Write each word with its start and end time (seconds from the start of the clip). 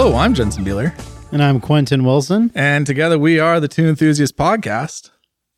Hello, 0.00 0.14
I'm 0.14 0.32
Jensen 0.32 0.64
Beeler, 0.64 0.94
And 1.32 1.42
I'm 1.42 1.58
Quentin 1.58 2.04
Wilson. 2.04 2.52
and 2.54 2.86
together 2.86 3.18
we 3.18 3.40
are 3.40 3.58
the 3.58 3.66
Two 3.66 3.88
Enthusiast 3.88 4.36
Podcast. 4.36 5.10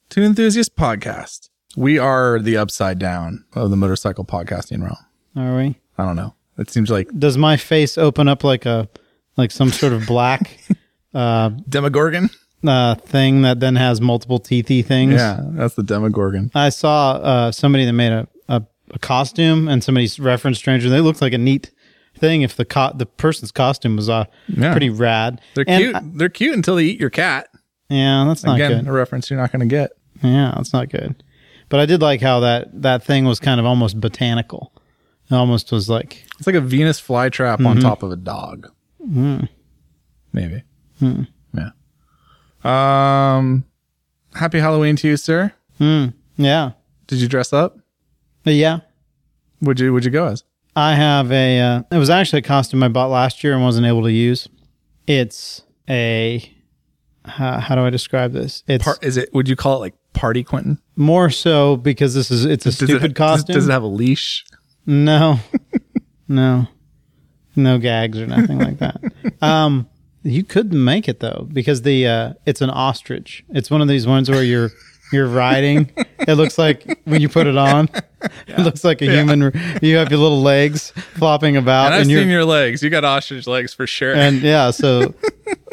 Two 0.09 0.23
Enthusiast 0.23 0.75
Podcast. 0.77 1.51
We 1.77 1.99
are 1.99 2.39
the 2.39 2.57
upside 2.57 2.99
down 2.99 3.45
of 3.53 3.69
the 3.69 3.77
motorcycle 3.77 4.25
podcasting 4.25 4.83
realm. 4.83 4.97
Are 5.37 5.59
we? 5.59 5.79
I 5.99 6.07
don't 6.07 6.17
know. 6.17 6.35
It 6.57 6.71
seems 6.71 6.91
like 6.91 7.11
Does 7.19 7.37
my 7.37 7.59
face 7.59 7.99
open 7.99 8.29
up 8.29 8.43
like 8.43 8.65
a 8.65 8.89
like 9.37 9.51
some 9.51 9.69
sort 9.69 9.93
of 9.93 10.07
black 10.07 10.59
uh, 11.15 11.51
Demogorgon. 11.69 12.31
uh, 12.67 12.95
thing 12.95 13.43
that 13.43 13.61
then 13.61 13.77
has 13.77 14.01
multiple 14.01 14.41
teethy 14.41 14.83
things? 14.83 15.13
Yeah, 15.17 15.41
that's 15.51 15.75
the 15.75 15.83
Demogorgon. 15.83 16.51
I 16.55 16.71
saw 16.71 17.13
uh, 17.13 17.53
somebody 17.53 17.85
that 17.85 17.93
made 17.93 18.13
a, 18.13 18.27
a, 18.49 18.63
a 18.93 18.99
costume 19.01 19.69
and 19.69 19.85
somebody's 19.85 20.19
referenced 20.19 20.61
Stranger. 20.63 20.89
They 20.89 21.03
looked 21.03 21.21
like 21.21 21.35
a 21.35 21.39
neat 21.39 21.71
thing 22.21 22.43
if 22.43 22.57
the 22.57 22.65
co- 22.65 22.93
the 22.95 23.07
person's 23.07 23.51
costume 23.53 23.97
was 23.97 24.09
uh, 24.09 24.25
Yeah. 24.49 24.71
pretty 24.73 24.91
rad. 24.91 25.41
They're 25.55 25.65
And 25.67 25.83
cute. 25.83 25.97
I- 25.97 26.03
They're 26.15 26.29
cute 26.29 26.55
until 26.55 26.77
they 26.77 26.85
eat 26.85 27.01
your 27.01 27.11
cat. 27.11 27.49
yeah, 27.89 28.25
that's 28.29 28.45
not 28.45 28.57
Again, 28.57 28.85
good. 28.85 28.89
a 28.89 28.93
reference 28.93 29.31
you're 29.31 29.41
not 29.41 29.51
going 29.53 29.61
to 29.61 29.67
get. 29.67 29.91
Yeah, 30.23 30.53
that's 30.57 30.73
not 30.73 30.89
good. 30.91 31.23
But 31.69 31.81
I 31.81 31.87
did 31.87 32.01
like 32.03 32.21
how 32.21 32.41
that 32.41 32.83
that 32.83 33.05
thing 33.05 33.25
was 33.25 33.41
kind 33.41 33.59
of 33.61 33.67
almost 33.67 34.01
botanical. 34.01 34.73
It 35.31 35.35
almost 35.35 35.71
was 35.73 35.89
like 35.89 36.25
It's 36.39 36.47
like 36.47 36.57
a 36.57 36.61
Venus 36.61 37.01
flytrap 37.01 37.65
on 37.65 37.77
mm-hmm. 37.77 37.81
top 37.81 38.03
of 38.03 38.11
a 38.13 38.17
dog. 38.17 38.71
Mm. 39.07 39.49
Maybe. 40.33 40.63
Mm. 41.01 41.29
Yeah. 41.55 41.71
Um. 42.65 43.65
Happy 44.35 44.59
Halloween 44.59 44.97
to 44.97 45.09
you, 45.09 45.17
sir. 45.17 45.53
Mm. 45.81 46.13
yeah, 46.37 46.73
Did 47.07 47.21
you 47.21 47.27
dress 47.29 47.53
up? 47.53 47.79
Uh, 48.47 48.51
yeah. 48.51 48.81
Would 49.63 49.81
you 49.81 49.93
Would 49.93 50.05
you 50.05 50.11
go 50.11 50.27
as? 50.27 50.45
I 50.77 50.95
have 50.95 51.31
a. 51.33 51.61
Uh, 51.61 51.83
it 51.91 51.99
was 51.99 52.11
actually 52.11 52.41
a 52.41 52.43
costume 52.43 52.83
I 52.83 52.89
bought 52.89 53.11
last 53.11 53.43
year 53.45 53.55
and 53.55 53.63
wasn't 53.63 53.87
able 53.87 54.03
to 54.03 54.13
use. 54.13 54.49
It's 55.07 55.63
a. 55.89 56.57
How, 57.25 57.61
how 57.61 57.75
do 57.75 57.83
I 57.83 57.91
describe 57.91 58.33
this? 58.33 58.63
It's 58.67 58.85
Par- 58.85 58.99
is 59.03 59.17
it? 59.17 59.33
Would 59.35 59.49
you 59.49 59.57
call 59.57 59.77
it 59.77 59.81
like 59.81 59.95
party 60.13 60.43
Quentin? 60.43 60.79
more 60.97 61.31
so 61.31 61.77
because 61.77 62.15
this 62.15 62.31
is 62.31 62.45
it's 62.45 62.65
a 62.67 62.69
Does 62.71 62.77
stupid 62.77 63.13
it, 63.13 63.17
costume. 63.17 63.55
Does, 63.55 63.65
does 63.65 63.69
it 63.69 63.73
have 63.73 63.83
a 63.83 63.87
leash? 63.87 64.45
no, 64.87 65.39
no, 66.29 66.67
no 67.57 67.79
gags 67.79 68.19
or 68.19 68.27
nothing 68.27 68.59
like 68.59 68.79
that. 68.79 69.01
Um, 69.43 69.89
you 70.23 70.45
could 70.45 70.71
make 70.75 71.09
it 71.09 71.21
though 71.21 71.49
because 71.51 71.81
the 71.81 72.07
uh, 72.07 72.33
it's 72.45 72.61
an 72.61 72.69
ostrich. 72.69 73.43
It's 73.51 73.71
one 73.71 73.81
of 73.81 73.89
these 73.89 74.07
ones 74.07 74.29
where 74.29 74.43
you're 74.43 74.71
you're 75.13 75.27
riding. 75.27 75.91
It 76.21 76.35
looks 76.35 76.59
like 76.59 77.01
when 77.05 77.21
you 77.21 77.29
put 77.29 77.47
it 77.47 77.57
on, 77.57 77.89
it 78.47 78.59
looks 78.59 78.85
like 78.85 79.03
a 79.03 79.07
human. 79.07 79.41
You 79.83 79.97
have 79.97 80.11
your 80.11 80.21
little 80.21 80.43
legs 80.43 80.93
flopping 81.15 81.57
about, 81.57 81.87
And 81.87 81.95
I've 81.95 82.11
you're 82.11 82.23
seen 82.23 82.29
your 82.29 82.45
legs. 82.45 82.83
You 82.83 82.91
got 82.91 83.05
ostrich 83.05 83.47
legs 83.47 83.73
for 83.75 83.87
sure. 83.87 84.15
and 84.15 84.41
yeah, 84.43 84.71
so 84.71 85.15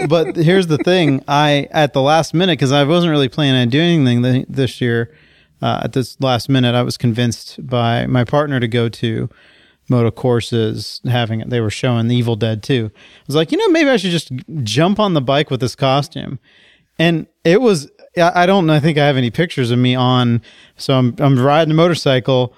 but 0.07 0.35
here's 0.35 0.67
the 0.67 0.77
thing: 0.79 1.23
I 1.27 1.67
at 1.71 1.93
the 1.93 2.01
last 2.01 2.33
minute 2.33 2.53
because 2.53 2.71
I 2.71 2.83
wasn't 2.83 3.11
really 3.11 3.29
planning 3.29 3.61
on 3.61 3.69
doing 3.69 4.07
anything 4.07 4.23
th- 4.23 4.45
this 4.49 4.81
year. 4.81 5.13
Uh, 5.59 5.81
at 5.85 5.93
this 5.93 6.19
last 6.21 6.49
minute, 6.49 6.75
I 6.75 6.83
was 6.83 6.97
convinced 6.97 7.65
by 7.65 8.05
my 8.05 8.23
partner 8.23 8.59
to 8.59 8.67
go 8.67 8.89
to 8.89 9.27
MotoCorsa's 9.89 11.01
having 11.05 11.41
it. 11.41 11.49
They 11.49 11.61
were 11.61 11.69
showing 11.69 12.07
The 12.07 12.15
Evil 12.15 12.35
Dead 12.35 12.63
too 12.63 12.91
I 12.93 13.23
was 13.25 13.35
like, 13.35 13.51
you 13.51 13.57
know, 13.57 13.67
maybe 13.69 13.89
I 13.89 13.97
should 13.97 14.11
just 14.11 14.31
jump 14.63 14.99
on 14.99 15.13
the 15.13 15.21
bike 15.21 15.49
with 15.49 15.59
this 15.59 15.75
costume. 15.75 16.39
And 16.99 17.27
it 17.43 17.61
was, 17.61 17.89
I 18.19 18.43
I 18.43 18.45
don't 18.45 18.69
I 18.69 18.79
think 18.79 18.97
I 18.97 19.05
have 19.05 19.17
any 19.17 19.31
pictures 19.31 19.71
of 19.71 19.79
me 19.79 19.95
on. 19.95 20.41
So 20.75 20.97
I'm, 20.97 21.15
I'm 21.19 21.39
riding 21.39 21.71
a 21.71 21.75
motorcycle, 21.75 22.53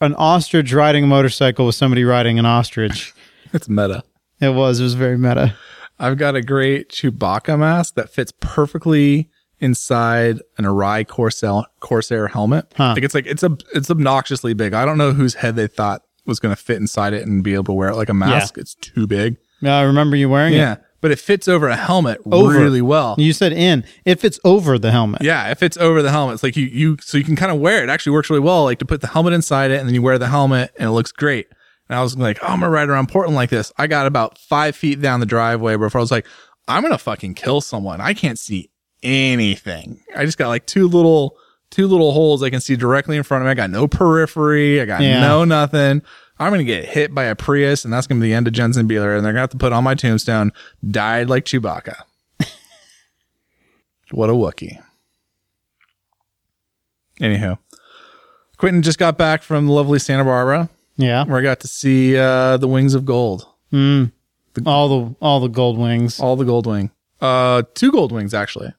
an 0.00 0.14
ostrich 0.14 0.72
riding 0.72 1.04
a 1.04 1.06
motorcycle 1.06 1.66
with 1.66 1.74
somebody 1.74 2.04
riding 2.04 2.38
an 2.38 2.46
ostrich. 2.46 3.14
it's 3.52 3.68
meta. 3.68 4.04
It 4.40 4.54
was, 4.54 4.80
it 4.80 4.82
was 4.82 4.94
very 4.94 5.16
meta. 5.16 5.54
I've 5.98 6.18
got 6.18 6.34
a 6.34 6.42
great 6.42 6.88
Chewbacca 6.88 7.58
mask 7.58 7.94
that 7.94 8.10
fits 8.10 8.32
perfectly 8.40 9.30
inside 9.60 10.40
an 10.58 10.64
Arai 10.64 11.06
Corsair 11.06 11.62
Corsair 11.80 12.28
helmet. 12.28 12.72
Huh. 12.76 12.94
Like 12.94 13.04
it's 13.04 13.14
like 13.14 13.26
it's 13.26 13.42
a 13.42 13.56
it's 13.74 13.90
obnoxiously 13.90 14.52
big. 14.54 14.74
I 14.74 14.84
don't 14.84 14.98
know 14.98 15.12
whose 15.12 15.34
head 15.34 15.56
they 15.56 15.68
thought 15.68 16.02
was 16.26 16.40
going 16.40 16.54
to 16.54 16.60
fit 16.60 16.76
inside 16.76 17.12
it 17.12 17.26
and 17.26 17.42
be 17.42 17.54
able 17.54 17.64
to 17.64 17.72
wear 17.72 17.90
it 17.90 17.96
like 17.96 18.08
a 18.08 18.14
mask. 18.14 18.58
It's 18.58 18.74
too 18.74 19.06
big. 19.06 19.36
Yeah, 19.60 19.78
I 19.78 19.82
remember 19.82 20.16
you 20.16 20.28
wearing 20.28 20.54
it. 20.54 20.58
Yeah, 20.58 20.76
but 21.02 21.10
it 21.10 21.18
fits 21.18 21.46
over 21.48 21.68
a 21.68 21.76
helmet 21.76 22.18
Over. 22.24 22.58
really 22.58 22.80
well. 22.80 23.16
You 23.18 23.34
said 23.34 23.52
in. 23.52 23.84
If 24.06 24.24
it's 24.24 24.40
over 24.44 24.78
the 24.78 24.90
helmet. 24.90 25.20
Yeah, 25.20 25.50
if 25.50 25.62
it's 25.62 25.76
over 25.76 26.00
the 26.00 26.10
helmet, 26.10 26.34
it's 26.34 26.42
like 26.42 26.56
you 26.56 26.64
you 26.64 26.96
so 27.02 27.18
you 27.18 27.24
can 27.24 27.36
kind 27.36 27.52
of 27.52 27.60
wear 27.60 27.80
it. 27.80 27.84
It 27.84 27.90
actually 27.90 28.12
works 28.12 28.30
really 28.30 28.40
well, 28.40 28.64
like 28.64 28.78
to 28.78 28.86
put 28.86 29.02
the 29.02 29.08
helmet 29.08 29.34
inside 29.34 29.70
it, 29.70 29.78
and 29.80 29.86
then 29.86 29.94
you 29.94 30.00
wear 30.00 30.16
the 30.18 30.28
helmet, 30.28 30.72
and 30.78 30.88
it 30.88 30.92
looks 30.92 31.12
great. 31.12 31.48
And 31.90 31.98
I 31.98 32.02
was 32.02 32.16
like, 32.16 32.38
oh, 32.42 32.46
I'm 32.46 32.60
gonna 32.60 32.70
ride 32.70 32.88
around 32.88 33.08
Portland 33.10 33.34
like 33.36 33.50
this. 33.50 33.70
I 33.76 33.86
got 33.86 34.06
about 34.06 34.38
five 34.38 34.74
feet 34.74 35.02
down 35.02 35.20
the 35.20 35.26
driveway 35.26 35.76
before 35.76 35.98
I 35.98 36.02
was 36.02 36.10
like, 36.10 36.26
I'm 36.66 36.82
gonna 36.82 36.96
fucking 36.96 37.34
kill 37.34 37.60
someone. 37.60 38.00
I 38.00 38.14
can't 38.14 38.38
see 38.38 38.70
anything. 39.02 40.00
I 40.16 40.24
just 40.24 40.38
got 40.38 40.48
like 40.48 40.66
two 40.66 40.88
little 40.88 41.36
two 41.70 41.86
little 41.86 42.12
holes 42.12 42.42
I 42.42 42.50
can 42.50 42.60
see 42.60 42.76
directly 42.76 43.16
in 43.16 43.22
front 43.22 43.42
of 43.42 43.46
me. 43.46 43.50
I 43.50 43.54
got 43.54 43.70
no 43.70 43.88
periphery. 43.88 44.80
I 44.80 44.84
got 44.84 45.00
Yeah. 45.00 45.20
no 45.20 45.44
nothing. 45.44 46.02
I'm 46.42 46.52
gonna 46.52 46.64
get 46.64 46.84
hit 46.84 47.14
by 47.14 47.24
a 47.24 47.34
Prius, 47.34 47.84
and 47.84 47.92
that's 47.92 48.06
gonna 48.06 48.20
be 48.20 48.28
the 48.28 48.34
end 48.34 48.46
of 48.46 48.52
Jensen 48.52 48.88
Beeler, 48.88 49.16
and 49.16 49.24
they're 49.24 49.32
gonna 49.32 49.40
have 49.40 49.50
to 49.50 49.56
put 49.56 49.72
on 49.72 49.84
my 49.84 49.94
tombstone, 49.94 50.52
died 50.88 51.28
like 51.28 51.44
Chewbacca. 51.44 51.94
what 54.10 54.30
a 54.30 54.32
Wookie. 54.34 54.82
Anyhow, 57.20 57.58
Quentin 58.56 58.82
just 58.82 58.98
got 58.98 59.16
back 59.18 59.42
from 59.42 59.68
lovely 59.68 59.98
Santa 59.98 60.24
Barbara, 60.24 60.68
Yeah. 60.96 61.24
where 61.24 61.38
I 61.38 61.42
got 61.42 61.60
to 61.60 61.68
see 61.68 62.16
uh, 62.16 62.56
the 62.56 62.66
Wings 62.68 62.94
of 62.94 63.04
Gold, 63.04 63.46
All 63.72 64.08
the 64.88 65.14
all 65.20 65.40
the 65.40 65.48
gold 65.48 65.78
wings. 65.78 66.18
all 66.20 66.36
the 66.36 66.44
Gold 66.44 66.66
Wing, 66.66 66.90
uh, 67.20 67.62
two 67.74 67.92
Gold 67.92 68.12
Wings 68.12 68.34
actually. 68.34 68.72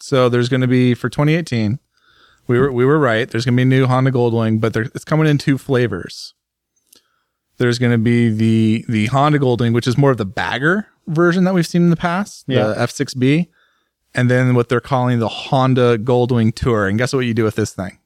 So 0.00 0.28
there's 0.28 0.48
going 0.48 0.60
to 0.60 0.66
be 0.66 0.94
for 0.94 1.08
2018. 1.08 1.78
We 2.46 2.58
were 2.58 2.70
we 2.72 2.84
were 2.84 2.98
right. 2.98 3.30
There's 3.30 3.44
going 3.44 3.54
to 3.54 3.56
be 3.56 3.62
a 3.62 3.66
new 3.66 3.86
Honda 3.86 4.10
Goldwing, 4.10 4.60
but 4.60 4.74
there, 4.74 4.82
it's 4.82 5.04
coming 5.04 5.26
in 5.26 5.38
two 5.38 5.56
flavors. 5.56 6.34
There's 7.58 7.78
going 7.78 7.92
to 7.92 7.98
be 7.98 8.30
the 8.30 8.84
the 8.88 9.06
Honda 9.06 9.38
Goldwing, 9.38 9.72
which 9.74 9.86
is 9.86 9.96
more 9.96 10.10
of 10.10 10.16
the 10.18 10.24
bagger 10.24 10.88
version 11.06 11.44
that 11.44 11.54
we've 11.54 11.66
seen 11.66 11.82
in 11.82 11.90
the 11.90 11.96
past, 11.96 12.44
Yeah. 12.48 12.68
the 12.68 12.74
F6B, 12.74 13.48
and 14.14 14.30
then 14.30 14.54
what 14.54 14.68
they're 14.68 14.80
calling 14.80 15.18
the 15.20 15.28
Honda 15.28 15.98
Goldwing 15.98 16.54
Tour. 16.54 16.88
And 16.88 16.98
guess 16.98 17.12
what 17.12 17.20
you 17.20 17.34
do 17.34 17.44
with 17.44 17.54
this 17.56 17.72
thing? 17.72 17.98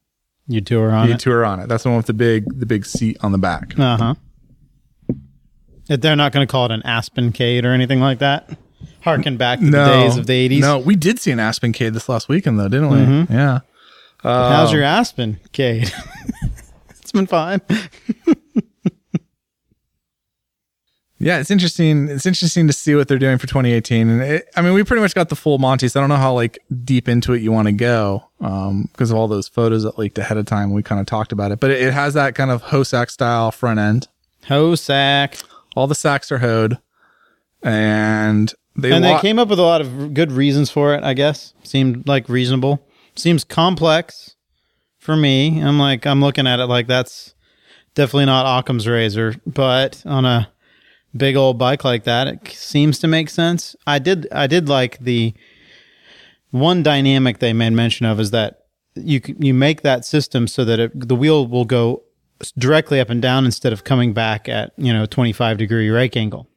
You 0.46 0.60
tour 0.60 0.90
on 0.92 1.08
You 1.08 1.14
it. 1.14 1.20
tour 1.20 1.44
on 1.44 1.60
it. 1.60 1.68
That's 1.68 1.82
the 1.84 1.88
one 1.90 1.96
with 1.98 2.06
the 2.06 2.12
big 2.14 2.58
the 2.58 2.66
big 2.66 2.84
seat 2.86 3.16
on 3.20 3.32
the 3.32 3.38
back. 3.38 3.78
Uh 3.78 3.96
huh. 3.96 4.14
They're 5.88 6.16
not 6.16 6.32
going 6.32 6.46
to 6.46 6.50
call 6.50 6.66
it 6.66 6.70
an 6.70 6.82
Aspencade 6.82 7.64
or 7.64 7.68
anything 7.72 8.00
like 8.00 8.18
that. 8.18 8.50
Harken 9.00 9.38
back 9.38 9.58
to 9.60 9.64
the 9.64 9.84
days 9.86 10.16
of 10.18 10.26
the 10.26 10.48
80s. 10.48 10.60
No, 10.60 10.78
we 10.78 10.96
did 10.96 11.18
see 11.18 11.30
an 11.30 11.38
Aspencade 11.38 11.94
this 11.94 12.08
last 12.10 12.28
weekend 12.28 12.58
though, 12.60 12.68
didn't 12.68 12.90
we? 12.90 13.34
Yeah. 13.34 13.60
How's 14.22 14.72
your 14.72 14.82
Aspen 14.82 15.40
Cade? 15.52 15.90
it's 16.90 17.12
been 17.12 17.26
fine. 17.26 17.60
Yeah, 21.20 21.40
it's 21.40 21.50
interesting. 21.50 22.08
It's 22.08 22.26
interesting 22.26 22.66
to 22.68 22.72
see 22.72 22.94
what 22.94 23.08
they're 23.08 23.18
doing 23.18 23.38
for 23.38 23.48
2018. 23.48 24.08
And 24.08 24.22
it, 24.22 24.48
I 24.54 24.62
mean, 24.62 24.72
we 24.72 24.84
pretty 24.84 25.00
much 25.02 25.14
got 25.16 25.28
the 25.30 25.36
full 25.36 25.58
Monty, 25.58 25.88
so 25.88 25.98
I 25.98 26.02
don't 26.02 26.08
know 26.10 26.16
how 26.16 26.32
like 26.32 26.58
deep 26.84 27.08
into 27.08 27.32
it 27.32 27.42
you 27.42 27.50
want 27.50 27.66
to 27.66 27.72
go 27.72 28.24
um, 28.40 28.88
because 28.92 29.10
of 29.10 29.16
all 29.16 29.26
those 29.26 29.48
photos 29.48 29.82
that 29.82 29.98
leaked 29.98 30.16
ahead 30.18 30.36
of 30.36 30.46
time. 30.46 30.72
We 30.72 30.82
kind 30.84 31.00
of 31.00 31.06
talked 31.06 31.32
about 31.32 31.50
it, 31.50 31.58
but 31.58 31.70
it, 31.72 31.82
it 31.82 31.92
has 31.92 32.14
that 32.14 32.34
kind 32.36 32.50
of 32.52 32.62
Hossack 32.64 33.10
style 33.10 33.50
front 33.50 33.80
end. 33.80 34.06
Hossack. 34.46 35.42
All 35.76 35.86
the 35.86 35.94
sacks 35.94 36.30
are 36.32 36.38
hoed, 36.38 36.78
and 37.62 38.52
they 38.76 38.92
And 38.92 39.04
wa- 39.04 39.16
they 39.16 39.20
came 39.20 39.38
up 39.38 39.48
with 39.48 39.58
a 39.58 39.62
lot 39.62 39.80
of 39.80 40.14
good 40.14 40.32
reasons 40.32 40.70
for 40.70 40.94
it, 40.94 41.04
I 41.04 41.14
guess. 41.14 41.52
Seemed 41.62 42.06
like 42.08 42.28
reasonable. 42.28 42.84
Seems 43.16 43.44
complex 43.44 44.36
for 44.98 45.16
me. 45.16 45.60
I'm 45.60 45.78
like, 45.78 46.06
I'm 46.06 46.20
looking 46.20 46.46
at 46.46 46.60
it 46.60 46.66
like 46.66 46.86
that's 46.86 47.34
definitely 47.94 48.26
not 48.26 48.58
Occam's 48.60 48.86
razor, 48.86 49.34
but 49.46 50.02
on 50.06 50.24
a 50.24 50.48
big 51.16 51.36
old 51.36 51.58
bike 51.58 51.84
like 51.84 52.04
that, 52.04 52.28
it 52.28 52.48
seems 52.48 52.98
to 53.00 53.06
make 53.06 53.30
sense. 53.30 53.74
I 53.86 53.98
did, 53.98 54.26
I 54.32 54.46
did 54.46 54.68
like 54.68 54.98
the 54.98 55.34
one 56.50 56.82
dynamic 56.82 57.38
they 57.38 57.52
made 57.52 57.70
mention 57.70 58.06
of 58.06 58.20
is 58.20 58.30
that 58.30 58.66
you 58.94 59.20
you 59.38 59.54
make 59.54 59.82
that 59.82 60.04
system 60.04 60.46
so 60.46 60.64
that 60.64 60.80
it, 60.80 61.08
the 61.08 61.14
wheel 61.14 61.46
will 61.46 61.64
go 61.64 62.02
directly 62.56 63.00
up 63.00 63.10
and 63.10 63.20
down 63.20 63.44
instead 63.44 63.72
of 63.72 63.84
coming 63.84 64.12
back 64.12 64.48
at 64.48 64.72
you 64.76 64.92
know 64.92 65.06
25 65.06 65.58
degree 65.58 65.88
rake 65.88 66.16
angle 66.16 66.48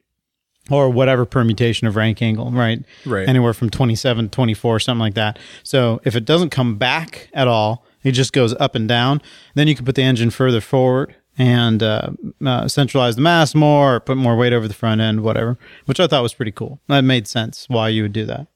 or 0.70 0.88
whatever 0.88 1.24
permutation 1.24 1.88
of 1.88 1.96
rake 1.96 2.22
angle, 2.22 2.50
right? 2.52 2.84
Right. 3.04 3.28
Anywhere 3.28 3.52
from 3.52 3.68
27 3.68 4.26
to 4.26 4.30
24, 4.30 4.78
something 4.78 5.00
like 5.00 5.14
that. 5.14 5.38
So 5.64 6.00
if 6.04 6.14
it 6.14 6.24
doesn't 6.24 6.50
come 6.50 6.76
back 6.76 7.28
at 7.34 7.48
all, 7.48 7.84
it 8.04 8.12
just 8.12 8.32
goes 8.32 8.54
up 8.54 8.76
and 8.76 8.88
down, 8.88 9.22
then 9.54 9.66
you 9.66 9.74
can 9.74 9.84
put 9.84 9.96
the 9.96 10.02
engine 10.02 10.30
further 10.30 10.60
forward 10.60 11.16
and 11.38 11.82
uh, 11.82 12.10
uh, 12.44 12.68
centralize 12.68 13.16
the 13.16 13.22
mass 13.22 13.54
more, 13.54 13.96
or 13.96 14.00
put 14.00 14.16
more 14.16 14.36
weight 14.36 14.52
over 14.52 14.68
the 14.68 14.74
front 14.74 15.00
end, 15.00 15.22
whatever, 15.22 15.58
which 15.86 15.98
I 16.00 16.06
thought 16.06 16.22
was 16.22 16.34
pretty 16.34 16.52
cool. 16.52 16.80
That 16.88 17.02
made 17.02 17.26
sense 17.26 17.66
why 17.68 17.88
you 17.88 18.02
would 18.02 18.12
do 18.12 18.26
that. 18.26 18.48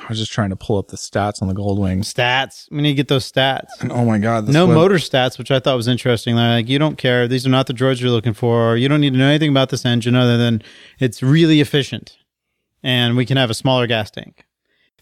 I 0.00 0.06
was 0.08 0.18
just 0.18 0.32
trying 0.32 0.50
to 0.50 0.56
pull 0.56 0.78
up 0.78 0.88
the 0.88 0.96
stats 0.96 1.40
on 1.40 1.46
the 1.46 1.54
Goldwing. 1.54 2.00
Stats. 2.00 2.68
We 2.70 2.82
need 2.82 2.90
to 2.90 2.94
get 2.94 3.06
those 3.08 3.30
stats. 3.30 3.68
Oh 3.90 4.04
my 4.04 4.18
god, 4.18 4.48
No 4.48 4.66
web- 4.66 4.74
motor 4.74 4.96
stats, 4.96 5.38
which 5.38 5.50
I 5.52 5.60
thought 5.60 5.76
was 5.76 5.86
interesting. 5.86 6.34
They're 6.34 6.56
like, 6.56 6.68
you 6.68 6.80
don't 6.80 6.98
care. 6.98 7.28
These 7.28 7.46
are 7.46 7.50
not 7.50 7.68
the 7.68 7.74
droids 7.74 8.00
you're 8.00 8.10
looking 8.10 8.32
for. 8.34 8.76
You 8.76 8.88
don't 8.88 9.00
need 9.00 9.12
to 9.12 9.18
know 9.18 9.28
anything 9.28 9.50
about 9.50 9.68
this 9.68 9.84
engine 9.84 10.16
other 10.16 10.36
than 10.36 10.62
it's 10.98 11.22
really 11.22 11.60
efficient, 11.60 12.16
and 12.82 13.16
we 13.16 13.24
can 13.24 13.36
have 13.36 13.50
a 13.50 13.54
smaller 13.54 13.86
gas 13.86 14.10
tank. 14.10 14.46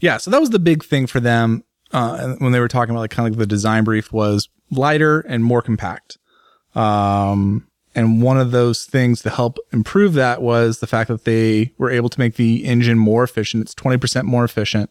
Yeah, 0.01 0.19
so 0.19 0.31
that 0.31 0.41
was 0.41 0.51
the 0.51 0.59
big 0.59 0.85
thing 0.85 1.07
for 1.07 1.21
them 1.21 1.65
uh, 1.93 2.35
when 2.39 2.53
they 2.53 2.61
were 2.61 2.69
talking 2.69 2.91
about 2.91 3.01
like 3.01 3.11
kind 3.13 3.27
of 3.27 3.33
like 3.35 3.39
the 3.39 3.47
design 3.47 3.85
brief 3.85 4.13
was 4.13 4.49
lighter 4.71 5.21
and 5.21 5.43
more 5.43 5.63
compact. 5.63 6.19
Um, 6.75 7.67
and 7.95 8.23
one 8.23 8.39
of 8.39 8.51
those 8.51 8.85
things 8.85 9.23
to 9.23 9.31
help 9.31 9.59
improve 9.73 10.15
that 10.15 10.41
was 10.41 10.81
the 10.81 10.87
fact 10.87 11.09
that 11.09 11.25
they 11.25 11.73
were 11.77 11.91
able 11.91 12.09
to 12.09 12.19
make 12.19 12.37
the 12.37 12.65
engine 12.65 12.99
more 12.99 13.23
efficient. 13.23 13.63
It's 13.63 13.75
20% 13.75 14.25
more 14.25 14.45
efficient. 14.45 14.91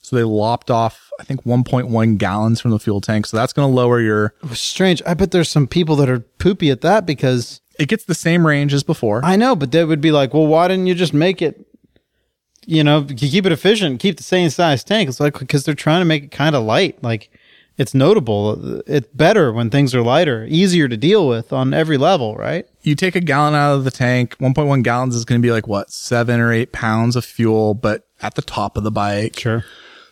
So 0.00 0.14
they 0.14 0.22
lopped 0.22 0.70
off, 0.70 1.10
I 1.18 1.24
think, 1.24 1.44
1.1 1.44 2.18
gallons 2.18 2.60
from 2.60 2.70
the 2.70 2.78
fuel 2.78 3.00
tank. 3.00 3.26
So 3.26 3.36
that's 3.36 3.52
going 3.52 3.68
to 3.68 3.74
lower 3.74 4.00
your, 4.00 4.34
strange. 4.52 5.02
I 5.06 5.14
bet 5.14 5.30
there's 5.30 5.48
some 5.48 5.66
people 5.66 5.96
that 5.96 6.08
are 6.08 6.20
poopy 6.20 6.70
at 6.70 6.82
that 6.82 7.06
because 7.06 7.60
it 7.78 7.88
gets 7.88 8.04
the 8.04 8.14
same 8.14 8.46
range 8.46 8.72
as 8.72 8.82
before. 8.82 9.24
I 9.24 9.36
know, 9.36 9.56
but 9.56 9.72
they 9.72 9.84
would 9.84 10.00
be 10.00 10.12
like, 10.12 10.34
well, 10.34 10.46
why 10.46 10.68
didn't 10.68 10.86
you 10.86 10.94
just 10.94 11.14
make 11.14 11.42
it? 11.42 11.66
You 12.66 12.84
know, 12.84 13.04
keep 13.04 13.46
it 13.46 13.52
efficient, 13.52 14.00
keep 14.00 14.16
the 14.16 14.22
same 14.22 14.50
size 14.50 14.84
tank. 14.84 15.08
It's 15.08 15.20
like 15.20 15.38
because 15.38 15.64
they're 15.64 15.74
trying 15.74 16.00
to 16.00 16.04
make 16.04 16.24
it 16.24 16.30
kind 16.30 16.56
of 16.56 16.64
light. 16.64 17.02
Like 17.02 17.30
it's 17.78 17.94
notable. 17.94 18.80
It's 18.86 19.08
better 19.08 19.52
when 19.52 19.70
things 19.70 19.94
are 19.94 20.02
lighter, 20.02 20.46
easier 20.48 20.88
to 20.88 20.96
deal 20.96 21.28
with 21.28 21.52
on 21.52 21.74
every 21.74 21.98
level, 21.98 22.34
right? 22.36 22.66
you 22.82 22.94
take 22.94 23.16
a 23.16 23.20
gallon 23.20 23.54
out 23.54 23.74
of 23.74 23.84
the 23.84 23.90
tank, 23.90 24.36
1.1 24.38 24.84
gallons 24.84 25.16
is 25.16 25.24
going 25.24 25.40
to 25.40 25.44
be 25.46 25.50
like 25.50 25.66
what, 25.66 25.90
seven 25.90 26.38
or 26.40 26.52
eight 26.52 26.72
pounds 26.72 27.16
of 27.16 27.24
fuel, 27.24 27.74
but 27.74 28.06
at 28.22 28.36
the 28.36 28.42
top 28.42 28.76
of 28.76 28.84
the 28.84 28.92
bike. 28.92 29.40
Sure. 29.40 29.64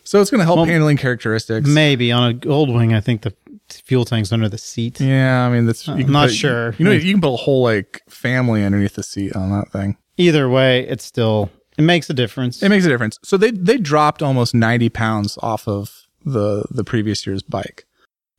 So 0.03 0.21
it's 0.21 0.31
going 0.31 0.41
to 0.41 0.45
help 0.45 0.67
handling 0.67 0.97
characteristics. 0.97 1.69
Maybe 1.69 2.11
on 2.11 2.31
a 2.31 2.35
gold 2.35 2.75
wing, 2.75 2.93
I 2.93 3.01
think 3.01 3.23
the 3.23 3.33
fuel 3.71 4.05
tank's 4.05 4.33
under 4.33 4.49
the 4.49 4.59
seat. 4.59 5.01
Yeah, 5.01 5.47
I 5.47 5.51
mean 5.51 5.67
that's. 5.67 5.89
I'm 5.89 6.01
not 6.11 6.29
put- 6.29 6.35
sure. 6.35 6.75
You 6.79 6.85
know, 6.85 6.91
you 6.91 7.13
can 7.13 7.21
put 7.21 7.33
a 7.33 7.37
whole 7.37 7.63
like 7.63 8.03
family 8.09 8.65
underneath 8.65 8.97
the 8.97 9.03
seat 9.03 9.35
on 9.35 9.51
that 9.51 9.71
thing. 9.71 9.97
Either 10.17 10.49
way, 10.49 10.87
it's 10.87 11.05
still 11.05 11.51
it 11.79 11.83
makes 11.83 12.11
a 12.11 12.15
difference. 12.15 12.63
It 12.63 12.69
makes 12.69 12.85
a 12.85 12.89
difference. 12.89 13.19
So 13.23 13.37
they 13.37 13.51
they 13.51 13.79
dropped 13.79 14.23
almost 14.23 14.55
ninety 14.55 14.89
pounds 14.89 15.39
off 15.43 15.67
of 15.67 16.04
the 16.25 16.65
the 16.71 16.85
previous 16.85 17.27
year's 17.27 17.43
bike. 17.43 17.85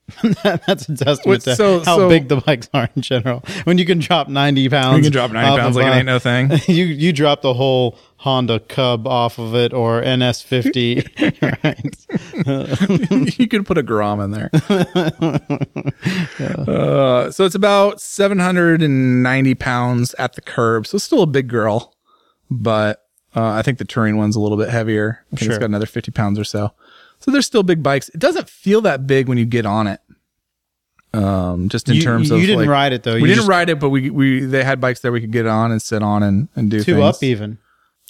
That's 0.44 0.88
a 0.88 0.96
testament 0.96 1.42
to 1.46 1.56
so- 1.56 1.80
how 1.80 1.98
so- 1.98 2.08
big 2.10 2.28
the 2.28 2.36
bikes 2.38 2.70
are 2.76 2.88
in 2.96 3.02
general. 3.02 3.44
When 3.64 3.80
you 3.80 3.86
can 3.86 3.98
drop 3.98 4.28
ninety 4.28 4.70
pounds, 4.70 4.98
You 4.98 5.04
can 5.04 5.12
drop 5.12 5.32
ninety 5.32 5.60
pounds 5.60 5.76
like 5.76 5.88
it 5.88 5.96
ain't 5.96 6.06
no 6.06 6.20
thing. 6.20 6.52
you 6.68 6.86
you 6.86 7.12
drop 7.12 7.42
the 7.42 7.56
whole 7.56 7.98
Honda 8.18 8.60
Cub 8.60 9.08
off 9.08 9.40
of 9.40 9.56
it 9.56 9.74
or 9.74 10.02
NS50, 10.04 11.02
right? 13.26 13.40
you 13.40 13.48
could 13.48 13.66
put 13.66 13.80
a 13.80 13.84
Grom 13.84 14.20
in 14.20 14.30
there. 14.32 14.50
uh, 16.68 17.32
so 17.32 17.46
it's 17.46 17.56
about 17.56 18.00
seven 18.02 18.40
hundred 18.40 18.82
and 18.82 19.24
ninety 19.24 19.56
pounds 19.56 20.14
at 20.20 20.34
the 20.34 20.42
curb. 20.42 20.88
So 20.88 20.96
it's 20.98 21.04
still 21.04 21.22
a 21.24 21.28
big 21.28 21.48
girl, 21.48 21.96
but 22.50 23.02
uh, 23.36 23.44
I 23.52 23.62
think 23.62 23.78
the 23.80 23.86
touring 23.86 24.18
one's 24.18 24.36
a 24.36 24.40
little 24.40 24.58
bit 24.58 24.70
heavier. 24.70 25.26
I 25.28 25.36
think 25.36 25.40
Sure. 25.42 25.52
it's 25.54 25.60
got 25.60 25.66
another 25.66 25.86
fifty 25.86 26.12
pounds 26.12 26.40
or 26.40 26.44
so. 26.44 26.72
So 27.26 27.32
they're 27.32 27.42
still 27.42 27.64
big 27.64 27.82
bikes. 27.82 28.08
It 28.10 28.20
doesn't 28.20 28.48
feel 28.48 28.82
that 28.82 29.08
big 29.08 29.28
when 29.28 29.40
you 29.40 29.46
get 29.46 29.66
on 29.66 29.88
it. 29.88 30.00
Um, 31.12 31.70
just 31.70 31.90
in 31.90 31.96
you, 31.96 32.02
terms 32.04 32.30
you 32.30 32.36
of 32.36 32.42
you 32.42 32.46
didn't 32.46 32.60
like- 32.62 32.70
ride 32.70 32.94
it 32.94 33.02
though. 33.02 33.16
we 33.16 33.22
You 33.22 33.28
didn't 33.34 33.48
ride 33.48 33.70
it, 33.70 33.80
but 33.80 33.90
we 33.90 34.12
we 34.12 34.42
they 34.42 34.64
had 34.64 34.80
bikes 34.80 35.00
there 35.00 35.12
we 35.12 35.22
could 35.22 35.32
get 35.32 35.48
on 35.48 35.72
and 35.72 35.82
sit 35.82 36.04
on 36.04 36.22
and, 36.22 36.50
and 36.56 36.70
do 36.70 36.84
two 36.84 36.96
things. 36.98 37.16
up 37.18 37.24
even. 37.24 37.58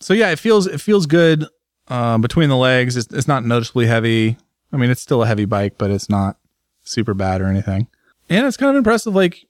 So 0.01 0.13
yeah, 0.13 0.31
it 0.31 0.39
feels 0.39 0.67
it 0.67 0.81
feels 0.81 1.05
good 1.05 1.45
uh, 1.87 2.17
between 2.17 2.49
the 2.49 2.57
legs. 2.57 2.97
It's, 2.97 3.13
it's 3.13 3.27
not 3.27 3.45
noticeably 3.45 3.85
heavy. 3.85 4.35
I 4.73 4.77
mean, 4.77 4.89
it's 4.89 5.01
still 5.01 5.23
a 5.23 5.27
heavy 5.27 5.45
bike, 5.45 5.75
but 5.77 5.91
it's 5.91 6.09
not 6.09 6.35
super 6.83 7.13
bad 7.13 7.39
or 7.39 7.45
anything. 7.45 7.87
And 8.29 8.45
it's 8.45 8.57
kind 8.57 8.71
of 8.71 8.75
impressive. 8.75 9.15
Like 9.15 9.45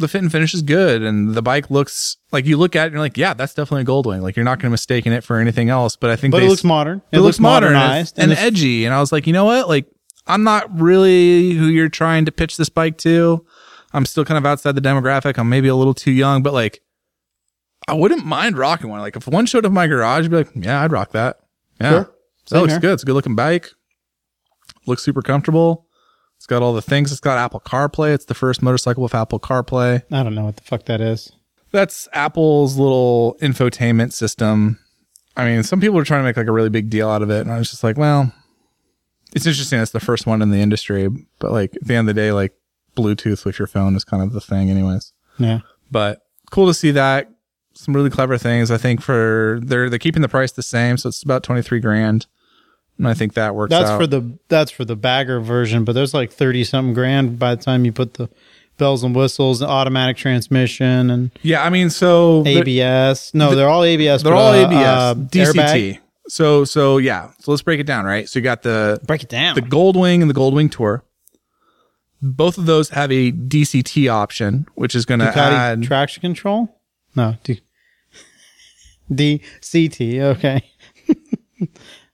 the 0.00 0.08
fit 0.08 0.22
and 0.22 0.32
finish 0.32 0.52
is 0.54 0.62
good, 0.62 1.02
and 1.02 1.34
the 1.34 1.42
bike 1.42 1.70
looks 1.70 2.16
like 2.32 2.46
you 2.46 2.56
look 2.56 2.74
at 2.74 2.82
it 2.82 2.86
and 2.86 2.92
you're 2.94 3.00
like, 3.02 3.16
yeah, 3.16 3.34
that's 3.34 3.54
definitely 3.54 3.82
a 3.82 3.84
Goldwing. 3.84 4.22
Like 4.22 4.36
you're 4.36 4.44
not 4.44 4.58
going 4.58 4.68
to 4.68 4.70
mistake 4.70 5.06
it 5.06 5.24
for 5.24 5.38
anything 5.38 5.70
else. 5.70 5.96
But 5.96 6.10
I 6.10 6.16
think 6.16 6.32
But 6.32 6.40
they 6.40 6.46
it 6.46 6.48
looks 6.48 6.64
modern. 6.64 7.02
it, 7.12 7.20
looks 7.20 7.38
modern 7.38 7.68
and, 7.68 7.78
modernized 7.78 8.18
and 8.18 8.32
edgy. 8.32 8.84
And 8.84 8.94
I 8.94 9.00
was 9.00 9.12
like, 9.12 9.26
you 9.26 9.32
know 9.32 9.44
what? 9.44 9.68
Like, 9.68 9.86
I'm 10.26 10.42
not 10.42 10.78
really 10.80 11.52
who 11.52 11.66
you're 11.66 11.88
trying 11.88 12.24
to 12.24 12.32
pitch 12.32 12.56
this 12.56 12.68
bike 12.68 12.98
to. 12.98 13.44
I'm 13.92 14.06
still 14.06 14.24
kind 14.24 14.38
of 14.38 14.46
outside 14.46 14.74
the 14.74 14.80
demographic. 14.80 15.38
I'm 15.38 15.48
maybe 15.48 15.68
a 15.68 15.74
little 15.74 15.94
too 15.94 16.12
young, 16.12 16.42
but 16.42 16.52
like, 16.52 16.80
I 17.88 17.94
wouldn't 17.94 18.24
mind 18.24 18.56
rocking 18.58 18.88
one. 18.90 19.00
Like, 19.00 19.16
if 19.16 19.26
one 19.26 19.46
showed 19.46 19.64
up 19.64 19.70
in 19.70 19.74
my 19.74 19.86
garage, 19.86 20.24
I'd 20.26 20.30
be 20.30 20.36
like, 20.36 20.50
yeah, 20.54 20.82
I'd 20.82 20.92
rock 20.92 21.12
that. 21.12 21.40
Yeah. 21.80 21.90
Sure. 21.90 22.14
That 22.50 22.60
looks 22.60 22.72
here. 22.74 22.80
good. 22.80 22.92
It's 22.94 23.02
a 23.02 23.06
good 23.06 23.14
looking 23.14 23.34
bike. 23.34 23.68
Looks 24.86 25.02
super 25.02 25.22
comfortable. 25.22 25.86
Got 26.50 26.62
all 26.62 26.72
the 26.72 26.82
things. 26.82 27.12
It's 27.12 27.20
got 27.20 27.38
Apple 27.38 27.60
CarPlay. 27.60 28.12
It's 28.12 28.24
the 28.24 28.34
first 28.34 28.60
motorcycle 28.60 29.04
with 29.04 29.14
Apple 29.14 29.38
CarPlay. 29.38 30.02
I 30.10 30.24
don't 30.24 30.34
know 30.34 30.46
what 30.46 30.56
the 30.56 30.64
fuck 30.64 30.84
that 30.86 31.00
is. 31.00 31.30
That's 31.70 32.08
Apple's 32.12 32.76
little 32.76 33.36
infotainment 33.40 34.12
system. 34.12 34.80
I 35.36 35.44
mean, 35.44 35.62
some 35.62 35.80
people 35.80 35.96
are 35.96 36.04
trying 36.04 36.22
to 36.22 36.24
make 36.24 36.36
like 36.36 36.48
a 36.48 36.52
really 36.52 36.68
big 36.68 36.90
deal 36.90 37.08
out 37.08 37.22
of 37.22 37.30
it, 37.30 37.42
and 37.42 37.52
I 37.52 37.58
was 37.58 37.70
just 37.70 37.84
like, 37.84 37.96
well, 37.96 38.32
it's 39.32 39.46
interesting. 39.46 39.78
It's 39.78 39.92
the 39.92 40.00
first 40.00 40.26
one 40.26 40.42
in 40.42 40.50
the 40.50 40.58
industry, 40.58 41.08
but 41.38 41.52
like 41.52 41.76
at 41.76 41.84
the 41.86 41.94
end 41.94 42.08
of 42.08 42.16
the 42.16 42.20
day, 42.20 42.32
like 42.32 42.52
Bluetooth 42.96 43.44
with 43.44 43.60
your 43.60 43.68
phone 43.68 43.94
is 43.94 44.02
kind 44.04 44.20
of 44.20 44.32
the 44.32 44.40
thing, 44.40 44.70
anyways. 44.70 45.12
Yeah. 45.38 45.60
But 45.88 46.22
cool 46.50 46.66
to 46.66 46.74
see 46.74 46.90
that. 46.90 47.30
Some 47.74 47.94
really 47.94 48.10
clever 48.10 48.38
things. 48.38 48.72
I 48.72 48.76
think 48.76 49.02
for 49.02 49.60
they're 49.62 49.88
they're 49.88 50.00
keeping 50.00 50.22
the 50.22 50.28
price 50.28 50.50
the 50.50 50.64
same, 50.64 50.96
so 50.96 51.10
it's 51.10 51.22
about 51.22 51.44
twenty 51.44 51.62
three 51.62 51.78
grand, 51.78 52.26
and 53.00 53.08
I 53.08 53.14
think 53.14 53.32
that 53.34 53.54
works 53.54 53.70
That's 53.70 53.88
out. 53.88 53.98
for 53.98 54.06
the 54.06 54.38
that's 54.48 54.70
for 54.70 54.84
the 54.84 54.94
bagger 54.94 55.40
version, 55.40 55.84
but 55.84 55.92
there's 55.94 56.12
like 56.12 56.30
thirty 56.30 56.64
something 56.64 56.92
grand 56.92 57.38
by 57.38 57.54
the 57.54 57.62
time 57.62 57.86
you 57.86 57.92
put 57.92 58.14
the 58.14 58.28
bells 58.76 59.02
and 59.02 59.14
whistles, 59.16 59.62
and 59.62 59.70
automatic 59.70 60.18
transmission, 60.18 61.10
and 61.10 61.30
yeah, 61.42 61.64
I 61.64 61.70
mean, 61.70 61.88
so 61.88 62.44
ABS. 62.46 63.32
No, 63.32 63.54
they're 63.54 63.70
all 63.70 63.84
ABS. 63.84 64.22
they're 64.22 64.32
but, 64.34 64.38
all 64.38 64.52
uh, 64.52 64.66
ABS, 64.66 64.86
uh, 64.86 65.14
DCT. 65.14 65.54
airbag. 65.54 65.98
So 66.28 66.64
so 66.64 66.98
yeah, 66.98 67.30
so 67.38 67.50
let's 67.50 67.62
break 67.62 67.80
it 67.80 67.86
down, 67.86 68.04
right? 68.04 68.28
So 68.28 68.38
you 68.38 68.42
got 68.42 68.62
the 68.62 69.00
Break 69.06 69.22
it 69.22 69.30
down. 69.30 69.54
the 69.54 69.62
Goldwing 69.62 70.20
and 70.20 70.28
the 70.28 70.34
Goldwing 70.34 70.70
Tour. 70.70 71.02
Both 72.20 72.58
of 72.58 72.66
those 72.66 72.90
have 72.90 73.10
a 73.10 73.32
DCT 73.32 74.12
option, 74.12 74.66
which 74.74 74.94
is 74.94 75.06
going 75.06 75.20
to 75.20 75.26
add. 75.26 75.82
traction 75.82 76.20
control. 76.20 76.78
No, 77.16 77.36
D- 77.44 77.62
DCT. 79.10 80.20
Okay. 80.20 80.62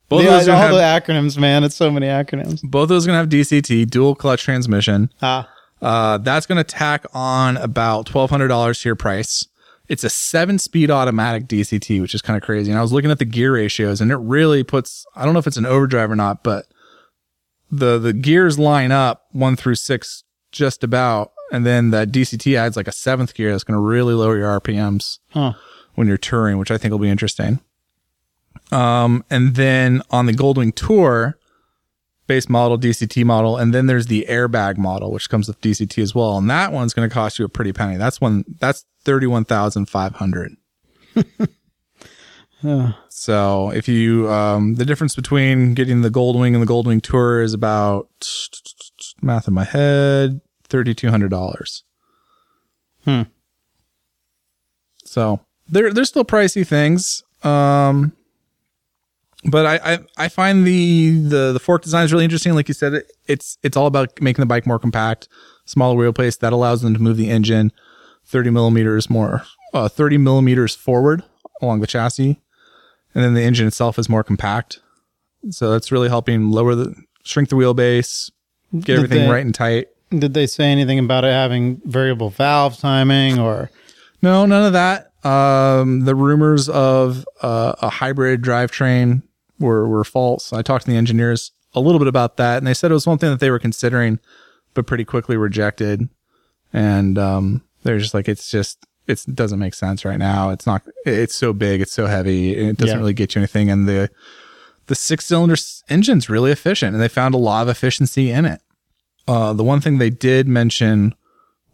both, 0.08 0.24
are 0.26 0.30
all 0.30 0.44
gonna 0.46 0.74
the 0.74 0.80
acronyms, 0.80 1.36
man. 1.38 1.64
It's 1.64 1.74
so 1.76 1.90
many 1.90 2.06
acronyms. 2.06 2.60
both 2.62 2.84
of 2.84 2.88
those 2.90 3.06
are 3.06 3.08
going 3.12 3.28
to 3.28 3.36
have 3.38 3.46
DCT, 3.46 3.88
dual 3.90 4.14
clutch 4.14 4.42
transmission. 4.44 5.10
Ah, 5.22 5.48
Uh, 5.82 6.18
that's 6.18 6.46
going 6.46 6.56
to 6.58 6.64
tack 6.64 7.04
on 7.12 7.56
about 7.58 8.06
twelve 8.06 8.30
hundred 8.30 8.48
dollars 8.48 8.80
to 8.82 8.88
your 8.88 8.96
price. 8.96 9.46
It's 9.88 10.02
a 10.04 10.10
seven-speed 10.10 10.90
automatic 10.90 11.46
DCT, 11.46 12.00
which 12.00 12.12
is 12.14 12.20
kind 12.22 12.36
of 12.36 12.42
crazy. 12.42 12.70
And 12.72 12.78
I 12.78 12.82
was 12.82 12.92
looking 12.92 13.10
at 13.10 13.18
the 13.20 13.24
gear 13.24 13.54
ratios, 13.54 14.00
and 14.00 14.10
it 14.10 14.16
really 14.16 14.64
puts. 14.64 15.06
I 15.14 15.24
don't 15.24 15.32
know 15.32 15.38
if 15.38 15.46
it's 15.46 15.56
an 15.56 15.66
overdrive 15.66 16.10
or 16.10 16.16
not, 16.16 16.42
but 16.42 16.66
the 17.70 17.98
the 17.98 18.12
gears 18.12 18.58
line 18.58 18.92
up 18.92 19.26
one 19.32 19.56
through 19.56 19.74
six 19.76 20.22
just 20.52 20.82
about, 20.84 21.32
and 21.52 21.66
then 21.66 21.90
the 21.90 22.06
DCT 22.06 22.56
adds 22.56 22.76
like 22.76 22.88
a 22.88 22.92
seventh 22.92 23.34
gear 23.34 23.50
that's 23.52 23.64
going 23.64 23.76
to 23.76 23.80
really 23.80 24.14
lower 24.14 24.36
your 24.36 24.58
RPMs. 24.60 25.18
huh. 25.30 25.52
when 25.94 26.06
you're 26.08 26.16
touring, 26.18 26.58
which 26.58 26.70
I 26.70 26.78
think 26.78 26.92
will 26.92 26.98
be 26.98 27.08
interesting. 27.10 27.60
Um, 28.72 29.24
and 29.30 29.54
then 29.54 30.02
on 30.10 30.26
the 30.26 30.32
Goldwing 30.32 30.74
Tour, 30.74 31.38
base 32.26 32.48
model, 32.48 32.78
DCT 32.78 33.24
model, 33.24 33.56
and 33.56 33.72
then 33.72 33.86
there's 33.86 34.06
the 34.06 34.26
airbag 34.28 34.76
model, 34.76 35.12
which 35.12 35.30
comes 35.30 35.46
with 35.48 35.60
DCT 35.60 36.02
as 36.02 36.14
well. 36.14 36.36
And 36.38 36.50
that 36.50 36.72
one's 36.72 36.92
going 36.92 37.08
to 37.08 37.12
cost 37.14 37.38
you 37.38 37.44
a 37.44 37.48
pretty 37.48 37.72
penny. 37.72 37.96
That's 37.96 38.20
one, 38.20 38.44
that's 38.60 38.84
31,500. 39.04 40.56
Uh, 42.66 42.92
So 43.10 43.70
if 43.70 43.86
you, 43.86 44.30
um, 44.30 44.76
the 44.76 44.86
difference 44.86 45.14
between 45.14 45.74
getting 45.74 46.00
the 46.00 46.08
Goldwing 46.10 46.54
and 46.54 46.62
the 46.62 46.66
Goldwing 46.66 47.02
Tour 47.02 47.42
is 47.42 47.52
about 47.52 48.08
math 49.20 49.46
in 49.46 49.52
my 49.52 49.64
head, 49.64 50.40
$3,200. 50.70 51.82
Hmm. 53.04 53.22
So 55.04 55.40
they're, 55.68 55.92
they're 55.92 56.06
still 56.06 56.24
pricey 56.24 56.66
things. 56.66 57.22
Um, 57.44 58.15
but 59.50 59.66
I, 59.66 59.94
I, 59.94 59.98
I 60.16 60.28
find 60.28 60.66
the, 60.66 61.10
the, 61.20 61.52
the 61.52 61.60
fork 61.60 61.82
design 61.82 62.04
is 62.04 62.12
really 62.12 62.24
interesting. 62.24 62.54
Like 62.54 62.68
you 62.68 62.74
said, 62.74 62.94
it, 62.94 63.12
it's, 63.26 63.58
it's 63.62 63.76
all 63.76 63.86
about 63.86 64.20
making 64.20 64.42
the 64.42 64.46
bike 64.46 64.66
more 64.66 64.78
compact, 64.78 65.28
smaller 65.64 65.96
wheelbase 65.96 66.38
that 66.40 66.52
allows 66.52 66.82
them 66.82 66.94
to 66.94 67.00
move 67.00 67.16
the 67.16 67.30
engine 67.30 67.72
30 68.26 68.50
millimeters 68.50 69.08
more, 69.08 69.42
uh, 69.72 69.88
30 69.88 70.18
millimeters 70.18 70.74
forward 70.74 71.22
along 71.62 71.80
the 71.80 71.86
chassis. 71.86 72.40
And 73.14 73.24
then 73.24 73.34
the 73.34 73.42
engine 73.42 73.66
itself 73.66 73.98
is 73.98 74.08
more 74.08 74.22
compact. 74.24 74.80
So 75.50 75.70
that's 75.70 75.92
really 75.92 76.08
helping 76.08 76.50
lower 76.50 76.74
the, 76.74 76.94
shrink 77.22 77.48
the 77.48 77.56
wheelbase, 77.56 78.30
get 78.74 78.84
Did 78.86 78.96
everything 78.96 79.18
they- 79.26 79.30
right 79.30 79.44
and 79.44 79.54
tight. 79.54 79.88
did 80.10 80.34
they 80.34 80.46
say 80.46 80.66
anything 80.66 80.98
about 80.98 81.24
it 81.24 81.32
having 81.32 81.80
variable 81.84 82.30
valve 82.30 82.78
timing 82.78 83.38
or? 83.38 83.70
No, 84.22 84.44
none 84.46 84.64
of 84.66 84.72
that. 84.72 85.12
Um, 85.24 86.00
the 86.04 86.14
rumors 86.14 86.68
of 86.68 87.26
uh, 87.42 87.74
a 87.80 87.88
hybrid 87.90 88.42
drivetrain 88.42 89.22
were 89.58 89.86
were 89.88 90.04
false. 90.04 90.52
I 90.52 90.62
talked 90.62 90.84
to 90.84 90.90
the 90.90 90.96
engineers 90.96 91.52
a 91.74 91.80
little 91.80 91.98
bit 91.98 92.08
about 92.08 92.36
that, 92.38 92.58
and 92.58 92.66
they 92.66 92.74
said 92.74 92.90
it 92.90 92.94
was 92.94 93.06
one 93.06 93.18
thing 93.18 93.30
that 93.30 93.40
they 93.40 93.50
were 93.50 93.58
considering, 93.58 94.18
but 94.74 94.86
pretty 94.86 95.04
quickly 95.04 95.36
rejected. 95.36 96.08
And 96.72 97.18
um, 97.18 97.62
they're 97.82 97.98
just 97.98 98.14
like, 98.14 98.28
it's 98.28 98.50
just 98.50 98.84
it 99.06 99.24
doesn't 99.34 99.58
make 99.58 99.74
sense 99.74 100.04
right 100.04 100.18
now. 100.18 100.50
It's 100.50 100.66
not. 100.66 100.82
It's 101.04 101.34
so 101.34 101.52
big. 101.52 101.80
It's 101.80 101.92
so 101.92 102.06
heavy. 102.06 102.56
It 102.56 102.76
doesn't 102.76 102.96
Yeah. 102.96 103.00
really 103.00 103.14
get 103.14 103.34
you 103.34 103.40
anything. 103.40 103.70
And 103.70 103.86
the 103.88 104.10
the 104.86 104.94
six 104.94 105.26
cylinder 105.26 105.56
engine's 105.88 106.28
really 106.28 106.50
efficient, 106.52 106.94
and 106.94 107.02
they 107.02 107.08
found 107.08 107.34
a 107.34 107.38
lot 107.38 107.62
of 107.62 107.68
efficiency 107.68 108.30
in 108.30 108.44
it. 108.44 108.60
Uh, 109.28 109.52
the 109.52 109.64
one 109.64 109.80
thing 109.80 109.98
they 109.98 110.10
did 110.10 110.46
mention 110.48 111.14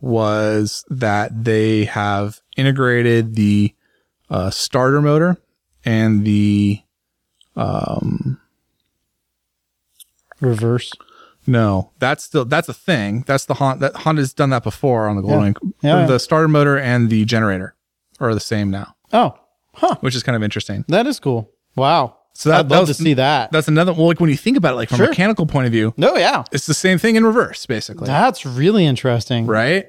was 0.01 0.85
that 0.91 1.45
they 1.45 1.85
have 1.85 2.41
integrated 2.57 3.35
the 3.35 3.75
uh, 4.31 4.51
starter 4.51 5.01
motor 5.01 5.37
and 5.85 6.25
the 6.25 6.81
um 7.57 8.39
Reverse. 10.41 10.93
no 11.47 11.93
that's 12.01 12.25
still 12.25 12.45
that's 12.45 12.69
a 12.69 12.75
thing 12.75 13.23
that's 13.29 13.45
the 13.45 13.55
Honda 13.55 13.91
that 13.93 13.97
Honda's 14.03 14.33
done 14.33 14.51
that 14.51 14.65
before 14.65 15.07
on 15.09 15.17
the 15.17 15.23
Goldwing 15.23 15.57
Yeah, 15.83 16.01
yeah. 16.01 16.07
the 16.07 16.19
starter 16.19 16.49
motor 16.49 16.77
and 16.79 17.11
the 17.11 17.25
generator 17.25 17.75
are 18.19 18.35
the 18.35 18.41
same 18.41 18.71
now 18.71 18.97
Oh, 19.13 19.39
huh. 19.75 19.97
which 20.01 20.17
is 20.17 20.23
kind 20.23 20.35
of 20.37 20.43
interesting 20.43 20.85
That 20.89 21.07
is 21.07 21.21
cool. 21.21 21.51
Wow. 21.77 22.17
So 22.35 22.49
that- 22.49 22.61
I'd 22.61 22.71
love 22.71 22.87
to 22.89 22.95
see 22.95 23.15
that. 23.15 23.53
that's 23.53 23.69
another 23.69 23.93
well 23.93 24.07
like 24.07 24.19
when 24.19 24.31
you 24.31 24.37
think 24.37 24.57
about 24.57 24.73
it 24.73 24.77
like 24.77 24.89
from 24.89 24.97
Sure. 24.97 25.07
a 25.07 25.09
mechanical 25.11 25.47
point 25.47 25.67
of 25.67 25.73
view 25.73 25.95
no, 25.97 26.17
yeah. 26.17 26.43
it's 26.51 26.67
the 26.67 26.75
same 26.75 26.99
thing 26.99 27.15
in 27.17 27.25
reverse 27.25 27.65
basically 27.67 28.07
That's 28.07 28.45
really 28.45 28.85
interesting. 28.87 29.47
right 29.47 29.89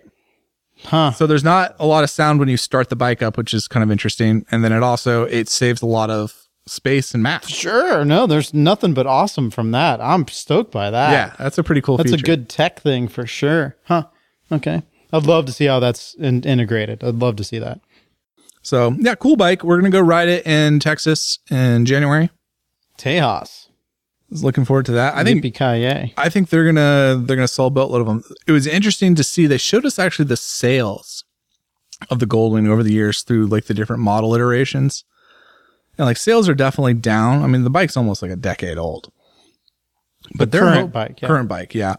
Huh. 0.85 1.11
So 1.13 1.25
there's 1.27 1.43
not 1.45 1.75
a 1.79 1.85
lot 1.85 2.03
of 2.03 2.09
sound 2.09 2.39
when 2.39 2.49
you 2.49 2.57
start 2.57 2.89
the 2.89 2.95
bike 2.97 3.21
up, 3.21 3.37
which 3.37 3.53
is 3.53 3.69
kind 3.69 3.83
of 3.85 3.91
interesting. 3.91 4.45
And 4.51 4.65
then 4.65 4.73
it 4.73 4.83
also 4.83 5.23
it 5.23 5.47
saves 5.47 5.81
a 5.81 5.85
lot 5.85 6.09
of 6.09 6.42
space 6.65 7.13
and 7.13 7.21
mass. 7.23 7.47
Sure. 7.49 8.05
No, 8.05 8.25
there's 8.27 8.53
nothing 8.53 8.93
but 8.93 9.05
awesome 9.07 9.49
from 9.51 9.71
that. 9.71 9.99
I'm 10.01 10.27
stoked 10.27 10.71
by 10.71 10.89
that. 10.89 11.11
Yeah, 11.11 11.35
that's 11.37 11.57
a 11.57 11.63
pretty 11.63 11.81
cool 11.81 11.97
That's 11.97 12.11
feature. 12.11 12.23
a 12.23 12.25
good 12.25 12.49
tech 12.49 12.79
thing 12.79 13.07
for 13.07 13.25
sure. 13.27 13.75
Huh. 13.85 14.05
Okay. 14.51 14.81
I'd 15.11 15.25
love 15.25 15.45
to 15.45 15.51
see 15.51 15.65
how 15.65 15.79
that's 15.79 16.13
in- 16.15 16.43
integrated. 16.43 17.03
I'd 17.03 17.15
love 17.15 17.35
to 17.37 17.43
see 17.43 17.59
that. 17.59 17.81
So 18.61 18.95
yeah, 18.99 19.15
cool 19.15 19.35
bike. 19.35 19.63
We're 19.63 19.77
gonna 19.77 19.89
go 19.89 19.99
ride 19.99 20.29
it 20.29 20.47
in 20.47 20.79
Texas 20.79 21.39
in 21.51 21.85
January. 21.85 22.29
Tejas. 22.97 23.67
I 23.67 24.33
was 24.33 24.43
looking 24.43 24.65
forward 24.65 24.85
to 24.87 24.93
that. 24.93 25.15
I 25.15 25.23
think 25.23 25.43
Yippee-ki-yay. 25.43 26.13
I 26.17 26.29
think 26.29 26.49
they're 26.49 26.65
gonna 26.65 27.21
they're 27.23 27.35
gonna 27.35 27.47
sell 27.47 27.67
a 27.67 27.71
boatload 27.71 28.01
of 28.01 28.07
them. 28.07 28.23
It 28.47 28.51
was 28.51 28.65
interesting 28.65 29.15
to 29.15 29.23
see 29.23 29.45
they 29.47 29.57
showed 29.57 29.85
us 29.85 29.99
actually 29.99 30.25
the 30.25 30.37
sales 30.37 31.23
of 32.09 32.19
the 32.19 32.25
Goldwing 32.25 32.67
over 32.67 32.81
the 32.83 32.93
years 32.93 33.21
through 33.21 33.47
like 33.47 33.65
the 33.65 33.73
different 33.73 34.01
model 34.01 34.33
iterations. 34.33 35.03
And 35.97 36.05
like 36.07 36.17
sales 36.17 36.49
are 36.49 36.55
definitely 36.55 36.95
down. 36.95 37.43
I 37.43 37.47
mean, 37.47 37.63
the 37.63 37.69
bike's 37.69 37.95
almost 37.97 38.21
like 38.21 38.31
a 38.31 38.35
decade 38.35 38.77
old. 38.77 39.11
But 40.35 40.51
The 40.51 40.57
they're 40.57 40.61
current 40.61 40.79
ho- 40.81 40.87
bike, 40.87 41.21
yeah. 41.21 41.27
current 41.27 41.49
bike, 41.49 41.75
yeah. 41.75 41.95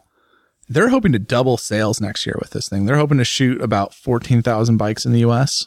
They're 0.68 0.88
hoping 0.88 1.12
to 1.12 1.18
double 1.18 1.56
sales 1.58 2.00
next 2.00 2.24
year 2.26 2.36
with 2.40 2.50
this 2.50 2.68
thing. 2.68 2.86
They're 2.86 2.96
hoping 2.96 3.18
to 3.18 3.24
shoot 3.24 3.60
about 3.60 3.92
fourteen 3.94 4.40
thousand 4.42 4.78
bikes 4.78 5.04
in 5.04 5.12
the 5.12 5.20
U.S., 5.20 5.66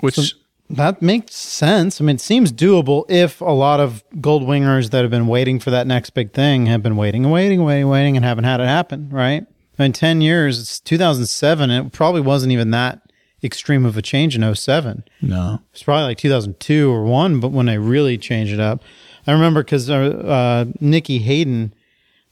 which 0.00 0.34
That 0.70 1.02
makes 1.02 1.34
sense. 1.34 2.00
I 2.00 2.04
mean, 2.04 2.16
it 2.16 2.20
seems 2.22 2.50
doable 2.50 3.04
if 3.10 3.42
a 3.42 3.44
lot 3.52 3.80
of 3.80 4.02
gold 4.22 4.42
wingers 4.44 4.90
that 4.90 5.02
have 5.02 5.10
been 5.10 5.26
waiting 5.26 5.60
for 5.60 5.70
that 5.70 5.86
next 5.86 6.10
big 6.10 6.32
thing 6.32 6.64
have 6.66 6.82
been 6.82 6.96
waiting 6.96 7.24
and 7.24 7.32
waiting, 7.32 7.62
waiting, 7.62 7.88
waiting, 7.88 8.16
and 8.16 8.24
haven't 8.24 8.44
had 8.44 8.60
it 8.60 8.66
happen, 8.66 9.10
right? 9.10 9.44
I 9.78 9.82
mean, 9.82 9.92
10 9.92 10.20
years, 10.22 10.58
it's 10.58 10.80
2007, 10.80 11.68
and 11.70 11.86
it 11.88 11.92
probably 11.92 12.22
wasn't 12.22 12.52
even 12.52 12.70
that 12.70 13.02
extreme 13.44 13.84
of 13.84 13.96
a 13.96 14.02
change 14.02 14.34
in 14.36 14.54
07. 14.54 15.04
no, 15.20 15.60
It's 15.72 15.82
probably 15.82 16.04
like 16.04 16.18
2002 16.18 16.90
or 16.90 17.04
1, 17.04 17.40
but 17.40 17.50
when 17.52 17.66
they 17.66 17.78
really 17.78 18.16
changed 18.18 18.52
it 18.52 18.60
up. 18.60 18.82
I 19.26 19.32
remember 19.32 19.62
because 19.62 19.88
uh, 19.90 19.94
uh, 19.94 20.64
Nicky 20.80 21.18
Hayden, 21.18 21.74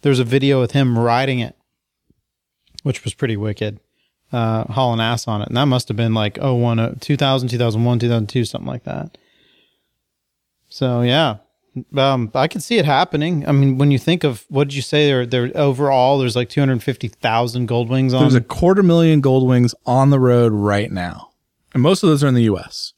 there's 0.03 0.19
a 0.19 0.25
video 0.25 0.61
with 0.61 0.73
him 0.73 0.99
riding 0.99 1.41
it, 1.41 1.57
which 2.83 3.05
was 3.05 3.15
pretty 3.15 3.37
wicked, 3.37 3.79
uh, 4.33 4.65
hauling 4.65 5.01
ass 5.01 5.29
on 5.29 5.43
it. 5.43 5.49
And 5.49 5.57
that 5.57 5.67
must 5.67 5.89
have 5.89 5.97
been 5.97 6.15
like 6.15 6.39
01, 6.39 6.79
uh, 6.79 6.95
2000, 7.01 7.49
2001, 7.49 7.99
2002, 7.99 8.45
something 8.45 8.67
like 8.69 8.85
that. 8.85 9.17
So, 10.69 11.03
yeah. 11.03 11.37
Um, 11.97 12.31
I 12.35 12.49
could 12.49 12.63
see 12.63 12.79
it 12.79 12.85
happening. 12.85 13.49
I 13.49 13.53
mean, 13.53 13.79
when 13.79 13.91
you 13.91 13.99
think 13.99 14.25
of 14.25 14.45
what 14.49 14.69
did 14.69 14.75
you 14.75 14.83
say 14.83 15.07
there? 15.07 15.25
There 15.25 15.51
overall, 15.55 16.19
there's 16.19 16.37
like 16.37 16.51
250,000 16.51 17.67
gold 17.67 17.89
wings 17.89 18.13
on. 18.13 18.23
there's 18.23 18.35
a 18.35 18.43
quarter 18.43 18.83
million 18.83 19.23
Goldwings 19.23 19.75
on 19.87 20.11
the 20.11 20.21
road 20.21 20.53
right 20.53 20.91
now, 20.91 21.31
and 21.73 21.83
most 21.83 22.03
of 22.03 22.11
those 22.11 22.23
are 22.23 22.29
in 22.29 22.35
the 22.35 22.43
U.S. 22.45 22.93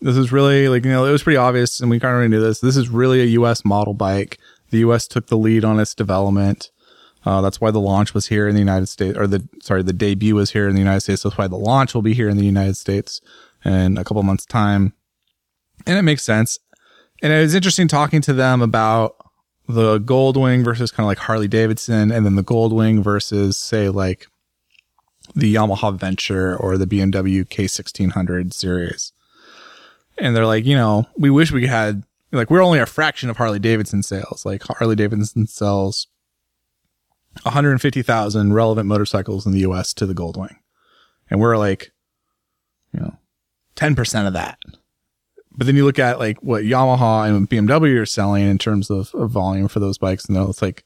This 0.00 0.16
is 0.16 0.32
really 0.32 0.68
like 0.68 0.84
you 0.84 0.90
know 0.90 1.04
it 1.04 1.12
was 1.12 1.22
pretty 1.22 1.36
obvious, 1.36 1.80
and 1.80 1.90
we 1.90 2.00
kind 2.00 2.12
of 2.12 2.16
already 2.16 2.30
knew 2.30 2.40
this. 2.40 2.60
This 2.60 2.76
is 2.76 2.88
really 2.88 3.20
a 3.20 3.26
U.S. 3.26 3.64
model 3.64 3.94
bike. 3.94 4.38
The 4.70 4.78
U.S. 4.78 5.06
took 5.06 5.28
the 5.28 5.38
lead 5.38 5.64
on 5.64 5.78
its 5.78 5.94
development. 5.94 6.70
Uh, 7.24 7.40
that's 7.40 7.60
why 7.60 7.70
the 7.70 7.80
launch 7.80 8.14
was 8.14 8.28
here 8.28 8.48
in 8.48 8.54
the 8.54 8.60
United 8.60 8.86
States, 8.86 9.16
or 9.16 9.26
the 9.26 9.46
sorry, 9.60 9.82
the 9.82 9.92
debut 9.92 10.34
was 10.34 10.52
here 10.52 10.68
in 10.68 10.74
the 10.74 10.80
United 10.80 11.00
States. 11.00 11.22
That's 11.22 11.38
why 11.38 11.46
the 11.46 11.56
launch 11.56 11.94
will 11.94 12.02
be 12.02 12.14
here 12.14 12.28
in 12.28 12.36
the 12.36 12.44
United 12.44 12.76
States 12.76 13.20
in 13.64 13.98
a 13.98 14.04
couple 14.04 14.22
months' 14.22 14.46
time, 14.46 14.92
and 15.86 15.98
it 15.98 16.02
makes 16.02 16.24
sense. 16.24 16.58
And 17.22 17.32
it 17.32 17.40
was 17.40 17.54
interesting 17.54 17.88
talking 17.88 18.20
to 18.22 18.32
them 18.32 18.62
about 18.62 19.16
the 19.66 19.98
Goldwing 19.98 20.64
versus 20.64 20.90
kind 20.90 21.04
of 21.04 21.08
like 21.08 21.18
Harley 21.18 21.48
Davidson, 21.48 22.10
and 22.10 22.24
then 22.24 22.36
the 22.36 22.44
Goldwing 22.44 23.02
versus 23.02 23.56
say 23.56 23.88
like 23.88 24.26
the 25.34 25.54
Yamaha 25.54 25.94
Venture 25.94 26.56
or 26.56 26.78
the 26.78 26.86
BMW 26.86 27.44
K1600 27.44 28.52
series. 28.52 29.12
And 30.16 30.34
they're 30.34 30.46
like, 30.46 30.64
you 30.64 30.74
know, 30.74 31.06
we 31.16 31.30
wish 31.30 31.52
we 31.52 31.66
had 31.66 32.04
like 32.32 32.50
we're 32.50 32.62
only 32.62 32.78
a 32.78 32.86
fraction 32.86 33.30
of 33.30 33.36
Harley 33.36 33.58
Davidson 33.58 34.02
sales. 34.02 34.44
Like 34.44 34.62
Harley 34.62 34.96
Davidson 34.96 35.46
sells 35.46 36.06
150,000 37.42 38.52
relevant 38.52 38.88
motorcycles 38.88 39.46
in 39.46 39.52
the 39.52 39.60
US 39.60 39.92
to 39.94 40.06
the 40.06 40.14
Goldwing. 40.14 40.56
And 41.30 41.40
we're 41.40 41.58
like, 41.58 41.92
you 42.92 43.00
know, 43.00 43.16
10% 43.76 44.26
of 44.26 44.32
that. 44.32 44.58
But 45.58 45.66
then 45.66 45.76
you 45.76 45.84
look 45.84 45.98
at 45.98 46.18
like 46.20 46.38
what 46.42 46.62
Yamaha 46.62 47.28
and 47.28 47.50
BMW 47.50 48.00
are 48.00 48.06
selling 48.06 48.44
in 48.48 48.56
terms 48.58 48.88
of, 48.90 49.12
of 49.14 49.30
volume 49.30 49.68
for 49.68 49.80
those 49.80 49.98
bikes, 49.98 50.24
and 50.24 50.36
they're- 50.36 50.48
it's 50.48 50.62
like, 50.62 50.84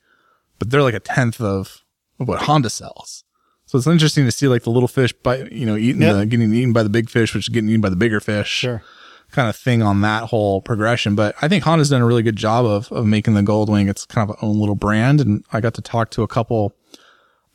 but 0.58 0.70
they're 0.70 0.82
like 0.82 0.94
a 0.94 1.00
tenth 1.00 1.40
of, 1.40 1.82
of 2.18 2.26
what 2.26 2.42
Honda 2.42 2.70
sells. 2.70 3.22
So 3.66 3.76
it's 3.78 3.86
interesting 3.86 4.24
to 4.24 4.32
see 4.32 4.48
like 4.48 4.62
the 4.64 4.70
little 4.70 4.88
fish, 4.88 5.12
by 5.12 5.42
you 5.52 5.66
know, 5.66 5.76
eating 5.76 6.02
Yep. 6.02 6.14
the 6.16 6.26
getting 6.26 6.52
eaten 6.54 6.72
by 6.72 6.82
the 6.82 6.88
big 6.88 7.08
fish, 7.10 7.34
which 7.34 7.44
is 7.44 7.48
getting 7.50 7.68
eaten 7.70 7.80
by 7.82 7.88
the 7.90 7.96
bigger 7.96 8.18
fish 8.20 8.48
sure. 8.48 8.82
kind 9.30 9.48
of 9.48 9.56
thing 9.56 9.82
on 9.82 10.00
that 10.02 10.24
whole 10.24 10.60
progression. 10.62 11.14
But 11.14 11.34
I 11.42 11.48
think 11.48 11.64
Honda's 11.64 11.90
done 11.90 12.00
a 12.02 12.06
really 12.06 12.22
good 12.22 12.36
job 12.36 12.64
of 12.66 12.90
of 12.92 13.06
making 13.06 13.34
the 13.34 13.42
Goldwing 13.42 13.88
its 13.90 14.04
kind 14.06 14.28
of 14.30 14.36
own 14.42 14.58
little 14.58 14.74
brand. 14.74 15.20
And 15.20 15.44
I 15.52 15.60
got 15.60 15.74
to 15.74 15.82
talk 15.82 16.10
to 16.12 16.22
a 16.22 16.28
couple. 16.28 16.74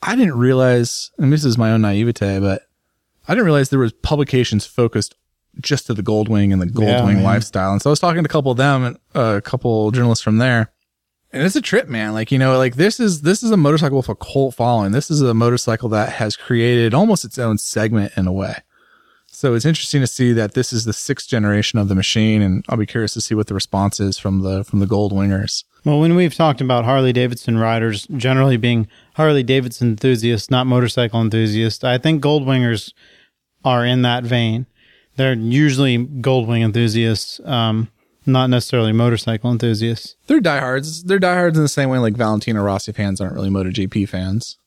I 0.03 0.15
didn't 0.15 0.37
realize, 0.37 1.09
and 1.17 1.33
this 1.33 1.43
is 1.45 1.57
my 1.57 1.71
own 1.71 1.81
naivete, 1.81 2.39
but 2.39 2.63
I 3.27 3.33
didn't 3.33 3.45
realize 3.45 3.69
there 3.69 3.79
was 3.79 3.93
publications 3.93 4.65
focused 4.67 5.15
just 5.61 5.87
to 5.87 5.93
the 5.93 6.03
Goldwing 6.03 6.51
and 6.53 6.61
the 6.61 6.67
Yeah, 6.67 7.01
Goldwing 7.01 7.15
man. 7.15 7.23
lifestyle. 7.23 7.71
And 7.71 7.81
so 7.81 7.89
I 7.89 7.91
was 7.91 7.99
talking 7.99 8.23
to 8.23 8.27
a 8.27 8.31
couple 8.31 8.51
of 8.51 8.57
them 8.57 8.83
and 8.83 8.97
uh, 9.15 9.35
a 9.37 9.41
couple 9.41 9.91
journalists 9.91 10.23
from 10.23 10.37
there. 10.37 10.71
And 11.33 11.43
it's 11.43 11.55
a 11.57 11.61
trip, 11.61 11.89
man. 11.89 12.13
Like, 12.13 12.31
you 12.31 12.37
know, 12.37 12.57
like 12.57 12.75
this 12.75 12.99
is 12.99 13.21
this 13.21 13.43
is 13.43 13.51
a 13.51 13.57
motorcycle 13.57 13.97
with 13.97 14.09
a 14.09 14.15
cult 14.15 14.55
following. 14.55 14.91
This 14.93 15.11
is 15.11 15.21
a 15.21 15.33
motorcycle 15.33 15.89
that 15.89 16.13
has 16.13 16.35
created 16.37 16.93
almost 16.93 17.25
its 17.25 17.37
own 17.37 17.57
segment 17.57 18.13
in 18.15 18.27
a 18.27 18.31
way. 18.31 18.55
So 19.29 19.53
it's 19.53 19.65
interesting 19.65 20.01
to 20.01 20.07
see 20.07 20.33
that 20.33 20.53
this 20.55 20.73
is 20.73 20.85
the 20.85 20.93
sixth 20.93 21.27
generation 21.29 21.77
of 21.77 21.89
the 21.89 21.95
machine, 21.95 22.41
and 22.41 22.65
I'll 22.69 22.77
be 22.77 22.87
curious 22.87 23.13
to 23.13 23.21
see 23.21 23.35
what 23.35 23.45
the 23.47 23.53
response 23.53 23.99
is 23.99 24.17
from 24.17 24.41
the 24.41 24.63
from 24.63 24.79
the 24.79 24.87
Gold 24.87 25.11
Wingers. 25.11 25.63
Well, 25.85 25.99
when 25.99 26.15
we've 26.15 26.33
talked 26.33 26.59
about 26.59 26.85
Harley 26.85 27.13
Davidson 27.13 27.57
riders 27.57 28.07
generally 28.15 28.57
being 28.57 28.87
Harley 29.15 29.43
Davidson 29.43 29.89
enthusiasts, 29.89 30.49
not 30.49 30.65
motorcycle 30.65 31.21
enthusiasts, 31.21 31.83
I 31.83 31.97
think 31.97 32.23
Goldwingers 32.23 32.93
are 33.63 33.85
in 33.85 34.01
that 34.03 34.23
vein. 34.23 34.65
They're 35.17 35.33
usually 35.33 35.97
Goldwing 35.97 36.63
enthusiasts, 36.63 37.41
um, 37.43 37.89
not 38.25 38.49
necessarily 38.49 38.93
motorcycle 38.93 39.51
enthusiasts. 39.51 40.15
They're 40.27 40.39
diehards. 40.39 41.03
They're 41.03 41.19
diehards 41.19 41.57
in 41.57 41.63
the 41.63 41.69
same 41.69 41.89
way 41.89 41.97
like 41.97 42.15
Valentino 42.15 42.61
Rossi 42.61 42.91
fans 42.91 43.19
aren't 43.19 43.33
really 43.33 43.49
MotoGP 43.49 44.07
fans. 44.07 44.57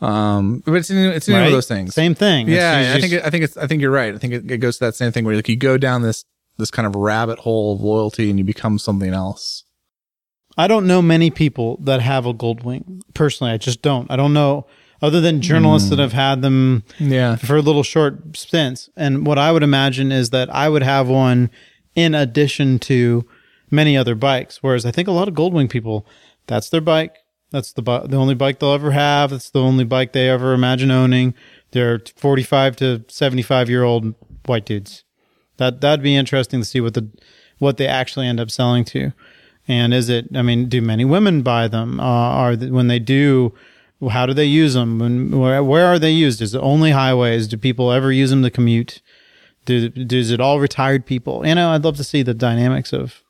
Um, 0.00 0.62
but 0.66 0.74
it's 0.74 0.90
it's 0.90 1.28
one 1.28 1.38
right? 1.38 1.46
of 1.46 1.52
those 1.52 1.68
things. 1.68 1.94
Same 1.94 2.14
thing. 2.14 2.48
Yeah, 2.48 2.94
I 2.94 3.00
think 3.00 3.12
it, 3.12 3.24
I 3.24 3.30
think 3.30 3.44
it's 3.44 3.56
I 3.56 3.66
think 3.66 3.80
you're 3.80 3.92
right. 3.92 4.14
I 4.14 4.18
think 4.18 4.34
it, 4.34 4.50
it 4.50 4.58
goes 4.58 4.78
to 4.78 4.86
that 4.86 4.96
same 4.96 5.12
thing 5.12 5.24
where 5.24 5.36
like 5.36 5.48
you 5.48 5.56
go 5.56 5.78
down 5.78 6.02
this 6.02 6.24
this 6.58 6.70
kind 6.70 6.86
of 6.86 6.96
rabbit 6.96 7.38
hole 7.40 7.74
of 7.74 7.80
loyalty 7.80 8.28
and 8.28 8.38
you 8.38 8.44
become 8.44 8.78
something 8.78 9.14
else. 9.14 9.64
I 10.56 10.66
don't 10.66 10.86
know 10.86 11.00
many 11.00 11.30
people 11.30 11.78
that 11.82 12.00
have 12.00 12.26
a 12.26 12.34
Goldwing. 12.34 13.00
Personally, 13.14 13.52
I 13.52 13.56
just 13.56 13.80
don't. 13.82 14.10
I 14.10 14.16
don't 14.16 14.32
know 14.32 14.66
other 15.02 15.20
than 15.20 15.40
journalists 15.40 15.88
Hmm. 15.88 15.96
that 15.96 16.02
have 16.02 16.12
had 16.12 16.42
them 16.42 16.82
Yeah, 16.98 17.36
for 17.36 17.60
little 17.60 17.82
short 17.82 18.36
stints. 18.36 18.88
And 18.96 19.26
what 19.26 19.38
I 19.38 19.52
would 19.52 19.62
imagine 19.62 20.12
is 20.12 20.30
that 20.30 20.54
I 20.54 20.68
would 20.68 20.82
have 20.82 21.08
one 21.08 21.50
in 21.94 22.14
addition 22.14 22.78
to 22.80 23.24
many 23.70 23.96
other 23.96 24.14
bikes. 24.14 24.58
Whereas 24.62 24.84
I 24.86 24.90
think 24.90 25.08
a 25.08 25.12
lot 25.12 25.28
of 25.28 25.34
Goldwing 25.34 25.68
people, 25.70 26.06
that's 26.46 26.68
their 26.68 26.80
bike. 26.80 27.16
That's 27.50 27.72
the 27.72 27.82
bu- 27.82 28.08
the 28.08 28.16
only 28.16 28.34
bike 28.34 28.58
they'll 28.58 28.72
ever 28.72 28.90
have. 28.90 29.30
That's 29.30 29.50
the 29.50 29.60
only 29.62 29.84
bike 29.84 30.12
they 30.12 30.28
ever 30.28 30.52
imagine 30.54 30.90
owning. 30.90 31.34
They're 31.70 32.00
45 32.16 32.76
to 32.76 33.04
75 33.08 33.70
year 33.70 33.84
old 33.84 34.14
white 34.46 34.66
dudes. 34.66 35.04
That 35.58 35.80
that'd 35.80 36.02
be 36.02 36.16
interesting 36.16 36.60
to 36.60 36.66
see 36.66 36.80
what 36.80 36.94
the 36.94 37.08
what 37.58 37.76
they 37.76 37.86
actually 37.86 38.26
end 38.26 38.40
up 38.40 38.50
selling 38.50 38.84
to. 38.86 39.12
And 39.68 39.94
is 39.94 40.08
it? 40.08 40.26
I 40.34 40.42
mean, 40.42 40.68
do 40.68 40.80
many 40.82 41.04
women 41.04 41.42
buy 41.42 41.68
them? 41.68 42.00
Uh, 42.00 42.02
are 42.02 42.56
when 42.56 42.88
they 42.88 42.98
do? 42.98 43.54
How 44.08 44.26
do 44.26 44.34
they 44.34 44.44
use 44.44 44.74
them? 44.74 45.00
And 45.00 45.40
where, 45.40 45.62
where 45.62 45.86
are 45.86 45.98
they 45.98 46.10
used? 46.10 46.40
Is 46.40 46.54
it 46.54 46.58
only 46.58 46.90
highways? 46.90 47.48
Do 47.48 47.56
people 47.56 47.92
ever 47.92 48.12
use 48.12 48.30
them 48.30 48.42
to 48.42 48.50
commute? 48.50 49.00
Do, 49.64 49.88
do 49.88 50.18
is 50.18 50.30
it 50.30 50.40
all 50.40 50.60
retired 50.60 51.06
people? 51.06 51.46
You 51.46 51.54
know, 51.54 51.70
I'd 51.70 51.84
love 51.84 51.96
to 51.96 52.04
see 52.04 52.22
the 52.22 52.34
dynamics 52.34 52.92
of 52.92 53.22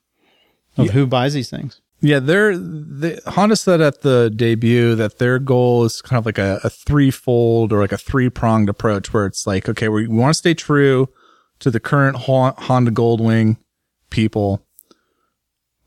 of 0.77 0.91
who 0.91 1.07
buys 1.07 1.35
these 1.35 1.51
things. 1.51 1.81
Yeah, 2.01 2.19
they're 2.19 2.57
the 2.59 3.21
Honda 3.27 3.57
said 3.57 3.81
at 3.81 4.03
the 4.03 4.31
debut 4.35 4.95
that 4.97 5.19
their 5.19 5.39
goal 5.39 5.85
is 5.85 6.03
kind 6.03 6.19
of 6.19 6.27
like 6.27 6.39
a, 6.39 6.61
a 6.63 6.69
threefold 6.69 7.73
or 7.73 7.81
like 7.81 7.93
a 7.93 7.97
three 7.99 8.29
pronged 8.29 8.69
approach 8.69 9.13
where 9.15 9.27
it's 9.27 9.47
like, 9.47 9.69
okay, 9.69 9.89
we 9.89 10.07
want 10.07 10.35
to 10.35 10.39
stay 10.39 10.55
true 10.55 11.09
to 11.61 11.71
the 11.71 11.81
current 11.81 12.17
Hon- 12.17 12.55
Honda 12.59 12.91
Goldwing 12.91 13.57
people. 14.11 14.67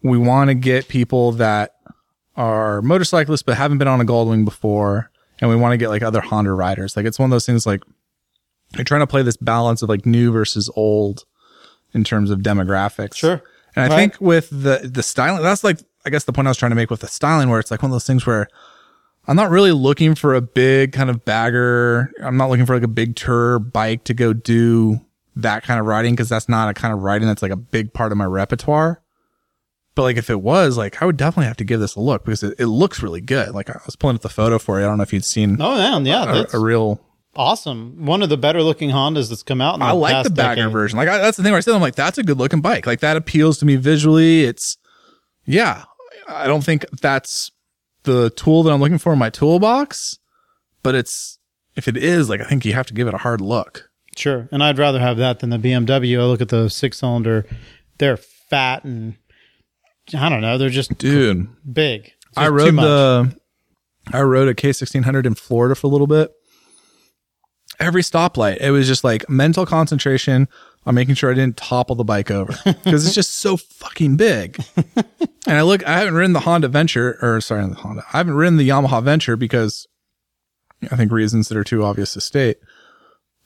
We 0.01 0.17
want 0.17 0.49
to 0.49 0.55
get 0.55 0.87
people 0.87 1.33
that 1.33 1.75
are 2.37 2.81
motorcyclists 2.81 3.43
but 3.43 3.57
haven't 3.57 3.79
been 3.79 3.87
on 3.87 3.99
a 3.99 4.05
Goldwing 4.05 4.45
before, 4.45 5.11
and 5.41 5.49
we 5.49 5.55
want 5.55 5.73
to 5.73 5.77
get 5.77 5.89
like 5.89 6.03
other 6.03 6.21
Honda 6.21 6.53
riders. 6.53 6.95
Like 6.95 7.05
it's 7.05 7.19
one 7.19 7.29
of 7.29 7.31
those 7.31 7.45
things 7.45 7.65
like 7.65 7.83
they're 8.73 8.85
trying 8.85 9.01
to 9.01 9.07
play 9.07 9.23
this 9.23 9.37
balance 9.37 9.81
of 9.81 9.89
like 9.89 10.05
new 10.05 10.31
versus 10.31 10.69
old 10.75 11.25
in 11.93 12.03
terms 12.03 12.29
of 12.29 12.39
demographics. 12.39 13.15
Sure. 13.15 13.41
And 13.75 13.85
I 13.85 13.87
Right. 13.89 13.95
think 13.95 14.21
with 14.21 14.49
the 14.49 14.89
the 14.91 15.03
styling, 15.03 15.41
that's 15.43 15.63
like 15.63 15.79
I 16.05 16.09
guess 16.09 16.23
the 16.23 16.31
point 16.33 16.47
I 16.47 16.51
was 16.51 16.57
trying 16.57 16.71
to 16.71 16.75
make 16.75 16.89
with 16.89 17.01
the 17.01 17.07
styling, 17.07 17.49
where 17.49 17.59
it's 17.59 17.71
like 17.71 17.81
one 17.81 17.91
of 17.91 17.95
those 17.95 18.05
things 18.07 18.25
where 18.25 18.47
I'm 19.27 19.35
not 19.35 19.49
really 19.49 19.73
looking 19.73 20.15
for 20.15 20.33
a 20.35 20.41
big 20.41 20.93
kind 20.93 21.09
of 21.09 21.25
bagger. 21.25 22.11
I'm 22.23 22.37
not 22.37 22.49
looking 22.49 22.65
for 22.65 22.75
like 22.75 22.83
a 22.83 22.87
big 22.87 23.15
tour 23.17 23.59
bike 23.59 24.05
to 24.05 24.13
go 24.13 24.31
do 24.33 25.01
that 25.35 25.63
kind 25.63 25.79
of 25.79 25.85
riding 25.85 26.13
because 26.13 26.29
that's 26.29 26.47
not 26.49 26.69
a 26.69 26.73
kind 26.73 26.93
of 26.93 27.01
riding 27.01 27.27
that's 27.27 27.41
like 27.41 27.51
a 27.51 27.57
big 27.57 27.93
part 27.93 28.11
of 28.11 28.17
my 28.17 28.25
repertoire. 28.25 29.01
But 29.97 30.03
like 30.03 30.17
if 30.17 30.29
it 30.29 30.41
was, 30.41 30.77
like 30.77 31.01
I 31.01 31.07
would 31.07 31.17
definitely 31.17 31.47
have 31.47 31.57
to 31.57 31.63
give 31.63 31.79
this 31.79 31.95
a 31.95 31.99
look 31.99 32.23
because 32.23 32.43
it, 32.43 32.53
it 32.59 32.67
looks 32.67 33.01
really 33.01 33.19
good. 33.19 33.55
Like 33.55 33.67
I 33.71 33.81
was 33.83 33.95
pulling 33.95 34.15
up 34.15 34.21
the 34.21 34.29
photo 34.29 34.59
for 34.59 34.77
you. 34.77 34.85
I 34.85 34.89
don't 34.89 34.97
know 34.97 35.03
if 35.03 35.11
you'd 35.11 35.25
seen 35.25 35.57
Oh 35.59 35.75
man, 35.75 36.05
yeah, 36.05 36.29
a, 36.29 36.33
that's 36.35 36.53
a 36.53 36.59
real 36.59 37.01
awesome. 37.35 38.05
One 38.05 38.21
of 38.21 38.29
the 38.29 38.37
better 38.37 38.61
looking 38.61 38.91
Hondas 38.91 39.29
that's 39.29 39.41
come 39.41 39.59
out. 39.59 39.73
In 39.73 39.79
the 39.79 39.87
I 39.87 39.93
like 39.93 40.23
the 40.23 40.29
bagger 40.29 40.61
decade. 40.61 40.71
version. 40.71 40.97
Like 40.97 41.09
I, 41.09 41.17
that's 41.17 41.37
the 41.37 41.41
thing 41.41 41.51
where 41.51 41.57
I 41.57 41.61
said 41.61 41.73
I'm 41.73 41.81
like 41.81 41.95
that's 41.95 42.19
a 42.19 42.23
good 42.23 42.37
looking 42.37 42.61
bike. 42.61 42.85
Like 42.85 42.99
that 42.99 43.17
appeals 43.17 43.57
to 43.57 43.65
me 43.65 43.75
visually. 43.75 44.43
It's 44.43 44.77
yeah. 45.45 45.85
I 46.27 46.45
don't 46.45 46.63
think 46.63 46.85
that's 47.01 47.49
the 48.03 48.29
tool 48.29 48.61
that 48.61 48.71
I'm 48.71 48.79
looking 48.79 48.99
for 48.99 49.13
in 49.13 49.17
my 49.17 49.31
toolbox, 49.31 50.19
but 50.83 50.93
it's 50.93 51.39
if 51.75 51.87
it 51.87 51.97
is 51.97 52.29
like 52.29 52.39
I 52.39 52.43
think 52.43 52.65
you 52.65 52.73
have 52.73 52.85
to 52.85 52.93
give 52.93 53.07
it 53.07 53.15
a 53.15 53.17
hard 53.17 53.41
look. 53.41 53.89
Sure, 54.15 54.47
and 54.51 54.63
I'd 54.63 54.77
rather 54.77 54.99
have 54.99 55.17
that 55.17 55.39
than 55.39 55.49
the 55.49 55.57
BMW. 55.57 56.19
I 56.19 56.25
look 56.25 56.41
at 56.41 56.49
the 56.49 56.69
six 56.69 56.99
cylinder; 56.99 57.47
they're 57.97 58.17
fat 58.17 58.83
and 58.83 59.15
I 60.13 60.29
don't 60.29 60.41
know. 60.41 60.57
They're 60.57 60.69
just 60.69 60.97
Dude, 60.97 61.47
big. 61.71 62.13
I 62.35 62.49
rode 62.49 62.75
the 62.75 63.35
I 64.13 64.21
rode 64.21 64.47
a 64.47 64.53
K1600 64.53 65.25
in 65.25 65.35
Florida 65.35 65.75
for 65.75 65.87
a 65.87 65.89
little 65.89 66.07
bit. 66.07 66.31
Every 67.79 68.01
stoplight, 68.01 68.57
it 68.57 68.71
was 68.71 68.87
just 68.87 69.03
like 69.03 69.29
mental 69.29 69.65
concentration 69.65 70.47
on 70.85 70.95
making 70.95 71.15
sure 71.15 71.29
I 71.29 71.35
didn't 71.35 71.57
topple 71.57 71.95
the 71.95 72.03
bike 72.03 72.31
over 72.31 72.57
because 72.83 73.05
it's 73.05 73.13
just 73.13 73.35
so 73.35 73.57
fucking 73.57 74.17
big. 74.17 74.63
and 74.95 75.57
I 75.57 75.61
look, 75.61 75.85
I 75.85 75.99
haven't 75.99 76.15
ridden 76.15 76.33
the 76.33 76.39
Honda 76.39 76.69
Venture, 76.69 77.19
or 77.21 77.41
sorry, 77.41 77.67
the 77.67 77.75
Honda. 77.75 78.03
I 78.13 78.17
haven't 78.17 78.35
ridden 78.35 78.57
the 78.57 78.67
Yamaha 78.67 79.03
Venture 79.03 79.35
because 79.35 79.87
I 80.89 80.95
think 80.95 81.11
reasons 81.11 81.49
that 81.49 81.57
are 81.57 81.63
too 81.63 81.83
obvious 81.83 82.13
to 82.13 82.21
state. 82.21 82.57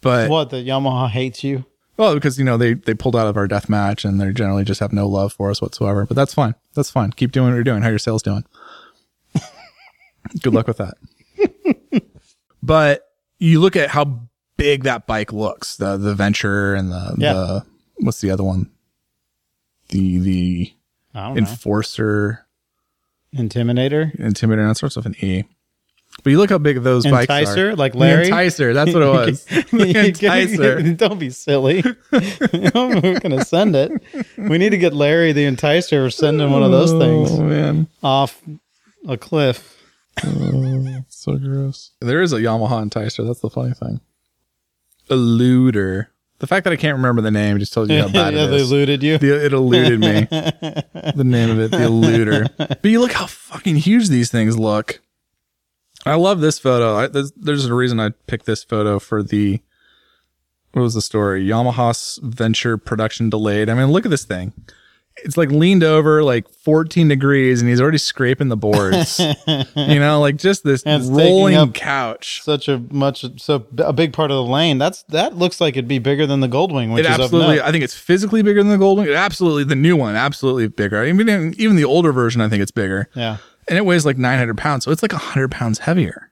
But 0.02 0.30
what 0.30 0.50
the 0.50 0.58
Yamaha 0.58 1.10
hates 1.10 1.44
you. 1.44 1.66
Well, 2.02 2.16
because 2.16 2.40
you 2.40 2.44
know 2.44 2.58
they 2.58 2.74
they 2.74 2.96
pulled 2.96 3.16
out 3.16 3.28
of 3.28 3.38
our 3.38 3.48
death 3.48 3.70
match 3.70 4.06
and 4.06 4.20
they 4.20 4.34
generally 4.34 4.64
just 4.64 4.80
have 4.80 4.92
no 4.92 5.08
love 5.08 5.34
for 5.34 5.52
us 5.52 5.62
whatsoever. 5.62 6.08
But 6.08 6.16
that's 6.16 6.34
fine. 6.34 6.56
That's 6.74 6.90
fine. 6.90 7.12
Keep 7.12 7.32
doing 7.32 7.50
what 7.50 7.54
you're 7.54 7.64
doing. 7.64 7.84
How 7.84 7.90
your 7.90 8.00
sales 8.00 8.24
doing? 8.24 8.44
Good 10.42 10.52
luck 10.52 10.66
with 10.66 10.78
that. 10.78 10.96
but 12.64 13.08
you 13.38 13.60
look 13.60 13.76
at 13.76 13.92
how 13.92 14.22
big 14.58 14.86
that 14.86 15.06
bike 15.06 15.32
looks. 15.32 15.76
The 15.76 15.96
the 15.98 16.16
Venture 16.16 16.74
and 16.74 16.92
the 16.92 17.14
Yeah. 17.20 17.34
the 17.34 17.66
what's 17.98 18.20
the 18.20 18.32
other 18.32 18.44
one? 18.44 18.72
The 19.90 20.18
the 20.18 20.74
Enforcer, 21.14 22.48
know. 23.32 23.44
Intimidator, 23.44 24.18
Intimidator, 24.18 24.68
that 24.70 24.78
starts 24.78 24.96
with 24.96 25.06
an 25.06 25.16
E. 25.24 25.44
But 26.24 26.30
you 26.30 26.38
look 26.38 26.50
how 26.50 26.58
big 26.58 26.82
those 26.84 27.06
bikes 27.06 27.30
are. 27.30 27.42
Enticer, 27.42 27.78
like 27.78 27.94
The 27.94 27.98
Larry. 28.00 28.28
Enticer, 28.30 28.74
that's 28.74 28.94
what 28.94 29.02
it 29.04 29.08
was. 29.30 29.46
Enticer. 29.46 30.98
Don't 30.98 31.20
be 31.20 31.30
silly. 31.30 31.84
We're 32.12 33.20
gonna 33.20 33.44
send 33.46 33.76
it. 33.76 33.92
We 34.38 34.58
need 34.58 34.70
to 34.70 34.78
get 34.78 34.94
Larry 34.94 35.32
the 35.32 35.46
Enticer 35.46 36.06
or 36.06 36.10
send 36.10 36.40
him 36.42 36.52
one 36.52 36.64
of 36.64 36.72
those 36.72 36.92
Oh 36.94 37.00
things 37.00 37.40
man. 37.40 37.88
off 38.04 38.42
a 39.08 39.18
cliff. 39.18 39.78
Oh, 40.24 41.04
so 41.10 41.38
gross. 41.38 41.92
There 42.02 42.22
is 42.22 42.34
a 42.34 42.38
Yamaha 42.40 42.88
Enticer. 42.90 43.26
That's 43.26 43.40
the 43.40 43.50
funny 43.50 43.74
thing. 43.74 44.02
Eluder. 45.10 46.08
The 46.40 46.48
fact 46.48 46.64
that 46.64 46.74
I 46.74 46.76
can't 46.76 46.96
remember 46.98 47.22
the 47.22 47.30
name 47.32 47.60
just 47.60 47.72
tells 47.74 47.90
you 47.90 48.00
how 48.02 48.08
bad 48.10 48.34
yeah, 48.34 48.46
it 48.46 48.48
they 48.48 48.56
is. 48.58 48.72
eluded 48.72 49.04
you. 49.04 49.18
The- 49.20 49.46
it 49.46 49.54
eluded 49.54 50.00
me. 50.00 50.26
the 50.32 51.24
name 51.24 51.52
of 51.52 51.60
it, 51.60 51.72
the 51.72 51.78
eluder. 51.78 52.50
But 52.58 52.84
you 52.86 53.00
look 53.00 53.12
how 53.12 53.28
fucking 53.28 53.76
huge 53.76 54.10
these 54.10 54.32
things 54.32 54.58
look. 54.58 55.02
I 56.06 56.16
love 56.16 56.42
this 56.42 56.58
photo. 56.60 56.96
I, 56.96 57.08
there's, 57.08 57.32
there's 57.34 57.66
a 57.66 57.74
reason 57.74 58.00
I 58.00 58.10
picked 58.28 58.46
this 58.46 58.64
photo 58.64 59.00
for 59.00 59.22
the. 59.24 59.62
What 60.74 60.84
was 60.84 60.94
the 60.94 61.02
story? 61.02 61.46
Yamaha's 61.46 62.18
venture 62.24 62.78
production 62.78 63.30
delayed. 63.30 63.68
I 63.70 63.74
mean, 63.74 63.88
look 63.92 64.06
at 64.06 64.10
this 64.10 64.24
thing. 64.24 64.54
It's 65.18 65.36
like 65.36 65.52
leaned 65.52 65.84
over 65.84 66.24
like 66.24 66.48
14 66.50 67.10
degrees 67.10 67.60
and 67.62 67.70
he's 67.70 67.82
already 67.82 67.98
scraping 67.98 68.48
the 68.48 68.56
boards. 68.56 69.20
you 69.76 70.00
know, 70.00 70.22
like 70.22 70.38
just 70.38 70.64
this 70.64 70.84
rolling 70.86 71.74
couch. 71.74 72.42
Such 72.42 72.70
a 72.70 72.80
much 72.90 73.26
so 73.40 73.66
a 73.80 73.92
big 73.92 74.14
part 74.14 74.32
of 74.32 74.36
the 74.36 74.50
lane. 74.50 74.78
That's 74.78 75.04
that 75.10 75.36
looks 75.36 75.60
like 75.60 75.76
it'd 75.76 75.90
be 75.90 76.00
bigger 76.00 76.26
than 76.26 76.40
the 76.40 76.48
Goldwing, 76.48 76.94
which 76.94 77.06
It 77.06 77.12
is 77.12 77.20
absolutely, 77.20 77.60
I 77.62 77.72
think 77.72 77.84
it's 77.84 77.94
physically 77.94 78.42
bigger 78.42 78.64
than 78.64 78.72
the 78.72 78.84
Goldwing. 78.84 79.08
It 79.08 79.14
absolutely, 79.16 79.66
the 79.66 79.76
new 79.76 79.98
one, 79.98 80.16
absolutely 80.16 80.70
bigger. 80.70 81.04
I 81.04 81.12
mean, 81.12 81.54
even 81.58 81.76
the 81.76 81.86
older 81.86 82.14
version, 82.14 82.40
I 82.40 82.48
think 82.48 82.64
it's 82.64 82.72
bigger. 82.72 83.10
yeah, 83.14 83.38
and 83.72 83.78
it 83.80 83.86
weighs 83.86 84.06
like 84.06 84.18
900 84.20 84.56
pounds. 84.58 84.86
So 84.86 84.92
it's 84.92 85.02
like 85.02 85.14
100 85.14 85.50
pounds 85.50 85.80
heavier, 85.80 86.32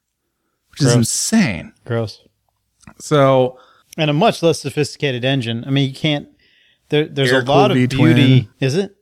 which 0.71 0.81
is 0.81 0.93
insane. 0.93 1.73
gross. 1.85 2.21
So 2.99 3.57
And 3.97 4.09
a 4.09 4.13
much 4.13 4.43
less 4.43 4.59
sophisticated 4.61 5.25
engine. 5.25 5.63
I 5.65 5.71
mean, 5.71 5.87
you 5.89 5.95
can't. 5.95 6.27
There, 6.89 7.05
there's 7.07 7.31
a 7.31 7.41
lot 7.41 7.71
of 7.71 7.77
V-twin. 7.77 8.15
beauty. 8.15 8.49
Is 8.59 8.75
it? 8.75 8.95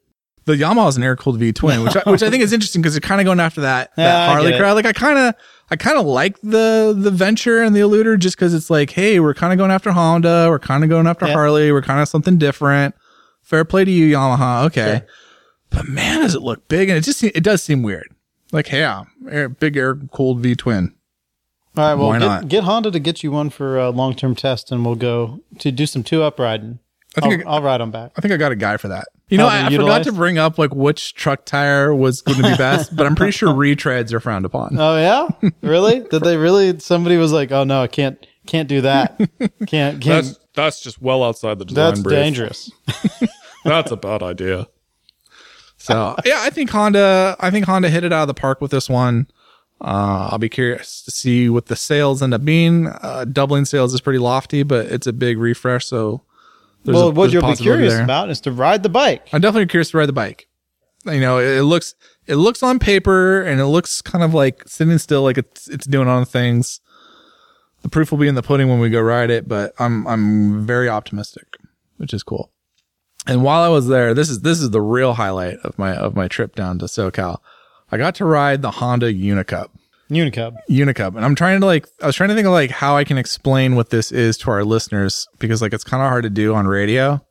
the 0.46 0.54
Yamaha 0.54 0.88
is 0.88 0.96
an 0.96 1.04
air 1.04 1.18
cooled 1.18 1.38
V 1.40 1.52
twin, 1.52 1.84
which 1.84 1.98
I, 1.98 2.10
which 2.10 2.24
I 2.24 2.30
think 2.30 2.42
is 2.42 2.54
interesting 2.54 2.82
because 2.82 2.94
they're 2.94 3.02
kind 3.02 3.20
of 3.20 3.26
going 3.26 3.42
after 3.42 3.60
that, 3.62 3.92
that 3.98 4.30
I 4.30 4.32
Harley 4.32 4.56
crowd. 4.58 4.76
Like 4.76 4.86
I 4.86 4.94
kind 4.94 5.20
of, 5.20 5.36
I 5.70 5.76
kind 5.76 5.98
of 5.98 6.06
like 6.06 6.40
the 6.40 6.96
the 6.98 7.12
Venture 7.12 7.62
and 7.62 7.76
the 7.76 7.82
Eluder 7.82 8.18
just 8.18 8.38
because 8.38 8.54
it's 8.54 8.70
like, 8.70 8.92
hey, 8.92 9.20
we're 9.20 9.34
kind 9.34 9.52
of 9.52 9.58
going 9.60 9.72
after 9.72 9.92
Honda, 9.92 10.48
we're 10.50 10.58
kind 10.60 10.86
of 10.86 10.90
going 10.90 11.06
after 11.06 11.28
Yeah. 11.28 11.34
Harley, 11.34 11.74
we're 11.74 11.82
kind 11.82 12.00
of 12.00 12.08
something 12.08 12.38
different. 12.38 12.96
Fair 13.42 13.66
play 13.66 13.84
to 13.84 13.92
you, 13.92 14.16
Yamaha. 14.16 14.66
Okay, 14.68 15.00
Sure. 15.00 15.08
but 15.70 15.88
man, 15.90 16.22
does 16.22 16.34
it 16.34 16.42
look 16.42 16.70
big? 16.70 16.88
And 16.88 16.98
it 16.98 17.02
just 17.02 17.20
se- 17.20 17.34
it 17.36 17.44
does 17.44 17.62
seem 17.62 17.84
weird. 17.84 18.08
Like, 18.52 18.68
hey, 18.68 18.80
yeah, 18.80 19.04
air, 19.30 19.50
big 19.50 19.76
air 19.78 19.96
cooled 19.96 20.40
V 20.40 20.56
twin. 20.56 20.94
All 21.76 21.84
right. 21.84 21.94
Well, 21.96 22.08
Why 22.08 22.20
get, 22.20 22.26
not? 22.26 22.48
get 22.48 22.64
Honda 22.64 22.92
to 22.92 23.00
get 23.00 23.24
you 23.24 23.32
one 23.32 23.50
for 23.50 23.78
a 23.78 23.90
long 23.90 24.16
term 24.16 24.36
test, 24.36 24.72
and 24.72 24.86
we'll 24.86 24.96
go 24.96 25.40
to 25.60 25.72
do 25.72 25.86
some 25.86 26.04
two 26.04 26.24
up 26.24 26.40
riding. 26.40 26.80
I 27.16 27.22
think 27.22 27.46
I'll, 27.46 27.56
I'll 27.56 27.62
ride 27.62 27.82
them 27.82 27.92
back. 27.92 28.12
I 28.16 28.22
think 28.22 28.34
I 28.34 28.38
got 28.38 28.52
a 28.52 28.56
guy 28.56 28.78
for 28.78 28.90
that. 28.90 29.08
You 29.30 29.38
know, 29.38 29.48
I, 29.48 29.66
I 29.66 29.70
forgot 29.76 30.04
to 30.04 30.14
bring 30.14 30.38
up 30.38 30.58
like 30.58 30.74
which 30.74 31.14
truck 31.14 31.46
tire 31.46 31.94
was 31.94 32.22
going 32.22 32.38
to 32.42 32.50
be 32.52 32.56
best, 32.58 32.96
but 32.96 33.06
I'm 33.06 33.16
pretty 33.16 33.32
sure 33.32 33.50
retreads 33.54 34.14
are 34.14 34.20
frowned 34.20 34.46
upon. 34.46 34.78
Oh 34.80 34.98
yeah, 34.98 35.50
really? 35.62 36.00
Did 36.00 36.24
they 36.24 36.38
really? 36.38 36.80
Somebody 36.80 37.18
was 37.18 37.34
like, 37.34 37.52
"Oh 37.52 37.66
no, 37.66 37.82
I 37.82 37.88
can't, 37.88 38.26
can't 38.46 38.70
do 38.70 38.82
that. 38.82 39.18
Can't, 39.68 40.02
can't." 40.02 40.38
that's 40.54 40.82
just 40.82 41.02
well 41.02 41.24
outside 41.24 41.60
the 41.60 41.66
design 41.66 41.90
That's 41.92 42.02
brief. 42.02 42.16
dangerous. 42.16 42.72
That's 43.66 43.92
a 43.92 43.98
bad 43.98 44.24
idea. 44.24 44.68
So 45.88 46.16
yeah, 46.26 46.40
I 46.42 46.50
think 46.50 46.70
Honda. 46.70 47.38
I 47.40 47.50
think 47.50 47.66
Honda 47.66 47.90
hit 47.90 48.04
it 48.04 48.12
out 48.12 48.24
of 48.24 48.28
the 48.28 48.34
park 48.34 48.60
with 48.60 48.72
this 48.72 48.90
one. 48.90 49.28
Uh, 49.80 50.30
I'll 50.32 50.38
be 50.38 50.50
curious 50.50 51.02
to 51.04 51.12
see 51.12 51.50
what 51.50 51.68
the 51.68 51.76
sales 51.76 52.22
end 52.22 52.34
up 52.34 52.44
being. 52.44 52.88
Uh, 52.88 53.26
doubling 53.32 53.64
sales 53.64 53.94
is 53.94 54.02
pretty 54.02 54.20
lofty, 54.20 54.64
but 54.64 54.88
it's 54.88 55.08
a 55.08 55.14
big 55.14 55.38
refresh. 55.38 55.86
So, 55.86 56.24
there's 56.84 56.96
well, 56.96 57.10
a, 57.10 57.12
what 57.12 57.32
you'll 57.32 57.48
be 57.48 57.56
curious 57.56 57.94
there. 57.94 58.04
about 58.04 58.30
is 58.30 58.42
to 58.42 58.52
ride 58.52 58.84
the 58.84 58.90
bike. 58.90 59.30
I'm 59.32 59.40
definitely 59.40 59.68
curious 59.68 59.92
to 59.92 60.00
ride 60.00 60.08
the 60.08 60.14
bike. 60.14 60.50
You 61.06 61.22
know, 61.22 61.38
it, 61.38 61.60
it 61.60 61.64
looks 61.64 61.96
it 62.26 62.36
looks 62.36 62.62
on 62.64 62.80
paper 62.80 63.42
and 63.44 63.62
it 63.62 63.68
looks 63.68 64.02
kind 64.02 64.26
of 64.26 64.34
like 64.34 64.68
sitting 64.68 64.98
still, 64.98 65.24
like 65.24 65.38
it's 65.38 65.70
it's 65.70 65.86
doing 65.86 66.10
on 66.10 66.26
things. 66.26 66.82
The 67.84 67.90
proof 67.90 68.12
will 68.12 68.18
be 68.18 68.28
in 68.28 68.36
the 68.36 68.44
pudding 68.44 68.68
when 68.68 68.80
we 68.80 68.90
go 68.90 69.00
ride 69.00 69.30
it, 69.30 69.48
but 69.48 69.74
I'm 69.80 70.06
I'm 70.06 70.66
very 70.66 70.90
optimistic, 70.90 71.56
which 71.96 72.14
is 72.14 72.24
cool. 72.24 72.52
And 73.28 73.44
while 73.44 73.62
I 73.62 73.68
was 73.68 73.88
there, 73.88 74.14
this 74.14 74.30
is 74.30 74.42
this 74.42 74.62
is 74.62 74.70
the 74.70 74.82
real 74.82 75.14
highlight 75.14 75.58
of 75.60 75.78
my 75.78 75.96
of 75.96 76.16
my 76.16 76.28
trip 76.28 76.56
down 76.56 76.80
to 76.80 76.86
SoCal. 76.86 77.40
I 77.92 77.98
got 77.98 78.16
to 78.16 78.26
ride 78.26 78.62
the 78.62 78.72
Honda 78.72 79.14
Unicup. 79.14 79.70
Unicub. 80.10 80.56
Unicup. 80.70 81.16
And 81.16 81.26
I'm 81.26 81.36
trying 81.36 81.60
to 81.60 81.66
like, 81.66 81.88
I 82.02 82.06
was 82.06 82.16
trying 82.16 82.30
to 82.30 82.36
think 82.36 82.48
of 82.48 82.54
like 82.54 82.72
how 82.72 82.96
I 82.96 83.04
can 83.04 83.18
explain 83.18 83.76
what 83.76 83.90
this 83.90 84.12
is 84.12 84.38
to 84.40 84.52
our 84.52 84.64
listeners 84.64 85.28
because 85.40 85.62
like 85.62 85.74
it's 85.74 85.84
kind 85.84 86.02
of 86.02 86.10
hard 86.10 86.24
to 86.24 86.30
do 86.30 86.56
on 86.56 86.68
radio. 86.68 87.22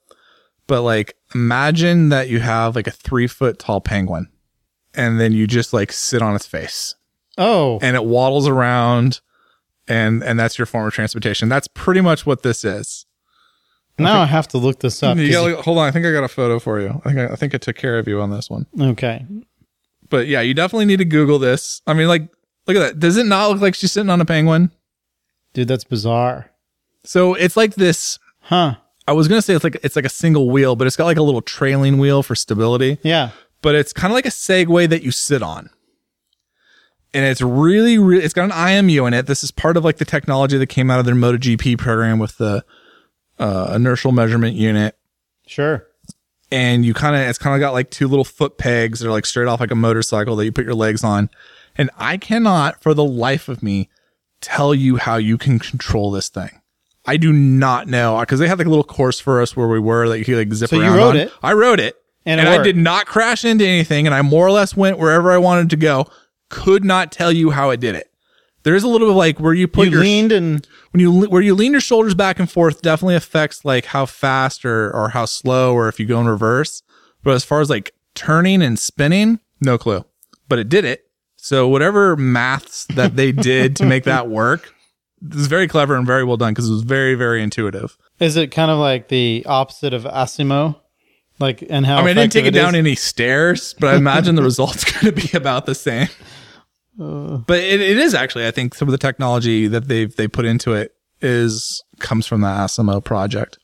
But 0.66 0.82
like 0.82 1.16
imagine 1.35 2.11
that 2.11 2.28
you 2.28 2.40
have 2.40 2.76
like 2.76 2.87
a 2.87 2.90
three 2.90 3.26
foot 3.26 3.59
tall 3.59 3.80
penguin 3.80 4.28
and 4.94 5.20
then 5.20 5.32
you 5.32 5.46
just 5.46 5.72
like 5.72 5.92
sit 5.92 6.22
on 6.22 6.35
its 6.35 6.46
face 6.46 6.94
Oh, 7.38 7.78
and 7.82 7.96
it 7.96 8.04
waddles 8.04 8.48
around 8.48 9.20
and 9.88 10.22
and 10.22 10.38
that's 10.38 10.59
your 10.59 10.66
form 10.66 10.87
of 10.87 10.92
transportation. 10.92 11.48
That's 11.48 11.68
pretty 11.68 12.00
much 12.00 12.26
what 12.26 12.42
this 12.42 12.64
is. 12.64 13.05
Now 13.98 14.20
I 14.20 14.26
have 14.26 14.48
to 14.48 14.59
look 14.59 14.80
this 14.80 15.02
up. 15.02 15.16
Gotta- 15.16 15.62
hold 15.62 15.78
on, 15.78 15.87
I 15.88 15.90
think 15.90 16.06
I 16.06 16.12
got 16.12 16.24
a 16.24 16.28
photo 16.28 16.59
for 16.59 16.80
you. 16.80 17.00
I 17.04 17.12
think 17.12 17.18
I, 17.30 17.32
I 17.32 17.37
think 17.37 17.54
I 17.54 17.59
took 17.59 17.76
care 17.76 17.98
of 17.98 18.06
you 18.09 18.20
on 18.20 18.30
this 18.30 18.50
one. 18.50 18.66
okay. 18.80 19.24
But 20.09 20.26
yeah, 20.28 20.40
you 20.40 20.54
definitely 20.54 20.85
need 20.87 20.98
to 20.98 21.04
Google 21.04 21.38
this. 21.38 21.82
I 21.87 21.92
mean, 21.94 22.06
like, 22.06 22.28
look 22.66 22.76
at 22.76 22.80
that. 22.80 22.98
Does 23.00 23.16
it 23.16 23.26
not 23.26 23.50
look 23.50 23.61
like 23.61 23.74
she's 23.74 23.90
sitting 23.92 24.11
on 24.11 24.20
a 24.20 24.24
penguin? 24.24 24.70
Dude, 25.52 25.66
that's 25.68 25.85
bizarre. 25.85 26.50
So 27.04 27.35
it's 27.35 27.56
like 27.56 27.74
this. 27.74 28.18
Huh. 28.42 28.76
I 29.09 29.12
was 29.12 29.26
gonna 29.28 29.42
say 29.42 29.54
it's 29.54 29.64
like 29.64 29.78
it's 29.82 29.96
like 29.96 30.04
a 30.04 30.09
single 30.11 30.50
wheel, 30.50 30.76
but 30.76 30.87
it's 30.87 30.96
got 30.96 31.06
like 31.06 31.16
a 31.16 31.22
little 31.22 31.40
trailing 31.42 31.98
wheel 31.98 32.22
for 32.22 32.35
stability. 32.35 32.98
Yeah. 33.02 33.30
But 33.62 33.74
it's 33.74 33.92
kind 33.92 34.12
of 34.12 34.14
like 34.14 34.26
a 34.26 34.30
Segway 34.30 34.88
that 34.88 35.02
you 35.02 35.11
sit 35.11 35.42
on, 35.42 35.70
and 37.14 37.24
it's 37.24 37.40
really, 37.40 37.98
really. 37.98 38.22
It's 38.22 38.35
got 38.35 38.44
an 38.44 38.50
IMU 38.50 39.06
in 39.09 39.14
it. 39.14 39.26
This 39.26 39.42
is 39.42 39.50
part 39.50 39.76
of 39.76 39.85
like 39.85 39.96
the 39.96 40.04
technology 40.04 40.59
that 40.59 40.66
came 40.66 40.90
out 40.90 41.00
of 41.00 41.06
their 41.06 41.14
MotoGP 41.14 41.78
program 41.78 42.18
with 42.18 42.37
the 42.38 42.64
uh, 43.38 43.72
inertial 43.77 44.12
measurement 44.12 44.55
unit. 44.57 44.96
Sure. 45.46 45.87
and 46.51 46.85
you 46.85 46.92
kind 46.94 47.14
of 47.16 47.22
it's 47.22 47.38
kind 47.38 47.55
of 47.55 47.61
got 47.61 47.72
like 47.72 47.90
two 47.90 48.09
little 48.09 48.25
foot 48.25 48.59
pegs 48.59 49.01
that 49.01 49.09
are 49.09 49.12
like 49.12 49.27
straight 49.27 49.46
off 49.49 49.61
like 49.61 49.70
a 49.70 49.77
motorcycle 49.77 50.35
that 50.37 50.44
you 50.44 50.53
put 50.53 50.64
your 50.64 50.75
legs 50.75 51.05
on 51.05 51.31
and 51.77 51.88
i 51.99 52.16
cannot 52.16 52.81
for 52.83 52.94
the 52.94 53.05
life 53.05 53.49
of 53.49 53.62
me 53.62 53.88
tell 54.40 54.75
you 54.75 54.96
how 54.96 55.16
you 55.16 55.38
can 55.38 55.59
control 55.61 56.11
this 56.11 56.29
thing 56.29 56.61
i 57.05 57.16
do 57.16 57.33
not 57.33 57.87
know 57.87 58.18
because 58.20 58.40
they 58.40 58.49
had 58.49 58.59
like 58.59 58.66
a 58.66 58.70
little 58.70 58.83
course 58.85 59.20
for 59.20 59.40
us 59.40 59.57
where 59.57 59.68
we 59.68 59.79
were 59.79 60.09
that 60.09 60.18
you 60.18 60.25
could 60.25 60.37
like 60.37 60.53
zip 60.53 60.70
So 60.70 60.77
you 60.77 60.83
around 60.83 60.96
rode 60.96 61.11
on. 61.11 61.16
it? 61.16 61.33
i 61.44 61.53
rode 61.53 61.79
it 61.81 61.96
And 62.25 62.40
and, 62.40 62.49
it 62.49 62.61
i 62.61 62.62
did 62.64 62.77
not 62.77 63.07
crash 63.07 63.44
into 63.44 63.64
anything 63.64 64.07
and 64.07 64.14
i 64.14 64.20
more 64.22 64.46
or 64.46 64.51
less 64.53 64.77
went 64.77 64.99
wherever 64.99 65.31
i 65.31 65.38
wanted 65.38 65.70
to 65.70 65.77
go 65.77 66.07
could 66.51 66.85
not 66.85 67.12
tell 67.12 67.31
you 67.31 67.51
how 67.51 67.70
it 67.70 67.79
did 67.81 67.94
it 67.94 68.11
there's 68.66 68.83
a 68.83 68.88
little 68.88 69.07
bit 69.07 69.12
of 69.12 69.16
like 69.16 69.38
where 69.38 69.55
you 69.55 69.68
put 69.68 69.87
You 69.87 69.92
your 69.92 70.00
leaned 70.00 70.33
and 70.33 70.66
when 70.90 71.00
you 71.00 71.29
where 71.29 71.40
you 71.40 71.55
lean 71.55 71.70
your 71.70 71.81
shoulders 71.81 72.16
back 72.16 72.40
and 72.40 72.50
forth 72.50 72.83
definitely 72.83 73.14
affects 73.14 73.64
like 73.64 73.85
how 73.87 74.07
fast 74.07 74.64
or 74.64 74.90
or 74.92 75.11
how 75.11 75.24
slow 75.24 75.72
or 75.72 75.88
if 75.88 76.00
you 76.00 76.05
go 76.07 76.20
in 76.20 76.26
reverse. 76.26 76.83
But 77.22 77.35
as 77.35 77.44
far 77.44 77.61
as 77.61 77.70
like 77.70 77.94
turning 78.16 78.62
and 78.62 78.76
spinning, 78.76 79.38
no 79.61 79.79
clue. 79.79 80.05
But 80.48 80.59
it 80.59 80.68
did 80.68 80.85
it. 80.85 81.07
So 81.37 81.68
whatever 81.68 82.16
maths 82.16 82.87
that 82.87 83.14
they 83.14 83.31
did 83.31 83.76
to 83.76 83.87
make 83.87 84.02
that 84.02 84.29
work, 84.29 84.74
this 85.20 85.42
is 85.42 85.46
very 85.46 85.68
clever 85.68 85.94
and 85.94 86.05
very 86.05 86.24
well 86.24 86.37
done 86.37 86.52
because 86.52 86.68
it 86.68 86.72
was 86.72 86.83
very 86.83 87.14
very 87.14 87.44
intuitive. 87.44 87.96
is 88.18 88.37
it 88.37 88.50
kind 88.50 88.72
of 88.72 88.79
like 88.79 89.07
the 89.07 89.44
opposite 89.46 89.94
of 89.94 90.02
Asimo? 90.02 90.74
Like 91.38 91.62
and 91.70 91.87
how 91.87 91.98
I 91.98 92.00
mean, 92.00 92.09
I 92.09 92.14
didn't 92.14 92.35
effective 92.35 92.42
take 92.42 92.48
it 92.48 92.55
down 92.55 92.74
is? 92.74 92.79
any 92.81 92.96
stairs, 92.96 93.76
but 93.79 93.94
I 93.94 93.96
imagine 93.96 94.35
the 94.35 94.42
result's 94.42 94.83
going 94.92 95.14
to 95.14 95.29
be 95.29 95.37
about 95.37 95.66
the 95.66 95.74
same. 95.76 96.09
But 96.96 97.59
it, 97.59 97.80
it 97.80 97.98
is 97.98 98.14
actually, 98.14 98.46
I 98.46 98.50
think, 98.50 98.74
some 98.74 98.88
of 98.88 98.92
the 98.92 98.98
technology 98.98 99.66
that 99.68 99.88
they've 99.88 100.14
they 100.14 100.28
put 100.28 100.44
into 100.44 100.72
it 100.72 100.94
is 101.20 101.82
comes 101.98 102.26
from 102.26 102.40
the 102.40 102.48
Asimo 102.48 103.02
project, 103.02 103.59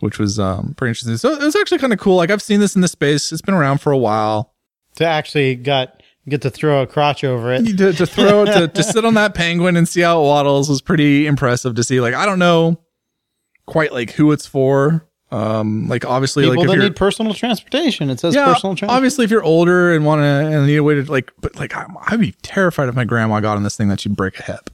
which 0.00 0.18
was 0.18 0.38
um, 0.38 0.74
pretty 0.76 0.90
interesting. 0.90 1.16
So 1.16 1.32
it 1.32 1.42
was 1.42 1.56
actually 1.56 1.78
kind 1.78 1.92
of 1.92 1.98
cool. 1.98 2.16
Like 2.16 2.30
I've 2.30 2.42
seen 2.42 2.60
this 2.60 2.74
in 2.74 2.82
the 2.82 2.88
space; 2.88 3.32
it's 3.32 3.42
been 3.42 3.54
around 3.54 3.80
for 3.80 3.92
a 3.92 3.98
while. 3.98 4.54
to 4.96 5.04
actually 5.04 5.56
got 5.56 6.02
get 6.28 6.42
to 6.42 6.50
throw 6.50 6.82
a 6.82 6.86
crotch 6.86 7.24
over 7.24 7.52
it. 7.52 7.76
To, 7.76 7.92
to 7.92 8.06
throw 8.06 8.44
to, 8.44 8.68
to 8.68 8.82
sit 8.82 9.04
on 9.04 9.14
that 9.14 9.34
penguin 9.34 9.76
and 9.76 9.88
see 9.88 10.00
how 10.00 10.22
it 10.22 10.26
waddles 10.26 10.68
was 10.68 10.80
pretty 10.80 11.26
impressive 11.26 11.74
to 11.74 11.84
see. 11.84 12.00
Like 12.00 12.14
I 12.14 12.26
don't 12.26 12.38
know 12.38 12.80
quite 13.66 13.92
like 13.92 14.12
who 14.12 14.32
it's 14.32 14.46
for. 14.46 15.06
Um, 15.34 15.88
like 15.88 16.04
obviously, 16.04 16.44
People 16.44 16.56
like 16.56 16.64
if 16.64 16.70
that 16.70 16.74
you're 16.76 16.84
need 16.84 16.96
personal 16.96 17.34
transportation. 17.34 18.10
It 18.10 18.20
says 18.20 18.34
yeah, 18.34 18.44
personal 18.44 18.74
transportation. 18.76 18.96
obviously, 18.96 19.24
if 19.24 19.30
you're 19.30 19.42
older 19.42 19.92
and 19.94 20.04
want 20.04 20.20
to 20.20 20.24
and 20.24 20.66
need 20.66 20.76
a 20.76 20.82
way 20.82 20.94
to 20.94 21.10
like, 21.10 21.32
but 21.40 21.56
like, 21.56 21.74
I- 21.76 21.86
I'd 22.06 22.20
be 22.20 22.32
terrified 22.42 22.88
if 22.88 22.94
my 22.94 23.04
grandma 23.04 23.40
got 23.40 23.56
on 23.56 23.62
this 23.62 23.76
thing 23.76 23.88
that 23.88 24.00
she'd 24.00 24.16
break 24.16 24.38
a 24.38 24.42
hip. 24.42 24.70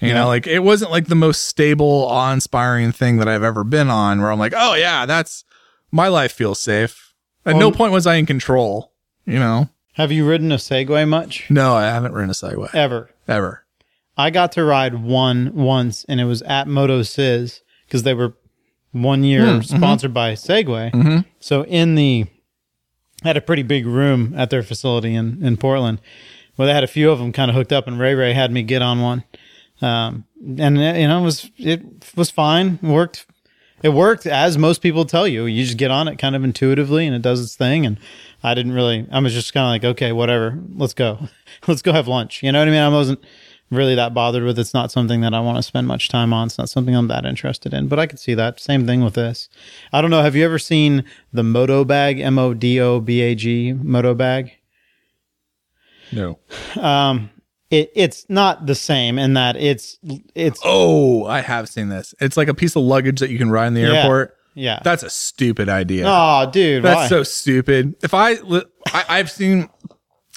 You 0.00 0.08
Yeah. 0.08 0.14
know, 0.14 0.26
like 0.28 0.46
it 0.46 0.60
wasn't 0.60 0.90
like 0.90 1.06
the 1.06 1.14
most 1.14 1.44
stable, 1.44 2.06
awe-inspiring 2.08 2.92
thing 2.92 3.18
that 3.18 3.28
I've 3.28 3.42
ever 3.42 3.64
been 3.64 3.90
on. 3.90 4.20
Where 4.20 4.30
I'm 4.32 4.38
like, 4.38 4.54
oh 4.56 4.74
yeah, 4.74 5.06
that's 5.06 5.44
my 5.90 6.08
life 6.08 6.32
feels 6.32 6.60
safe. 6.60 7.12
At 7.46 7.56
no 7.56 7.70
point 7.70 7.92
was 7.92 8.06
I 8.06 8.16
in 8.16 8.26
control. 8.26 8.92
You 9.26 9.38
know, 9.38 9.68
Have 9.94 10.10
you 10.12 10.26
ridden 10.28 10.50
a 10.52 10.56
Segway 10.56 11.06
much? 11.08 11.48
no, 11.50 11.74
I 11.74 11.84
haven't 11.84 12.12
ridden 12.14 12.30
a 12.30 12.34
Segway 12.34 12.74
Ever. 12.74 13.10
ever. 13.28 13.64
I 14.16 14.30
got 14.30 14.52
to 14.52 14.64
ride 14.64 15.02
one 15.02 15.52
once, 15.54 16.04
and 16.08 16.20
it 16.20 16.24
was 16.24 16.42
at 16.42 16.66
Moto 16.66 17.02
Sis 17.02 17.60
because 17.86 18.02
they 18.02 18.12
were 18.14 18.34
one 18.92 19.24
year 19.24 19.56
Hmm, 19.56 19.60
sponsored 19.62 20.12
by 20.12 20.32
Segway. 20.32 20.90
Mm-hmm. 20.92 21.18
So 21.38 21.64
in 21.64 21.94
the 21.94 22.26
had 23.22 23.36
a 23.36 23.40
pretty 23.40 23.62
big 23.62 23.86
room 23.86 24.34
at 24.36 24.50
their 24.50 24.62
facility 24.62 25.14
in 25.14 25.44
in 25.44 25.56
Portland, 25.56 26.00
where 26.56 26.66
they 26.66 26.74
had 26.74 26.84
a 26.84 26.88
few 26.88 27.10
of 27.10 27.18
them 27.18 27.32
kind 27.32 27.50
of 27.50 27.54
hooked 27.54 27.72
up, 27.72 27.86
and 27.86 27.98
Ray 27.98 28.14
Ray 28.14 28.32
had 28.32 28.50
me 28.52 28.62
get 28.62 28.82
on 28.82 29.00
one, 29.00 29.24
um, 29.82 30.24
and 30.58 30.78
uh, 30.78 30.98
you 30.98 31.08
know 31.08 31.20
it 31.20 31.24
was 31.24 31.50
it 31.58 31.82
was 32.16 32.30
fine, 32.30 32.78
worked. 32.82 33.26
It 33.82 33.90
worked 33.90 34.26
as 34.26 34.58
most 34.58 34.82
people 34.82 35.06
tell 35.06 35.26
you. 35.26 35.46
You 35.46 35.64
just 35.64 35.78
get 35.78 35.90
on 35.90 36.06
it 36.06 36.18
kind 36.18 36.36
of 36.36 36.44
intuitively, 36.44 37.06
and 37.06 37.16
it 37.16 37.22
does 37.22 37.42
its 37.42 37.56
thing. 37.56 37.86
And 37.86 37.98
I 38.42 38.52
didn't 38.54 38.72
really. 38.72 39.06
I 39.10 39.20
was 39.20 39.32
just 39.32 39.54
kind 39.54 39.64
of 39.64 39.70
like, 39.70 39.92
okay, 39.96 40.12
whatever. 40.12 40.58
Let's 40.74 40.92
go. 40.92 41.28
Let's 41.66 41.80
go 41.80 41.92
have 41.92 42.06
lunch. 42.06 42.42
You 42.42 42.52
know 42.52 42.58
what 42.58 42.68
I 42.68 42.72
mean? 42.72 42.80
I 42.80 42.88
wasn't 42.90 43.24
really 43.70 43.94
that 43.94 44.12
bothered 44.14 44.42
with. 44.42 44.58
It's 44.58 44.74
not 44.74 44.90
something 44.90 45.20
that 45.20 45.32
I 45.34 45.40
want 45.40 45.56
to 45.58 45.62
spend 45.62 45.86
much 45.86 46.08
time 46.08 46.32
on. 46.32 46.46
It's 46.48 46.58
not 46.58 46.68
something 46.68 46.94
I'm 46.94 47.08
that 47.08 47.24
interested 47.24 47.72
in. 47.72 47.88
But 47.88 47.98
I 47.98 48.06
could 48.06 48.18
see 48.18 48.34
that. 48.34 48.58
Same 48.60 48.86
thing 48.86 49.02
with 49.04 49.14
this. 49.14 49.48
I 49.92 50.00
don't 50.00 50.10
know. 50.10 50.22
Have 50.22 50.34
you 50.36 50.44
ever 50.44 50.58
seen 50.58 51.04
the 51.32 51.42
Modobag? 51.42 52.20
M 52.20 52.38
O 52.38 52.52
D 52.54 52.80
O 52.80 53.00
B 53.00 53.20
A 53.20 53.34
G 53.34 53.72
Modobag. 53.72 54.52
No. 56.12 56.38
Um, 56.80 57.30
it 57.70 57.92
it's 57.94 58.26
not 58.28 58.66
the 58.66 58.74
same 58.74 59.18
in 59.18 59.34
that 59.34 59.54
it's 59.56 59.98
it's 60.34 60.60
Oh, 60.64 61.24
I 61.26 61.40
have 61.40 61.68
seen 61.68 61.88
this. 61.88 62.14
It's 62.20 62.36
like 62.36 62.48
a 62.48 62.54
piece 62.54 62.74
of 62.74 62.82
luggage 62.82 63.20
that 63.20 63.30
you 63.30 63.38
can 63.38 63.50
ride 63.50 63.68
in 63.68 63.74
the 63.74 63.82
Yeah. 63.82 63.92
airport. 64.02 64.36
yeah. 64.54 64.80
That's 64.82 65.04
a 65.04 65.10
stupid 65.10 65.68
idea. 65.68 66.04
oh, 66.08 66.50
dude, 66.52 66.82
That's 66.82 66.96
why? 66.96 67.06
so 67.06 67.22
stupid. 67.22 67.94
If 68.02 68.12
I, 68.14 68.32
I, 68.92 69.04
I've 69.08 69.30
seen, 69.30 69.68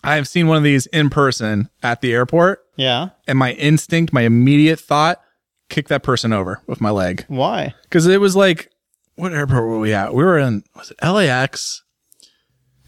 I 0.03 0.15
have 0.15 0.27
seen 0.27 0.47
one 0.47 0.57
of 0.57 0.63
these 0.63 0.85
in 0.87 1.09
person 1.09 1.69
at 1.81 2.01
the 2.01 2.13
airport, 2.13 2.65
yeah. 2.75 3.09
and 3.27 3.37
my 3.37 3.53
instinct, 3.53 4.11
my 4.13 4.21
immediate 4.21 4.79
thought, 4.79 5.21
kick 5.69 5.87
that 5.87 6.03
person 6.03 6.33
over 6.33 6.61
with 6.67 6.81
my 6.81 6.89
leg 6.89 7.25
Why? 7.29 7.73
because 7.83 8.05
it 8.05 8.19
was 8.21 8.35
like, 8.35 8.69
what 9.15 9.33
airport 9.33 9.63
were 9.63 9.79
we 9.79 9.93
at? 9.93 10.13
We 10.13 10.23
were 10.23 10.37
in 10.37 10.63
was 10.75 10.91
it 10.91 10.97
LAX? 11.03 11.83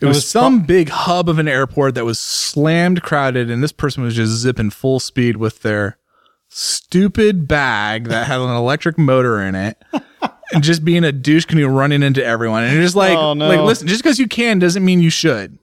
It, 0.01 0.05
was, 0.05 0.17
was 0.17 0.29
some 0.29 0.63
big 0.63 0.89
hub 0.89 1.29
of 1.29 1.39
an 1.39 1.47
airport 1.47 1.95
that 1.95 2.03
was 2.05 2.19
slammed 2.19 3.01
crowded, 3.01 3.49
and 3.49 3.63
this 3.63 3.71
person 3.71 4.03
was 4.03 4.15
just 4.15 4.33
zipping 4.33 4.69
full 4.69 4.99
speed 4.99 5.37
with 5.37 5.61
their 5.61 5.97
stupid 6.49 7.47
bag 7.47 8.09
that 8.09 8.27
had 8.27 8.39
an 8.39 8.49
electric 8.49 8.97
motor 8.97 9.41
in 9.41 9.55
it. 9.55 9.81
And 10.53 10.63
just 10.63 10.85
being 10.85 11.03
a 11.03 11.11
douche 11.11 11.45
can 11.45 11.57
canoe 11.57 11.67
running 11.67 12.03
into 12.03 12.23
everyone. 12.23 12.63
And 12.63 12.73
you're 12.73 12.83
just 12.83 12.95
like, 12.95 13.17
Oh, 13.17 13.33
no. 13.33 13.47
like, 13.47 13.61
listen, 13.61 13.87
just 13.87 14.03
because 14.03 14.19
you 14.19 14.27
can 14.27 14.59
doesn't 14.59 14.85
mean 14.85 15.01
you 15.01 15.09
should. 15.09 15.57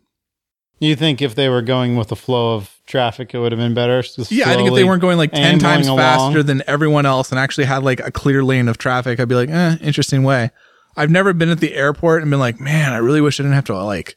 You 0.83 0.97
think 0.97 1.23
if 1.23 1.37
they 1.37 1.49
were 1.49 1.63
going 1.63 1.95
with 1.95 2.09
the 2.09 2.17
flow 2.17 2.57
of 2.57 2.77
traffic, 2.87 3.35
it 3.35 3.39
would 3.39 3.53
have 3.53 3.59
been 3.61 3.73
better? 3.73 4.03
Yeah, 4.31 4.51
I 4.51 4.57
think 4.57 4.69
if 4.69 4.75
they 4.75 4.83
weren't 4.83 5.01
going 5.01 5.17
like 5.17 5.31
10 5.31 5.41
ambling 5.41 5.61
times 5.61 5.87
along. 5.87 5.99
faster 5.99 6.43
than 6.43 6.61
everyone 6.67 7.07
else 7.07 7.31
and 7.31 7.39
actually 7.39 7.67
had 7.67 7.85
like 7.85 8.01
a 8.01 8.11
clear 8.11 8.43
lane 8.43 8.67
of 8.67 8.79
traffic, 8.79 9.21
I'd 9.21 9.29
be 9.29 9.37
like, 9.37 9.49
eh, 9.49 9.77
interesting 9.81 10.25
way. 10.25 10.51
I've 10.97 11.09
never 11.09 11.33
been 11.33 11.51
at 11.51 11.61
the 11.61 11.75
airport 11.75 12.23
and 12.23 12.31
been 12.33 12.41
like, 12.41 12.59
man, 12.59 12.93
I 12.93 12.97
really 12.97 13.21
wish 13.21 13.39
I 13.39 13.45
didn't 13.45 13.55
have 13.55 13.67
to 13.67 13.81
like 13.81 14.17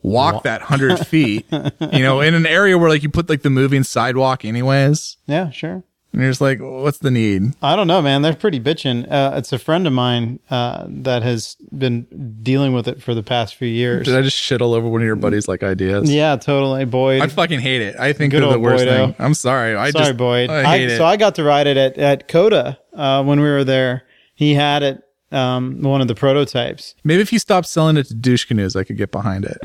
walk 0.00 0.44
that 0.44 0.60
100 0.60 0.98
feet, 1.08 1.44
you 1.50 2.04
know, 2.04 2.20
in 2.20 2.34
an 2.34 2.46
area 2.46 2.78
where 2.78 2.88
like 2.88 3.02
you 3.02 3.08
put 3.08 3.28
like 3.28 3.42
the 3.42 3.50
moving 3.50 3.82
sidewalk 3.82 4.44
anyways. 4.44 5.16
Yeah, 5.26 5.50
sure. 5.50 5.82
And 6.16 6.22
you're 6.22 6.30
just 6.30 6.40
like, 6.40 6.60
what's 6.60 6.96
the 6.96 7.10
need? 7.10 7.52
I 7.60 7.76
don't 7.76 7.86
know, 7.86 8.00
man. 8.00 8.22
They're 8.22 8.34
pretty 8.34 8.58
bitching. 8.58 9.06
Uh, 9.12 9.32
it's 9.36 9.52
a 9.52 9.58
friend 9.58 9.86
of 9.86 9.92
mine 9.92 10.40
uh, 10.48 10.86
that 10.88 11.22
has 11.22 11.56
been 11.76 12.38
dealing 12.42 12.72
with 12.72 12.88
it 12.88 13.02
for 13.02 13.12
the 13.12 13.22
past 13.22 13.54
few 13.56 13.68
years. 13.68 14.06
Did 14.06 14.16
I 14.16 14.22
just 14.22 14.38
shit 14.38 14.62
all 14.62 14.72
over 14.72 14.88
one 14.88 15.02
of 15.02 15.06
your 15.06 15.16
buddies' 15.16 15.46
like 15.46 15.62
ideas? 15.62 16.10
Yeah, 16.10 16.36
totally. 16.36 16.86
Boyd. 16.86 17.20
I 17.20 17.26
fucking 17.26 17.60
hate 17.60 17.82
it. 17.82 17.96
I 18.00 18.14
think 18.14 18.30
Good 18.30 18.42
they're 18.42 18.52
the 18.54 18.58
worst 18.58 18.86
Boydo. 18.86 19.14
thing. 19.14 19.16
I'm 19.18 19.34
sorry. 19.34 19.76
I 19.76 19.90
Sorry, 19.90 20.04
just, 20.06 20.16
Boyd. 20.16 20.48
I 20.48 20.78
hate 20.78 20.88
it. 20.88 20.96
So 20.96 21.04
I 21.04 21.18
got 21.18 21.34
to 21.34 21.44
ride 21.44 21.66
it 21.66 21.76
at, 21.76 21.98
at 21.98 22.28
Coda 22.28 22.78
uh, 22.94 23.22
when 23.22 23.38
we 23.38 23.50
were 23.50 23.64
there. 23.64 24.04
He 24.34 24.54
had 24.54 24.82
it, 24.82 25.02
um, 25.32 25.82
one 25.82 26.00
of 26.00 26.08
the 26.08 26.14
prototypes. 26.14 26.94
Maybe 27.04 27.20
if 27.20 27.30
you 27.30 27.38
stop 27.38 27.66
selling 27.66 27.98
it 27.98 28.06
to 28.06 28.14
douche 28.14 28.46
canoes, 28.46 28.74
I 28.74 28.84
could 28.84 28.96
get 28.96 29.12
behind 29.12 29.44
it. 29.44 29.58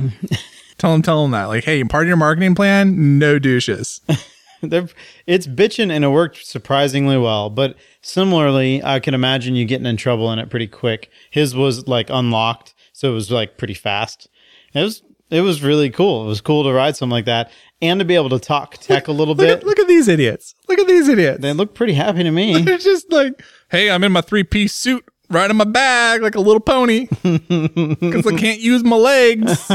tell 0.78 0.94
him, 0.94 1.02
tell 1.02 1.24
him 1.24 1.32
that. 1.32 1.46
Like, 1.46 1.64
hey, 1.64 1.82
part 1.86 2.04
of 2.04 2.08
your 2.10 2.18
marketing 2.18 2.56
plan, 2.56 3.20
no 3.20 3.40
douches. 3.40 4.02
They're, 4.70 4.88
it's 5.26 5.48
bitching 5.48 5.92
and 5.92 6.04
it 6.04 6.10
worked 6.10 6.46
surprisingly 6.46 7.18
well. 7.18 7.50
But 7.50 7.76
similarly, 8.02 8.84
I 8.84 9.00
can 9.00 9.14
imagine 9.14 9.56
you 9.56 9.66
getting 9.66 9.86
in 9.88 9.98
trouble 9.98 10.32
in 10.32 10.40
it 10.40 10.50
pretty 10.50 10.68
quick. 10.68 11.10
His 11.30 11.56
was 11.56 11.88
like 11.88 12.10
unlocked, 12.10 12.74
so 12.94 13.12
it 13.12 13.14
was 13.16 13.32
like 13.32 13.58
pretty 13.58 13.74
fast. 13.74 14.28
It 14.74 14.82
was 14.82 15.04
it 15.30 15.42
was 15.42 15.64
really 15.64 15.90
cool. 15.90 16.26
It 16.26 16.28
was 16.28 16.42
cool 16.42 16.64
to 16.66 16.74
ride 16.74 16.96
something 16.98 17.12
like 17.12 17.26
that 17.26 17.52
and 17.82 18.00
to 18.00 18.06
be 18.06 18.16
able 18.16 18.30
to 18.30 18.40
talk 18.40 18.78
tech 18.78 19.08
a 19.08 19.12
little 19.12 19.34
Look 19.34 19.48
bit. 19.48 19.60
at, 19.60 19.64
look 19.66 19.80
at 19.80 19.88
these 19.88 20.08
idiots. 20.08 20.56
Look 20.68 20.78
at 20.78 20.88
these 20.88 21.08
idiots. 21.08 21.42
They 21.42 21.54
look 21.54 21.74
pretty 21.74 21.94
happy 21.94 22.24
to 22.24 22.32
me. 22.32 22.62
They're 22.62 22.78
just 22.78 23.12
like, 23.12 23.42
hey, 23.70 23.90
I'm 23.90 24.04
in 24.04 24.12
my 24.12 24.22
three 24.22 24.44
piece 24.44 24.74
suit 24.74 25.06
riding 25.32 25.58
my 25.58 25.64
bag 25.64 26.22
like 26.22 26.36
a 26.36 26.40
little 26.40 26.60
pony 26.60 27.08
because 27.24 28.28
I 28.28 28.38
can't 28.38 28.60
use 28.60 28.84
my 28.84 28.96
legs, 28.96 29.70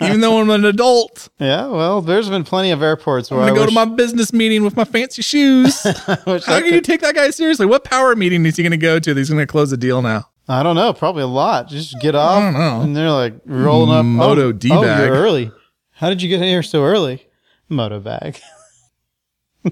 even 0.00 0.20
though 0.20 0.40
I'm 0.40 0.50
an 0.50 0.64
adult. 0.64 1.28
Yeah, 1.38 1.66
well, 1.66 2.00
there's 2.00 2.28
been 2.28 2.44
plenty 2.44 2.70
of 2.70 2.82
airports 2.82 3.30
where 3.30 3.40
I'm 3.40 3.48
gonna 3.48 3.56
go 3.56 3.64
wish, 3.64 3.74
to 3.74 3.74
my 3.74 3.84
business 3.84 4.32
meeting 4.32 4.64
with 4.64 4.76
my 4.76 4.84
fancy 4.84 5.22
shoes. 5.22 5.82
How 6.06 6.16
I 6.28 6.60
can 6.60 6.72
you 6.72 6.80
take 6.80 7.00
that 7.00 7.14
guy 7.14 7.30
seriously? 7.30 7.66
What 7.66 7.84
power 7.84 8.14
meeting 8.14 8.46
is 8.46 8.56
he 8.56 8.62
gonna 8.62 8.76
go 8.76 8.98
to? 8.98 9.12
That 9.12 9.20
he's 9.20 9.30
gonna 9.30 9.46
close 9.46 9.70
the 9.70 9.76
deal 9.76 10.02
now. 10.02 10.30
I 10.48 10.62
don't 10.62 10.76
know, 10.76 10.92
probably 10.92 11.22
a 11.22 11.28
lot. 11.28 11.68
Just 11.68 12.00
get 12.00 12.14
off, 12.14 12.40
don't 12.40 12.54
know. 12.54 12.80
and 12.80 12.96
they're 12.96 13.10
like 13.10 13.34
rolling 13.44 13.90
up. 13.90 14.00
Oh, 14.00 14.02
Moto 14.04 14.48
oh, 14.48 14.52
D-bag. 14.52 14.78
Oh, 14.78 15.04
you're 15.04 15.14
early. 15.14 15.50
How 15.90 16.08
did 16.08 16.22
you 16.22 16.28
get 16.28 16.40
here 16.40 16.62
so 16.62 16.84
early? 16.84 17.26
Modobag. 17.70 18.40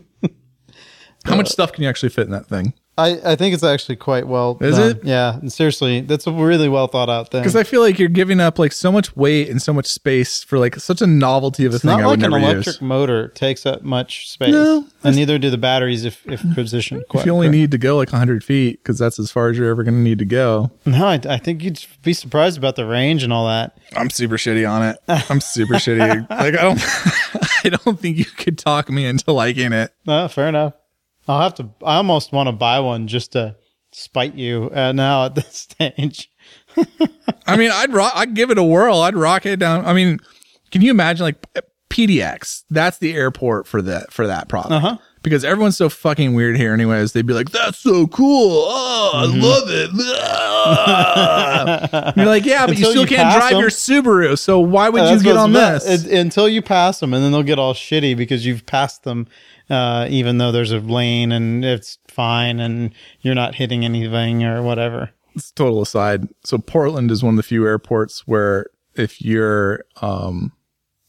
How 1.24 1.36
much 1.36 1.48
stuff 1.48 1.72
can 1.72 1.84
you 1.84 1.88
actually 1.88 2.08
fit 2.08 2.26
in 2.26 2.32
that 2.32 2.46
thing? 2.46 2.74
I, 2.96 3.32
I 3.32 3.34
think 3.36 3.54
it's 3.54 3.64
actually 3.64 3.96
quite 3.96 4.28
well. 4.28 4.56
Is 4.60 4.76
done. 4.76 4.90
it? 4.92 5.04
Yeah, 5.04 5.34
and 5.40 5.52
seriously, 5.52 6.00
that's 6.00 6.28
a 6.28 6.32
really 6.32 6.68
well 6.68 6.86
thought 6.86 7.10
out 7.10 7.30
thing. 7.32 7.40
Because 7.42 7.56
I 7.56 7.64
feel 7.64 7.80
like 7.80 7.98
you're 7.98 8.08
giving 8.08 8.38
up 8.38 8.56
like 8.58 8.70
so 8.70 8.92
much 8.92 9.16
weight 9.16 9.48
and 9.48 9.60
so 9.60 9.72
much 9.72 9.86
space 9.86 10.44
for 10.44 10.58
like 10.60 10.76
such 10.76 11.02
a 11.02 11.06
novelty 11.06 11.64
of 11.64 11.72
a 11.72 11.76
It's 11.76 11.82
thing 11.84 11.90
not 11.90 12.02
I 12.02 12.06
like 12.06 12.22
an 12.22 12.32
electric 12.32 12.66
use. 12.66 12.80
motor 12.80 13.28
takes 13.28 13.66
up 13.66 13.82
much 13.82 14.28
space, 14.30 14.52
No, 14.52 14.86
and 15.02 15.16
neither 15.16 15.38
do 15.38 15.50
the 15.50 15.58
batteries 15.58 16.04
if 16.04 16.24
if 16.28 16.40
positioned. 16.54 17.02
If 17.02 17.08
Quite 17.08 17.26
you 17.26 17.32
only 17.32 17.46
correct. 17.48 17.56
need 17.56 17.70
to 17.72 17.78
go 17.78 17.96
like 17.96 18.12
100 18.12 18.44
feet, 18.44 18.80
because 18.82 18.98
that's 18.98 19.18
as 19.18 19.30
far 19.30 19.48
as 19.50 19.58
you're 19.58 19.70
ever 19.70 19.82
going 19.82 19.94
to 19.96 20.00
need 20.00 20.20
to 20.20 20.24
go. 20.24 20.70
no, 20.86 21.06
I, 21.06 21.20
I 21.28 21.38
think 21.38 21.64
you'd 21.64 21.84
be 22.02 22.12
surprised 22.12 22.56
about 22.58 22.76
the 22.76 22.86
range 22.86 23.24
and 23.24 23.32
all 23.32 23.46
that. 23.48 23.76
I'm 23.96 24.08
super 24.10 24.36
shitty 24.36 24.70
on 24.70 24.82
it. 24.84 24.98
I'm 25.28 25.40
super 25.40 25.74
shitty. 25.74 26.28
Like 26.30 26.54
I 26.56 26.62
don't, 26.62 26.80
I 27.64 27.68
don't 27.84 27.98
think 27.98 28.18
you 28.18 28.24
could 28.24 28.58
talk 28.58 28.88
me 28.90 29.04
into 29.06 29.32
liking 29.32 29.72
it. 29.72 29.92
No, 30.06 30.28
fair 30.28 30.48
enough. 30.48 30.74
I'll 31.28 31.40
have 31.40 31.54
to. 31.56 31.68
I 31.84 31.96
almost 31.96 32.32
want 32.32 32.48
to 32.48 32.52
buy 32.52 32.80
one 32.80 33.06
just 33.08 33.32
to 33.32 33.56
spite 33.92 34.34
you 34.34 34.70
uh, 34.74 34.92
now 34.92 35.26
at 35.26 35.34
this 35.34 35.66
stage. 35.70 36.30
I 37.46 37.56
mean, 37.56 37.70
I'd 37.72 37.92
rock, 37.92 38.12
I'd 38.14 38.34
give 38.34 38.50
it 38.50 38.58
a 38.58 38.62
whirl. 38.64 38.98
I'd 39.00 39.14
rock 39.16 39.46
it 39.46 39.58
down. 39.58 39.84
I 39.86 39.92
mean, 39.92 40.18
can 40.70 40.82
you 40.82 40.90
imagine 40.90 41.24
like 41.24 41.36
PDX? 41.90 42.64
That's 42.70 42.98
the 42.98 43.14
airport 43.14 43.66
for 43.66 43.80
that 43.82 44.12
for 44.12 44.26
that 44.26 44.48
product. 44.48 44.72
Uh-huh. 44.72 44.96
Because 45.22 45.42
everyone's 45.42 45.78
so 45.78 45.88
fucking 45.88 46.34
weird 46.34 46.54
here, 46.58 46.74
anyways. 46.74 47.12
They'd 47.14 47.24
be 47.26 47.32
like, 47.32 47.50
"That's 47.50 47.78
so 47.78 48.06
cool! 48.08 48.66
Oh, 48.68 49.10
I 49.14 49.26
Mm-hmm. 49.26 49.40
love 49.40 49.62
it!" 49.68 49.90
Ah. 50.76 52.12
You're 52.16 52.26
like, 52.26 52.44
"Yeah, 52.44 52.66
but 52.66 52.78
you 52.78 52.84
still 52.84 53.02
you 53.02 53.06
can't 53.08 53.34
drive 53.34 53.52
them. 53.52 53.60
your 53.60 53.70
Subaru. 53.70 54.38
So 54.38 54.60
why 54.60 54.88
would 54.90 55.08
you 55.10 55.22
get 55.22 55.36
on 55.38 55.52
this?" 55.52 55.86
It- 55.86 56.12
until 56.12 56.48
you 56.48 56.60
pass 56.62 57.00
them, 57.00 57.14
and 57.14 57.24
then 57.24 57.32
they'll 57.32 57.42
get 57.42 57.58
all 57.58 57.72
shitty 57.74 58.16
because 58.16 58.44
you've 58.44 58.66
passed 58.66 59.04
them, 59.04 59.26
uh, 59.70 60.06
even 60.10 60.38
though 60.38 60.52
there's 60.52 60.72
a 60.72 60.78
lane 60.78 61.32
and 61.32 61.64
it's 61.64 61.98
fine, 62.08 62.60
and 62.60 62.92
you're 63.20 63.34
not 63.34 63.54
hitting 63.54 63.84
anything 63.84 64.44
or 64.44 64.62
whatever. 64.62 65.10
It's 65.34 65.50
total 65.50 65.82
aside. 65.82 66.28
So 66.44 66.58
Portland 66.58 67.10
is 67.10 67.22
one 67.22 67.34
of 67.34 67.36
the 67.36 67.42
few 67.42 67.66
airports 67.66 68.26
where 68.26 68.66
if 68.94 69.20
you're 69.20 69.84
um 70.00 70.52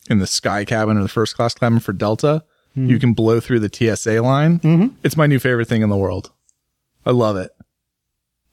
in 0.10 0.20
the 0.20 0.28
sky 0.28 0.66
cabin 0.66 0.98
or 0.98 1.04
the 1.04 1.08
first 1.10 1.36
class 1.36 1.54
cabin 1.54 1.80
for 1.80 1.94
Delta, 1.94 2.44
Hmm. 2.76 2.90
you 2.90 3.00
can 3.00 3.14
blow 3.14 3.40
through 3.40 3.62
the 3.62 3.70
TSA 3.74 4.22
line. 4.22 4.60
Mm-hmm. 4.60 4.96
It's 5.02 5.16
my 5.16 5.28
new 5.28 5.40
favorite 5.40 5.68
thing 5.70 5.82
in 5.82 5.90
the 5.90 5.96
world. 5.96 6.32
I 7.06 7.12
love 7.12 7.38
it. 7.38 7.52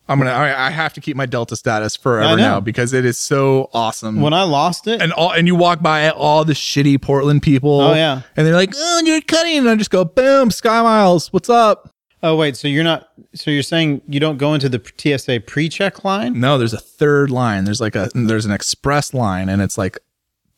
I'm 0.08 0.18
gonna. 0.18 0.30
I, 0.32 0.66
I 0.66 0.70
have 0.70 0.92
to 0.94 1.00
keep 1.00 1.16
my 1.16 1.26
Delta 1.26 1.54
status 1.56 1.96
forever 1.96 2.36
now 2.36 2.60
because 2.60 2.92
it 2.92 3.04
is 3.04 3.16
so 3.18 3.70
awesome. 3.72 4.20
When 4.20 4.32
I 4.34 4.42
lost 4.42 4.86
it, 4.88 5.00
and 5.00 5.12
all 5.12 5.32
and 5.32 5.46
you 5.46 5.54
walk 5.54 5.80
by 5.80 6.10
all 6.10 6.44
the 6.44 6.52
shitty 6.54 7.00
Portland 7.00 7.42
people. 7.42 7.80
Oh, 7.80 7.94
yeah. 7.94 8.22
and 8.36 8.46
they're 8.46 8.54
like, 8.54 8.72
"Oh, 8.76 9.02
you're 9.04 9.20
cutting," 9.22 9.58
and 9.58 9.68
I 9.70 9.76
just 9.76 9.90
go, 9.90 10.04
"Boom, 10.04 10.50
Sky 10.50 10.82
Miles, 10.82 11.32
what's 11.32 11.48
up?" 11.48 11.88
oh 12.24 12.36
wait, 12.36 12.56
so 12.56 12.68
you're 12.68 12.84
not? 12.84 13.08
So 13.34 13.50
you're 13.50 13.62
saying 13.62 14.02
you 14.08 14.20
don't 14.20 14.38
go 14.38 14.54
into 14.54 14.68
the 14.68 14.80
TSA 14.98 15.40
pre-check 15.46 16.04
line? 16.04 16.38
No, 16.38 16.58
there's 16.58 16.74
a 16.74 16.78
third 16.80 17.30
line. 17.30 17.64
There's 17.64 17.80
like 17.80 17.94
a 17.96 18.10
there's 18.14 18.44
an 18.44 18.52
express 18.52 19.14
line, 19.14 19.48
and 19.48 19.62
it's 19.62 19.78
like 19.78 19.98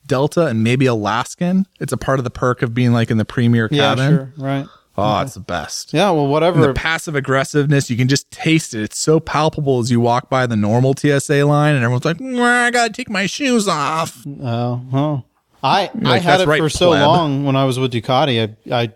Delta 0.06 0.46
and 0.46 0.62
maybe 0.64 0.86
Alaskan. 0.86 1.66
It's 1.80 1.92
a 1.92 1.96
part 1.96 2.18
of 2.18 2.24
the 2.24 2.30
perk 2.30 2.62
of 2.62 2.74
being 2.74 2.92
like 2.92 3.10
in 3.10 3.18
the 3.18 3.24
premier 3.24 3.68
Yeah, 3.70 3.94
cabin. 3.94 4.10
sure, 4.10 4.32
right. 4.36 4.66
Oh, 4.96 5.20
it's 5.22 5.34
the 5.34 5.40
best. 5.40 5.92
Yeah, 5.92 6.10
well, 6.10 6.22
And 6.22 6.30
whatever. 6.30 6.66
the 6.68 6.72
passive 6.74 7.16
aggressiveness, 7.16 7.90
you 7.90 7.96
can 7.96 8.06
just 8.06 8.30
taste 8.30 8.74
it. 8.74 8.82
It's 8.82 8.98
so 8.98 9.18
palpable 9.18 9.80
as 9.80 9.90
you 9.90 9.98
walk 10.00 10.30
by 10.30 10.46
the 10.46 10.54
normal 10.56 10.94
TSA 10.96 11.44
line, 11.44 11.74
and 11.74 11.82
everyone's 11.84 12.04
like, 12.04 12.20
"I 12.22 12.70
gotta 12.70 12.92
take 12.92 13.10
my 13.10 13.26
shoes 13.26 13.66
off." 13.66 14.24
Oh, 14.42 14.80
oh. 14.92 15.22
I 15.62 15.90
I 15.94 15.98
like, 16.00 16.22
had 16.22 16.40
it 16.42 16.46
right, 16.46 16.60
for 16.60 16.68
so 16.70 16.90
pleb." 16.90 17.00
long 17.02 17.44
when 17.44 17.56
I 17.56 17.64
was 17.64 17.78
with 17.78 17.92
Ducati. 17.92 18.56
I 18.70 18.82
I, 18.82 18.92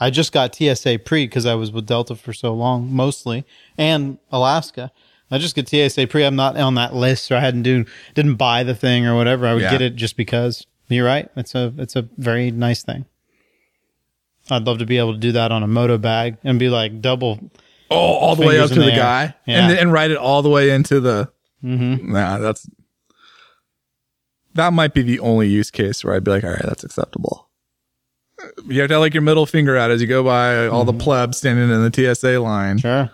I 0.00 0.10
just 0.10 0.32
got 0.32 0.54
TSA 0.54 1.00
pre 1.04 1.26
because 1.26 1.44
I 1.44 1.54
was 1.54 1.70
with 1.70 1.86
Delta 1.86 2.14
for 2.16 2.32
so 2.32 2.54
long, 2.54 2.90
mostly, 2.92 3.44
and 3.76 4.18
Alaska. 4.30 4.90
I 5.30 5.38
just 5.38 5.54
get 5.54 5.68
TSA 5.68 6.06
pre. 6.08 6.24
I'm 6.24 6.36
not 6.36 6.56
on 6.56 6.74
that 6.76 6.94
list, 6.94 7.30
or 7.30 7.36
I 7.36 7.40
hadn't 7.40 7.62
do 7.62 7.84
didn't 8.14 8.36
buy 8.36 8.62
the 8.64 8.74
thing 8.74 9.06
or 9.06 9.16
whatever. 9.16 9.46
I 9.46 9.52
would 9.54 9.62
Yeah. 9.62 9.70
get 9.70 9.82
it 9.82 9.96
just 9.96 10.16
because. 10.16 10.66
You're 10.88 11.06
right. 11.06 11.28
It's 11.36 11.54
a 11.54 11.72
it's 11.78 11.96
a 11.96 12.06
very 12.18 12.50
nice 12.50 12.82
thing. 12.82 13.06
I'd 14.52 14.64
love 14.64 14.78
to 14.78 14.86
be 14.86 14.98
able 14.98 15.12
to 15.14 15.18
do 15.18 15.32
that 15.32 15.50
on 15.52 15.62
a 15.62 15.68
Modobag 15.68 16.38
and 16.44 16.58
be 16.58 16.68
like 16.68 17.00
double. 17.00 17.38
Oh, 17.90 17.96
all 17.96 18.36
the 18.36 18.46
way 18.46 18.58
up 18.58 18.68
to 18.68 18.74
the, 18.74 18.86
the 18.86 18.90
guy, 18.92 19.34
Yeah. 19.46 19.68
and 19.68 19.78
and 19.78 19.92
ride 19.92 20.10
it 20.10 20.16
all 20.16 20.42
the 20.42 20.48
way 20.48 20.70
into 20.70 20.98
the. 21.00 21.30
Mm-hmm. 21.62 22.12
Nah, 22.12 22.38
that's 22.38 22.68
that 24.54 24.72
might 24.72 24.94
be 24.94 25.02
the 25.02 25.18
only 25.20 25.48
use 25.48 25.70
case 25.70 26.04
where 26.04 26.14
I'd 26.14 26.24
be 26.24 26.30
like, 26.30 26.44
all 26.44 26.50
right, 26.50 26.62
that's 26.62 26.84
acceptable. 26.84 27.48
You 28.66 28.80
have 28.80 28.88
to 28.88 28.94
have 28.94 29.00
like 29.00 29.14
your 29.14 29.22
middle 29.22 29.46
finger 29.46 29.76
out 29.76 29.90
as 29.90 30.00
you 30.00 30.06
go 30.08 30.24
by 30.24 30.66
all 30.66 30.84
the 30.84 30.92
plebs 30.92 31.38
standing 31.38 31.70
in 31.70 31.82
the 31.90 32.14
TSA 32.14 32.40
line. 32.40 32.78
Sure, 32.78 33.10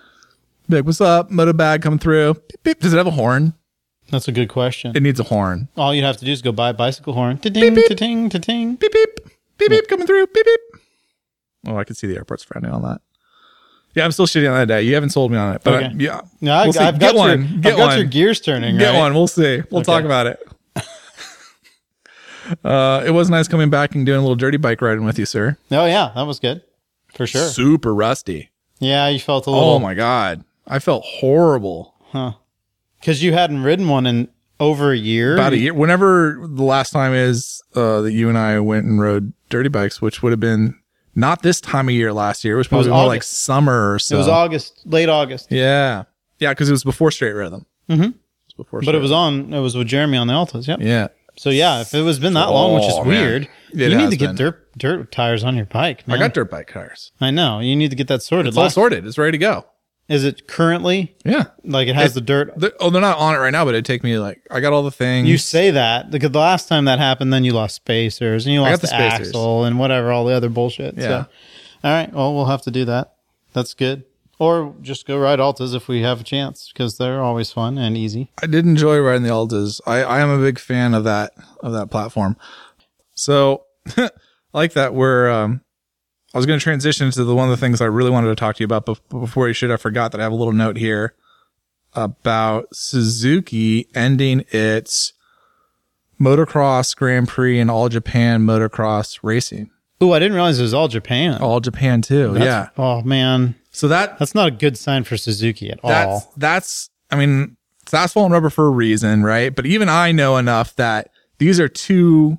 Be 0.68 0.76
like, 0.76 0.84
what's 0.86 1.00
up? 1.00 1.30
Modobag 1.30 1.82
coming 1.82 1.98
through. 1.98 2.34
Beep, 2.34 2.62
beep. 2.62 2.80
Does 2.80 2.92
it 2.94 2.96
have 2.96 3.06
a 3.06 3.12
horn? 3.12 3.54
that's 4.10 4.26
a 4.26 4.32
good 4.32 4.48
question. 4.48 4.96
It 4.96 5.02
needs 5.02 5.20
a 5.20 5.24
horn. 5.24 5.68
All 5.76 5.94
you'd 5.94 6.02
have 6.04 6.16
to 6.16 6.24
do 6.24 6.32
is 6.32 6.40
go 6.40 6.50
buy 6.50 6.70
a 6.70 6.74
bicycle 6.74 7.12
horn. 7.12 7.36
Ta-ding, 7.38 7.74
beep. 7.74 7.88
ta-ting, 7.88 8.30
ta-ting. 8.30 8.76
Beep 8.76 8.90
beep. 8.92 9.20
Beep 9.58 9.70
beep 9.70 9.86
coming 9.88 10.06
through. 10.06 10.26
Beep 10.28 10.46
beep. 10.46 10.60
Oh, 11.68 11.76
I 11.76 11.84
can 11.84 11.94
see 11.94 12.06
the 12.06 12.16
airport's 12.16 12.42
frowning 12.44 12.70
on 12.70 12.82
that. 12.82 13.00
Yeah, 13.94 14.04
I'm 14.04 14.12
still 14.12 14.26
shitting 14.26 14.48
on 14.50 14.54
that 14.58 14.66
day. 14.66 14.82
You 14.82 14.94
haven't 14.94 15.10
sold 15.10 15.30
me 15.32 15.38
on 15.38 15.54
it, 15.54 15.62
but 15.64 15.74
Okay. 15.74 15.86
I- 15.86 15.92
yeah, 15.96 16.20
No, 16.40 16.52
I, 16.52 16.66
We'll. 16.66 16.78
I've 16.80 16.98
Get 16.98 17.14
got 17.14 17.16
one. 17.16 17.28
Your, 17.28 17.60
Get 17.60 17.72
I've 17.72 17.78
got 17.78 17.86
one. 17.88 17.98
your 17.98 18.06
gears 18.06 18.40
turning. 18.40 18.78
Get 18.78 18.90
right? 18.92 18.98
one. 18.98 19.14
We'll 19.14 19.26
see. 19.26 19.62
We'll 19.70 19.82
talk 19.82 20.04
about 20.04 20.26
it. 20.26 20.46
uh, 22.64 23.02
it 23.06 23.10
was 23.10 23.28
nice 23.30 23.48
coming 23.48 23.70
back 23.70 23.94
and 23.94 24.06
doing 24.06 24.18
a 24.18 24.22
little 24.22 24.36
dirty 24.36 24.56
bike 24.56 24.80
riding 24.80 25.04
with 25.04 25.18
you, 25.18 25.26
sir. 25.26 25.56
Oh 25.70 25.86
yeah, 25.86 26.12
that 26.14 26.22
was 26.22 26.38
good 26.38 26.62
for 27.12 27.26
sure. 27.26 27.48
Super 27.48 27.94
rusty. 27.94 28.50
Yeah, 28.78 29.08
you 29.08 29.18
felt 29.18 29.46
a 29.46 29.50
little. 29.50 29.68
Oh 29.68 29.78
my 29.78 29.94
god, 29.94 30.44
I 30.66 30.78
felt 30.78 31.04
horrible. 31.04 31.94
Huh? 32.12 32.32
Because 33.00 33.22
you 33.22 33.32
hadn't 33.32 33.62
ridden 33.62 33.88
one 33.88 34.06
in 34.06 34.28
over 34.60 34.92
a 34.92 34.96
year. 34.96 35.34
About 35.34 35.52
a 35.52 35.58
year. 35.58 35.74
Whenever 35.74 36.40
the 36.42 36.64
last 36.64 36.90
time 36.90 37.12
is 37.14 37.62
uh, 37.74 38.00
that 38.02 38.12
you 38.12 38.28
and 38.28 38.38
I 38.38 38.58
went 38.60 38.86
and 38.86 39.00
rode 39.00 39.32
dirty 39.50 39.68
bikes, 39.68 40.00
which 40.00 40.22
would 40.22 40.32
have 40.32 40.40
been 40.40 40.78
not 41.18 41.42
this 41.42 41.60
time 41.60 41.88
of 41.88 41.94
year 41.94 42.12
last 42.12 42.44
year. 42.44 42.54
It 42.54 42.58
was 42.58 42.68
probably 42.68 42.90
was 42.90 42.96
more 42.98 43.06
like 43.06 43.22
summer 43.22 43.92
or 43.94 43.98
so. 43.98 44.14
It 44.14 44.18
was 44.18 44.28
August, 44.28 44.80
late 44.86 45.08
August. 45.08 45.48
Yeah, 45.50 46.04
yeah, 46.38 46.50
because 46.52 46.68
it 46.68 46.72
was 46.72 46.84
before 46.84 47.10
straight 47.10 47.32
rhythm. 47.32 47.66
Mhm. 47.90 48.10
It 48.10 48.14
was 48.46 48.54
before, 48.56 48.80
But 48.82 48.94
it 48.94 49.00
was 49.00 49.12
on. 49.12 49.52
It 49.52 49.60
was 49.60 49.76
with 49.76 49.86
Jeremy 49.88 50.16
on 50.18 50.26
the 50.26 50.32
Altas. 50.34 50.66
Yep. 50.66 50.78
Yeah. 50.80 51.08
So 51.36 51.50
yeah, 51.50 51.80
if 51.80 51.94
it 51.94 52.02
was 52.02 52.18
been 52.18 52.34
that 52.34 52.46
long, 52.50 52.74
which 52.74 52.84
is 52.84 52.94
Oh, 52.94 53.04
weird, 53.04 53.48
It 53.72 53.90
you 53.90 53.96
need 53.96 54.10
to 54.10 54.16
get 54.16 54.28
been. 54.28 54.36
dirt 54.36 54.68
dirt 54.76 55.12
tires 55.12 55.44
on 55.44 55.56
your 55.56 55.66
bike. 55.66 56.06
Man. 56.08 56.16
I 56.16 56.20
got 56.20 56.34
dirt 56.34 56.50
bike 56.50 56.72
tires. 56.72 57.12
I 57.20 57.30
know. 57.30 57.60
You 57.60 57.76
need 57.76 57.90
to 57.90 57.96
get 57.96 58.08
that 58.08 58.22
sorted. 58.22 58.48
It's 58.48 58.56
all 58.56 58.64
Last- 58.64 58.74
sorted. 58.74 59.06
It's 59.06 59.18
ready 59.18 59.32
to 59.32 59.38
go. 59.38 59.66
Is 60.08 60.24
it 60.24 60.48
currently 60.48 61.14
Yeah. 61.24 61.44
like 61.64 61.86
it 61.88 61.94
has 61.94 62.14
the 62.14 62.22
dirt? 62.22 62.54
They're- 62.56 62.72
oh, 62.80 62.88
they're 62.88 63.00
not 63.02 63.18
on 63.18 63.34
it 63.34 63.38
right 63.38 63.50
now, 63.50 63.64
but 63.66 63.74
it'd 63.74 63.84
take 63.84 64.02
me 64.02 64.18
like 64.18 64.40
I 64.50 64.60
got 64.60 64.72
all 64.72 64.82
the 64.82 64.90
things. 64.90 65.28
You 65.28 65.36
say 65.36 65.70
that 65.72 66.10
because 66.10 66.30
the 66.30 66.38
last 66.38 66.66
time 66.68 66.86
that 66.86 66.98
happened, 66.98 67.30
then 67.32 67.44
you 67.44 67.52
lost 67.52 67.76
spacers 67.76 68.46
and 68.46 68.54
you 68.54 68.62
lost 68.62 68.80
the, 68.80 68.86
the 68.86 68.94
axle 68.94 69.64
and 69.64 69.78
whatever, 69.78 70.10
all 70.10 70.24
the 70.24 70.32
other 70.34 70.48
bullshit. 70.48 70.96
Yeah. 70.96 71.02
So, 71.02 71.26
all 71.84 71.90
right. 71.92 72.12
Well, 72.12 72.34
we'll 72.34 72.46
have 72.46 72.62
to 72.62 72.70
do 72.70 72.86
that. 72.86 73.12
That's 73.52 73.74
good. 73.74 74.04
Or 74.38 74.74
just 74.80 75.04
go 75.06 75.18
ride 75.18 75.40
Altas 75.40 75.74
if 75.74 75.88
we 75.88 76.00
have 76.02 76.20
a 76.20 76.24
chance 76.24 76.70
because 76.72 76.96
they're 76.96 77.20
always 77.20 77.50
fun 77.50 77.76
and 77.76 77.96
easy. 77.96 78.30
I 78.40 78.46
did 78.46 78.64
enjoy 78.66 78.98
riding 79.00 79.24
the 79.24 79.30
Altas. 79.30 79.80
I, 79.86 80.02
I 80.04 80.20
am 80.20 80.30
a 80.30 80.38
big 80.38 80.58
fan 80.58 80.94
of 80.94 81.04
that 81.04 81.32
of 81.60 81.72
that 81.72 81.90
platform. 81.90 82.36
So 83.14 83.64
I 83.96 84.10
like 84.52 84.72
that 84.74 84.94
we're 84.94 85.28
um 85.28 85.60
I 86.34 86.38
was 86.38 86.44
going 86.46 86.58
to 86.58 86.62
transition 86.62 87.10
to 87.10 87.24
the 87.24 87.34
one 87.34 87.50
of 87.50 87.50
the 87.50 87.56
things 87.64 87.80
I 87.80 87.86
really 87.86 88.10
wanted 88.10 88.28
to 88.28 88.34
talk 88.36 88.56
to 88.56 88.60
you 88.60 88.66
about 88.66 88.84
bef- 88.86 89.00
before 89.20 89.48
you 89.48 89.54
should. 89.54 89.70
I 89.70 89.76
forgot 89.76 90.12
that 90.12 90.20
I 90.20 90.24
have 90.24 90.32
a 90.32 90.36
little 90.36 90.52
note 90.52 90.76
here 90.76 91.14
about 91.94 92.68
Suzuki 92.74 93.88
ending 93.94 94.44
its 94.50 95.14
motocross 96.20 96.94
Grand 96.96 97.28
Prix 97.28 97.58
and 97.58 97.70
All 97.70 97.88
Japan 97.88 98.42
motocross 98.42 99.18
racing. 99.22 99.70
Oh, 100.00 100.12
I 100.12 100.18
didn't 100.18 100.34
realize 100.34 100.58
it 100.58 100.62
was 100.62 100.74
all 100.74 100.88
Japan. 100.88 101.40
All 101.40 101.60
Japan 101.60 102.02
too. 102.02 102.34
That's- 102.34 102.44
yeah. 102.44 102.68
Oh 102.82 103.02
man, 103.02 103.54
So 103.70 103.88
that 103.88 104.18
that's 104.18 104.34
not 104.34 104.48
a 104.48 104.50
good 104.52 104.76
sign 104.78 105.04
for 105.04 105.16
Suzuki 105.16 105.70
at 105.70 105.80
that's 105.82 106.08
all. 106.26 106.32
that's 106.36 106.90
I 107.10 107.16
mean 107.16 107.56
it's 107.82 107.94
asphalt 107.94 108.26
and 108.26 108.32
rubber 108.34 108.50
for 108.50 108.66
a 108.66 108.70
reason, 108.70 109.22
right? 109.22 109.54
But 109.54 109.66
even 109.66 109.88
I 109.88 110.12
know 110.12 110.36
enough 110.36 110.76
that 110.76 111.10
these 111.38 111.58
are 111.58 111.68
two 111.68 112.38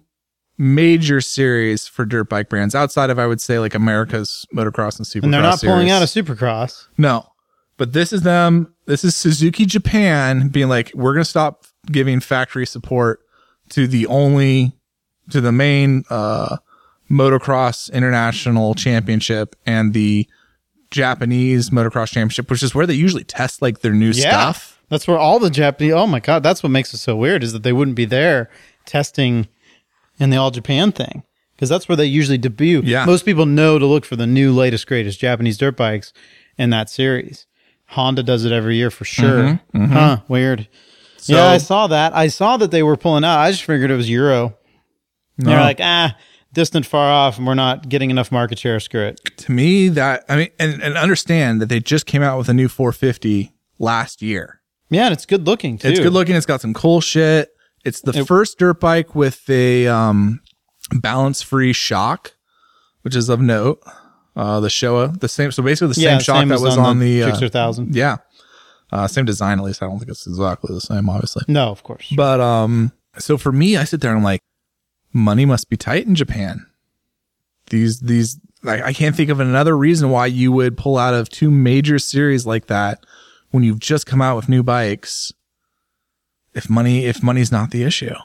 major 0.59 1.21
series 1.21 1.87
for 1.87 2.05
dirt 2.05 2.27
bike 2.29 2.49
brands 2.49 2.75
outside 2.75 3.09
of 3.09 3.17
I 3.17 3.25
would 3.25 3.39
say 3.39 3.57
like 3.59 3.73
America's 3.73 4.45
motocross 4.53 4.97
and 4.97 5.07
supercross. 5.07 5.23
And 5.23 5.33
they're 5.33 5.41
not 5.41 5.61
pulling 5.61 5.89
out 5.89 6.01
a 6.01 6.05
Supercross. 6.05 6.87
no, 6.97 7.25
But 7.77 7.93
this 7.93 8.11
is 8.11 8.21
them. 8.23 8.75
This 8.85 9.03
is 9.05 9.15
Suzuki 9.15 9.65
Japan 9.65 10.49
being 10.49 10.67
like, 10.67 10.91
we're 10.93 11.13
going 11.13 11.23
to 11.23 11.29
stop 11.29 11.65
giving 11.89 12.19
factory 12.19 12.65
support 12.65 13.21
to 13.69 13.87
the 13.87 14.05
only, 14.07 14.73
to 15.29 15.39
the 15.39 15.53
main, 15.53 16.03
uh, 16.09 16.57
motocross 17.09 17.91
international 17.91 18.75
championship 18.75 19.55
and 19.65 19.93
the 19.93 20.27
Japanese 20.91 21.69
motocross 21.69 22.07
championship, 22.11 22.49
which 22.51 22.61
is 22.63 22.75
where 22.75 22.85
they 22.85 22.93
usually 22.93 23.23
test 23.23 23.61
like 23.61 23.79
their 23.79 23.93
new 23.93 24.11
stuff. 24.13 24.79
That's 24.89 25.07
where 25.07 25.17
all 25.17 25.39
the 25.39 25.49
Japanese. 25.49 25.93
Oh 25.93 26.05
my 26.07 26.19
god, 26.19 26.43
that's 26.43 26.61
what 26.63 26.69
makes 26.71 26.93
it 26.93 26.97
so 26.97 27.15
weird 27.15 27.43
is 27.43 27.53
that 27.53 27.63
they 27.63 27.73
wouldn't 27.73 27.95
be 27.95 28.05
there 28.05 28.49
testing 28.85 29.47
in 30.19 30.29
the 30.29 30.37
All 30.37 30.51
Japan 30.51 30.91
thing 30.91 31.23
because 31.55 31.69
that's 31.69 31.89
where 31.89 31.95
they 31.95 32.05
usually 32.05 32.37
debut. 32.37 32.81
Yeah. 32.83 33.05
most 33.05 33.25
people 33.25 33.45
know 33.45 33.79
to 33.79 33.85
look 33.85 34.05
for 34.05 34.15
the 34.15 34.27
new, 34.27 34.53
latest, 34.53 34.87
greatest 34.87 35.19
Japanese 35.19 35.57
dirt 35.57 35.75
bikes 35.75 36.13
in 36.57 36.69
that 36.69 36.89
series. 36.89 37.45
Honda 37.87 38.21
does 38.23 38.45
it 38.45 38.51
every 38.51 38.75
year 38.77 38.91
for 38.91 39.05
sure. 39.05 39.59
Huh? 39.75 40.17
Weird. 40.27 40.67
yeah, 41.25 41.45
I 41.45 41.57
saw 41.57 41.87
that. 41.87 42.13
I 42.15 42.27
saw 42.27 42.57
that 42.57 42.69
they 42.71 42.83
were 42.83 42.95
pulling 42.97 43.23
out. 43.23 43.39
I 43.39 43.49
just 43.51 43.63
figured 43.63 43.89
it 43.89 43.95
was 43.95 44.09
Euro. 44.09 44.55
They're 45.37 45.59
like, 45.59 45.79
ah, 45.81 46.15
distant, 46.53 46.85
far 46.85 47.09
off, 47.09 47.37
and 47.37 47.47
we're 47.47 47.55
not 47.55 47.87
getting 47.89 48.11
enough 48.11 48.31
market 48.31 48.59
share. 48.59 48.79
Screw 48.79 49.01
it. 49.01 49.19
to 49.37 49.51
me 49.51 49.87
that 49.89 50.25
I 50.29 50.35
mean 50.35 50.49
and, 50.59 50.81
and 50.83 50.97
understand 50.97 51.61
that 51.61 51.69
they 51.69 51.79
just 51.79 52.05
came 52.05 52.21
out 52.21 52.37
with 52.37 52.49
a 52.49 52.53
new 52.53 52.67
450 52.67 53.53
last 53.79 54.21
year. 54.21 54.61
Yeah, 54.89 55.05
and 55.05 55.13
it's 55.13 55.25
good 55.25 55.45
looking 55.47 55.77
too. 55.77 55.87
It's 55.87 55.99
good 55.99 56.13
looking. 56.13 56.35
It's 56.35 56.45
got 56.45 56.61
some 56.61 56.73
cool 56.73 57.01
shit. 57.01 57.49
It's 57.85 58.01
the 58.01 58.19
It- 58.19 58.27
first 58.27 58.57
dirt 58.59 58.79
bike 58.79 59.15
with 59.15 59.49
a 59.49 59.87
um, 59.87 60.41
balance 60.93 61.41
free 61.41 61.73
shock, 61.73 62.33
which 63.03 63.15
is 63.15 63.29
of 63.29 63.39
note. 63.41 63.81
Uh, 64.35 64.59
the 64.59 64.67
Showa, 64.69 65.19
the 65.19 65.27
same. 65.27 65.51
So 65.51 65.61
basically, 65.63 65.93
the 65.95 66.01
Yeah, 66.01 66.11
same 66.17 66.19
shock 66.23 66.37
same 66.41 66.47
that 66.49 66.61
was 66.61 66.77
on 66.77 66.85
on, 66.85 66.99
the 66.99 67.21
the, 67.21 67.31
uh, 67.31 67.39
1000. 67.39 67.93
Yeah, 67.95 68.17
uh, 68.91 69.07
same 69.07 69.25
design. 69.25 69.59
At 69.59 69.65
least 69.65 69.83
I 69.83 69.87
don't 69.87 69.99
think 69.99 70.09
it's 70.11 70.25
exactly 70.27 70.73
the 70.73 70.79
same, 70.81 71.09
obviously. 71.09 71.43
No, 71.47 71.69
of 71.71 71.83
course. 71.83 72.07
But 72.15 72.39
um, 72.39 72.91
so 73.17 73.37
for 73.37 73.51
me, 73.51 73.75
I 73.75 73.83
sit 73.83 73.99
there 74.01 74.11
and 74.11 74.19
I'm 74.19 74.23
like, 74.23 74.41
money 75.11 75.45
must 75.45 75.69
be 75.69 75.75
tight 75.75 76.05
in 76.05 76.15
Japan. 76.15 76.65
These 77.69 77.99
these 78.01 78.39
I, 78.63 78.81
I 78.83 78.93
can't 78.93 79.15
think 79.15 79.29
of 79.29 79.39
another 79.39 79.77
reason 79.77 80.09
why 80.09 80.27
you 80.27 80.51
would 80.51 80.77
pull 80.77 80.97
out 80.97 81.13
of 81.13 81.29
two 81.29 81.51
major 81.51 81.99
series 81.99 82.45
like 82.45 82.67
that 82.67 83.05
when 83.51 83.63
you've 83.63 83.79
just 83.79 84.05
come 84.05 84.21
out 84.21 84.35
with 84.35 84.47
new 84.49 84.63
bikes. 84.63 85.33
If 86.53 86.69
money 86.69 87.05
if 87.05 87.21
money's 87.21 87.51
not 87.51 87.71
the 87.71 87.83
issue. 87.83 88.15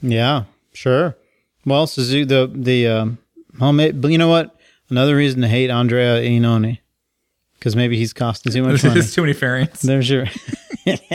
Yeah, 0.00 0.44
sure. 0.72 1.16
Well, 1.64 1.86
Suzuki, 1.86 2.24
the 2.24 2.50
the 2.52 2.88
um, 2.88 3.18
well, 3.60 3.72
but 3.92 4.10
you 4.10 4.18
know 4.18 4.28
what? 4.28 4.56
Another 4.88 5.16
reason 5.16 5.40
to 5.42 5.48
hate 5.48 5.70
Andrea 5.70 6.20
Iannone 6.20 6.78
because 7.58 7.76
maybe 7.76 7.96
he's 7.96 8.12
costing 8.12 8.52
too 8.52 8.62
much 8.62 8.82
money. 8.84 8.94
There's 8.94 9.14
too 9.14 9.22
many 9.22 9.32
variants. 9.32 9.82
There's 9.82 10.10
your 10.10 10.26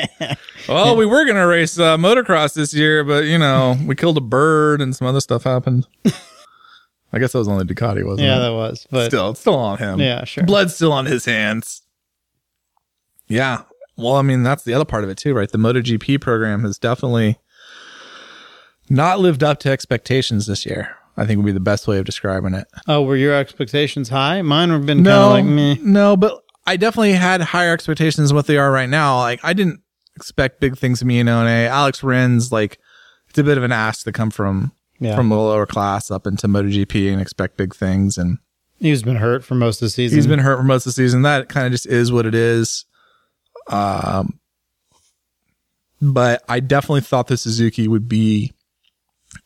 Well, 0.69 0.95
we 0.95 1.06
were 1.06 1.26
gonna 1.26 1.47
race 1.47 1.80
uh, 1.80 1.97
motocross 1.97 2.54
this 2.54 2.73
year, 2.73 3.04
but 3.04 3.26
you 3.26 3.38
know 3.38 3.78
we 3.86 3.95
killed 3.95 4.17
a 4.17 4.21
bird 4.21 4.82
and 4.82 4.95
some 4.95 5.08
other 5.08 5.21
stuff 5.21 5.43
happened. 5.43 5.88
I 7.13 7.19
guess 7.19 7.32
that 7.32 7.39
was 7.39 7.47
only 7.47 7.63
Ducati, 7.65 8.06
wasn't 8.06 8.28
yeah, 8.28 8.36
it? 8.36 8.38
Yeah, 8.38 8.39
that 8.39 8.54
was, 8.54 8.88
but 8.91 9.08
still, 9.08 9.30
it's 9.32 9.39
still 9.39 9.56
on 9.56 9.78
him. 9.78 10.00
yeah, 10.00 10.26
sure. 10.26 10.43
Blood's 10.43 10.76
still 10.76 10.91
on 10.91 11.06
his 11.06 11.23
hands. 11.26 11.82
Yeah. 13.28 13.63
Well, 13.97 14.15
I 14.15 14.21
mean, 14.21 14.43
that's 14.43 14.63
the 14.63 14.73
other 14.73 14.86
part 14.86 15.03
of 15.03 15.10
it 15.10 15.17
too, 15.17 15.33
right? 15.33 15.51
The 15.51 15.57
MotoGP 15.57 16.21
program 16.21 16.62
has 16.63 16.77
definitely 16.77 17.38
not 18.89 19.19
lived 19.19 19.43
up 19.43 19.60
to 19.60 19.69
expectations 19.71 20.45
this 20.47 20.65
year. 20.65 20.95
I 21.19 21.25
think 21.25 21.38
would 21.38 21.45
be 21.47 21.51
the 21.51 21.60
best 21.60 21.88
way 21.88 21.97
of 21.97 22.05
describing 22.05 22.53
it. 22.53 22.67
Oh, 22.88 23.01
were 23.01 23.15
your 23.15 23.33
expectations 23.33 24.10
high? 24.10 24.41
Mine 24.43 24.69
have 24.69 24.86
been 24.86 25.03
kind 25.03 25.07
of 25.07 25.31
like 25.31 25.45
me. 25.45 25.79
no, 25.81 26.15
but 26.15 26.43
I 26.67 26.77
definitely 26.77 27.13
had 27.13 27.41
higher 27.41 27.73
expectations 27.73 28.29
than 28.29 28.36
what 28.36 28.45
they 28.45 28.57
are 28.57 28.71
right 28.71 28.89
now. 28.89 29.17
Like 29.17 29.39
I 29.43 29.53
didn't 29.53 29.81
expect 30.15 30.60
big 30.60 30.77
things 30.77 30.99
from 30.99 31.07
Iannone. 31.10 31.67
Alex 31.67 32.03
Rins, 32.03 32.51
like 32.51 32.77
it's 33.29 33.39
a 33.39 33.43
bit 33.43 33.57
of 33.57 33.63
an 33.63 33.71
ask 33.71 34.03
to 34.03 34.12
come 34.12 34.29
from 34.29 34.73
Yeah, 34.99 35.15
from 35.15 35.29
the 35.29 35.36
lower 35.38 35.65
class 35.65 36.12
up 36.12 36.27
into 36.27 36.47
MotoGP 36.47 37.12
and 37.12 37.19
expect 37.19 37.57
big 37.57 37.73
things. 37.75 38.15
And 38.19 38.38
he's 38.79 39.01
been 39.01 39.15
hurt 39.17 39.43
for 39.43 39.55
most 39.55 39.81
of 39.81 39.88
the 39.88 39.89
season. 39.89 40.17
he's 40.19 40.27
been 40.27 40.39
hurt 40.39 40.57
for 40.57 40.63
most 40.63 40.86
of 40.86 40.91
the 40.91 41.01
season. 41.01 41.23
That 41.23 41.49
kind 41.49 41.65
of 41.65 41.71
just 41.71 41.88
is 41.88 42.12
what 42.12 42.27
it 42.27 42.36
is. 42.36 42.86
Um, 43.69 44.39
but 46.01 46.43
I 46.47 46.60
definitely 46.60 47.01
thought 47.01 47.27
the 47.27 47.38
Suzuki 47.38 47.88
would 47.88 48.08
be 48.08 48.53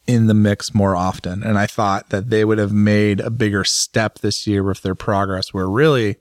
in 0.06 0.28
the 0.28 0.34
mix 0.34 0.74
more 0.74 0.96
often, 0.96 1.44
and 1.44 1.58
I 1.58 1.66
thought 1.66 2.10
that 2.10 2.30
they 2.30 2.46
would 2.46 2.58
have 2.58 2.72
made 2.72 3.20
a 3.20 3.30
bigger 3.30 3.64
step 3.64 4.20
this 4.20 4.46
year 4.46 4.64
with 4.64 4.82
their 4.82 4.96
progress. 4.96 5.54
Where 5.54 5.70
really, 5.70 6.18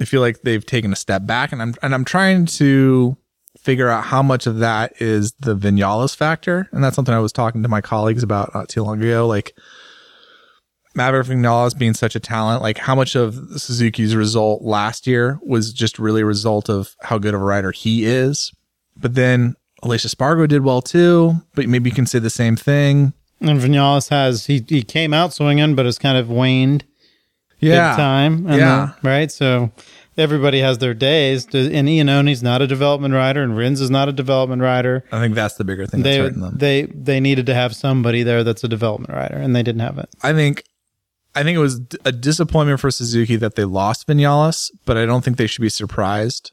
I 0.00 0.04
feel 0.04 0.20
like 0.20 0.42
they've 0.42 0.64
taken 0.64 0.92
a 0.92 0.96
step 0.96 1.26
back, 1.26 1.52
and 1.52 1.62
I'm 1.62 1.74
and 1.82 1.94
I'm 1.94 2.04
trying 2.04 2.46
to 2.46 3.16
figure 3.58 3.88
out 3.88 4.04
how 4.04 4.22
much 4.22 4.46
of 4.46 4.58
that 4.58 5.00
is 5.00 5.32
the 5.40 5.56
Vinales 5.56 6.14
factor, 6.14 6.68
and 6.72 6.84
that's 6.84 6.96
something 6.96 7.14
I 7.14 7.20
was 7.20 7.32
talking 7.32 7.62
to 7.62 7.68
my 7.68 7.80
colleagues 7.80 8.22
about 8.22 8.54
not 8.54 8.68
too 8.68 8.82
long 8.82 9.02
ago. 9.02 9.26
Like 9.26 9.56
Maverick 10.94 11.26
Vinales 11.26 11.76
being 11.76 11.94
such 11.94 12.14
a 12.14 12.20
talent, 12.20 12.62
like 12.62 12.78
how 12.78 12.94
much 12.94 13.14
of 13.16 13.34
Suzuki's 13.60 14.14
result 14.14 14.62
last 14.62 15.06
year 15.06 15.38
was 15.42 15.72
just 15.72 15.98
really 15.98 16.22
a 16.22 16.26
result 16.26 16.68
of 16.70 16.94
how 17.02 17.18
good 17.18 17.34
of 17.34 17.40
a 17.40 17.44
rider 17.44 17.72
he 17.72 18.04
is. 18.04 18.52
But 18.96 19.14
then 19.14 19.54
Aleix 19.82 20.06
Espargaro 20.06 20.46
did 20.48 20.62
well 20.62 20.80
too, 20.82 21.34
but 21.54 21.68
maybe 21.68 21.90
you 21.90 21.94
can 21.96 22.06
say 22.06 22.18
the 22.18 22.30
same 22.30 22.56
thing. 22.56 23.12
and 23.40 23.60
Vinales 23.60 24.08
has 24.10 24.46
he 24.46 24.64
he 24.68 24.82
came 24.82 25.12
out 25.12 25.34
swinging, 25.34 25.74
but 25.74 25.84
has 25.84 25.98
kind 25.98 26.16
of 26.16 26.30
waned 26.30 26.84
big 27.60 27.72
time. 27.72 28.46
And 28.46 28.56
Yeah. 28.60 28.76
then- 28.86 28.94
right. 29.02 29.32
So 29.32 29.72
everybody 30.16 30.60
has 30.60 30.78
their 30.78 30.94
days. 30.94 31.44
And 31.46 31.88
Iannone's 31.88 32.42
not 32.42 32.62
a 32.62 32.66
development 32.66 33.12
rider, 33.14 33.42
and 33.42 33.56
Rins 33.56 33.80
is 33.80 33.90
not 33.90 34.08
a 34.08 34.12
development 34.12 34.62
rider. 34.62 35.04
I 35.10 35.18
think 35.20 35.34
that's 35.34 35.54
the 35.56 35.64
bigger 35.64 35.86
thing 35.86 36.02
that's 36.02 36.34
They 36.56 36.82
they 36.82 36.92
they 36.94 37.20
needed 37.20 37.46
to 37.46 37.54
have 37.54 37.74
somebody 37.74 38.22
there 38.22 38.44
that's 38.44 38.62
a 38.64 38.68
development 38.68 39.12
rider, 39.12 39.36
and 39.36 39.54
they 39.56 39.62
didn't 39.62 39.80
have 39.82 39.98
it. 39.98 40.08
I 40.22 40.32
think 40.32 40.62
I 41.34 41.42
think 41.42 41.56
it 41.56 41.60
was 41.60 41.80
a 42.04 42.12
disappointment 42.12 42.80
for 42.80 42.90
Suzuki 42.90 43.36
that 43.36 43.56
they 43.56 43.64
lost 43.64 44.06
Vinales, 44.06 44.70
but 44.84 44.96
I 44.96 45.04
don't 45.04 45.24
think 45.24 45.36
they 45.36 45.46
should 45.46 45.62
be 45.62 45.68
surprised 45.68 46.52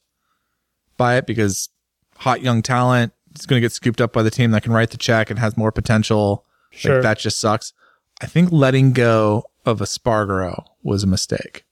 by 0.97 1.17
it 1.17 1.27
because 1.27 1.69
hot 2.17 2.41
young 2.41 2.61
talent 2.61 3.13
is 3.37 3.45
going 3.45 3.61
to 3.61 3.65
get 3.65 3.71
scooped 3.71 4.01
up 4.01 4.11
by 4.11 4.23
the 4.23 4.31
team 4.31 4.51
that 4.51 4.63
can 4.63 4.71
write 4.71 4.89
the 4.91 4.97
check 4.97 5.29
and 5.29 5.39
has 5.39 5.55
more 5.55 5.71
potential. 5.71 6.45
Sure. 6.71 6.95
Like, 6.95 7.03
that 7.03 7.19
just 7.19 7.39
sucks. 7.39 7.73
I 8.21 8.25
think 8.25 8.51
letting 8.51 8.93
go 8.93 9.45
of 9.65 9.79
Espargaro 9.79 10.65
was 10.83 11.03
a 11.03 11.07
mistake, 11.07 11.65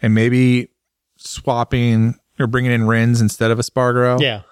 and 0.00 0.14
maybe 0.14 0.68
swapping 1.16 2.16
or 2.38 2.46
bringing 2.46 2.72
in 2.72 2.86
Rins 2.86 3.20
instead 3.20 3.50
of 3.50 3.58
Espargaro. 3.58 4.20
Yeah, 4.20 4.42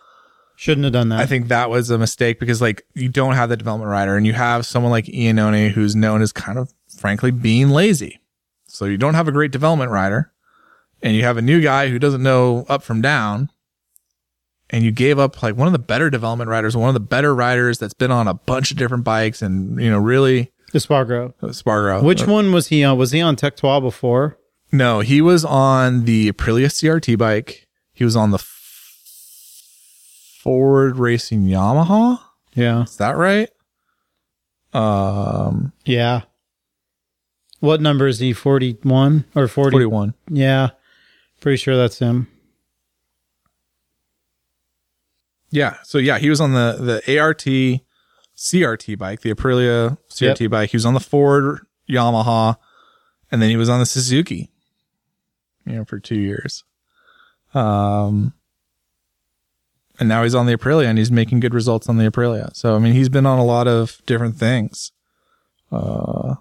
shouldn't 0.56 0.84
have 0.84 0.92
done 0.92 1.08
that. 1.10 1.20
I 1.20 1.26
think 1.26 1.48
that 1.48 1.70
was 1.70 1.90
a 1.90 1.98
mistake 1.98 2.40
because 2.40 2.60
like 2.60 2.84
you 2.94 3.08
don't 3.08 3.34
have 3.34 3.48
the 3.48 3.56
development 3.56 3.90
rider 3.90 4.16
and 4.16 4.26
you 4.26 4.32
have 4.32 4.66
someone 4.66 4.90
like 4.90 5.06
Iannone 5.06 5.70
who's 5.70 5.96
known 5.96 6.22
as 6.22 6.32
kind 6.32 6.58
of 6.58 6.72
frankly 7.00 7.30
being 7.30 7.70
lazy. 7.70 8.20
So 8.66 8.84
you 8.84 8.98
don't 8.98 9.14
have 9.14 9.26
a 9.26 9.32
great 9.32 9.50
development 9.50 9.90
rider 9.90 10.32
and 11.02 11.16
you 11.16 11.22
have 11.24 11.38
a 11.38 11.42
new 11.42 11.60
guy 11.62 11.88
who 11.88 11.98
doesn't 11.98 12.22
know 12.22 12.66
up 12.68 12.82
from 12.82 13.00
down 13.00 13.50
and 14.68 14.84
you 14.84 14.92
gave 14.92 15.18
up 15.18 15.42
like 15.42 15.56
one 15.56 15.66
of 15.66 15.72
the 15.72 15.78
better 15.78 16.10
development 16.10 16.50
riders, 16.50 16.76
one 16.76 16.88
of 16.88 16.94
the 16.94 17.00
better 17.00 17.34
riders 17.34 17.78
that's 17.78 17.94
been 17.94 18.12
on 18.12 18.28
a 18.28 18.34
bunch 18.34 18.70
of 18.70 18.76
different 18.76 19.02
bikes 19.04 19.40
and 19.42 19.80
you 19.82 19.90
know 19.90 19.98
really 19.98 20.52
Espargaro. 20.74 21.34
Spargaro. 21.40 22.02
Which 22.02 22.26
one 22.26 22.52
was 22.52 22.68
he 22.68 22.84
on? 22.84 22.96
Was 22.98 23.10
he 23.12 23.20
on 23.20 23.34
Tech 23.34 23.56
Tectois 23.56 23.80
before? 23.80 24.38
No, 24.70 25.00
he 25.00 25.20
was 25.20 25.44
on 25.44 26.04
the 26.04 26.30
Aprilia 26.30 26.66
CRT 26.66 27.18
bike. 27.18 27.66
He 27.92 28.04
was 28.04 28.14
on 28.14 28.30
the 28.30 28.38
Forward 30.38 30.96
Racing 30.96 31.46
Yamaha. 31.46 32.20
Yeah, 32.54 32.82
Is 32.84 32.96
that 32.98 33.16
right? 33.16 33.48
Um, 34.72 35.72
yeah. 35.84 36.22
What 37.60 37.80
number 37.80 38.06
is 38.06 38.18
he? 38.18 38.32
Forty-one 38.32 39.24
or 39.34 39.46
40? 39.46 39.74
41. 39.74 40.14
Yeah, 40.28 40.70
pretty 41.40 41.58
sure 41.58 41.76
that's 41.76 41.98
him. 41.98 42.26
Yeah. 45.50 45.76
So 45.84 45.98
yeah, 45.98 46.18
he 46.18 46.30
was 46.30 46.40
on 46.40 46.52
the 46.52 47.00
the 47.04 47.18
ART 47.18 47.44
CRT 48.36 48.98
bike, 48.98 49.20
the 49.20 49.34
Aprilia 49.34 49.98
CRT 50.10 50.48
bike. 50.50 50.70
He 50.70 50.76
was 50.76 50.86
on 50.86 50.94
the 50.94 51.00
Forward 51.00 51.60
Yamaha, 51.88 52.56
and 53.30 53.42
then 53.42 53.50
he 53.50 53.56
was 53.56 53.68
on 53.68 53.80
the 53.80 53.86
Suzuki. 53.86 54.50
You 55.66 55.76
know, 55.76 55.84
for 55.84 55.98
two 55.98 56.18
years. 56.18 56.64
Um, 57.52 58.32
and 59.98 60.08
now 60.08 60.22
he's 60.22 60.34
on 60.34 60.46
the 60.46 60.56
Aprilia, 60.56 60.86
and 60.86 60.96
he's 60.98 61.10
making 61.10 61.40
good 61.40 61.52
results 61.52 61.88
on 61.88 61.98
the 61.98 62.10
Aprilia. 62.10 62.54
So 62.56 62.74
I 62.74 62.78
mean, 62.78 62.94
he's 62.94 63.08
been 63.10 63.26
on 63.26 63.38
a 63.38 63.44
lot 63.44 63.68
of 63.68 64.00
different 64.06 64.36
things. 64.36 64.92
Uh, 65.70 66.36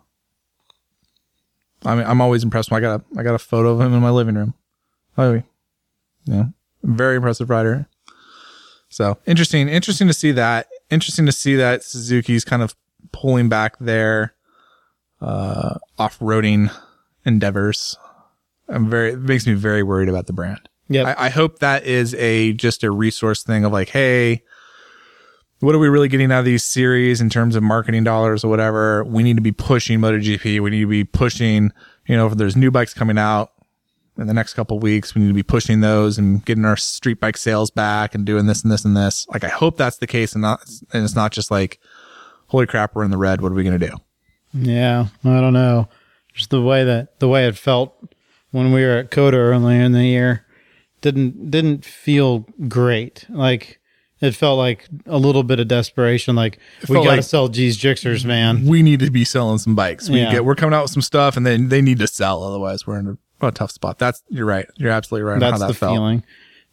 I 1.85 1.95
mean, 1.95 2.05
I'm 2.05 2.21
always 2.21 2.43
impressed. 2.43 2.71
I 2.71 2.79
got 2.79 3.01
a 3.01 3.19
I 3.19 3.23
got 3.23 3.35
a 3.35 3.39
photo 3.39 3.71
of 3.71 3.81
him 3.81 3.93
in 3.93 4.01
my 4.01 4.09
living 4.09 4.35
room. 4.35 4.53
Oh, 5.17 5.41
yeah, 6.25 6.45
very 6.83 7.15
impressive 7.15 7.49
rider. 7.49 7.87
So 8.89 9.17
interesting, 9.25 9.69
interesting 9.69 10.07
to 10.07 10.13
see 10.13 10.31
that. 10.31 10.67
Interesting 10.89 11.25
to 11.25 11.31
see 11.31 11.55
that 11.55 11.83
Suzuki's 11.83 12.43
kind 12.43 12.61
of 12.61 12.75
pulling 13.11 13.49
back 13.49 13.77
their 13.79 14.33
uh, 15.21 15.77
off-roading 15.97 16.71
endeavors. 17.25 17.97
I'm 18.67 18.89
very 18.89 19.13
it 19.13 19.19
makes 19.19 19.45
me 19.47 19.53
very 19.53 19.83
worried 19.83 20.09
about 20.09 20.27
the 20.27 20.33
brand. 20.33 20.69
Yeah, 20.87 21.13
I, 21.17 21.27
I 21.27 21.29
hope 21.29 21.59
that 21.59 21.85
is 21.85 22.15
a 22.15 22.53
just 22.53 22.83
a 22.83 22.91
resource 22.91 23.43
thing 23.43 23.63
of 23.63 23.71
like, 23.71 23.89
hey, 23.89 24.43
what 25.59 25.75
are 25.75 25.79
we 25.79 25.89
really 25.89 26.07
getting 26.07 26.31
out 26.31 26.39
of 26.39 26.45
these 26.45 26.63
series 26.63 27.21
in 27.21 27.29
terms 27.29 27.55
of 27.55 27.63
marketing 27.63 28.03
dollars 28.03 28.43
or 28.43 28.49
whatever? 28.49 29.03
We 29.03 29.23
need 29.23 29.35
to 29.35 29.41
be 29.41 29.51
pushing 29.51 29.99
MotoGP. 29.99 30.61
We 30.61 30.69
need 30.69 30.81
to 30.81 30.87
be 30.87 31.03
pushing, 31.03 31.71
you 32.07 32.15
know, 32.15 32.27
if 32.27 32.33
there's 32.35 32.55
new 32.55 32.71
bikes 32.71 32.93
coming 32.93 33.17
out 33.17 33.51
in 34.17 34.27
the 34.27 34.33
next 34.33 34.53
couple 34.53 34.79
weeks, 34.79 35.15
we 35.15 35.21
need 35.21 35.27
to 35.29 35.33
be 35.33 35.43
pushing 35.43 35.81
those 35.81 36.17
and 36.17 36.43
getting 36.45 36.65
our 36.65 36.77
street 36.77 37.19
bike 37.19 37.37
sales 37.37 37.71
back 37.71 38.15
and 38.15 38.25
doing 38.25 38.45
this 38.45 38.63
and 38.63 38.71
this 38.71 38.85
and 38.85 38.95
this. 38.95 39.27
Like, 39.29 39.43
I 39.43 39.49
hope 39.49 39.77
that's 39.77 39.97
the 39.97 40.07
case 40.07 40.33
and 40.33 40.41
not, 40.41 40.61
and 40.93 41.03
it's 41.03 41.15
not 41.15 41.31
just 41.31 41.51
like, 41.51 41.79
holy 42.47 42.65
crap, 42.65 42.95
we're 42.95 43.03
in 43.03 43.11
the 43.11 43.17
red. 43.17 43.41
What 43.41 43.51
are 43.51 43.55
we 43.55 43.63
going 43.63 43.79
to 43.79 43.87
do? 43.87 43.95
Yeah, 44.53 45.07
I 45.23 45.41
don't 45.41 45.53
know. 45.53 45.89
Just 46.33 46.51
the 46.51 46.61
way 46.61 46.83
that 46.83 47.19
the 47.19 47.27
way 47.27 47.47
it 47.47 47.57
felt 47.57 48.13
when 48.51 48.71
we 48.71 48.83
were 48.83 48.97
at 48.97 49.11
COTA 49.11 49.37
earlier 49.37 49.81
in 49.81 49.91
the 49.91 50.05
year 50.05 50.45
didn't 51.01 51.51
didn't 51.51 51.85
feel 51.85 52.45
great. 52.67 53.25
Like 53.29 53.78
it 54.21 54.35
felt 54.35 54.57
like 54.57 54.87
a 55.05 55.17
little 55.17 55.43
bit 55.43 55.59
of 55.59 55.67
desperation. 55.67 56.35
Like 56.35 56.59
we 56.87 56.95
got 56.95 57.03
to 57.03 57.09
like- 57.09 57.23
sell 57.23 57.47
G's 57.47 57.77
Gixxers, 57.77 58.25
man. 58.25 58.65
We 58.65 58.81
need 58.83 58.99
to 59.01 59.09
be 59.11 59.23
selling 59.25 59.57
some 59.59 59.75
bikes. 59.75 60.09
We 60.09 60.19
Yeah. 60.19 60.31
get, 60.31 60.45
we're 60.45 60.55
coming 60.55 60.73
out 60.73 60.83
with 60.83 60.91
some 60.91 61.01
stuff 61.01 61.37
and 61.37 61.45
then 61.45 61.69
they 61.69 61.81
need 61.81 61.99
to 61.99 62.07
sell. 62.07 62.43
Otherwise 62.43 62.85
we're 62.85 62.99
in 62.99 63.17
a, 63.41 63.47
a 63.47 63.51
tough 63.51 63.71
spot. 63.71 63.97
That's, 63.99 64.21
you're 64.29 64.45
right. 64.45 64.67
You're 64.77 64.91
absolutely 64.91 65.23
right. 65.23 65.35
on 65.35 65.39
That's 65.39 65.53
how 65.53 65.57
that 65.59 65.67
the 65.67 65.73
felt. 65.73 65.93
feeling, 65.95 66.23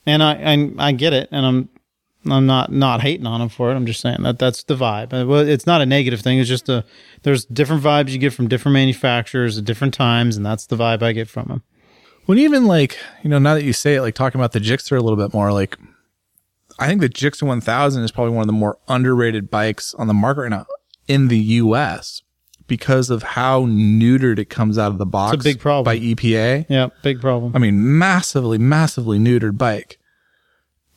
and 0.05 0.23
I, 0.23 0.33
I 0.35 0.89
I 0.89 0.93
get 0.93 1.13
it, 1.13 1.29
and 1.31 1.47
I'm 1.47 1.69
I'm 2.29 2.47
not 2.47 2.73
not 2.73 3.03
hating 3.03 3.25
on 3.27 3.39
them 3.39 3.49
for 3.49 3.71
it. 3.71 3.77
I'm 3.77 3.87
just 3.87 4.01
saying 4.01 4.23
that 4.25 4.39
that's 4.41 4.65
the 4.65 4.75
vibe. 4.75 5.13
Uh, 5.13 5.25
Well, 5.27 5.47
it's 5.47 5.65
not 5.67 5.81
a 5.81 5.87
negative 5.87 6.21
thing. 6.23 6.41
It's 6.41 6.49
just 6.49 6.69
a 6.69 6.85
there's 7.23 7.45
different 7.45 7.85
vibes 7.85 8.09
you 8.11 8.19
get 8.19 8.33
from 8.33 8.49
different 8.49 8.73
manufacturers 8.73 9.57
at 9.59 9.65
different 9.65 9.95
times, 9.95 10.37
and 10.37 10.45
that's 10.45 10.67
the 10.67 10.77
vibe 10.77 11.03
I 11.03 11.13
get 11.13 11.29
from 11.29 11.47
them. 11.47 11.63
When 12.25 12.39
even 12.39 12.67
like, 12.67 12.99
you 13.23 13.31
know, 13.31 13.39
now 13.39 13.55
that 13.55 13.63
you 13.63 13.73
say 13.73 13.95
it, 13.95 14.01
like 14.03 14.17
talking 14.17 14.41
about 14.41 14.51
the 14.51 14.59
Gixxer 14.59 14.97
a 14.99 15.01
little 15.01 15.17
bit 15.17 15.33
more, 15.33 15.53
like 15.53 15.79
I 16.79 16.87
think 16.87 17.01
the 17.01 17.09
Gixxer 17.09 17.45
1000 17.45 18.03
is 18.03 18.13
probably 18.13 18.35
one 18.35 18.43
of 18.43 18.47
the 18.47 18.53
more 18.53 18.79
underrated 18.89 19.51
bikes 19.51 19.95
on 19.95 20.07
the 20.07 20.15
market 20.15 20.43
right 20.43 20.51
now 20.51 20.67
in 21.09 21.29
the 21.29 21.39
US 21.39 22.23
because 22.67 23.11
of 23.11 23.23
how 23.23 23.67
neutered 23.67 24.39
it 24.39 24.51
comes 24.51 24.77
out 24.77 24.91
of 24.91 24.99
the 24.99 25.07
box. 25.07 25.43
big 25.43 25.61
problem. 25.61 25.85
by 25.85 25.99
EPA. 25.99 26.67
Yeah, 26.69 26.89
big 27.03 27.21
problem. 27.21 27.53
I 27.55 27.59
mean, 27.59 27.99
massively, 27.99 28.59
massively 28.59 29.19
neutered 29.19 29.57
bike. 29.57 29.99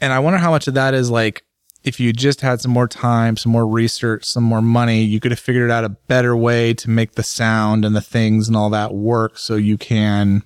And 0.02 0.12
I 0.12 0.20
wonder 0.20 0.40
how 0.40 0.52
much 0.52 0.68
of 0.68 0.74
that 0.74 0.94
is 0.94 1.10
like, 1.10 1.44
if 1.84 2.00
you 2.00 2.12
just 2.12 2.42
had 2.42 2.60
some 2.60 2.72
more 2.72 2.88
time, 2.88 3.38
some 3.38 3.52
more 3.52 3.66
research, 3.66 4.26
some 4.26 4.44
more 4.44 4.62
money, 4.62 5.04
you 5.04 5.20
could 5.20 5.32
have 5.32 5.40
figured 5.40 5.72
out 5.72 5.86
a 5.86 5.90
better 5.90 6.36
way 6.36 6.74
to 6.74 6.90
make 6.90 7.14
the 7.14 7.24
sound 7.24 7.86
and 7.86 7.96
the 7.96 8.02
things 8.02 8.48
and 8.48 8.58
all 8.58 8.70
that 8.72 8.94
work 8.94 9.38
so 9.38 9.56
you 9.56 9.78
can 9.78 10.44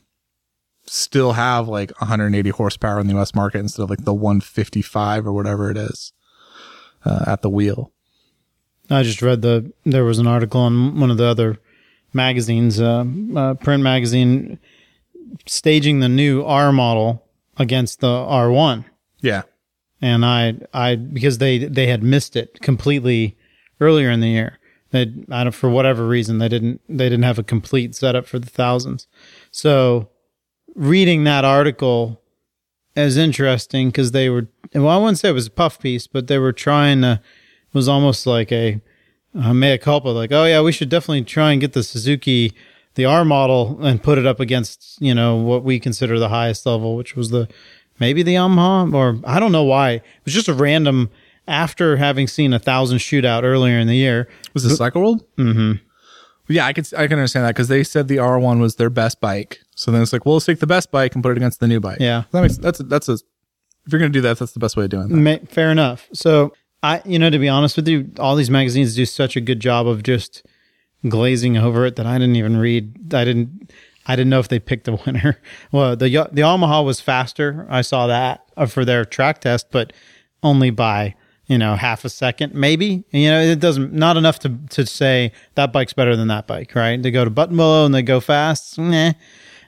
still 0.93 1.33
have 1.33 1.67
like 1.67 1.91
180 1.99 2.49
horsepower 2.51 2.99
in 2.99 3.07
the 3.07 3.17
US 3.17 3.33
market 3.33 3.57
instead 3.57 3.81
of 3.81 3.89
like 3.89 4.05
the 4.05 4.13
155 4.13 5.25
or 5.25 5.33
whatever 5.33 5.71
it 5.71 5.77
is 5.77 6.13
uh, 7.03 7.23
at 7.25 7.41
the 7.41 7.49
wheel. 7.49 7.91
I 8.91 9.01
just 9.01 9.21
read 9.23 9.41
the 9.41 9.73
there 9.85 10.03
was 10.03 10.19
an 10.19 10.27
article 10.27 10.61
on 10.61 10.99
one 10.99 11.09
of 11.09 11.17
the 11.17 11.25
other 11.25 11.57
magazines, 12.13 12.79
uh, 12.79 13.05
uh, 13.35 13.55
print 13.55 13.81
magazine, 13.81 14.59
staging 15.47 15.99
the 15.99 16.09
new 16.09 16.43
R 16.43 16.71
model 16.71 17.25
against 17.57 17.99
the 17.99 18.07
R1. 18.07 18.85
Yeah. 19.21 19.43
and 19.99 20.23
I 20.23 20.59
I 20.73 20.95
because 20.95 21.39
they 21.39 21.57
they 21.57 21.87
had 21.87 22.03
missed 22.03 22.35
it 22.35 22.61
completely 22.61 23.35
earlier 23.81 24.11
in 24.11 24.19
the 24.19 24.27
year. 24.27 24.59
They 24.91 25.11
I 25.31 25.43
don't 25.43 25.53
for 25.55 25.69
whatever 25.71 26.07
reason 26.07 26.37
they 26.37 26.49
didn't 26.49 26.81
they 26.87 27.05
didn't 27.09 27.23
have 27.23 27.39
a 27.39 27.43
complete 27.43 27.95
setup 27.95 28.27
for 28.27 28.37
the 28.37 28.49
thousands. 28.49 29.07
So 29.49 30.09
reading 30.76 31.24
that 31.24 31.45
article 31.45 32.21
is 32.95 33.17
interesting 33.17 33.89
because 33.89 34.11
they 34.11 34.30
were 34.30 34.47
well 34.74 34.89
I 34.89 34.97
wouldn't 34.97 35.19
say 35.19 35.30
it 35.30 35.34
was 35.34 35.47
a 35.47 35.51
puff 35.51 35.80
piece, 35.80 36.07
but 36.07 36.28
they 36.28 36.38
were 36.38 36.53
trying 36.53 37.01
to 37.01 37.21
it 37.21 37.76
was 37.76 37.88
almost 37.88 38.26
like 38.28 38.51
a 38.51 38.82
uh, 39.36 39.53
mea 39.53 39.78
culpa, 39.78 40.09
like 40.09 40.32
oh 40.32 40.45
yeah 40.45 40.61
we 40.61 40.71
should 40.71 40.89
definitely 40.89 41.24
try 41.24 41.51
and 41.51 41.61
get 41.61 41.74
the 41.74 41.84
Suzuki 41.84 42.53
the 42.95 43.05
R 43.05 43.26
model 43.26 43.84
and 43.84 44.03
put 44.03 44.17
it 44.17 44.26
up 44.26 44.39
against 44.39 44.97
you 44.99 45.13
know 45.13 45.36
what 45.36 45.63
we 45.63 45.80
consider 45.80 46.19
the 46.19 46.30
highest 46.30 46.65
level, 46.65 46.95
which 46.95 47.15
was 47.15 47.30
the 47.30 47.47
maybe 47.99 48.24
the 48.24 48.36
Yamaha 48.36 48.93
or 48.93 49.19
I 49.26 49.39
don't 49.39 49.51
know 49.51 49.63
why. 49.63 49.91
It 49.91 50.03
was 50.26 50.34
just 50.34 50.47
a 50.47 50.53
random 50.53 51.09
after 51.47 51.97
having 51.97 52.28
seen 52.28 52.53
a 52.53 52.59
thousand 52.59 52.99
shootout 52.99 53.43
earlier 53.43 53.78
in 53.78 53.88
the 53.88 53.95
year. 53.95 54.30
Was 54.53 54.65
it 54.65 54.76
Cycle 54.76 55.01
World? 55.01 55.26
Mm-hmm. 55.38 55.74
Yeah, 56.49 56.65
I 56.65 56.73
can 56.73 56.83
I 56.97 57.07
can 57.07 57.17
understand 57.19 57.45
that 57.45 57.55
because 57.55 57.69
they 57.69 57.83
said 57.83 58.07
the 58.07 58.17
R1 58.17 58.59
was 58.59 58.75
their 58.75 58.89
best 58.89 59.21
bike. 59.21 59.61
So 59.75 59.91
then 59.91 60.01
it's 60.01 60.11
like, 60.11 60.25
well, 60.25 60.35
let's 60.35 60.45
take 60.45 60.59
the 60.59 60.67
best 60.67 60.91
bike 60.91 61.13
and 61.15 61.23
put 61.23 61.31
it 61.31 61.37
against 61.37 61.59
the 61.59 61.67
new 61.67 61.79
bike. 61.79 61.99
Yeah. 61.99 62.23
that 62.31 62.41
makes 62.41 62.57
that's 62.57 62.79
a, 62.79 62.83
that's 62.83 63.07
a 63.09 63.13
if 63.13 63.91
you're 63.91 63.99
gonna 63.99 64.09
do 64.11 64.21
that, 64.21 64.37
that's 64.39 64.51
the 64.53 64.59
best 64.59 64.75
way 64.77 64.83
of 64.85 64.89
doing 64.89 65.07
that. 65.07 65.15
Ma- 65.15 65.45
fair 65.47 65.71
enough. 65.71 66.07
So 66.13 66.53
I, 66.81 67.01
you 67.05 67.17
know, 67.17 67.29
to 67.29 67.39
be 67.39 67.47
honest 67.47 67.77
with 67.77 67.87
you, 67.87 68.11
all 68.19 68.35
these 68.35 68.49
magazines 68.49 68.95
do 68.95 69.05
such 69.05 69.35
a 69.37 69.41
good 69.41 69.59
job 69.61 69.87
of 69.87 70.03
just 70.03 70.45
glazing 71.07 71.57
over 71.57 71.85
it 71.85 71.95
that 71.95 72.05
I 72.05 72.17
didn't 72.17 72.35
even 72.35 72.57
read. 72.57 73.13
I 73.13 73.23
didn't. 73.25 73.71
I 74.05 74.17
didn't 74.17 74.31
know 74.31 74.39
if 74.39 74.49
they 74.49 74.59
picked 74.59 74.83
the 74.83 74.95
winner. 75.05 75.39
Well, 75.71 75.95
the 75.95 76.09
the 76.31 76.41
Yamaha 76.41 76.83
was 76.83 76.99
faster. 76.99 77.65
I 77.69 77.81
saw 77.81 78.07
that 78.07 78.43
uh, 78.57 78.65
for 78.65 78.83
their 78.83 79.05
track 79.05 79.39
test, 79.39 79.67
but 79.71 79.93
only 80.43 80.71
by 80.71 81.15
you 81.53 81.57
know 81.59 81.75
half 81.75 82.03
a 82.05 82.09
second, 82.09 82.53
maybe. 82.53 83.03
You 83.11 83.29
know, 83.29 83.41
it 83.41 83.59
doesn't 83.59 83.93
not 83.93 84.17
enough 84.17 84.39
to 84.39 84.49
to 84.71 84.85
say 84.85 85.31
that 85.55 85.71
bike's 85.71 85.93
better 85.93 86.15
than 86.15 86.27
that 86.29 86.47
bike, 86.47 86.73
right? 86.75 87.01
They 87.01 87.11
go 87.11 87.23
to 87.23 87.29
button 87.29 87.55
Buttonwillow 87.55 87.85
and 87.85 87.93
they 87.95 88.01
go 88.01 88.19
fast. 88.19 88.77
Nah. 88.77 89.13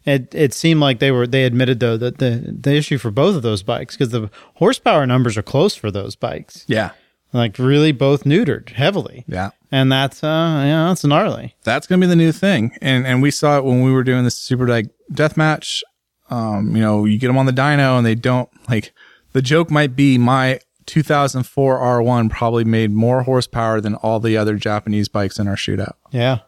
It 0.06 0.34
it 0.36 0.54
seemed 0.54 0.82
like 0.82 1.00
they 1.00 1.12
were 1.12 1.26
they 1.28 1.46
admitted 1.46 1.80
though 1.80 1.98
that 1.98 2.18
the 2.20 2.56
the 2.62 2.74
issue 2.76 2.98
for 2.98 3.12
both 3.12 3.36
of 3.36 3.42
those 3.42 3.64
bikes 3.64 3.96
because 3.96 4.10
the 4.10 4.30
horsepower 4.56 5.06
numbers 5.08 5.36
are 5.38 5.42
close 5.44 5.74
for 5.76 5.90
those 5.90 6.16
bikes, 6.16 6.64
Yeah, 6.68 6.92
like 7.34 7.58
really 7.58 7.92
both 7.92 8.24
neutered 8.24 8.70
heavily, 8.70 9.26
yeah. 9.28 9.50
and 9.72 9.92
that's 9.92 10.24
uh 10.24 10.62
yeah 10.64 10.88
that's 10.90 11.04
gnarly. 11.04 11.56
That's 11.64 11.88
gonna 11.88 12.02
be 12.02 12.08
the 12.08 12.16
new 12.16 12.32
thing, 12.32 12.78
and 12.82 13.08
and 13.08 13.22
we 13.24 13.32
saw 13.32 13.58
it 13.58 13.66
when 13.66 13.82
we 13.82 13.92
were 13.92 14.04
doing 14.04 14.24
this 14.24 14.38
super 14.38 14.68
like 14.68 14.88
death 15.12 15.38
match. 15.38 15.84
Um, 16.30 16.76
you 16.76 16.82
know, 16.84 17.06
you 17.06 17.18
get 17.18 17.28
them 17.28 17.38
on 17.40 17.46
the 17.48 17.52
dyno 17.54 17.98
and 17.98 18.06
they 18.06 18.16
don't 18.16 18.50
like. 18.70 18.94
The 19.34 19.42
joke 19.42 19.70
might 19.72 19.96
be 19.96 20.18
my 20.20 20.60
2004 20.86 21.80
R1 21.80 22.30
probably 22.30 22.64
made 22.64 22.92
more 22.92 23.24
horsepower 23.24 23.82
than 23.82 23.96
all 23.96 24.20
the 24.20 24.38
other 24.38 24.56
Japanese 24.56 25.08
bikes 25.08 25.40
in 25.40 25.48
our 25.48 25.56
shootout. 25.56 25.94
Yeah, 26.12 26.40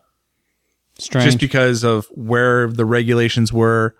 strange. 0.97 1.25
just 1.25 1.39
because 1.39 1.83
of 1.83 2.07
where 2.11 2.67
the 2.67 2.85
regulations 2.85 3.51
were 3.51 3.95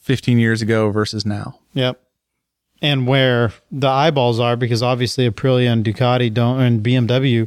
15 0.00 0.38
years 0.38 0.62
ago 0.62 0.90
versus 0.90 1.24
now. 1.24 1.58
Yep. 1.74 2.00
And 2.82 3.06
where 3.06 3.52
the 3.70 3.88
eyeballs 3.88 4.40
are, 4.40 4.56
because 4.56 4.82
obviously 4.82 5.28
Aprilia 5.28 5.70
and 5.70 5.84
Ducati 5.84 6.32
don't, 6.32 6.60
and 6.60 6.82
BMW, 6.82 7.46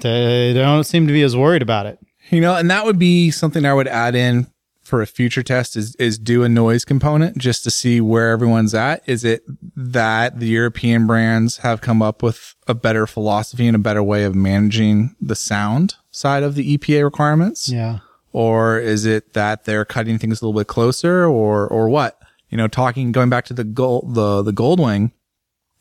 they 0.00 0.52
don't 0.52 0.84
seem 0.84 1.06
to 1.06 1.12
be 1.12 1.22
as 1.22 1.36
worried 1.36 1.62
about 1.62 1.86
it. 1.86 1.98
You 2.30 2.40
know, 2.40 2.56
and 2.56 2.70
that 2.70 2.84
would 2.84 2.98
be 2.98 3.30
something 3.30 3.64
I 3.64 3.74
would 3.74 3.88
add 3.88 4.14
in 4.14 4.51
for 4.92 5.00
a 5.00 5.06
future 5.06 5.42
test 5.42 5.74
is 5.74 5.94
is 5.94 6.18
do 6.18 6.42
a 6.42 6.50
noise 6.50 6.84
component 6.84 7.38
just 7.38 7.64
to 7.64 7.70
see 7.70 7.98
where 7.98 8.28
everyone's 8.30 8.74
at. 8.74 9.02
Is 9.06 9.24
it 9.24 9.42
that 9.74 10.38
the 10.38 10.48
European 10.48 11.06
brands 11.06 11.56
have 11.56 11.80
come 11.80 12.02
up 12.02 12.22
with 12.22 12.54
a 12.68 12.74
better 12.74 13.06
philosophy 13.06 13.66
and 13.66 13.74
a 13.74 13.78
better 13.78 14.02
way 14.02 14.24
of 14.24 14.34
managing 14.34 15.16
the 15.18 15.34
sound 15.34 15.94
side 16.10 16.42
of 16.42 16.56
the 16.56 16.76
EPA 16.76 17.04
requirements? 17.04 17.70
Yeah. 17.70 18.00
or 18.32 18.78
is 18.78 19.06
it 19.06 19.32
that 19.32 19.64
they're 19.64 19.86
cutting 19.86 20.18
things 20.18 20.42
a 20.42 20.44
little 20.44 20.60
bit 20.60 20.66
closer 20.66 21.24
or 21.24 21.66
or 21.66 21.88
what 21.88 22.18
you 22.50 22.58
know 22.58 22.68
talking 22.68 23.12
going 23.12 23.30
back 23.30 23.46
to 23.46 23.54
the 23.54 23.64
gold 23.64 24.14
the 24.14 24.42
the 24.42 24.52
goldwing 24.52 25.10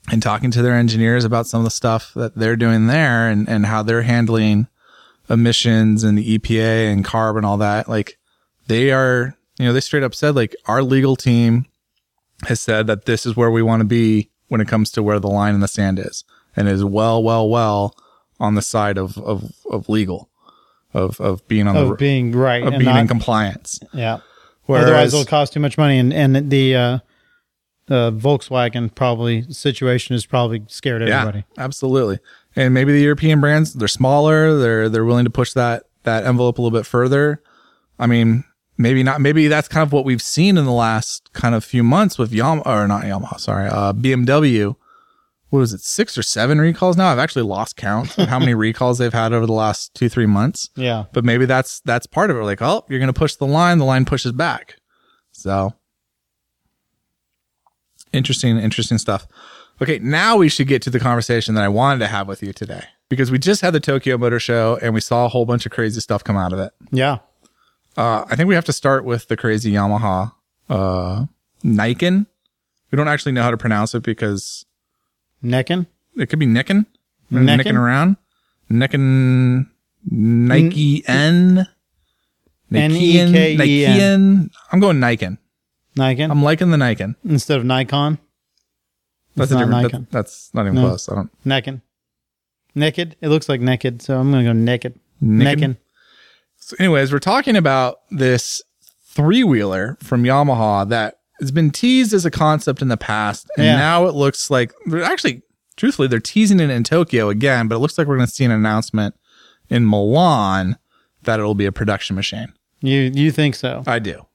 and 0.09 0.23
talking 0.23 0.51
to 0.51 0.61
their 0.61 0.75
engineers 0.75 1.25
about 1.25 1.47
some 1.47 1.59
of 1.59 1.65
the 1.65 1.69
stuff 1.69 2.13
that 2.15 2.37
they're 2.37 2.55
doing 2.55 2.87
there 2.87 3.27
and 3.29 3.49
and 3.49 3.65
how 3.65 3.83
they're 3.83 4.03
handling 4.03 4.67
emissions 5.29 6.05
and 6.05 6.17
the 6.17 6.39
EPA 6.39 6.89
and 6.93 7.03
CARB 7.03 7.35
and 7.35 7.45
all 7.45 7.57
that 7.57 7.89
like 7.89 8.17
they 8.71 8.91
are 8.91 9.35
you 9.59 9.65
know 9.65 9.73
they 9.73 9.81
straight 9.81 10.03
up 10.03 10.15
said 10.15 10.35
like 10.35 10.55
our 10.65 10.81
legal 10.81 11.15
team 11.15 11.65
has 12.47 12.59
said 12.61 12.87
that 12.87 13.05
this 13.05 13.25
is 13.25 13.35
where 13.35 13.51
we 13.51 13.61
want 13.61 13.81
to 13.81 13.85
be 13.85 14.29
when 14.47 14.61
it 14.61 14.67
comes 14.67 14.91
to 14.91 15.03
where 15.03 15.19
the 15.19 15.27
line 15.27 15.53
in 15.53 15.61
the 15.61 15.67
sand 15.67 15.99
is 15.99 16.23
and 16.55 16.67
is 16.67 16.83
well 16.83 17.21
well 17.21 17.47
well 17.49 17.95
on 18.39 18.55
the 18.55 18.61
side 18.61 18.97
of 18.97 19.17
of 19.17 19.51
of 19.69 19.89
legal 19.89 20.29
of 20.93 21.19
of 21.21 21.47
being 21.47 21.67
on 21.67 21.75
the 21.75 21.95
being 21.95 22.31
right. 22.31 22.63
of 22.63 22.73
and 22.73 22.79
being 22.79 22.93
not- 22.93 23.01
in 23.01 23.07
compliance. 23.07 23.79
yeah. 23.93 24.19
Whereas, 24.65 24.85
Otherwise, 24.85 25.13
it'll 25.13 25.25
cost 25.25 25.53
too 25.53 25.59
much 25.59 25.77
money. 25.77 25.97
And, 25.97 26.13
and 26.13 26.49
the, 26.49 26.75
uh, 26.75 26.99
the 27.87 28.11
Volkswagen 28.13 28.93
probably 28.93 29.41
situation 29.51 30.15
is 30.15 30.25
probably 30.25 30.63
scared 30.67 31.01
yeah, 31.05 31.21
everybody. 31.21 31.43
absolutely. 31.57 32.19
And 32.55 32.73
maybe 32.73 32.93
the 32.93 33.01
European 33.01 33.41
brands, 33.41 33.73
they're 33.73 33.87
smaller, 33.89 34.57
they're 34.57 34.87
they're 34.87 35.03
willing 35.03 35.25
to 35.25 35.31
push 35.31 35.53
that 35.53 35.83
that 36.03 36.25
envelope 36.25 36.57
a 36.57 36.61
little 36.61 36.77
bit 36.77 36.85
further. 36.85 37.41
I 37.99 38.07
mean, 38.07 38.45
maybe 38.81 39.03
not. 39.03 39.21
Maybe 39.21 39.47
that's 39.47 39.67
kind 39.67 39.85
of 39.85 39.93
what 39.93 40.05
we've 40.05 40.21
seen 40.21 40.57
in 40.57 40.65
the 40.65 40.71
last 40.71 41.31
kind 41.33 41.55
of 41.55 41.63
few 41.63 41.83
months 41.83 42.17
with 42.17 42.31
Yamaha 42.31 42.65
or 42.65 42.87
not 42.87 43.03
Yamaha, 43.03 43.39
sorry, 43.39 43.67
uh, 43.67 43.93
BMW. 43.93 44.75
What 45.49 45.59
was 45.59 45.73
it, 45.73 45.81
six 45.81 46.17
or 46.17 46.23
seven 46.23 46.61
recalls 46.61 46.95
now? 46.95 47.09
I've 47.09 47.19
actually 47.19 47.41
lost 47.41 47.75
count 47.75 48.17
of 48.17 48.29
how 48.29 48.39
many 48.39 48.53
recalls 48.55 48.99
they've 48.99 49.11
had 49.11 49.33
over 49.33 49.45
the 49.45 49.51
last 49.51 49.93
two 49.93 50.07
three 50.07 50.25
months. 50.25 50.69
Yeah. 50.75 51.05
But 51.11 51.25
maybe 51.25 51.45
that's 51.45 51.81
that's 51.81 52.07
part 52.07 52.31
of 52.31 52.37
it. 52.37 52.43
Like, 52.43 52.61
oh, 52.61 52.85
you're 52.87 52.99
going 52.99 53.13
to 53.13 53.19
push 53.19 53.35
the 53.35 53.47
line, 53.47 53.77
the 53.77 53.85
line 53.85 54.05
pushes 54.05 54.31
back. 54.31 54.77
So 55.33 55.73
Interesting, 58.13 58.57
interesting 58.57 58.97
stuff. 58.97 59.27
Okay, 59.81 59.99
now 59.99 60.37
we 60.37 60.49
should 60.49 60.67
get 60.67 60.81
to 60.83 60.89
the 60.89 60.99
conversation 60.99 61.55
that 61.55 61.63
I 61.63 61.69
wanted 61.69 61.99
to 61.99 62.07
have 62.07 62.27
with 62.27 62.43
you 62.43 62.53
today 62.53 62.83
because 63.09 63.31
we 63.31 63.39
just 63.39 63.61
had 63.61 63.73
the 63.73 63.79
Tokyo 63.79 64.17
Motor 64.17 64.39
Show 64.39 64.77
and 64.81 64.93
we 64.93 64.99
saw 64.99 65.25
a 65.25 65.29
whole 65.29 65.45
bunch 65.45 65.65
of 65.65 65.71
crazy 65.71 65.99
stuff 66.01 66.23
come 66.23 66.37
out 66.37 66.53
of 66.53 66.59
it. 66.59 66.73
Yeah. 66.91 67.19
Uh, 67.97 68.25
I 68.29 68.35
think 68.35 68.47
we 68.47 68.55
have 68.55 68.65
to 68.65 68.73
start 68.73 69.03
with 69.05 69.27
the 69.27 69.35
crazy 69.37 69.71
Yamaha 69.73 70.31
uh, 70.69 71.25
Nikon. 71.63 72.27
We 72.91 72.95
don't 72.95 73.07
actually 73.07 73.31
know 73.33 73.43
how 73.43 73.51
to 73.51 73.57
pronounce 73.57 73.93
it 73.95 74.03
because 74.03 74.65
Neckin? 75.43 75.87
it 76.17 76.27
could 76.27 76.39
be 76.39 76.45
Nikin. 76.45 76.85
Nikin? 77.31 77.75
Around. 77.77 78.17
Nikin 78.69 79.67
Nike 80.09 81.03
N. 81.07 81.67
Nikian. 82.71 83.57
Nikian. 83.57 84.49
I'm 84.71 84.79
going 84.79 84.99
Nikon. 84.99 85.37
Nikon? 85.95 86.31
I'm 86.31 86.41
liking 86.43 86.71
the 86.71 86.77
Nikon. 86.77 87.15
Instead 87.25 87.59
of 87.59 87.65
Nikon? 87.65 88.17
That's 89.35 89.51
a 89.51 89.55
different. 89.55 89.71
Nikon. 89.83 90.07
That's, 90.11 90.47
that's 90.49 90.53
not 90.53 90.63
even 90.65 90.75
No. 90.75 90.87
close. 90.87 91.09
I 91.09 91.15
don't. 91.15 91.31
Naked. 91.45 91.81
Naked? 92.75 93.15
It 93.21 93.27
looks 93.29 93.49
like 93.49 93.59
naked, 93.59 94.01
so 94.01 94.17
I'm 94.17 94.31
going 94.31 94.45
to 94.45 94.49
go 94.49 94.53
naked. 94.53 94.97
Naked? 95.19 95.59
Naked. 95.59 95.77
So, 96.71 96.77
anyways, 96.79 97.11
we're 97.11 97.19
talking 97.19 97.57
about 97.57 97.99
this 98.11 98.61
three 99.03 99.43
wheeler 99.43 99.97
from 100.01 100.23
Yamaha 100.23 100.87
that 100.87 101.19
has 101.41 101.51
been 101.51 101.69
teased 101.69 102.13
as 102.13 102.25
a 102.25 102.31
concept 102.31 102.81
in 102.81 102.87
the 102.87 102.95
past, 102.95 103.51
and 103.57 103.65
Yeah. 103.65 103.75
now 103.75 104.05
it 104.07 104.15
looks 104.15 104.49
like 104.49 104.71
they're 104.85 105.03
actually, 105.03 105.41
truthfully, 105.75 106.07
they're 106.07 106.21
teasing 106.21 106.61
it 106.61 106.69
in 106.69 106.85
Tokyo 106.85 107.27
again, 107.27 107.67
but 107.67 107.75
it 107.75 107.79
looks 107.79 107.97
like 107.97 108.07
we're 108.07 108.15
going 108.15 108.27
to 108.29 108.33
see 108.33 108.45
an 108.45 108.51
announcement 108.51 109.15
in 109.69 109.85
Milan 109.85 110.77
that 111.23 111.41
it'll 111.41 111.55
be 111.55 111.65
a 111.65 111.73
production 111.73 112.15
machine. 112.15 112.53
You 112.79 113.11
you 113.13 113.31
think 113.33 113.55
so? 113.55 113.83
I 113.85 113.99
do. 113.99 114.25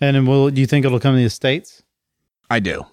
And 0.00 0.26
will 0.26 0.48
do 0.48 0.62
you 0.62 0.66
think 0.66 0.86
it'll 0.86 0.98
come 0.98 1.14
to 1.14 1.22
the 1.22 1.28
states? 1.28 1.82
I 2.48 2.58
do. 2.60 2.86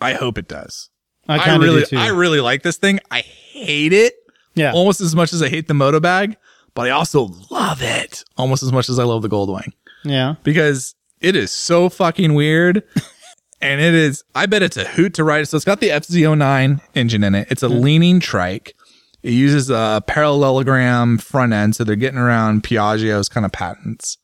I 0.00 0.14
hope 0.14 0.38
it 0.38 0.48
does. 0.48 0.90
I 1.28 1.36
I, 1.36 1.38
kind 1.38 1.56
of 1.58 1.62
really, 1.62 1.80
do 1.82 1.86
too. 1.86 1.98
I 1.98 2.08
really 2.08 2.40
like 2.40 2.64
this 2.64 2.78
thing. 2.78 2.98
I 3.12 3.20
hate 3.20 3.92
it 3.92 4.14
yeah. 4.56 4.72
almost 4.72 5.00
as 5.00 5.14
much 5.14 5.32
as 5.32 5.40
I 5.40 5.48
hate 5.48 5.68
the 5.68 5.74
Modobag, 5.74 6.34
but 6.74 6.86
I 6.86 6.90
also 6.90 7.30
love 7.50 7.82
it 7.82 8.24
almost 8.36 8.62
as 8.62 8.72
much 8.72 8.88
as 8.88 8.98
I 8.98 9.04
love 9.04 9.22
the 9.22 9.28
Goldwing. 9.28 9.72
yeah. 10.04 10.34
because 10.42 10.94
it 11.20 11.36
is 11.36 11.50
so 11.50 11.88
fucking 11.88 12.34
weird. 12.34 12.82
and 13.60 13.80
it 13.80 13.94
is, 13.94 14.22
I 14.34 14.46
bet 14.46 14.62
it's 14.62 14.76
a 14.76 14.84
hoot 14.84 15.14
to 15.14 15.24
ride. 15.24 15.48
So 15.48 15.56
it's 15.56 15.64
got 15.64 15.80
the 15.80 15.88
FZ09 15.88 16.80
engine 16.94 17.24
in 17.24 17.34
it. 17.34 17.48
It's 17.50 17.62
a 17.62 17.68
mm-hmm. 17.68 17.80
leaning 17.80 18.20
trike. 18.20 18.74
It 19.22 19.32
uses 19.32 19.70
a 19.70 20.02
parallelogram 20.06 21.16
front 21.18 21.54
end. 21.54 21.76
So 21.76 21.84
they're 21.84 21.96
getting 21.96 22.18
around 22.18 22.62
Piaggio's 22.62 23.28
kind 23.28 23.46
of 23.46 23.52
patents. 23.52 24.18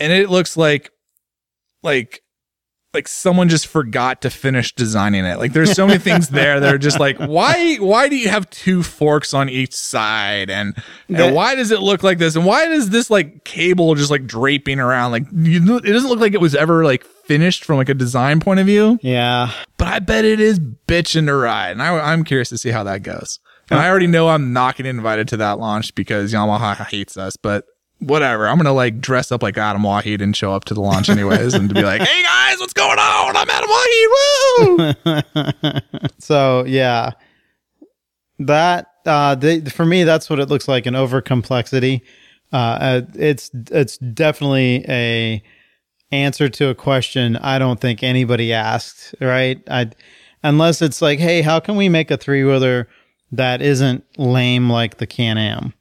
And 0.00 0.12
it 0.12 0.30
looks 0.30 0.56
like, 0.56 0.90
like, 1.82 2.22
like 2.94 3.06
someone 3.06 3.48
just 3.50 3.66
forgot 3.66 4.22
to 4.22 4.30
finish 4.30 4.74
designing 4.74 5.24
it. 5.26 5.38
Like 5.38 5.52
there's 5.52 5.72
so 5.72 5.86
many 5.86 5.98
things 5.98 6.28
there 6.30 6.58
that 6.58 6.74
are 6.74 6.78
just 6.78 6.98
like, 6.98 7.18
why, 7.18 7.76
why 7.76 8.08
do 8.08 8.16
you 8.16 8.28
have 8.30 8.48
two 8.48 8.82
forks 8.82 9.34
on 9.34 9.48
each 9.50 9.74
side? 9.74 10.48
And, 10.48 10.74
and 11.08 11.16
That- 11.18 11.34
why 11.34 11.54
does 11.54 11.70
it 11.70 11.80
look 11.80 12.02
like 12.02 12.16
this? 12.18 12.34
And 12.34 12.46
why 12.46 12.66
does 12.66 12.88
this 12.90 13.10
like 13.10 13.44
cable 13.44 13.94
just 13.94 14.10
like 14.10 14.26
draping 14.26 14.80
around? 14.80 15.12
Like 15.12 15.24
you, 15.32 15.76
it 15.76 15.82
doesn't 15.92 16.08
look 16.08 16.20
like 16.20 16.32
it 16.32 16.40
was 16.40 16.54
ever 16.54 16.82
like 16.84 17.04
finished 17.04 17.64
from 17.64 17.76
like 17.76 17.90
a 17.90 17.94
design 17.94 18.40
point 18.40 18.58
of 18.58 18.64
view, 18.66 18.98
Yeah. 19.02 19.52
but 19.76 19.88
I 19.88 19.98
bet 19.98 20.24
it 20.24 20.40
is 20.40 20.58
bitching 20.58 21.26
to 21.26 21.34
ride. 21.34 21.72
And 21.72 21.82
I, 21.82 21.94
I'm 22.12 22.24
curious 22.24 22.48
to 22.48 22.58
see 22.58 22.70
how 22.70 22.84
that 22.84 23.02
goes. 23.02 23.38
And 23.70 23.78
I 23.78 23.86
already 23.90 24.06
know 24.06 24.30
I'm 24.30 24.54
not 24.54 24.76
getting 24.76 24.96
invited 24.96 25.28
to 25.28 25.36
that 25.36 25.58
launch 25.58 25.94
because 25.94 26.32
Yamaha 26.32 26.86
hates 26.86 27.18
us, 27.18 27.36
but 27.36 27.66
whatever. 28.00 28.46
I'm 28.48 28.56
going 28.56 28.66
to 28.66 28.72
like 28.72 29.00
dress 29.00 29.32
up 29.32 29.42
like 29.42 29.58
Adam 29.58 29.82
Waheed 29.82 30.22
and 30.22 30.36
show 30.36 30.52
up 30.52 30.64
to 30.66 30.74
the 30.74 30.80
launch 30.80 31.08
anyways 31.08 31.54
and 31.54 31.68
to 31.68 31.74
be 31.74 31.82
like, 31.82 32.00
Hey 32.08 32.22
guys, 32.22 32.58
what's 32.58 32.72
going 32.72 32.98
on? 32.98 33.36
I'm 33.36 33.48
Adam 33.50 33.70
Waheed. 33.70 34.08
Woo! 34.58 36.08
So 36.18 36.64
yeah, 36.64 37.12
that 38.38 38.86
uh, 39.06 39.34
they, 39.34 39.60
for 39.60 39.86
me, 39.86 40.04
that's 40.04 40.28
what 40.28 40.38
it 40.38 40.48
looks 40.48 40.68
like 40.68 40.86
an 40.86 40.94
over 40.94 41.20
complexity. 41.20 42.02
Uh, 42.52 42.56
uh, 42.56 43.00
it's 43.14 43.50
it's 43.70 43.98
definitely 43.98 44.84
a 44.88 45.42
answer 46.10 46.48
to 46.48 46.68
a 46.68 46.74
question 46.74 47.36
I 47.36 47.58
don't 47.58 47.80
think 47.80 48.02
anybody 48.02 48.52
asked. 48.52 49.14
Right? 49.20 49.62
I 49.70 49.90
unless 50.42 50.82
it's 50.82 51.02
like, 51.02 51.18
hey, 51.18 51.42
how 51.42 51.60
can 51.60 51.76
we 51.76 51.88
make 51.88 52.10
a 52.10 52.16
three 52.16 52.44
wheeler 52.44 52.88
that 53.32 53.62
isn't 53.62 54.04
lame 54.18 54.70
like 54.70 54.98
the 54.98 55.06
Can 55.06 55.38
Am? 55.38 55.74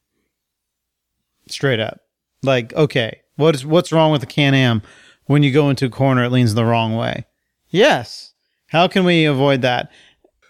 Straight 1.49 1.79
up, 1.79 2.01
like 2.43 2.73
okay, 2.73 3.21
what 3.35 3.55
is 3.55 3.65
what's 3.65 3.91
wrong 3.91 4.11
with 4.11 4.21
the 4.21 4.27
Can 4.27 4.53
Am? 4.53 4.81
When 5.25 5.43
you 5.43 5.51
go 5.51 5.69
into 5.69 5.85
a 5.85 5.89
corner, 5.89 6.23
it 6.23 6.31
leans 6.31 6.53
the 6.55 6.63
wrong 6.65 6.95
way. 6.95 7.25
Yes. 7.69 8.33
How 8.67 8.87
can 8.87 9.03
we 9.05 9.25
avoid 9.25 9.61
that? 9.61 9.91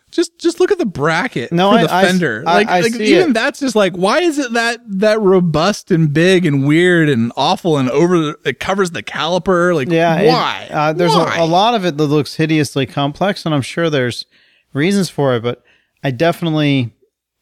just 0.10 0.40
just 0.40 0.62
look 0.62 0.72
at 0.72 0.78
the 0.78 0.86
bracket 0.86 1.52
No, 1.52 1.70
for 1.72 1.78
I- 1.80 1.84
the 1.84 1.94
I 1.94 2.06
fender. 2.06 2.44
I- 2.48 2.54
like, 2.64 2.68
like 2.70 2.96
even 3.02 3.32
it. 3.32 3.34
that's 3.34 3.60
just 3.60 3.76
like 3.76 3.94
why 3.94 4.22
is 4.22 4.40
it 4.40 4.54
that 4.54 4.80
that 4.88 5.20
robust 5.20 5.92
and 5.92 6.14
big 6.14 6.46
and 6.46 6.66
weird 6.66 7.10
and 7.10 7.34
awful 7.36 7.78
and 7.78 7.90
over 7.90 8.18
the, 8.18 8.36
it 8.46 8.60
covers 8.62 8.92
the 8.92 9.04
caliper 9.04 9.76
like 9.76 9.90
Yeah. 9.90 10.16
it- 10.22 10.28
why 10.30 10.68
uh, 10.72 10.94
there's 10.94 11.14
Why? 11.14 11.36
A, 11.38 11.44
a 11.44 11.46
lot 11.46 11.76
of 11.76 11.86
it 11.86 11.98
that 11.98 12.06
looks 12.06 12.36
hideously 12.36 12.86
complex, 12.86 13.46
and 13.46 13.54
I'm 13.54 13.62
sure 13.62 13.90
there's 13.90 14.26
reasons 14.74 15.10
for 15.10 15.36
it, 15.36 15.44
but 15.44 15.62
I 16.04 16.12
definitely 16.12 16.94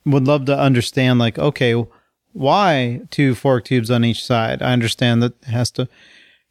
would 0.05 0.25
love 0.27 0.45
to 0.45 0.57
understand, 0.57 1.19
like, 1.19 1.37
okay, 1.37 1.75
why 2.35 3.01
two 3.11 3.33
fork 3.33 3.65
tubes 3.65 3.89
on 3.89 4.03
each 4.03 4.23
side? 4.23 4.61
I 4.61 4.73
understand 4.73 5.23
that 5.23 5.41
has 5.45 5.71
to 5.71 5.87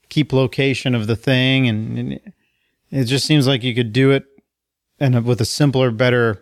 keep 0.08 0.32
location 0.32 0.94
of 0.94 1.06
the 1.06 1.16
thing, 1.16 1.68
and, 1.68 1.98
and 1.98 2.20
it 2.90 3.04
just 3.04 3.26
seems 3.26 3.46
like 3.46 3.62
you 3.62 3.74
could 3.74 3.92
do 3.92 4.10
it 4.10 4.24
and 4.98 5.24
with 5.24 5.40
a 5.40 5.44
simpler, 5.44 5.90
better 5.90 6.40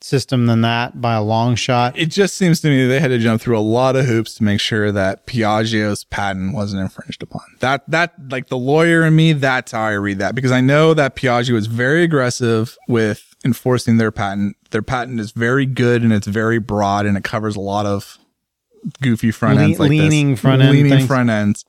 system 0.00 0.46
than 0.46 0.62
that 0.62 1.00
by 1.00 1.14
a 1.14 1.22
long 1.22 1.54
shot. 1.54 1.96
it 1.96 2.06
just 2.06 2.34
seems 2.34 2.60
to 2.60 2.68
me 2.68 2.86
they 2.86 2.98
had 2.98 3.08
to 3.08 3.18
jump 3.18 3.40
through 3.40 3.56
a 3.56 3.60
lot 3.60 3.94
of 3.94 4.04
hoops 4.04 4.34
to 4.34 4.42
make 4.42 4.58
sure 4.58 4.90
that 4.90 5.28
Piaggio's 5.28 6.02
patent 6.02 6.54
wasn't 6.54 6.82
infringed 6.82 7.22
upon. 7.22 7.42
That 7.60 7.88
that 7.88 8.14
like 8.30 8.48
the 8.48 8.58
lawyer 8.58 9.04
in 9.04 9.14
me, 9.14 9.32
that's 9.32 9.70
how 9.70 9.82
I 9.82 9.92
read 9.92 10.18
that 10.18 10.34
because 10.34 10.50
I 10.50 10.60
know 10.60 10.92
that 10.94 11.14
Piaggio 11.14 11.54
is 11.54 11.66
very 11.66 12.02
aggressive 12.02 12.76
with 12.88 13.36
enforcing 13.44 13.98
their 13.98 14.10
patent. 14.10 14.56
Their 14.70 14.82
patent 14.82 15.20
is 15.20 15.30
very 15.30 15.66
good 15.66 16.02
and 16.02 16.12
it's 16.12 16.26
very 16.26 16.58
broad 16.58 17.06
and 17.06 17.16
it 17.16 17.22
covers 17.22 17.54
a 17.54 17.60
lot 17.60 17.86
of 17.86 18.18
goofy 19.00 19.30
front 19.30 19.56
Le- 19.56 19.62
ends 19.64 19.78
like 19.78 19.90
this. 19.90 20.00
leaning 20.00 20.36
front 20.36 20.62
end 20.62 20.72
leaning 20.72 20.90
things. 20.92 21.06
front 21.06 21.30
ends. 21.30 21.64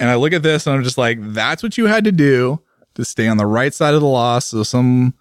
And 0.00 0.10
I 0.10 0.16
look 0.16 0.32
at 0.32 0.42
this 0.42 0.66
and 0.66 0.74
I'm 0.76 0.82
just 0.84 0.98
like, 0.98 1.18
that's 1.20 1.62
what 1.62 1.78
you 1.78 1.86
had 1.86 2.04
to 2.04 2.12
do 2.12 2.60
to 2.94 3.04
stay 3.04 3.28
on 3.28 3.36
the 3.36 3.46
right 3.46 3.72
side 3.72 3.94
of 3.94 4.00
the 4.00 4.06
law 4.06 4.38
so 4.38 4.62
some 4.62 5.14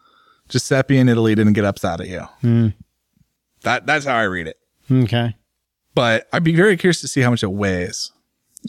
Giuseppe 0.50 0.98
in 0.98 1.08
Italy 1.08 1.36
didn't 1.36 1.54
get 1.54 1.64
upset 1.66 2.02
at 2.02 2.08
you. 2.08 2.22
Hmm. 2.42 2.68
That 3.64 3.86
that's 3.86 4.06
how 4.06 4.16
I 4.16 4.24
read 4.24 4.48
it 4.48 4.58
Okay. 4.92 5.36
but 5.94 6.28
I'd 6.34 6.44
be 6.44 6.56
very 6.56 6.76
curious 6.78 7.00
to 7.02 7.08
see 7.08 7.22
how 7.22 7.30
much 7.30 7.44
it 7.44 7.52
weighs. 7.52 8.12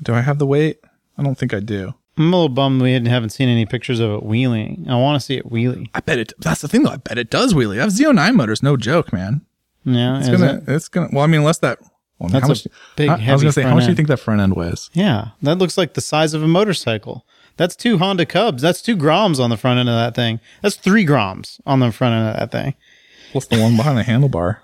Do 0.02 0.14
I 0.14 0.20
have 0.20 0.38
the 0.38 0.46
weight? 0.46 0.78
I 1.18 1.22
don't 1.22 1.36
think 1.36 1.52
I 1.54 1.60
do. 1.60 1.94
I'm 2.18 2.32
a 2.32 2.36
little 2.36 2.48
bummed 2.50 2.82
we 2.82 2.92
hadn't- 2.92 3.06
haven't 3.08 3.30
seen 3.30 3.48
any 3.48 3.64
pictures 3.66 3.98
of 4.00 4.10
it 4.10 4.22
wheeling. 4.22 4.86
I 4.88 4.96
want 4.96 5.18
to 5.20 5.24
see 5.24 5.36
it 5.38 5.50
wheeling. 5.50 5.88
I 5.94 6.00
bet 6.00 6.18
it. 6.18 6.34
That's 6.38 6.60
the 6.60 6.68
thing, 6.68 6.82
though. 6.82 6.90
I 6.90 6.96
bet 6.96 7.16
it 7.18 7.30
does 7.30 7.54
wheelie. 7.54 7.76
That 7.76 7.88
Z09 7.88 8.34
motor's 8.34 8.62
no 8.62 8.76
joke, 8.76 9.12
man. 9.14 9.40
Yeah, 9.84 10.18
It's 10.20 10.28
gonna. 10.28 10.58
it? 10.58 10.64
It's 10.68 10.88
gonna. 10.88 11.08
Well, 11.10 11.24
I 11.24 11.26
mean, 11.26 11.40
unless 11.40 11.58
that. 11.58 11.78
Well, 12.22 12.28
mean, 12.28 12.40
That's 12.40 12.42
how 12.42 12.46
a 12.46 12.50
much, 12.50 12.66
big, 12.96 13.08
I, 13.08 13.30
I 13.30 13.32
was 13.32 13.42
gonna 13.42 13.52
say, 13.52 13.62
how 13.62 13.68
front 13.68 13.76
much 13.76 13.84
do 13.84 13.90
you 13.90 13.96
think 13.96 14.08
that 14.08 14.16
front 14.18 14.40
end 14.40 14.54
weighs? 14.54 14.90
Yeah, 14.92 15.28
that 15.42 15.56
looks 15.58 15.76
like 15.76 15.94
the 15.94 16.00
size 16.00 16.34
of 16.34 16.42
a 16.42 16.48
motorcycle. 16.48 17.26
That's 17.56 17.74
two 17.76 17.98
Honda 17.98 18.24
Cubs. 18.26 18.62
That's 18.62 18.80
two 18.80 18.96
Groms 18.96 19.38
on 19.38 19.50
the 19.50 19.56
front 19.56 19.78
end 19.80 19.88
of 19.88 19.94
that 19.96 20.14
thing. 20.14 20.40
That's 20.62 20.76
three 20.76 21.04
Groms 21.04 21.60
on 21.66 21.80
the 21.80 21.90
front 21.92 22.14
end 22.14 22.28
of 22.28 22.36
that 22.36 22.52
thing. 22.52 22.74
What's 23.32 23.46
the 23.48 23.60
one 23.60 23.76
behind 23.76 23.98
the 23.98 24.04
handlebar? 24.04 24.58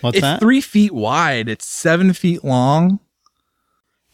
What's 0.00 0.16
It's 0.18 0.22
that? 0.22 0.40
three 0.40 0.60
feet 0.60 0.92
wide. 0.92 1.48
It's 1.48 1.66
seven 1.66 2.12
feet 2.12 2.44
long. 2.44 3.00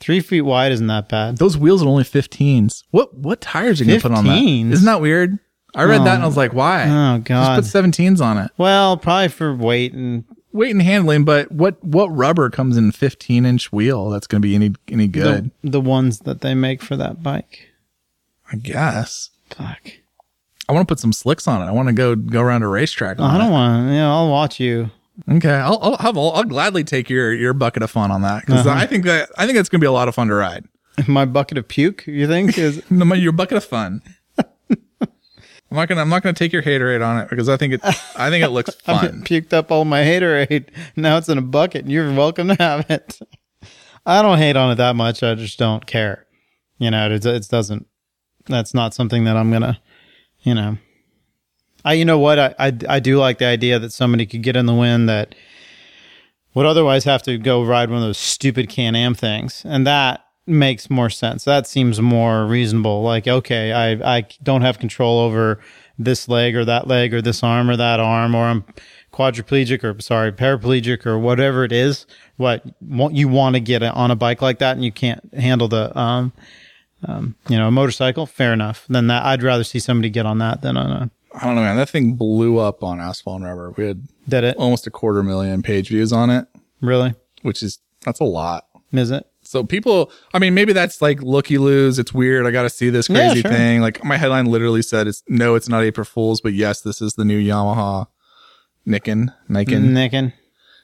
Three 0.01 0.21
feet 0.21 0.43
wide 0.43 0.73
isn't 0.73 0.87
that 0.89 1.09
bad. 1.09 1.39
Those 1.39 1.57
wheels 1.57 1.83
are 1.83 1.89
only 1.89 2.05
15s. 2.05 2.83
What 2.91 3.15
what 3.15 3.41
tires 3.41 3.81
are 3.81 3.85
you 3.85 3.91
gonna 3.91 4.01
put 4.01 4.13
on 4.13 4.25
that? 4.25 4.39
15s? 4.39 4.73
Isn't 4.73 4.87
that 4.87 5.01
weird? 5.01 5.39
I 5.75 5.83
read 5.85 6.03
that 6.05 6.15
and 6.15 6.23
I 6.23 6.27
was 6.27 6.37
like, 6.37 6.53
why? 6.53 6.85
Oh 6.85 7.19
god. 7.19 7.57
Just 7.63 7.73
God. 7.73 7.83
put 7.83 7.93
17s 7.93 8.21
on 8.21 8.39
it. 8.39 8.51
well, 8.59 8.97
probably 8.97 9.29
for 9.29 9.55
weight 9.55 9.93
and 9.93 10.25
Weight 10.55 10.71
and 10.71 10.81
handling, 10.81 11.25
but 11.25 11.51
what 11.53 11.83
what 11.85 12.07
rubber 12.09 12.49
comes 12.49 12.77
in 12.77 12.93
15 12.93 13.45
inch 13.45 13.73
wheel 13.73 14.09
that's 14.09 14.27
gonna 14.27 14.41
be 14.41 14.55
any 14.55 14.73
any 14.89 15.09
good? 15.09 15.51
the, 15.63 15.71
the 15.71 15.81
ones 15.81 16.21
that 16.21 16.41
they 16.43 16.55
make 16.55 16.81
for 16.81 16.97
that 16.97 17.23
bike. 17.23 17.69
I 18.53 18.57
guess. 18.57 19.31
Fuck. 19.51 19.81
I 20.69 20.73
want 20.73 20.87
to 20.89 20.93
put 20.93 21.01
some 21.01 21.13
slicks 21.13 21.47
on 21.49 21.61
it. 21.61 21.67
I 21.67 21.73
want 21.73 21.89
to 21.89 21.93
go 21.93 22.15
go 22.15 22.41
around 22.41 22.63
a 22.63 22.69
racetrack. 22.69 23.19
I 23.21 23.37
don't 23.37 23.51
want. 23.51 23.89
to. 23.89 23.95
Yeah, 23.95 24.09
I'll 24.11 24.31
watch 24.31 24.59
you. 24.61 24.91
Okay, 25.29 25.51
I'll 25.51 25.79
I'll, 25.83 25.97
have, 25.97 26.17
I'll 26.17 26.31
I'll 26.31 26.45
gladly 26.45 26.85
take 26.85 27.11
your 27.11 27.33
your 27.35 27.53
bucket 27.53 27.83
of 27.83 27.91
fun 27.91 28.11
on 28.13 28.23
that 28.23 28.47
because 28.47 28.67
Uh-huh. 28.67 28.79
I 28.79 28.87
think 28.87 29.05
that 29.07 29.31
I 29.37 29.47
think 29.47 29.57
that's 29.57 29.69
gonna 29.69 29.81
be 29.81 29.87
a 29.87 29.93
lot 29.93 30.07
of 30.09 30.15
fun 30.15 30.29
to 30.29 30.35
ride. 30.35 30.65
My 31.09 31.25
bucket 31.25 31.59
of 31.59 31.67
puke. 31.67 32.07
You 32.07 32.29
think 32.29 32.57
is? 32.57 32.81
No, 32.91 33.05
my- 33.05 33.17
Your 33.17 33.33
bucket 33.33 33.57
of 33.57 33.65
fun. 33.65 34.03
I'm 35.75 35.81
not 35.81 35.89
gonna 35.89 36.03
I'm 36.03 36.09
not 36.09 36.23
gonna 36.23 36.35
take 36.35 36.53
your 36.53 36.63
haterade 36.63 37.05
on 37.05 37.19
it 37.21 37.29
because 37.29 37.49
I 37.49 37.57
think 37.57 37.75
it 37.75 37.81
I 37.85 38.31
think 38.31 38.45
it 38.45 38.51
looks 38.51 38.73
fun. 38.83 39.05
I've 39.05 39.15
puked 39.25 39.53
up 39.53 39.73
all 39.73 39.85
my 39.85 40.03
haterade. 40.03 40.69
Now 40.97 41.17
it's 41.17 41.29
in 41.29 41.37
a 41.37 41.43
bucket. 41.43 41.83
and 41.83 41.91
You're 41.91 42.13
welcome 42.13 42.47
to 42.47 42.55
have 42.55 42.89
it. 42.89 43.19
I 44.07 44.23
don't 44.23 44.39
hate 44.39 44.55
on 44.55 44.71
it 44.71 44.77
that 44.77 44.95
much. 44.95 45.25
I 45.25 45.35
just 45.35 45.59
don't 45.59 45.85
care. 45.85 46.27
You 46.79 46.93
know, 46.93 47.11
it, 47.11 47.27
it 47.27 47.49
doesn't. 47.49 47.89
That's 48.47 48.73
not 48.73 48.95
something 48.95 49.25
that 49.25 49.37
I'm 49.37 49.51
gonna 49.51 49.81
you 50.43 50.55
know, 50.55 50.79
I 51.85 51.95
you 51.95 52.05
know 52.05 52.21
what 52.21 52.39
I, 52.39 52.55
I 52.57 52.73
I 52.89 53.01
do 53.01 53.19
like 53.19 53.39
the 53.39 53.47
idea 53.47 53.81
that 53.81 53.93
somebody 53.93 54.27
could 54.27 54.45
get 54.45 54.55
in 54.55 54.67
the 54.67 54.75
wind 54.75 55.09
that 55.09 55.35
would 56.55 56.67
otherwise 56.67 57.03
have 57.03 57.23
to 57.25 57.37
go 57.37 57.65
ride 57.65 57.91
one 57.91 57.99
of 57.99 58.05
those 58.05 58.19
stupid 58.19 58.69
Can 58.69 58.95
Am 58.95 59.15
things, 59.15 59.65
and 59.65 59.85
that 59.89 60.25
makes 60.47 60.91
more 60.91 61.11
sense. 61.11 61.45
That 61.45 61.67
seems 61.67 62.01
more 62.01 62.47
reasonable. 62.47 63.03
Like, 63.03 63.27
okay, 63.27 63.73
I 63.73 64.17
I 64.19 64.27
don't 64.43 64.63
have 64.63 64.79
control 64.79 65.19
over 65.21 65.61
this 65.99 66.29
leg 66.29 66.57
or 66.57 66.65
that 66.65 66.87
leg 66.87 67.15
or 67.15 67.23
this 67.23 67.43
arm 67.43 67.71
or 67.71 67.77
that 67.77 68.01
arm, 68.01 68.35
or 68.35 68.45
I'm 68.45 68.65
quadriplegic 69.13 69.85
or 69.85 70.01
sorry 70.01 70.33
paraplegic 70.33 71.07
or 71.07 71.19
whatever 71.19 71.65
it 71.65 71.73
is. 71.73 72.07
What 72.37 72.65
you 72.81 73.29
want 73.29 73.55
to 73.55 73.61
get 73.61 73.83
on 73.83 74.11
a 74.11 74.17
bike 74.17 74.43
like 74.43 74.59
that, 74.59 74.77
and 74.77 74.85
you 74.85 74.93
can't 74.93 75.33
handle 75.35 75.69
the 75.69 75.97
um, 75.99 76.33
um, 77.07 77.37
you 77.49 77.57
know, 77.57 77.69
a 77.69 77.71
motorcycle. 77.71 78.27
Fair 78.27 78.53
enough. 78.53 78.87
Then 78.89 79.07
that 79.09 79.25
I'd 79.25 79.43
rather 79.43 79.65
see 79.65 79.79
somebody 79.79 80.11
get 80.11 80.27
on 80.27 80.39
that 80.39 80.63
than 80.63 80.77
on 80.77 80.91
a 80.91 81.11
I 81.35 81.47
don't 81.47 81.57
know, 81.57 81.63
man. 81.63 81.77
That 81.77 81.91
thing 81.91 82.15
blew 82.15 82.59
up 82.59 82.85
on 82.85 83.01
Asphalt 83.01 83.41
and 83.41 83.45
Rubber. 83.45 83.73
We 83.77 83.87
had 83.87 84.07
did 84.29 84.45
it 84.45 84.57
almost 84.57 84.87
a 84.87 84.91
quarter 84.91 85.23
million 85.23 85.63
page 85.63 85.89
views 85.89 86.13
on 86.13 86.31
it, 86.31 86.47
really. 86.81 87.15
which 87.43 87.63
is 87.63 87.81
that's 88.05 88.21
a 88.21 88.25
lot. 88.25 88.67
Is 88.93 89.11
it? 89.11 89.27
So 89.55 89.63
people, 89.63 90.11
I 90.35 90.41
mean, 90.41 90.53
maybe 90.53 90.73
that's 90.73 91.01
like 91.01 91.23
looky 91.23 91.59
loos. 91.59 92.01
It's 92.01 92.13
weird. 92.13 92.45
I 92.45 92.51
got 92.51 92.65
to 92.65 92.69
see 92.71 92.91
this 92.91 93.09
Yeah, 93.09 93.29
crazy 93.29 93.43
sure. 93.43 93.53
thing. 93.53 93.81
Like 93.83 94.03
my 94.05 94.17
headline 94.17 94.47
literally 94.47 94.83
said, 94.83 95.07
"It's 95.07 95.23
no, 95.29 95.55
it's 95.55 95.69
not 95.69 95.85
April 95.85 96.05
Fools, 96.05 96.41
but 96.41 96.55
yes, 96.55 96.81
this 96.81 97.01
is 97.01 97.15
the 97.15 97.25
new 97.25 97.41
Yamaha 97.41 98.09
Nikin, 98.85 99.33
Nikin, 99.49 99.93
Nicking. 99.93 100.33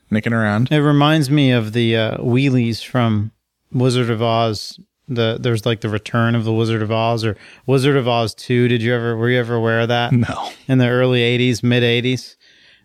nicking 0.09 0.33
around." 0.33 0.71
It 0.71 0.79
reminds 0.83 1.31
me 1.31 1.51
of 1.51 1.73
the 1.73 1.97
uh, 1.97 2.19
wheelies 2.19 2.85
from 2.87 3.33
Wizard 3.73 4.09
of 4.09 4.23
Oz. 4.23 4.79
The 5.09 5.39
there's 5.41 5.67
like 5.67 5.81
the 5.81 5.89
Return 5.89 6.37
of 6.37 6.45
the 6.45 6.53
Wizard 6.53 6.81
of 6.83 6.93
Oz 6.93 7.25
or 7.25 7.37
Wizard 7.67 7.97
of 7.97 8.07
Oz 8.07 8.35
Two. 8.37 8.69
Did 8.69 8.83
you 8.83 8.95
ever 8.95 9.17
were 9.17 9.31
you 9.31 9.41
ever 9.41 9.57
aware 9.57 9.81
of 9.81 9.89
that 9.89 10.13
No, 10.13 10.51
in 10.69 10.79
the 10.79 10.87
early 10.87 11.23
'80s, 11.23 11.65
mid 11.65 11.83
'80s? 11.83 12.37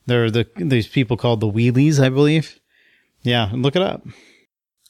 There 0.08 0.24
are 0.26 0.32
the 0.32 0.48
these 0.58 0.88
people 0.88 1.16
called 1.16 1.42
the 1.42 1.52
wheelies, 1.52 2.00
I 2.04 2.10
believe. 2.10 2.60
Yeah, 3.22 3.52
look 3.54 3.76
it 3.76 3.84
up. 3.84 4.02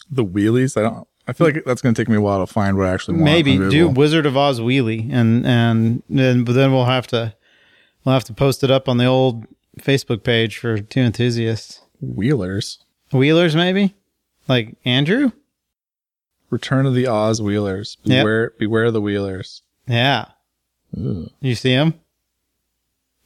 The 0.09 0.23
wheelies. 0.25 0.77
I 0.77 0.83
don't. 0.83 1.07
I 1.27 1.33
feel 1.33 1.47
like 1.47 1.63
that's 1.65 1.81
going 1.81 1.95
to 1.95 1.99
take 1.99 2.07
me 2.07 2.17
a 2.17 2.21
while 2.21 2.45
to 2.45 2.51
find 2.51 2.77
what 2.77 2.85
I 2.87 2.93
actually 2.93 3.15
want. 3.15 3.25
Maybe 3.25 3.57
do 3.57 3.87
Wizard 3.87 4.25
of 4.27 4.37
Oz 4.37 4.59
wheelie, 4.59 5.11
and 5.11 5.45
and 5.45 6.03
then 6.09 6.43
but 6.43 6.53
then 6.53 6.71
we'll 6.71 6.85
have 6.85 7.07
to 7.07 7.33
we'll 8.03 8.13
have 8.13 8.23
to 8.25 8.33
post 8.33 8.63
it 8.63 8.69
up 8.69 8.87
on 8.87 8.97
the 8.97 9.05
old 9.05 9.45
Facebook 9.79 10.23
page 10.23 10.57
for 10.57 10.77
two 10.79 11.01
enthusiasts. 11.01 11.81
wheelers. 11.99 12.79
Wheelers, 13.11 13.55
maybe 13.55 13.95
like 14.47 14.75
Andrew. 14.85 15.31
Return 16.51 16.85
of 16.85 16.93
the 16.93 17.07
Oz 17.07 17.41
wheelers. 17.41 17.97
Yep. 18.03 18.21
Beware, 18.23 18.53
beware 18.59 18.91
the 18.91 19.01
wheelers. 19.01 19.63
Yeah, 19.87 20.25
Ugh, 20.95 21.29
you 21.41 21.55
see 21.55 21.71
him. 21.71 21.95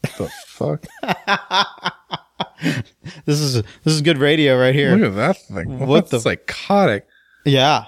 the 0.01 0.31
fuck? 0.45 0.85
This 3.25 3.39
is 3.39 3.53
this 3.83 3.93
is 3.93 4.01
good 4.01 4.17
radio 4.17 4.59
right 4.59 4.73
here. 4.75 4.95
Look 4.95 5.11
at 5.11 5.15
that 5.15 5.37
thing. 5.37 5.79
What 5.87 6.09
the- 6.09 6.17
the 6.17 6.21
psychotic? 6.21 7.07
Yeah. 7.45 7.85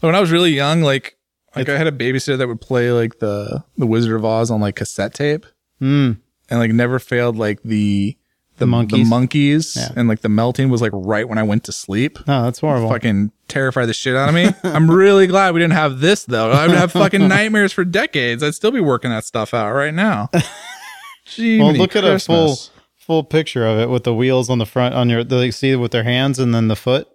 When 0.00 0.14
I 0.14 0.20
was 0.20 0.30
really 0.30 0.50
young, 0.52 0.82
like 0.82 1.16
like 1.56 1.68
I 1.68 1.76
had 1.76 1.86
a 1.86 1.92
babysitter 1.92 2.38
that 2.38 2.48
would 2.48 2.60
play 2.60 2.90
like 2.92 3.18
the 3.18 3.64
the 3.76 3.86
Wizard 3.86 4.14
of 4.16 4.24
Oz 4.24 4.50
on 4.50 4.60
like 4.60 4.76
cassette 4.76 5.14
tape, 5.14 5.44
Mm. 5.80 6.18
and 6.50 6.58
like 6.60 6.70
never 6.72 6.98
failed 6.98 7.36
like 7.36 7.62
the 7.62 8.16
the, 8.58 8.66
monkeys? 8.66 9.00
the 9.00 9.04
monkeys, 9.10 9.76
Yeah. 9.76 9.88
and 9.96 10.08
like 10.08 10.20
the 10.20 10.28
melting 10.28 10.68
was 10.70 10.80
like 10.80 10.92
right 10.94 11.28
when 11.28 11.38
I 11.38 11.42
went 11.42 11.64
to 11.64 11.72
sleep. 11.72 12.18
Oh, 12.28 12.44
that's 12.44 12.60
horrible. 12.60 12.88
Fucking 12.90 13.32
terrified 13.48 13.86
the 13.86 13.94
shit 13.94 14.14
out 14.14 14.28
of 14.28 14.34
me. 14.34 14.50
I'm 14.62 14.90
really 14.90 15.26
glad 15.26 15.52
we 15.54 15.60
didn't 15.60 15.72
have 15.74 16.00
this 16.00 16.24
though. 16.24 16.50
I 16.52 16.66
would 16.68 16.76
have 16.76 16.92
fucking 16.92 17.26
nightmares 17.28 17.72
for 17.72 17.84
decades. 17.84 18.42
I'd 18.42 18.54
still 18.54 18.70
be 18.70 18.80
working 18.80 19.10
that 19.10 19.24
stuff 19.24 19.52
out 19.54 19.72
right 19.72 19.94
now. 19.94 20.30
Gee, 21.24 21.60
well, 21.60 21.72
look 21.72 21.96
at 21.96 22.04
a 22.04 22.18
full 22.18 22.58
full 23.04 23.24
picture 23.24 23.66
of 23.66 23.78
it 23.78 23.90
with 23.90 24.04
the 24.04 24.14
wheels 24.14 24.48
on 24.48 24.58
the 24.58 24.66
front 24.66 24.94
on 24.94 25.10
your. 25.10 25.24
They 25.24 25.50
see 25.50 25.74
with 25.76 25.92
their 25.92 26.04
hands 26.04 26.38
and 26.38 26.54
then 26.54 26.68
the 26.68 26.76
foot. 26.76 27.08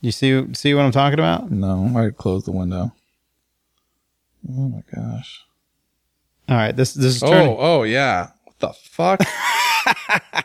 You 0.00 0.12
see 0.12 0.52
see 0.54 0.72
what 0.74 0.84
I'm 0.84 0.92
talking 0.92 1.18
about? 1.18 1.50
No, 1.50 1.92
I 1.96 2.10
closed 2.10 2.46
the 2.46 2.52
window. 2.52 2.92
Oh 4.48 4.68
my 4.68 4.82
gosh. 4.94 5.42
All 6.48 6.56
right. 6.56 6.74
This 6.74 6.94
this 6.94 7.16
is 7.16 7.22
Oh, 7.22 7.30
turning. 7.30 7.56
oh 7.58 7.82
yeah. 7.82 8.28
What 8.44 8.58
the 8.58 8.72
fuck? 8.72 9.20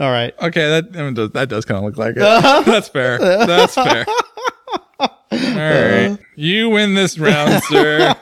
All 0.00 0.10
right. 0.10 0.32
Okay, 0.40 0.68
that 0.68 0.86
I 0.94 1.02
mean, 1.02 1.14
does- 1.14 1.32
that 1.32 1.48
does 1.48 1.64
kind 1.66 1.78
of 1.78 1.84
look 1.84 1.98
like 1.98 2.16
it. 2.16 2.22
Uh-huh. 2.22 2.62
That's 2.66 2.88
fair. 2.88 3.18
That's 3.18 3.74
fair. 3.74 4.06
All 4.98 5.08
right, 5.30 6.06
uh-huh. 6.06 6.16
you 6.36 6.70
win 6.70 6.94
this 6.94 7.18
round, 7.18 7.62
sir. 7.64 8.14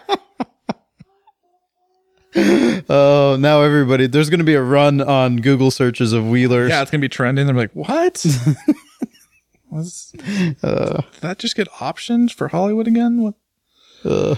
Oh, 2.88 3.36
now 3.38 3.62
everybody. 3.62 4.06
There's 4.06 4.28
going 4.28 4.38
to 4.40 4.44
be 4.44 4.54
a 4.54 4.62
run 4.62 5.00
on 5.00 5.36
Google 5.38 5.70
searches 5.70 6.12
of 6.12 6.28
wheelers. 6.28 6.68
Yeah, 6.70 6.82
it's 6.82 6.90
gonna 6.90 7.00
be 7.00 7.08
trending. 7.08 7.46
They're 7.46 7.54
like, 7.54 7.72
what? 7.72 8.24
Was 9.70 10.12
Uh, 10.62 11.00
did 11.12 11.20
that 11.20 11.38
just 11.38 11.56
get 11.56 11.68
optioned 11.70 12.32
for 12.32 12.48
Hollywood 12.48 12.86
again? 12.86 13.22
What? 13.22 13.34
uh, 14.04 14.34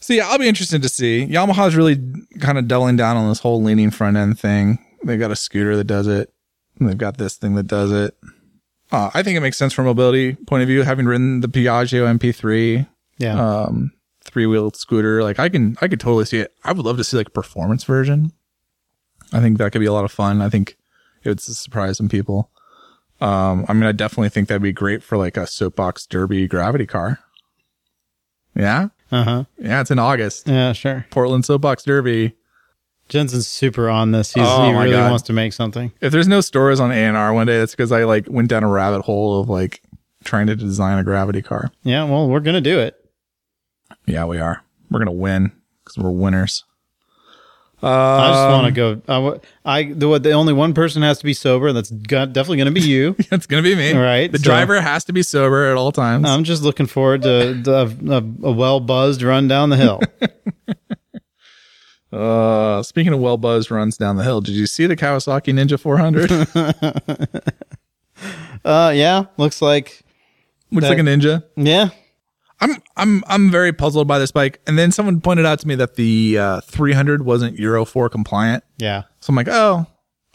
So 0.00 0.14
yeah, 0.14 0.28
I'll 0.28 0.38
be 0.38 0.48
interested 0.48 0.82
to 0.82 0.88
see. 0.88 1.26
Yamaha's 1.26 1.74
really 1.74 1.96
kind 2.40 2.58
of 2.58 2.68
doubling 2.68 2.96
down 2.96 3.16
on 3.16 3.28
this 3.28 3.40
whole 3.40 3.62
leaning 3.62 3.90
front 3.90 4.16
end 4.16 4.38
thing. 4.38 4.78
They've 5.04 5.18
got 5.18 5.30
a 5.30 5.36
scooter 5.36 5.76
that 5.76 5.84
does 5.84 6.06
it. 6.06 6.32
And 6.78 6.88
they've 6.88 6.98
got 6.98 7.16
this 7.16 7.36
thing 7.36 7.54
that 7.54 7.66
does 7.66 7.90
it. 7.90 8.14
Uh, 8.92 9.10
I 9.14 9.22
think 9.22 9.36
it 9.36 9.40
makes 9.40 9.56
sense 9.56 9.72
from 9.72 9.86
a 9.86 9.88
mobility 9.88 10.34
point 10.34 10.62
of 10.62 10.68
view. 10.68 10.82
Having 10.82 11.06
ridden 11.06 11.40
the 11.40 11.48
Piaggio 11.48 12.06
MP3, 12.18 12.86
yeah. 13.18 13.62
um, 13.64 13.92
three 14.26 14.46
wheeled 14.46 14.76
scooter, 14.76 15.22
like 15.22 15.38
I 15.38 15.48
can, 15.48 15.76
I 15.80 15.88
could 15.88 16.00
totally 16.00 16.24
see 16.24 16.38
it. 16.38 16.52
I 16.64 16.72
would 16.72 16.84
love 16.84 16.96
to 16.98 17.04
see 17.04 17.16
like 17.16 17.28
a 17.28 17.32
performance 17.32 17.84
version. 17.84 18.32
I 19.32 19.40
think 19.40 19.58
that 19.58 19.72
could 19.72 19.80
be 19.80 19.86
a 19.86 19.92
lot 19.92 20.04
of 20.04 20.12
fun. 20.12 20.40
I 20.42 20.48
think 20.48 20.76
it 21.24 21.28
would 21.28 21.40
surprise 21.40 21.96
some 21.98 22.08
people. 22.08 22.50
Um, 23.20 23.64
I 23.68 23.72
mean, 23.72 23.84
I 23.84 23.92
definitely 23.92 24.28
think 24.28 24.48
that'd 24.48 24.62
be 24.62 24.72
great 24.72 25.02
for 25.02 25.16
like 25.16 25.36
a 25.36 25.46
soapbox 25.46 26.06
derby 26.06 26.46
gravity 26.46 26.86
car. 26.86 27.18
Yeah. 28.54 28.88
Uh 29.10 29.24
huh. 29.24 29.44
Yeah. 29.58 29.80
It's 29.80 29.90
in 29.90 29.98
August. 29.98 30.48
Yeah. 30.48 30.72
Sure. 30.72 31.06
Portland 31.10 31.44
Soapbox 31.44 31.84
Derby. 31.84 32.34
Jensen's 33.08 33.46
super 33.46 33.88
on 33.88 34.10
this. 34.10 34.34
He's, 34.34 34.42
Oh 34.46 34.66
he 34.66 34.72
really 34.72 34.90
God. 34.90 35.10
wants 35.10 35.22
to 35.26 35.32
make 35.32 35.52
something. 35.52 35.92
If 36.00 36.10
there's 36.12 36.26
no 36.26 36.40
stores 36.40 36.80
on 36.80 36.90
A&R 36.90 37.32
one 37.32 37.46
day, 37.46 37.58
that's 37.58 37.72
because 37.72 37.92
I 37.92 38.02
like 38.04 38.26
went 38.28 38.48
down 38.48 38.64
a 38.64 38.68
rabbit 38.68 39.02
hole 39.02 39.40
of 39.40 39.48
like 39.48 39.80
trying 40.24 40.48
to 40.48 40.56
design 40.56 40.98
a 40.98 41.04
gravity 41.04 41.40
car. 41.40 41.70
Yeah. 41.84 42.04
Well, 42.04 42.28
we're 42.28 42.40
gonna 42.40 42.60
do 42.60 42.80
it. 42.80 42.96
Yeah, 44.06 44.24
we 44.24 44.38
are. 44.38 44.62
We're 44.90 44.98
going 45.00 45.06
to 45.06 45.12
win 45.12 45.52
because 45.84 45.98
we're 45.98 46.10
winners. 46.10 46.64
Uh, 47.82 47.88
I 47.88 48.28
just 48.30 48.50
want 48.52 48.66
to 48.66 48.72
go. 48.72 49.02
I, 49.06 49.14
w- 49.16 49.40
I 49.64 49.82
the 49.92 50.08
what 50.08 50.22
the 50.22 50.32
only 50.32 50.54
one 50.54 50.72
person 50.72 51.02
has 51.02 51.18
to 51.18 51.24
be 51.24 51.34
sober. 51.34 51.74
That's 51.74 51.90
got, 51.90 52.32
definitely 52.32 52.56
going 52.56 52.74
to 52.74 52.80
be 52.80 52.86
you. 52.86 53.14
It's 53.30 53.46
going 53.46 53.62
to 53.62 53.68
be 53.68 53.76
me. 53.76 53.92
All 53.92 54.00
right, 54.00 54.32
The 54.32 54.38
so- 54.38 54.44
driver 54.44 54.80
has 54.80 55.04
to 55.04 55.12
be 55.12 55.22
sober 55.22 55.70
at 55.70 55.76
all 55.76 55.92
times. 55.92 56.26
I'm 56.26 56.44
just 56.44 56.62
looking 56.62 56.86
forward 56.86 57.20
to, 57.22 57.62
to 57.64 57.74
a, 57.74 57.84
a, 57.84 58.16
a 58.48 58.52
well 58.52 58.80
buzzed 58.80 59.20
run 59.22 59.46
down 59.46 59.68
the 59.68 59.76
hill. 59.76 60.00
uh, 62.18 62.82
speaking 62.82 63.12
of 63.12 63.20
well 63.20 63.36
buzzed 63.36 63.70
runs 63.70 63.98
down 63.98 64.16
the 64.16 64.24
hill, 64.24 64.40
did 64.40 64.54
you 64.54 64.66
see 64.66 64.86
the 64.86 64.96
Kawasaki 64.96 65.52
Ninja 65.52 65.78
400? 65.78 66.32
uh, 68.64 68.90
yeah, 68.94 69.26
looks 69.36 69.60
like 69.60 70.02
Looks 70.70 70.84
That- 70.88 70.96
like 70.96 70.98
a 70.98 71.02
Ninja. 71.02 71.44
yeah. 71.56 71.90
I'm 72.60 72.82
I'm 72.96 73.22
I'm 73.26 73.50
very 73.50 73.72
puzzled 73.72 74.08
by 74.08 74.18
this 74.18 74.32
bike. 74.32 74.60
And 74.66 74.78
then 74.78 74.90
someone 74.92 75.20
pointed 75.20 75.44
out 75.46 75.58
to 75.60 75.68
me 75.68 75.74
that 75.76 75.96
the 75.96 76.38
uh, 76.38 76.60
300 76.62 77.22
wasn't 77.24 77.58
Euro 77.58 77.84
4 77.84 78.08
compliant. 78.08 78.64
Yeah. 78.78 79.02
So 79.20 79.30
I'm 79.30 79.36
like, 79.36 79.48
oh, 79.48 79.86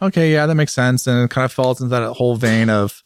okay, 0.01 0.31
yeah, 0.31 0.45
that 0.45 0.55
makes 0.55 0.73
sense. 0.73 1.07
And 1.07 1.23
it 1.23 1.29
kind 1.31 1.45
of 1.45 1.51
falls 1.51 1.81
into 1.81 1.89
that 1.95 2.13
whole 2.13 2.35
vein 2.35 2.69
of 2.69 3.03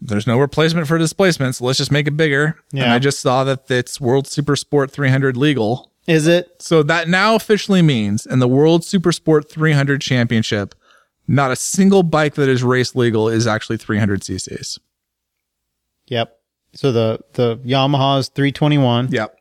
there's 0.00 0.26
no 0.26 0.38
replacement 0.38 0.88
for 0.88 0.98
displacement, 0.98 1.54
so 1.54 1.64
let's 1.64 1.78
just 1.78 1.92
make 1.92 2.08
it 2.08 2.16
bigger. 2.16 2.58
And 2.72 2.80
Yeah. 2.80 2.94
I 2.94 2.98
just 2.98 3.20
saw 3.20 3.44
that 3.44 3.70
it's 3.70 4.00
World 4.00 4.26
Super 4.26 4.56
Sport 4.56 4.90
300 4.90 5.36
legal. 5.36 5.92
Is 6.08 6.26
it? 6.26 6.50
So 6.60 6.82
that 6.82 7.08
now 7.08 7.36
officially 7.36 7.82
means 7.82 8.26
in 8.26 8.40
the 8.40 8.48
World 8.48 8.84
Super 8.84 9.12
Sport 9.12 9.48
300 9.48 10.00
Championship, 10.00 10.74
not 11.28 11.52
a 11.52 11.56
single 11.56 12.02
bike 12.02 12.34
that 12.34 12.48
is 12.48 12.64
race 12.64 12.96
legal 12.96 13.28
is 13.28 13.46
actually 13.46 13.76
300 13.76 14.22
cc's. 14.22 14.80
Yep. 16.08 16.36
So 16.74 16.92
the 16.92 17.20
the 17.34 17.56
Yamaha's 17.58 18.28
321. 18.28 19.08
Yep. 19.10 19.36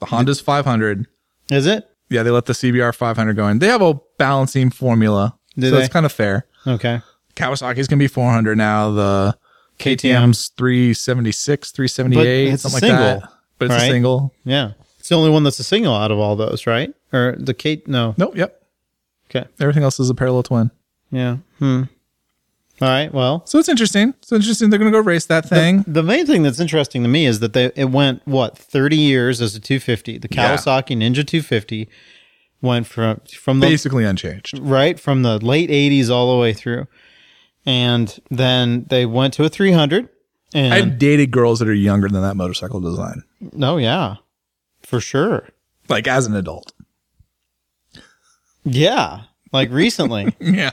The 0.00 0.06
Honda's 0.06 0.40
500. 0.40 1.06
Is 1.50 1.66
it? 1.66 1.88
Yeah, 2.08 2.22
they 2.22 2.30
let 2.30 2.46
the 2.46 2.52
CBR 2.52 2.94
500 2.94 3.36
go 3.36 3.48
in. 3.48 3.58
They 3.58 3.68
have 3.68 3.82
a 3.82 3.94
balancing 4.18 4.70
formula. 4.70 5.38
Do 5.56 5.68
so 5.68 5.76
they? 5.76 5.82
it's 5.84 5.92
kind 5.92 6.06
of 6.06 6.12
fair. 6.12 6.46
Okay. 6.66 7.00
Kawasaki's 7.36 7.86
gonna 7.86 7.98
be 7.98 8.08
400 8.08 8.56
now. 8.56 8.90
The 8.90 9.38
KTM's 9.78 10.48
376, 10.56 11.72
378, 11.72 12.52
it's 12.52 12.64
a 12.64 12.70
something 12.70 12.90
like 12.90 12.98
single, 12.98 13.20
that. 13.20 13.32
But 13.58 13.64
it's 13.66 13.72
right? 13.72 13.82
a 13.82 13.90
single. 13.90 14.34
Yeah. 14.44 14.72
It's 14.98 15.08
the 15.08 15.14
only 15.14 15.30
one 15.30 15.42
that's 15.42 15.58
a 15.58 15.64
single 15.64 15.94
out 15.94 16.10
of 16.10 16.18
all 16.18 16.36
those, 16.36 16.66
right? 16.66 16.92
Or 17.12 17.34
the 17.38 17.54
Kate? 17.54 17.88
No. 17.88 18.14
Nope. 18.18 18.36
Yep. 18.36 18.62
Okay. 19.30 19.48
Everything 19.58 19.82
else 19.82 19.98
is 19.98 20.10
a 20.10 20.14
parallel 20.14 20.42
twin. 20.42 20.70
Yeah. 21.10 21.38
Hmm. 21.58 21.84
All 22.82 22.88
right. 22.88 23.12
Well, 23.12 23.42
So 23.46 23.58
it's 23.58 23.68
interesting. 23.68 24.14
It's 24.22 24.32
interesting. 24.32 24.70
They're 24.70 24.78
gonna 24.78 24.90
go 24.90 25.00
race 25.00 25.26
that 25.26 25.46
thing. 25.48 25.84
the 25.86 26.02
main 26.02 26.24
thing 26.26 26.42
that's 26.42 26.60
interesting 26.60 27.02
to 27.02 27.08
me 27.08 27.26
is 27.26 27.40
that 27.40 27.52
they 27.52 27.70
it 27.76 27.90
went 27.90 28.22
what 28.26 28.56
30 28.56 28.96
years 28.96 29.40
as 29.42 29.54
a 29.54 29.60
250, 29.60 30.18
the 30.18 30.28
Yeah. 30.30 30.56
Kawasaki 30.56 30.96
Ninja 30.96 31.26
250, 31.26 31.88
went 32.62 32.86
from 32.86 33.20
from 33.38 33.60
the 33.60 33.66
Basically 33.66 34.04
unchanged. 34.04 34.58
right 34.60 34.98
from 34.98 35.22
the 35.22 35.38
late 35.38 35.68
80s 35.70 36.08
all 36.10 36.32
the 36.34 36.38
way 36.40 36.52
through. 36.54 36.86
And 37.66 38.18
then 38.30 38.86
they 38.88 39.04
went 39.04 39.34
to 39.34 39.44
a 39.44 39.48
300 39.50 40.08
and 40.54 40.72
I've 40.74 40.98
dated 40.98 41.30
girls 41.30 41.58
that 41.58 41.68
are 41.68 41.74
younger 41.74 42.08
than 42.08 42.22
that 42.22 42.34
motorcycle 42.36 42.80
design, 42.80 43.22
oh 43.60 43.76
yeah. 43.76 44.16
For 44.82 45.00
sure. 45.00 45.48
like 45.90 46.08
as 46.08 46.24
an 46.26 46.34
adult. 46.34 46.72
Yeah. 48.64 49.22
Like 49.52 49.70
recently. 49.70 50.34
Yeah. 50.40 50.70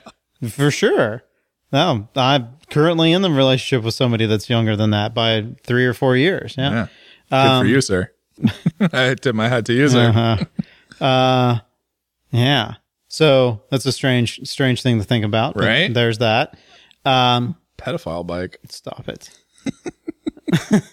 For 0.49 0.71
sure. 0.71 1.23
No, 1.71 2.07
I'm 2.15 2.49
currently 2.69 3.11
in 3.11 3.21
the 3.21 3.31
relationship 3.31 3.83
with 3.83 3.93
somebody 3.93 4.25
that's 4.25 4.49
younger 4.49 4.75
than 4.75 4.91
that 4.91 5.13
by 5.13 5.47
three 5.63 5.85
or 5.85 5.93
four 5.93 6.15
years. 6.15 6.55
Yeah. 6.57 6.87
Yeah. 7.31 7.59
Good 7.59 7.63
for 7.63 7.67
you, 7.67 7.81
sir. 7.81 8.11
I 8.79 9.15
tip 9.15 9.35
my 9.35 9.49
hat 9.49 9.65
to 9.65 9.73
you, 9.73 9.89
sir. 9.89 10.09
Uh-huh. 10.09 11.03
Uh, 11.03 11.59
yeah. 12.31 12.75
So 13.09 13.63
that's 13.69 13.85
a 13.85 13.91
strange, 13.91 14.39
strange 14.47 14.81
thing 14.81 14.99
to 14.99 15.03
think 15.03 15.25
about. 15.25 15.59
Right. 15.59 15.93
There's 15.93 16.19
that. 16.19 16.57
Um, 17.05 17.55
Pedophile 17.77 18.25
bike. 18.25 18.59
stop 18.69 19.07
it. 19.07 19.29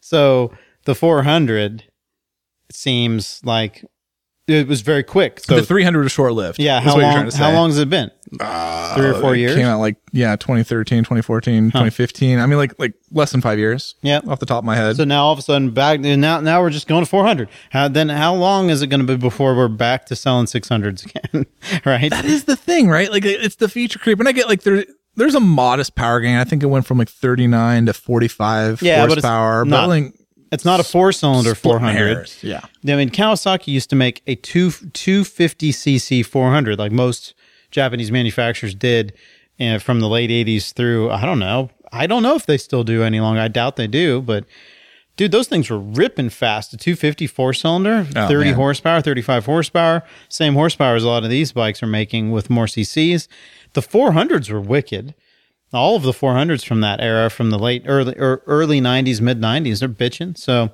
so 0.00 0.52
the 0.84 0.94
400 0.94 1.84
seems 2.70 3.40
like 3.44 3.84
it 4.46 4.68
was 4.68 4.82
very 4.82 5.02
quick. 5.02 5.40
So 5.40 5.56
the 5.56 5.62
300 5.62 6.02
was 6.02 6.12
short 6.12 6.32
lived. 6.34 6.58
yeah, 6.58 6.80
how 6.80 6.98
long? 6.98 7.30
How 7.30 7.52
long 7.52 7.70
has 7.70 7.78
it 7.78 7.88
been? 7.88 8.10
Uh, 8.40 8.94
three 8.96 9.06
or 9.06 9.14
four 9.14 9.34
years. 9.36 9.54
Came 9.54 9.66
out 9.66 9.78
like, 9.78 9.96
yeah, 10.12 10.36
2013, 10.36 11.00
2014, 11.00 11.66
2015. 11.70 12.38
I 12.38 12.46
mean, 12.46 12.58
like, 12.58 12.78
like 12.78 12.94
less 13.10 13.32
than 13.32 13.40
five 13.40 13.58
years. 13.58 13.94
Yeah. 14.02 14.20
Off 14.26 14.40
the 14.40 14.46
top 14.46 14.58
of 14.58 14.64
my 14.64 14.76
head. 14.76 14.96
So 14.96 15.04
now 15.04 15.24
all 15.24 15.32
of 15.32 15.38
a 15.38 15.42
sudden 15.42 15.70
back 15.70 16.00
now 16.00 16.40
now 16.40 16.60
we're 16.60 16.70
just 16.70 16.86
going 16.86 17.04
to 17.04 17.08
400. 17.10 17.48
How 17.70 17.88
then 17.88 18.08
how 18.08 18.34
long 18.34 18.70
is 18.70 18.82
it 18.82 18.88
going 18.88 19.00
to 19.00 19.06
be 19.06 19.16
before 19.16 19.54
we're 19.54 19.68
back 19.68 20.06
to 20.06 20.16
selling 20.16 20.46
600s 20.46 21.04
again? 21.06 21.46
right? 21.84 22.10
that 22.10 22.24
is 22.24 22.44
the 22.44 22.56
thing, 22.56 22.88
right? 22.88 23.10
Like 23.10 23.24
it's 23.24 23.56
the 23.56 23.68
feature 23.68 23.98
creep. 23.98 24.18
And 24.18 24.28
I 24.28 24.32
get 24.32 24.48
like 24.48 24.62
there 24.62 24.84
there's 25.16 25.34
a 25.34 25.40
modest 25.40 25.94
power 25.94 26.20
gain. 26.20 26.36
I 26.36 26.44
think 26.44 26.62
it 26.62 26.66
went 26.66 26.86
from 26.86 26.98
like 26.98 27.08
39 27.08 27.86
to 27.86 27.92
45 27.92 28.82
Yeah, 28.82 29.02
but 29.02 29.04
it's 29.04 29.14
horsepower. 29.24 29.64
But, 29.64 29.70
not- 29.70 29.88
like 29.88 30.14
It's 30.54 30.64
not 30.64 30.80
a 30.80 30.84
four 30.84 31.12
cylinder 31.12 31.54
400. 31.54 31.92
hairs. 31.92 32.38
Yeah. 32.42 32.60
I 32.86 32.96
mean, 32.96 33.10
Kawasaki 33.10 33.66
used 33.68 33.90
to 33.90 33.96
make 33.96 34.22
a 34.26 34.34
two 34.36 34.70
250cc 34.70 36.24
400, 36.24 36.78
like 36.78 36.92
most 36.92 37.34
Japanese 37.70 38.10
manufacturers 38.10 38.74
did 38.74 39.12
uh, 39.60 39.78
from 39.78 40.00
the 40.00 40.08
late 40.08 40.30
80s 40.30 40.72
through, 40.72 41.10
I 41.10 41.24
don't 41.26 41.38
know. 41.38 41.70
I 41.92 42.06
don't 42.06 42.22
know 42.22 42.34
if 42.34 42.46
they 42.46 42.56
still 42.56 42.84
do 42.84 43.02
any 43.02 43.20
longer. 43.20 43.40
I 43.40 43.48
doubt 43.48 43.76
they 43.76 43.86
do, 43.86 44.20
but 44.20 44.44
dude, 45.16 45.30
those 45.32 45.46
things 45.48 45.70
were 45.70 45.78
ripping 45.78 46.28
fast. 46.30 46.72
A 46.72 46.76
250 46.76 47.26
four 47.28 47.52
cylinder, 47.52 48.06
Oh, 48.16 48.28
30 48.28 48.44
man. 48.50 48.54
horsepower, 48.54 49.00
35 49.00 49.46
horsepower, 49.46 50.02
same 50.28 50.54
horsepower 50.54 50.96
as 50.96 51.04
a 51.04 51.08
lot 51.08 51.24
of 51.24 51.30
these 51.30 51.52
bikes 51.52 51.82
are 51.82 51.86
making 51.88 52.30
with 52.32 52.50
more 52.50 52.66
CCs. 52.66 53.28
The 53.74 53.80
400s 53.82 54.50
were 54.50 54.60
wicked. 54.60 55.14
All 55.74 55.96
of 55.96 56.02
the 56.02 56.12
400s 56.12 56.64
from 56.64 56.80
that 56.82 57.00
era, 57.00 57.28
from 57.28 57.50
the 57.50 57.58
late 57.58 57.82
early 57.86 58.14
or 58.18 58.42
early 58.46 58.80
90s, 58.80 59.20
mid 59.20 59.40
90s, 59.40 59.80
they're 59.80 59.88
bitching. 59.88 60.38
So 60.38 60.70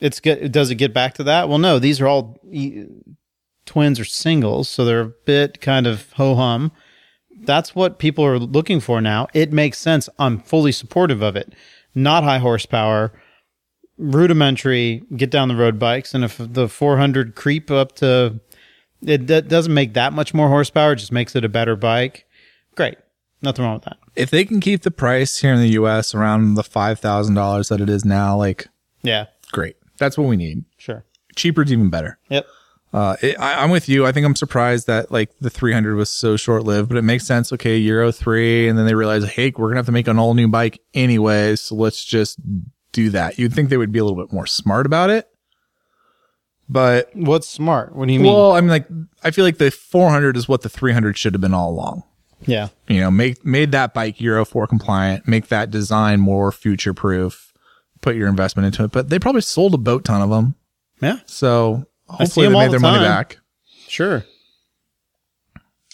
it's 0.00 0.20
good. 0.20 0.52
Does 0.52 0.70
it 0.70 0.76
get 0.76 0.94
back 0.94 1.14
to 1.14 1.24
that? 1.24 1.48
Well, 1.48 1.58
no. 1.58 1.78
These 1.78 2.00
are 2.00 2.06
all 2.06 2.38
e- 2.50 2.84
twins 3.66 4.00
or 4.00 4.04
singles, 4.04 4.68
so 4.68 4.84
they're 4.84 5.00
a 5.00 5.12
bit 5.26 5.60
kind 5.60 5.86
of 5.86 6.12
ho 6.12 6.34
hum. 6.34 6.72
That's 7.40 7.74
what 7.74 7.98
people 7.98 8.24
are 8.24 8.38
looking 8.38 8.80
for 8.80 9.00
now. 9.00 9.28
It 9.34 9.52
makes 9.52 9.78
sense. 9.78 10.08
I'm 10.18 10.40
fully 10.40 10.72
supportive 10.72 11.22
of 11.22 11.36
it. 11.36 11.52
Not 11.94 12.24
high 12.24 12.38
horsepower, 12.38 13.12
rudimentary, 13.96 15.02
get 15.16 15.30
down 15.30 15.48
the 15.48 15.56
road 15.56 15.78
bikes, 15.78 16.14
and 16.14 16.24
if 16.24 16.36
the 16.38 16.68
400 16.68 17.34
creep 17.34 17.70
up 17.70 17.94
to, 17.96 18.40
it 19.02 19.26
doesn't 19.26 19.74
make 19.74 19.94
that 19.94 20.12
much 20.12 20.34
more 20.34 20.48
horsepower. 20.48 20.92
It 20.92 20.96
just 20.96 21.12
makes 21.12 21.36
it 21.36 21.44
a 21.44 21.48
better 21.48 21.76
bike. 21.76 22.24
Great. 22.74 22.98
Nothing 23.42 23.64
wrong 23.64 23.74
with 23.74 23.84
that. 23.84 23.98
If 24.16 24.30
they 24.30 24.44
can 24.44 24.60
keep 24.60 24.82
the 24.82 24.90
price 24.90 25.38
here 25.38 25.52
in 25.54 25.60
the 25.60 25.70
US 25.70 26.14
around 26.14 26.54
the 26.54 26.62
$5,000 26.64 27.68
that 27.68 27.80
it 27.80 27.88
is 27.88 28.04
now, 28.04 28.36
like 28.36 28.68
Yeah. 29.02 29.26
great. 29.52 29.76
That's 29.98 30.18
what 30.18 30.28
we 30.28 30.36
need. 30.36 30.64
Sure. 30.76 31.04
Cheaper 31.36 31.62
is 31.62 31.72
even 31.72 31.88
better. 31.90 32.18
Yep. 32.28 32.46
Uh, 32.92 33.16
it, 33.20 33.38
I, 33.38 33.62
I'm 33.62 33.70
with 33.70 33.88
you. 33.88 34.06
I 34.06 34.12
think 34.12 34.24
I'm 34.24 34.34
surprised 34.34 34.86
that 34.86 35.12
like 35.12 35.30
the 35.40 35.50
300 35.50 35.94
was 35.94 36.08
so 36.10 36.36
short 36.36 36.64
lived, 36.64 36.88
but 36.88 36.96
it 36.96 37.02
makes 37.02 37.26
sense. 37.26 37.52
Okay, 37.52 37.76
Euro 37.76 38.10
three, 38.10 38.66
and 38.66 38.78
then 38.78 38.86
they 38.86 38.94
realize, 38.94 39.24
hey, 39.24 39.52
we're 39.56 39.68
gonna 39.68 39.76
have 39.78 39.86
to 39.86 39.92
make 39.92 40.08
an 40.08 40.18
all 40.18 40.32
new 40.34 40.48
bike 40.48 40.80
anyway, 40.94 41.54
so 41.56 41.74
let's 41.74 42.02
just 42.02 42.38
do 42.92 43.10
that. 43.10 43.38
You'd 43.38 43.52
think 43.52 43.68
they 43.68 43.76
would 43.76 43.92
be 43.92 43.98
a 43.98 44.04
little 44.04 44.16
bit 44.20 44.32
more 44.32 44.46
smart 44.46 44.86
about 44.86 45.10
it, 45.10 45.28
but 46.68 47.10
What's 47.14 47.46
smart? 47.48 47.94
What 47.94 48.08
do 48.08 48.14
you 48.14 48.20
mean? 48.20 48.32
well, 48.32 48.52
I 48.52 48.60
mean, 48.62 48.70
like 48.70 48.86
I 49.22 49.30
feel 49.32 49.44
like 49.44 49.58
the 49.58 49.70
400 49.70 50.36
is 50.36 50.48
what 50.48 50.62
the 50.62 50.68
300 50.70 51.18
should 51.18 51.34
have 51.34 51.40
been 51.42 51.54
all 51.54 51.70
along. 51.70 52.04
Yeah. 52.46 52.68
You 52.88 53.00
know, 53.00 53.10
make 53.10 53.44
made 53.44 53.72
that 53.72 53.94
bike 53.94 54.20
Euro 54.20 54.44
four 54.44 54.66
compliant, 54.66 55.26
make 55.28 55.48
that 55.48 55.70
design 55.70 56.20
more 56.20 56.50
future 56.52 56.94
proof, 56.94 57.52
put 58.00 58.16
your 58.16 58.28
investment 58.28 58.66
into 58.66 58.84
it. 58.84 58.92
But 58.92 59.08
they 59.08 59.18
probably 59.18 59.40
sold 59.42 59.74
a 59.74 59.78
boat 59.78 60.04
ton 60.04 60.22
of 60.22 60.30
them, 60.30 60.54
Yeah. 61.00 61.18
so 61.26 61.84
hopefully 62.08 62.46
they 62.46 62.52
made 62.52 62.66
the 62.66 62.70
their 62.72 62.80
money 62.80 63.04
back. 63.04 63.38
Sure. 63.88 64.24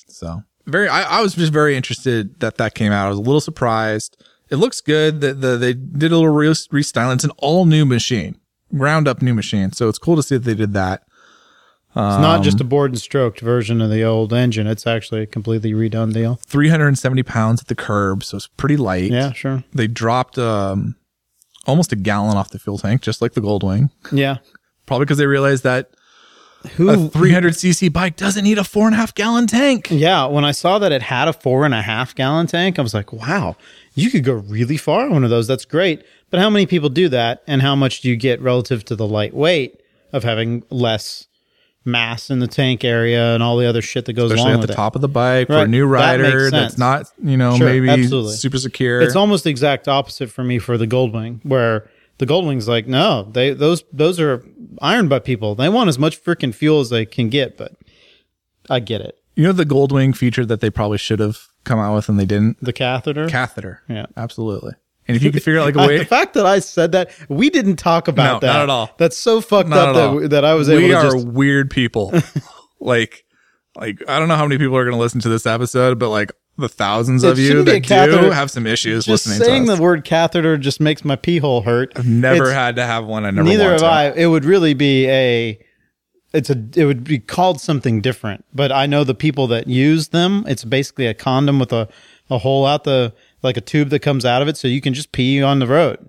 So 0.09 0.43
very, 0.67 0.89
I, 0.89 1.19
I 1.19 1.23
was 1.23 1.35
just 1.35 1.53
very 1.53 1.77
interested 1.77 2.41
that 2.41 2.57
that 2.59 2.75
came 2.75 2.93
out. 2.93 3.07
I 3.07 3.09
was 3.11 3.19
a 3.19 3.23
little 3.23 3.41
surprised. 3.41 4.23
It 4.51 4.57
looks 4.57 4.81
good 4.81 5.21
that 5.23 5.41
the, 5.41 5.57
they 5.57 5.73
did 5.75 6.13
a 6.13 6.17
little 6.17 6.29
re- 6.33 6.49
restyling. 6.49 7.15
It's 7.15 7.25
an 7.25 7.31
all 7.39 7.65
new 7.65 7.85
machine, 7.85 8.37
ground 8.77 9.09
up 9.09 9.23
new 9.23 9.35
machine. 9.35 9.73
So 9.73 9.89
it's 9.89 9.99
cool 9.99 10.17
to 10.17 10.23
see 10.23 10.37
that 10.37 10.45
they 10.45 10.55
did 10.55 10.73
that. 10.75 11.03
It's 11.97 12.21
not 12.21 12.43
just 12.43 12.61
a 12.61 12.65
bored 12.65 12.91
and 12.91 13.01
stroked 13.01 13.41
version 13.41 13.81
of 13.81 13.89
the 13.89 14.03
old 14.03 14.33
engine. 14.33 14.67
It's 14.67 14.85
actually 14.85 15.23
a 15.23 15.27
completely 15.27 15.73
redone 15.73 16.13
deal. 16.13 16.41
370 16.47 17.23
pounds 17.23 17.61
at 17.61 17.69
the 17.69 17.77
curb. 17.77 18.25
So 18.25 18.37
it's 18.37 18.49
pretty 18.49 18.77
light. 18.77 19.13
Yeah, 19.13 19.33
sure. 19.33 19.63
They 19.73 19.87
dropped, 19.87 20.37
um, 20.37 20.97
almost 21.67 21.93
a 21.93 21.97
gallon 21.97 22.37
off 22.37 22.51
the 22.51 22.59
fuel 22.59 22.79
tank, 22.79 23.03
just 23.03 23.23
like 23.23 23.35
the 23.35 23.41
Goldwing. 23.41 23.91
Yeah. 24.11 24.39
Probably 24.87 25.05
because 25.07 25.19
they 25.19 25.27
realized 25.27 25.63
that 25.63 25.91
a 26.65 26.69
300cc 26.69 27.93
bike 27.93 28.17
doesn't 28.17 28.43
need 28.43 28.59
a 28.59 28.65
four 28.65 28.87
and 28.87 28.95
a 28.95 28.99
half 28.99 29.15
gallon 29.15 29.47
tank. 29.47 29.89
Yeah. 29.91 30.27
When 30.27 30.45
I 30.45 30.51
saw 30.53 30.79
that 30.81 30.93
it 30.93 31.03
had 31.03 31.29
a 31.29 31.33
four 31.33 31.65
and 31.65 31.75
a 31.75 31.83
half 31.83 32.15
gallon 32.15 32.47
tank, 32.47 32.79
I 32.79 32.83
was 32.83 32.95
like, 32.95 33.13
wow, 33.13 33.57
you 33.95 34.11
could 34.11 34.25
go 34.25 34.33
really 34.33 34.77
far 34.77 35.05
on 35.05 35.13
one 35.13 35.25
of 35.25 35.31
those. 35.31 35.47
That's 35.47 35.65
great. 35.65 36.05
But 36.31 36.41
how 36.41 36.51
many 36.51 36.67
people 36.67 36.89
do 36.89 37.09
that? 37.11 37.43
And 37.47 37.63
how 37.63 37.77
much 37.77 38.01
do 38.01 38.09
you 38.09 38.17
get 38.17 38.41
relative 38.41 38.85
to 38.87 38.97
the 38.97 39.07
lightweight 39.07 39.81
of 40.13 40.25
having 40.25 40.65
less 40.71 41.29
mass 41.85 42.31
in 42.31 42.39
the 42.39 42.47
tank 42.47 42.85
area 42.85 43.35
and 43.35 43.43
all 43.43 43.57
the 43.57 43.67
other 43.67 43.83
shit 43.83 44.07
that 44.07 44.15
goes 44.15 44.31
Especially 44.31 44.53
along 44.53 44.63
at 44.63 44.67
the 44.69 44.73
it? 44.73 44.77
top 44.77 44.95
of 44.97 45.03
the 45.03 45.09
bike 45.09 45.47
for 45.49 45.53
a 45.55 45.57
Right. 45.59 45.69
new 45.69 45.87
That 45.91 46.19
rider 46.21 46.51
that's 46.51 46.79
not, 46.79 47.07
you 47.23 47.37
know, 47.37 47.57
Sure, 47.57 47.67
maybe 47.67 47.89
absolutely. 47.91 48.35
super 48.37 48.59
secure. 48.59 49.01
It's 49.03 49.17
almost 49.17 49.45
the 49.45 49.51
exact 49.51 49.87
opposite 49.89 50.31
for 50.31 50.43
me 50.45 50.59
for 50.59 50.79
the 50.79 50.87
Goldwing, 50.87 51.41
where 51.45 51.89
the 52.19 52.27
Goldwing's 52.27 52.69
like, 52.69 52.87
no, 52.87 53.29
they 53.33 53.53
those 53.53 53.85
those 53.93 54.19
are 54.21 54.43
iron 54.81 55.09
butt 55.09 55.25
people. 55.25 55.55
They 55.55 55.69
want 55.69 55.89
as 55.89 55.99
much 55.99 56.23
freaking 56.23 56.55
fuel 56.55 56.81
as 56.81 56.89
they 56.91 57.05
can 57.05 57.29
get, 57.29 57.57
but 57.59 57.73
I 58.71 58.81
get 58.81 59.01
it. 59.01 59.19
You 59.37 59.43
know 59.45 59.53
the 59.53 59.67
Goldwing 59.67 60.17
feature 60.17 60.47
that 60.47 60.61
they 60.61 60.71
probably 60.71 60.99
should 60.99 61.19
have 61.19 61.39
come 61.65 61.79
out 61.81 61.95
with 61.95 62.09
and 62.09 62.19
they 62.21 62.25
didn't? 62.25 62.59
The 62.63 62.73
catheter. 62.73 63.29
Catheter. 63.29 63.83
Yeah. 63.89 64.07
Absolutely. 64.17 64.73
And 65.07 65.17
if 65.17 65.23
you 65.23 65.31
could 65.33 65.43
figure 65.43 65.61
out 65.61 65.67
like 65.67 65.77
a 65.77 65.79
way 65.89 65.99
the 65.99 66.05
fact 66.05 66.35
that 66.35 66.47
I 66.47 66.59
said 66.61 66.93
that, 66.93 67.11
we 67.29 67.51
didn't 67.51 67.77
talk 67.77 68.09
about 68.09 68.43
No, 68.43 68.47
that 68.49 68.53
not 68.55 68.63
at 68.63 68.71
all. 68.71 68.91
That's 68.99 69.17
so 69.17 69.41
fucked 69.41 69.69
Not 69.69 69.91
up 69.91 69.97
all. 69.97 70.21
that, 70.21 70.31
that 70.31 70.45
I 70.45 70.55
was 70.55 70.69
able 70.69 70.81
to. 70.81 70.87
we 70.87 70.91
to 70.93 70.99
are 70.99 71.11
just. 71.13 71.27
weird 71.27 71.71
people. 71.71 72.13
like 72.81 73.25
like 73.77 74.03
I 74.09 74.19
don't 74.19 74.29
know 74.29 74.37
how 74.37 74.47
many 74.47 74.59
people 74.59 74.77
are 74.77 74.85
gonna 74.85 74.99
listen 74.99 75.21
to 75.21 75.29
this 75.29 75.47
episode, 75.47 75.99
but 75.99 76.09
like 76.11 76.33
the 76.57 76.69
thousands 76.69 77.25
of 77.25 77.37
you 77.39 77.65
that 77.65 77.83
do 77.83 78.31
have 78.31 78.49
some 78.51 78.65
issues 78.67 79.05
Just 79.07 79.27
listening 79.27 79.45
saying 79.45 79.67
to 79.67 79.75
the 79.75 79.83
word 79.83 80.05
catheter 80.05 80.57
just 80.57 80.81
makes 80.81 81.05
my 81.05 81.17
pee 81.17 81.39
hole 81.39 81.63
hurt. 81.63 81.93
I've 81.97 82.07
never 82.07 82.45
It's- 82.45 82.55
had 82.55 82.77
to 82.77 82.87
have 82.87 83.05
one. 83.07 83.25
I 83.25 83.31
never 83.31 83.49
Neither 83.49 83.71
have 83.73 83.81
to. 83.81 83.87
I. 83.87 84.11
It 84.13 84.27
would 84.27 84.45
really 84.45 84.73
be 84.75 85.09
a. 85.09 85.59
It's 86.33 86.51
a. 86.51 86.65
It 86.77 86.85
would 86.85 87.03
be 87.05 87.19
called 87.19 87.61
something 87.61 88.01
different. 88.01 88.45
But 88.55 88.71
I 88.73 88.87
know 88.87 89.03
the 89.05 89.15
people 89.15 89.49
that 89.49 89.67
use 89.67 90.09
them. 90.09 90.45
It's 90.47 90.65
basically 90.65 91.07
a 91.09 91.15
condom 91.15 91.59
with 91.59 91.73
a 91.73 91.89
a 92.31 92.39
hole 92.39 92.65
out 92.67 92.85
the 92.85 93.13
like 93.45 93.57
a 93.57 93.61
tube 93.61 93.91
that 93.91 94.01
comes 94.01 94.25
out 94.25 94.43
of 94.43 94.49
it, 94.49 94.57
so 94.57 94.67
you 94.67 94.81
can 94.81 94.95
just 94.95 95.13
pee 95.13 95.43
on 95.43 95.59
the 95.59 95.67
road. 95.67 96.09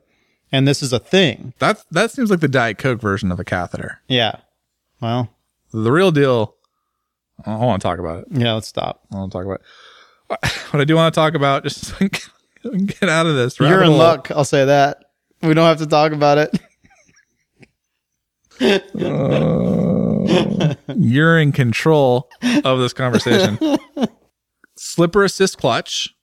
And 0.52 0.68
this 0.68 0.82
is 0.82 0.94
a 0.94 1.00
thing. 1.00 1.54
That 1.60 1.84
that 1.92 2.12
seems 2.12 2.30
like 2.32 2.40
the 2.40 2.48
Diet 2.48 2.78
Coke 2.78 3.02
version 3.02 3.32
of 3.32 3.40
a 3.40 3.44
catheter. 3.44 4.00
Yeah. 4.08 4.38
Well. 5.02 5.30
The 5.72 5.92
real 5.92 6.12
deal. 6.12 6.56
I 7.46 7.52
don't 7.52 7.60
want 7.60 7.82
to 7.82 7.88
talk 7.88 8.00
about 8.00 8.20
it. 8.20 8.28
Yeah. 8.32 8.54
Let's 8.54 8.68
stop. 8.68 9.02
I 9.12 9.16
don't 9.16 9.22
want 9.22 9.32
to 9.34 9.38
talk 9.38 9.46
about 9.46 9.62
it. 9.62 9.66
What 10.72 10.82
I 10.82 10.86
do 10.86 10.96
want 10.96 11.14
to 11.14 11.20
talk 11.20 11.36
about, 11.36 11.64
just 11.64 11.94
get 12.00 13.04
out 13.04 13.28
of 13.28 13.36
this. 13.36 13.60
You're 13.60 13.82
in 13.84 13.90
hole. 13.90 13.98
luck. 13.98 14.32
I'll 14.32 14.44
say 14.44 14.66
that. 14.66 15.06
We 15.44 15.54
don't 15.54 15.68
have 15.68 15.78
to 15.78 15.86
talk 15.86 16.14
about 16.14 16.40
it. 16.40 16.60
Uh, 18.96 20.76
you're 20.98 21.38
in 21.38 21.52
control 21.52 22.30
of 22.64 22.80
this 22.80 22.94
conversation. 22.94 23.60
Slipper 24.76 25.24
assist 25.24 25.60
clutch 25.60 26.15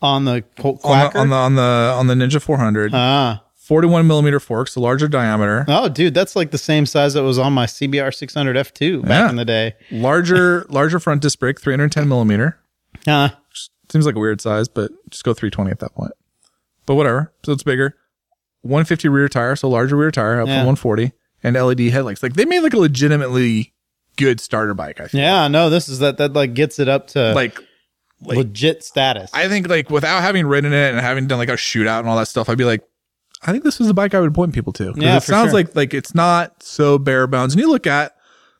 on 0.00 0.24
the 0.24 0.42
qu- 0.60 0.78
on 0.84 1.10
the, 1.12 1.18
on 1.18 1.28
the 1.30 1.36
on 1.36 1.54
the 1.56 1.94
on 1.96 2.06
the 2.06 2.14
Ninja 2.14 2.40
400. 2.40 2.92
ah. 2.94 3.42
41 3.56 4.06
millimeter 4.06 4.40
forks, 4.40 4.76
a 4.76 4.80
larger 4.80 5.08
diameter, 5.08 5.66
Oh, 5.68 5.90
dude, 5.90 6.14
that's 6.14 6.34
like 6.34 6.52
the 6.52 6.56
same 6.58 6.86
size 6.86 7.12
that 7.12 7.22
was 7.22 7.38
on 7.38 7.52
my 7.52 7.66
CBR 7.66 8.14
600 8.14 8.56
F2 8.56 9.02
back 9.02 9.10
Yeah. 9.10 9.28
in 9.28 9.36
the 9.36 9.44
day. 9.44 9.74
larger 9.90 10.64
larger 10.70 10.98
front 10.98 11.20
disc 11.20 11.38
brake, 11.38 11.60
310 11.60 12.08
millimeter. 12.08 12.58
Uh, 13.06 13.28
Seems 13.92 14.06
like 14.06 14.14
a 14.16 14.18
weird 14.20 14.40
size, 14.40 14.68
but 14.68 14.90
just 15.10 15.22
go 15.22 15.34
320 15.34 15.70
at 15.70 15.80
that 15.80 15.94
point. 15.94 16.12
But 16.86 16.94
whatever. 16.94 17.30
So 17.44 17.52
it's 17.52 17.62
bigger. 17.62 17.94
150 18.62 19.08
rear 19.08 19.28
tire, 19.28 19.54
so 19.54 19.68
larger 19.68 19.96
rear 19.96 20.10
tire 20.10 20.40
up 20.40 20.48
Yeah. 20.48 20.60
from 20.60 20.66
140, 20.76 21.12
and 21.42 21.54
LED 21.54 21.90
headlights. 21.90 22.22
Like 22.22 22.32
they 22.34 22.46
made 22.46 22.60
like 22.60 22.72
a 22.72 22.78
legitimately 22.78 23.74
good 24.16 24.40
starter 24.40 24.72
bike. 24.72 24.98
I 24.98 25.08
feel 25.08 25.20
yeah, 25.20 25.46
no, 25.48 25.68
this 25.68 25.90
is 25.90 25.98
that 25.98 26.16
that 26.16 26.32
like 26.32 26.54
gets 26.54 26.78
it 26.78 26.88
up 26.88 27.08
to 27.08 27.34
like 27.34 27.58
like- 28.20 28.36
legit 28.38 28.84
status. 28.84 29.30
I 29.32 29.48
think 29.48 29.68
like 29.68 29.90
without 29.90 30.22
having 30.22 30.46
ridden 30.46 30.72
it 30.72 30.90
and 30.92 31.00
having 31.00 31.26
done 31.26 31.38
like 31.38 31.48
a 31.48 31.52
shootout 31.52 32.00
and 32.00 32.08
all 32.08 32.16
that 32.16 32.28
stuff, 32.28 32.48
I'd 32.48 32.58
be 32.58 32.64
like, 32.64 32.82
I 33.42 33.52
think 33.52 33.62
this 33.64 33.80
is 33.80 33.86
the 33.86 33.94
bike 33.94 34.14
I 34.14 34.20
would 34.20 34.34
point 34.34 34.52
people 34.54 34.72
to. 34.74 34.92
Yeah, 34.96 35.16
it 35.18 35.22
sounds 35.22 35.50
sure. 35.50 35.54
like 35.54 35.76
like 35.76 35.94
it's 35.94 36.14
not 36.14 36.62
so 36.62 36.98
bare 36.98 37.26
bones. 37.26 37.54
And 37.54 37.60
you 37.60 37.70
look 37.70 37.86
at 37.86 38.16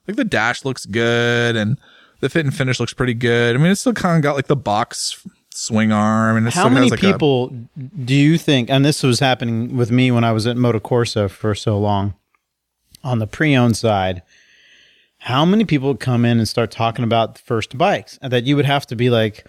like 0.06 0.16
the 0.16 0.24
dash 0.24 0.64
looks 0.64 0.86
good 0.86 1.56
and 1.56 1.78
the 2.20 2.28
fit 2.28 2.44
and 2.44 2.54
finish 2.54 2.78
looks 2.80 2.92
pretty 2.94 3.14
good. 3.14 3.56
I 3.56 3.58
mean, 3.58 3.70
it's 3.72 3.80
still 3.80 3.92
kind 3.92 4.16
of 4.16 4.22
got 4.22 4.36
like 4.36 4.46
the 4.46 4.56
box 4.56 5.26
swing 5.52 5.90
arm 5.90 6.36
and 6.36 6.48
How 6.50 6.68
many 6.68 6.88
like 6.90 7.02
a- 7.02 7.12
people 7.12 7.48
do 8.04 8.14
you 8.14 8.38
think? 8.38 8.70
And 8.70 8.84
this 8.84 9.02
was 9.02 9.18
happening 9.18 9.76
with 9.76 9.90
me 9.90 10.10
when 10.12 10.22
I 10.22 10.30
was 10.32 10.46
at 10.46 10.56
MotoCorsa 10.56 11.28
for 11.30 11.54
so 11.56 11.76
long 11.78 12.14
on 13.02 13.18
the 13.18 13.26
pre-owned 13.26 13.76
side. 13.76 14.22
How 15.28 15.44
many 15.44 15.66
people 15.66 15.94
come 15.94 16.24
in 16.24 16.38
and 16.38 16.48
start 16.48 16.70
talking 16.70 17.04
about 17.04 17.34
the 17.34 17.42
first 17.42 17.76
bikes 17.76 18.18
that 18.22 18.44
you 18.44 18.56
would 18.56 18.64
have 18.64 18.86
to 18.86 18.96
be 18.96 19.10
like, 19.10 19.46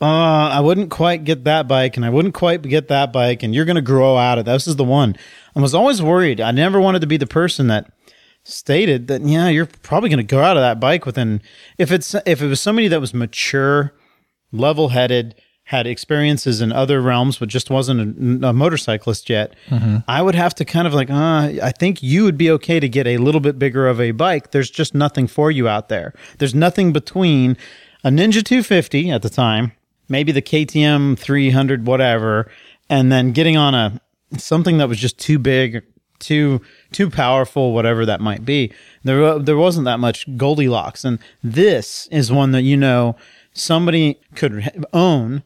uh, 0.00 0.04
I 0.04 0.60
wouldn't 0.60 0.90
quite 0.90 1.24
get 1.24 1.42
that 1.42 1.66
bike 1.66 1.96
and 1.96 2.06
I 2.06 2.10
wouldn't 2.10 2.32
quite 2.32 2.62
get 2.62 2.86
that 2.86 3.12
bike 3.12 3.42
and 3.42 3.52
you're 3.52 3.64
going 3.64 3.74
to 3.74 3.82
grow 3.82 4.16
out 4.16 4.38
of 4.38 4.44
that. 4.44 4.52
This 4.52 4.68
is 4.68 4.76
the 4.76 4.84
one. 4.84 5.16
I 5.56 5.60
was 5.60 5.74
always 5.74 6.00
worried. 6.00 6.40
I 6.40 6.52
never 6.52 6.80
wanted 6.80 7.00
to 7.00 7.08
be 7.08 7.16
the 7.16 7.26
person 7.26 7.66
that 7.66 7.90
stated 8.44 9.08
that, 9.08 9.20
yeah, 9.22 9.48
you're 9.48 9.66
probably 9.66 10.10
going 10.10 10.18
to 10.18 10.22
go 10.22 10.44
out 10.44 10.56
of 10.56 10.60
that 10.60 10.78
bike 10.78 11.04
within, 11.04 11.42
if 11.76 11.90
it's, 11.90 12.14
if 12.24 12.40
it 12.40 12.46
was 12.46 12.60
somebody 12.60 12.86
that 12.86 13.00
was 13.00 13.12
mature, 13.12 13.94
level 14.52 14.90
headed, 14.90 15.34
had 15.66 15.84
experiences 15.84 16.60
in 16.60 16.70
other 16.70 17.00
realms, 17.02 17.38
but 17.38 17.48
just 17.48 17.70
wasn't 17.70 18.44
a, 18.44 18.48
a 18.48 18.52
motorcyclist 18.52 19.28
yet, 19.28 19.52
I 20.06 20.22
would 20.22 20.36
have 20.36 20.54
to 20.56 20.64
kind 20.64 20.86
of 20.86 20.94
like, 20.94 21.10
uh, 21.10 21.50
I 21.60 21.72
think 21.76 22.04
you 22.04 22.22
would 22.22 22.38
be 22.38 22.48
okay 22.52 22.78
to 22.78 22.88
get 22.88 23.08
a 23.08 23.18
little 23.18 23.40
bit 23.40 23.58
bigger 23.58 23.88
of 23.88 24.00
a 24.00 24.12
bike. 24.12 24.52
There's 24.52 24.70
just 24.70 24.94
nothing 24.94 25.26
for 25.26 25.50
you 25.50 25.66
out 25.68 25.88
there. 25.88 26.14
There's 26.38 26.54
nothing 26.54 26.92
between 26.92 27.56
a 28.04 28.10
Ninja 28.10 28.44
250 28.44 29.10
at 29.10 29.22
the 29.22 29.28
time, 29.28 29.72
maybe 30.08 30.30
the 30.30 30.40
KTM 30.40 31.18
300, 31.18 31.84
whatever, 31.84 32.48
and 32.88 33.10
then 33.10 33.32
getting 33.32 33.56
on 33.56 33.74
a 33.74 34.00
something 34.38 34.78
that 34.78 34.88
was 34.88 34.98
just 34.98 35.18
too 35.18 35.40
big, 35.40 35.82
too 36.20 36.60
too 36.92 37.10
powerful, 37.10 37.72
whatever 37.72 38.06
that 38.06 38.20
might 38.20 38.44
be. 38.44 38.72
There 39.02 39.40
there 39.40 39.56
wasn't 39.56 39.86
that 39.86 39.98
much 39.98 40.26
Goldilocks, 40.36 41.04
and 41.04 41.18
this 41.42 42.06
is 42.12 42.30
one 42.30 42.52
that 42.52 42.62
you 42.62 42.76
know 42.76 43.16
somebody 43.52 44.20
could 44.36 44.70
own 44.92 45.42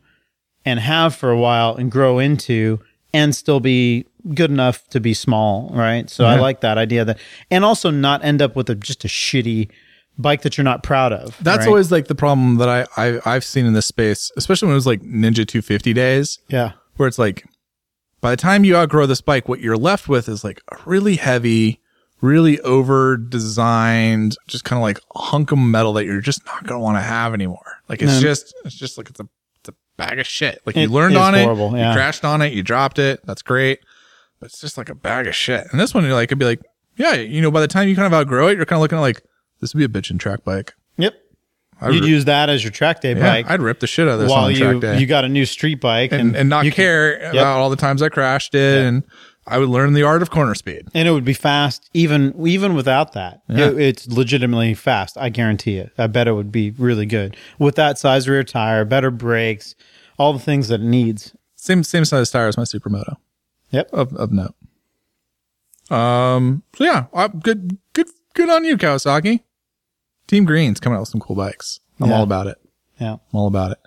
and 0.64 0.80
have 0.80 1.14
for 1.14 1.30
a 1.30 1.38
while 1.38 1.76
and 1.76 1.90
grow 1.90 2.18
into 2.18 2.80
and 3.12 3.34
still 3.34 3.60
be 3.60 4.06
good 4.34 4.50
enough 4.50 4.86
to 4.88 5.00
be 5.00 5.14
small, 5.14 5.70
right? 5.72 6.08
So 6.10 6.24
I 6.24 6.38
like 6.38 6.60
that 6.60 6.78
idea 6.78 7.04
that 7.04 7.18
and 7.50 7.64
also 7.64 7.90
not 7.90 8.24
end 8.24 8.42
up 8.42 8.54
with 8.54 8.68
a, 8.70 8.74
just 8.74 9.04
a 9.04 9.08
shitty 9.08 9.70
bike 10.18 10.42
that 10.42 10.58
you're 10.58 10.64
not 10.64 10.82
proud 10.82 11.12
of. 11.12 11.36
That's 11.42 11.60
right? 11.60 11.68
always 11.68 11.90
like 11.90 12.06
the 12.08 12.14
problem 12.14 12.56
that 12.56 12.68
I, 12.68 12.86
I 12.96 13.20
I've 13.24 13.44
seen 13.44 13.66
in 13.66 13.72
this 13.72 13.86
space, 13.86 14.30
especially 14.36 14.66
when 14.66 14.74
it 14.74 14.76
was 14.76 14.86
like 14.86 15.02
Ninja 15.02 15.46
250 15.46 15.92
days, 15.92 16.38
yeah. 16.48 16.72
where 16.96 17.08
it's 17.08 17.18
like 17.18 17.44
by 18.20 18.30
the 18.30 18.36
time 18.36 18.64
you 18.64 18.76
outgrow 18.76 19.06
this 19.06 19.20
bike, 19.20 19.48
what 19.48 19.60
you're 19.60 19.76
left 19.76 20.08
with 20.08 20.28
is 20.28 20.44
like 20.44 20.60
a 20.70 20.76
really 20.84 21.16
heavy, 21.16 21.80
really 22.20 22.60
over 22.60 23.16
designed, 23.16 24.36
just 24.46 24.64
kind 24.64 24.78
of 24.78 24.82
like 24.82 25.00
hunk 25.16 25.52
of 25.52 25.58
metal 25.58 25.94
that 25.94 26.04
you're 26.04 26.20
just 26.20 26.44
not 26.46 26.64
gonna 26.64 26.80
want 26.80 26.98
to 26.98 27.02
have 27.02 27.32
anymore. 27.32 27.78
Like 27.88 28.02
it's 28.02 28.20
just 28.20 28.54
it's 28.64 28.74
just 28.74 28.98
like 28.98 29.08
it's 29.08 29.20
a 29.20 29.28
bag 30.00 30.18
of 30.18 30.26
shit. 30.26 30.60
Like 30.66 30.76
you 30.76 30.82
It 30.82 30.90
learned 30.90 31.16
on 31.16 31.34
horrible, 31.34 31.74
it, 31.74 31.78
yeah. 31.78 31.90
you 31.90 31.96
crashed 31.96 32.24
on 32.24 32.42
it, 32.42 32.52
you 32.52 32.62
dropped 32.62 32.98
it. 32.98 33.20
That's 33.24 33.42
great, 33.42 33.80
but 34.40 34.46
it's 34.46 34.60
just 34.60 34.76
like 34.78 34.88
a 34.88 34.94
bag 34.94 35.26
of 35.26 35.34
shit. 35.36 35.66
And 35.70 35.80
this 35.80 35.94
one, 35.94 36.04
you're 36.04 36.14
like, 36.14 36.28
it'd 36.28 36.38
be 36.38 36.44
like, 36.44 36.60
yeah, 36.96 37.14
you 37.14 37.40
know, 37.40 37.50
by 37.50 37.60
the 37.60 37.68
time 37.68 37.88
you 37.88 37.94
kind 37.96 38.06
of 38.06 38.12
outgrow 38.12 38.48
it, 38.48 38.56
you're 38.56 38.66
kind 38.66 38.78
of 38.78 38.82
looking 38.82 38.98
at 38.98 39.02
like 39.02 39.22
this 39.60 39.74
would 39.74 39.78
be 39.78 39.84
a 39.84 40.02
bitchin' 40.02 40.18
track 40.18 40.44
bike. 40.44 40.74
Yep. 40.96 41.14
I'd 41.82 41.94
You'd 41.94 42.04
use 42.04 42.24
that 42.26 42.50
as 42.50 42.62
your 42.62 42.70
track 42.72 43.00
day 43.00 43.14
yeah, 43.14 43.20
bike. 43.22 43.46
I'd 43.48 43.62
rip 43.62 43.80
the 43.80 43.86
shit 43.86 44.06
out 44.06 44.14
of 44.14 44.20
this 44.20 44.30
while 44.30 44.44
on 44.44 44.54
track 44.54 44.74
you 44.74 44.80
day 44.80 44.98
you 45.00 45.06
got 45.06 45.24
a 45.24 45.28
new 45.30 45.46
street 45.46 45.80
bike 45.80 46.12
and, 46.12 46.36
and 46.36 46.48
not 46.50 46.64
you 46.66 46.70
could- 46.70 46.76
care 46.76 47.30
about 47.30 47.58
all 47.58 47.70
the 47.70 47.76
times 47.76 48.02
I 48.02 48.10
crashed 48.10 48.54
it, 48.54 48.84
and 48.84 49.02
I 49.50 49.58
would 49.58 49.68
learn 49.68 49.92
the 49.92 50.02
art 50.02 50.22
of 50.22 50.30
corner 50.30 50.54
speed. 50.54 50.88
and 50.94 51.06
it 51.08 51.10
would 51.10 51.24
be 51.24 51.32
fast 51.34 51.90
even 51.92 52.34
even 52.46 52.74
without 52.74 53.12
that. 53.12 53.42
Yeah. 53.48 53.68
It- 53.70 53.78
it's 53.78 54.06
legitimately 54.08 54.74
fast. 54.74 55.16
I 55.18 55.28
guarantee 55.28 55.76
it. 55.76 55.92
I 55.98 56.06
bet 56.06 56.28
it 56.28 56.32
would 56.32 56.52
be 56.52 56.70
really 56.72 57.06
good 57.06 57.36
with 57.58 57.74
that 57.74 57.98
size 57.98 58.28
rear 58.28 58.44
tire, 58.44 58.84
better 58.84 59.10
brakes, 59.10 59.74
all 60.18 60.32
the 60.32 60.38
things 60.38 60.68
that 60.68 60.80
it 60.80 60.86
needs. 60.86 61.34
Same 61.56 61.82
same 61.84 62.04
size 62.04 62.30
tire 62.30 62.48
as 62.48 62.56
my 62.56 62.62
Supermoto 62.64 63.16
Yep. 63.70 63.90
of 63.92 64.14
of 64.14 64.32
note. 64.32 64.54
Um. 65.90 66.62
So 66.76 66.84
yeah, 66.84 67.06
uh, 67.12 67.28
good 67.28 67.78
good 67.92 68.06
good 68.34 68.48
on 68.48 68.64
you, 68.64 68.76
Kawasaki. 68.76 69.40
Team 70.28 70.44
Green's 70.44 70.78
coming 70.78 70.96
out 70.96 71.00
with 71.00 71.08
some 71.08 71.20
cool 71.20 71.34
bikes. 71.36 71.80
I'm 72.00 72.08
Yeah. 72.10 72.16
all 72.18 72.22
about 72.22 72.46
it. 72.46 72.58
Yeah. 73.00 73.14
I'm 73.14 73.18
all 73.32 73.48
about 73.48 73.72
it. 73.72 73.78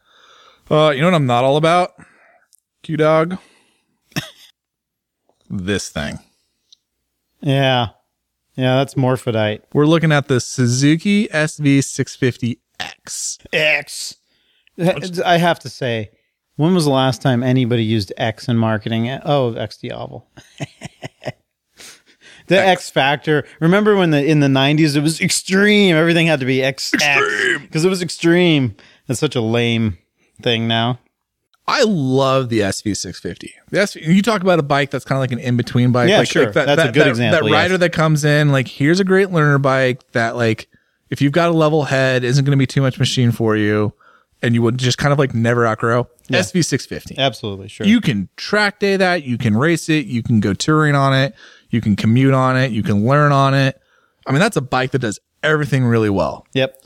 Uh, 0.70 0.90
you 0.90 1.02
know 1.02 1.08
what 1.08 1.14
I'm 1.16 1.26
not 1.26 1.44
all 1.46 1.56
about? 1.58 1.92
Q 2.84 2.98
Dog. 2.98 3.38
This 5.58 5.90
thing. 5.90 6.20
Yeah. 7.42 7.90
Yeah, 8.56 8.76
that's 8.76 8.94
morphodite. 8.94 9.62
We're 9.74 9.86
looking 9.86 10.12
at 10.12 10.28
the 10.28 10.40
Suzuki 10.40 11.28
SV650X. 11.30 13.38
X. 13.52 14.16
I 14.80 15.38
have 15.38 15.60
to 15.60 15.70
say, 15.70 16.12
when 16.56 16.76
was 16.76 16.86
the 16.86 16.92
last 16.92 17.22
time 17.22 17.44
anybody 17.44 17.84
used 17.84 18.14
X 18.18 18.48
in 18.48 18.58
marketing? 18.58 19.10
Oh, 19.26 19.54
X 19.54 19.78
Diavel. 19.78 20.28
the 22.48 22.60
X. 22.60 22.90
Factor. 22.90 23.46
Remember 23.60 23.96
when 23.96 24.10
the 24.12 24.24
in 24.24 24.40
the 24.40 24.50
nineties 24.50 24.96
it 24.96 25.02
was 25.02 25.20
extreme. 25.20 25.96
Everything 25.96 26.28
had 26.28 26.40
to 26.40 26.46
be 26.46 26.64
X 26.64 26.92
because 26.92 27.86
it 27.86 27.90
was 27.90 28.04
extreme. 28.04 28.76
That's 29.08 29.20
such 29.20 29.36
a 29.36 29.42
lame 29.42 29.98
thing 30.42 30.68
now. 30.68 31.00
I 31.68 31.84
love 31.84 32.50
the 32.50 32.60
SV650. 32.60 33.50
The 33.70 33.78
SV, 33.78 34.06
you 34.06 34.22
talk 34.22 34.42
about 34.42 34.60
a 34.60 34.64
bike 34.64 34.92
that's 34.92 35.06
kind 35.06 35.18
of 35.18 35.22
like 35.22 35.32
an 35.32 35.40
in 35.40 35.56
between 35.56 35.92
bike. 35.92 36.10
Yeah, 36.10 36.20
like, 36.20 36.28
sure. 36.30 36.46
like 36.46 36.54
that, 36.56 36.66
That's 36.66 36.90
a 36.90 36.92
good 36.92 37.04
that- 37.04 37.08
example, 37.08 37.48
That 37.48 37.54
rider 37.54 37.74
yes. 37.76 37.80
that 37.80 37.94
comes 37.94 38.26
in, 38.26 38.52
like, 38.52 38.68
here's 38.68 39.00
a 39.00 39.06
great 39.06 39.32
learner 39.32 39.58
bike 39.60 40.02
that, 40.12 40.36
like, 40.36 40.68
if 41.10 41.22
you've 41.22 41.32
got 41.32 41.50
a 41.50 41.54
level 41.54 41.84
head, 41.84 42.24
isn't 42.24 42.44
going 42.44 42.58
to 42.58 42.62
be 42.62 42.68
too 42.68 42.82
much 42.82 43.00
machine 43.00 43.32
for 43.32 43.56
you, 43.56 43.94
and 44.42 44.54
you 44.54 44.62
would 44.62 44.78
just 44.78 44.98
kind 44.98 45.14
of 45.14 45.20
like 45.20 45.34
never 45.34 45.66
outgrow. 45.66 46.08
SV650. 46.30 47.18
Absolutely 47.18 47.68
sure. 47.70 47.86
You 47.86 48.02
can 48.02 48.30
track 48.36 48.80
day 48.80 48.98
that. 48.98 49.24
You 49.24 49.38
can 49.38 49.56
race 49.56 49.90
it. 49.90 50.06
You 50.06 50.24
can 50.24 50.40
go 50.40 50.54
touring 50.54 50.96
on 50.96 51.14
it. 51.14 51.34
You 51.70 51.82
can 51.82 51.96
commute 51.96 52.34
on 52.34 52.58
it. 52.58 52.72
You 52.72 52.84
can 52.84 53.06
learn 53.06 53.32
on 53.32 53.54
it. 53.54 53.80
I 54.26 54.32
mean, 54.32 54.40
that's 54.40 54.58
a 54.58 54.62
bike 54.62 54.92
that 54.92 55.00
does 55.00 55.20
everything 55.44 55.84
really 55.84 56.10
well 56.10 56.48
yep. 56.54 56.78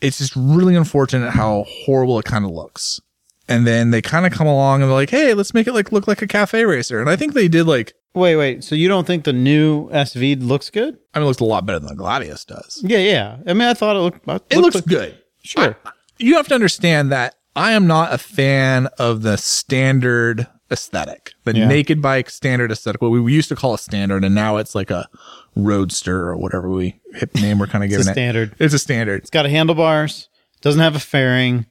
it's 0.00 0.18
just 0.18 0.34
really 0.34 0.74
unfortunate 0.74 1.30
how 1.30 1.64
horrible 1.68 2.18
it 2.18 2.24
kind 2.24 2.44
of 2.44 2.50
looks. 2.50 3.00
And 3.48 3.66
then 3.66 3.90
they 3.92 4.02
kind 4.02 4.26
of 4.26 4.32
come 4.32 4.46
along 4.48 4.82
and 4.82 4.90
they're 4.90 4.96
like, 4.96 5.10
"Hey, 5.10 5.32
let's 5.34 5.54
make 5.54 5.66
it 5.68 5.72
like 5.72 5.92
look 5.92 6.08
like 6.08 6.20
a 6.22 6.26
cafe 6.26 6.64
racer." 6.64 7.00
And 7.00 7.08
I 7.08 7.14
think 7.16 7.32
they 7.34 7.48
did 7.48 7.66
like, 7.66 7.94
Wait, 8.14 8.34
wait. 8.36 8.64
So 8.64 8.74
you 8.74 8.88
don't 8.88 9.06
think 9.06 9.24
the 9.24 9.32
new 9.34 9.90
SV 9.90 10.42
looks 10.42 10.70
good? 10.70 10.96
I 11.12 11.18
mean, 11.18 11.24
it 11.24 11.28
looks 11.28 11.40
a 11.40 11.44
lot 11.44 11.66
better 11.66 11.78
than 11.78 11.94
the 11.94 12.02
Gladius 12.02 12.46
does. 12.46 12.80
Yeah, 12.82 12.96
yeah. 12.98 13.36
I 13.46 13.52
mean, 13.52 13.68
I 13.68 13.74
thought 13.74 13.94
it 13.94 13.98
looked. 13.98 14.52
It 14.52 14.58
looks 14.58 14.80
good. 14.80 15.18
Sure. 15.42 15.76
You 16.18 16.36
have 16.36 16.48
to 16.48 16.54
understand 16.54 17.12
that 17.12 17.34
I 17.54 17.72
am 17.72 17.86
not 17.86 18.14
a 18.14 18.18
fan 18.18 18.86
of 18.98 19.20
the 19.20 19.36
standard 19.36 20.46
aesthetic, 20.72 21.32
the 21.44 21.54
Yeah. 21.54 21.68
naked 21.68 22.00
bike 22.00 22.30
standard 22.30 22.72
aesthetic. 22.72 23.02
What 23.02 23.10
we 23.10 23.32
used 23.34 23.50
to 23.50 23.54
call 23.56 23.74
a 23.74 23.78
standard, 23.78 24.24
and 24.24 24.34
now 24.34 24.56
it's 24.56 24.74
like 24.74 24.90
a 24.90 25.08
roadster 25.54 26.26
or 26.28 26.36
whatever 26.38 26.68
we 26.70 26.98
hip 27.14 27.34
name 27.34 27.58
we're 27.58 27.66
kind 27.66 27.84
of 27.84 27.88
It's 27.90 27.98
giving 27.98 28.08
a 28.08 28.10
it. 28.10 28.14
standard. 28.14 28.54
It's 28.58 28.74
a 28.74 28.78
standard. 28.78 29.20
It's 29.20 29.30
got 29.30 29.46
a 29.46 29.50
handlebars. 29.50 30.28
Doesn't 30.62 30.80
have 30.80 30.96
a 30.96 31.00
fairing. 31.00 31.66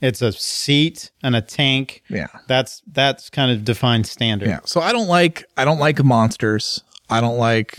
It's 0.00 0.22
a 0.22 0.32
seat 0.32 1.10
and 1.22 1.34
a 1.34 1.42
tank. 1.42 2.02
Yeah. 2.08 2.28
That's 2.46 2.82
that's 2.86 3.30
kind 3.30 3.50
of 3.50 3.64
defined 3.64 4.06
standard. 4.06 4.48
Yeah. 4.48 4.60
So 4.64 4.80
I 4.80 4.92
don't 4.92 5.08
like 5.08 5.44
I 5.56 5.64
don't 5.64 5.80
like 5.80 6.02
monsters. 6.04 6.82
I 7.10 7.20
don't 7.20 7.38
like 7.38 7.78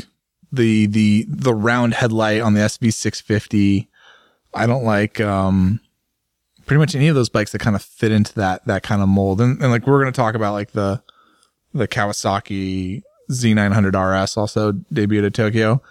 the 0.51 0.87
the 0.87 1.25
the 1.29 1.53
round 1.53 1.93
headlight 1.93 2.41
on 2.41 2.53
the 2.53 2.61
SV650. 2.61 3.87
I 4.53 4.67
don't 4.67 4.83
like 4.83 5.21
um 5.21 5.79
pretty 6.65 6.79
much 6.79 6.95
any 6.95 7.07
of 7.07 7.15
those 7.15 7.29
bikes 7.29 7.51
that 7.51 7.59
kind 7.59 7.75
of 7.75 7.81
fit 7.81 8.11
into 8.11 8.33
that 8.35 8.65
that 8.65 8.83
kind 8.83 9.01
of 9.01 9.07
mold. 9.09 9.39
And, 9.39 9.61
and 9.61 9.71
like 9.71 9.87
we're 9.87 10.01
going 10.01 10.11
to 10.11 10.17
talk 10.17 10.35
about 10.35 10.53
like 10.53 10.71
the 10.71 11.01
the 11.73 11.87
Kawasaki 11.87 13.03
Z900 13.31 14.23
RS 14.23 14.37
also 14.37 14.73
debuted 14.73 15.27
at 15.27 15.33
Tokyo. 15.33 15.81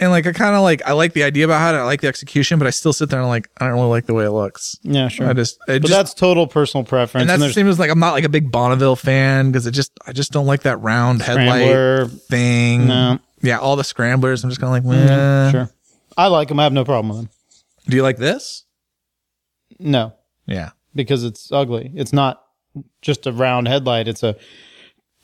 And 0.00 0.10
like 0.10 0.26
I 0.26 0.32
kind 0.32 0.56
of 0.56 0.62
like 0.62 0.82
I 0.84 0.92
like 0.92 1.12
the 1.12 1.22
idea 1.22 1.44
about 1.44 1.60
how 1.60 1.72
it. 1.72 1.78
I 1.78 1.84
like 1.84 2.00
the 2.00 2.08
execution, 2.08 2.58
but 2.58 2.66
I 2.66 2.70
still 2.70 2.92
sit 2.92 3.10
there 3.10 3.20
and 3.20 3.28
like 3.28 3.48
I 3.58 3.66
don't 3.66 3.74
really 3.74 3.88
like 3.90 4.06
the 4.06 4.14
way 4.14 4.24
it 4.24 4.32
looks. 4.32 4.76
Yeah, 4.82 5.06
sure. 5.08 5.28
I 5.28 5.32
just 5.34 5.54
it 5.68 5.82
but 5.82 5.88
just 5.88 5.90
that's 5.92 6.14
total 6.14 6.48
personal 6.48 6.84
preference. 6.84 7.22
and 7.22 7.30
that's 7.30 7.40
and 7.40 7.50
the 7.50 7.54
same 7.54 7.68
as 7.68 7.78
like 7.78 7.90
I'm 7.90 8.00
not 8.00 8.12
like 8.12 8.24
a 8.24 8.28
big 8.28 8.50
Bonneville 8.50 8.96
fan 8.96 9.52
because 9.52 9.68
it 9.68 9.70
just 9.70 9.92
I 10.04 10.12
just 10.12 10.32
don't 10.32 10.46
like 10.46 10.62
that 10.62 10.78
round 10.78 11.22
headlight 11.22 12.10
thing. 12.28 12.88
No. 12.88 13.20
Yeah, 13.40 13.58
all 13.58 13.76
the 13.76 13.84
scramblers. 13.84 14.42
I'm 14.42 14.50
just 14.50 14.60
kind 14.60 14.76
of 14.76 14.84
like, 14.84 14.96
mm-hmm, 14.98 15.06
meh. 15.06 15.50
Sure. 15.50 15.70
I 16.16 16.26
like 16.28 16.48
them. 16.48 16.58
I 16.58 16.64
have 16.64 16.72
no 16.72 16.84
problem 16.84 17.10
with 17.10 17.18
them. 17.18 17.28
Do 17.88 17.94
you 17.96 18.02
like 18.02 18.16
this? 18.16 18.64
No, 19.78 20.14
Yeah. 20.46 20.70
because 20.94 21.24
it's 21.24 21.52
ugly. 21.52 21.92
It's 21.94 22.12
not 22.12 22.42
just 23.02 23.26
a 23.26 23.32
round 23.32 23.68
headlight. 23.68 24.08
It's 24.08 24.22
a 24.22 24.36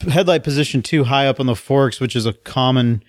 headlight 0.00 0.42
position 0.44 0.82
too 0.82 1.04
high 1.04 1.26
up 1.28 1.40
on 1.40 1.46
the 1.46 1.54
forks, 1.56 1.98
which 2.00 2.14
is 2.14 2.26
a 2.26 2.32
common 2.32 3.02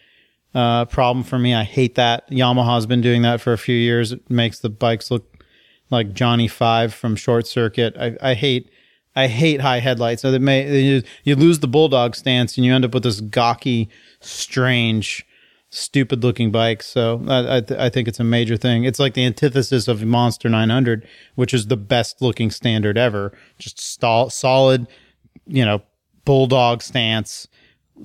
uh, 0.54 0.86
problem 0.86 1.24
for 1.24 1.40
me. 1.40 1.54
I 1.54 1.64
hate 1.64 1.96
that. 1.96 2.30
Yamaha's 2.30 2.86
been 2.86 3.02
doing 3.02 3.22
that 3.22 3.42
for 3.42 3.54
a 3.54 3.58
few 3.58 3.76
years. 3.76 4.12
It 4.12 4.30
makes 4.30 4.60
the 4.60 4.70
bikes 4.70 5.10
look 5.12 5.46
like 5.90 6.14
Johnny 6.14 6.48
Five 6.48 6.94
from 6.94 7.16
Short 7.16 7.48
Circuit. 7.48 7.96
I, 7.98 8.18
I 8.22 8.34
hate. 8.34 8.70
I 9.14 9.28
hate 9.28 9.60
high 9.60 9.80
headlights. 9.80 10.22
So 10.22 10.32
that 10.32 10.40
may 10.40 10.82
you, 10.82 11.04
you 11.26 11.36
lose 11.36 11.60
the 11.60 11.68
bulldog 11.68 12.16
stance 12.16 12.56
and 12.56 12.66
you 12.66 12.74
end 12.74 12.86
up 12.86 12.94
with 12.94 13.04
this 13.04 13.20
gawky, 13.20 13.90
strange, 14.22 15.26
stupid 15.70 16.24
looking 16.24 16.50
bike. 16.50 16.82
So 16.82 17.22
I 17.28 17.58
I, 17.58 17.62
th- 17.62 17.80
I 17.80 17.90
think 17.90 18.08
it's 18.08 18.22
a 18.22 18.24
major 18.24 18.56
thing. 18.56 18.86
It's 18.86 19.00
like 19.00 19.14
the 19.14 19.26
antithesis 19.26 19.90
of 19.90 20.02
Monster 20.04 20.48
900, 20.48 21.06
which 21.36 21.54
is 21.54 21.68
the 21.68 21.76
best 21.76 22.22
looking 22.22 22.52
standard 22.52 22.98
ever. 22.98 23.38
Just 23.58 23.82
stall, 23.82 24.30
solid, 24.30 24.88
you 25.46 25.66
know, 25.66 25.82
bulldog 26.24 26.82
stance, 26.82 27.50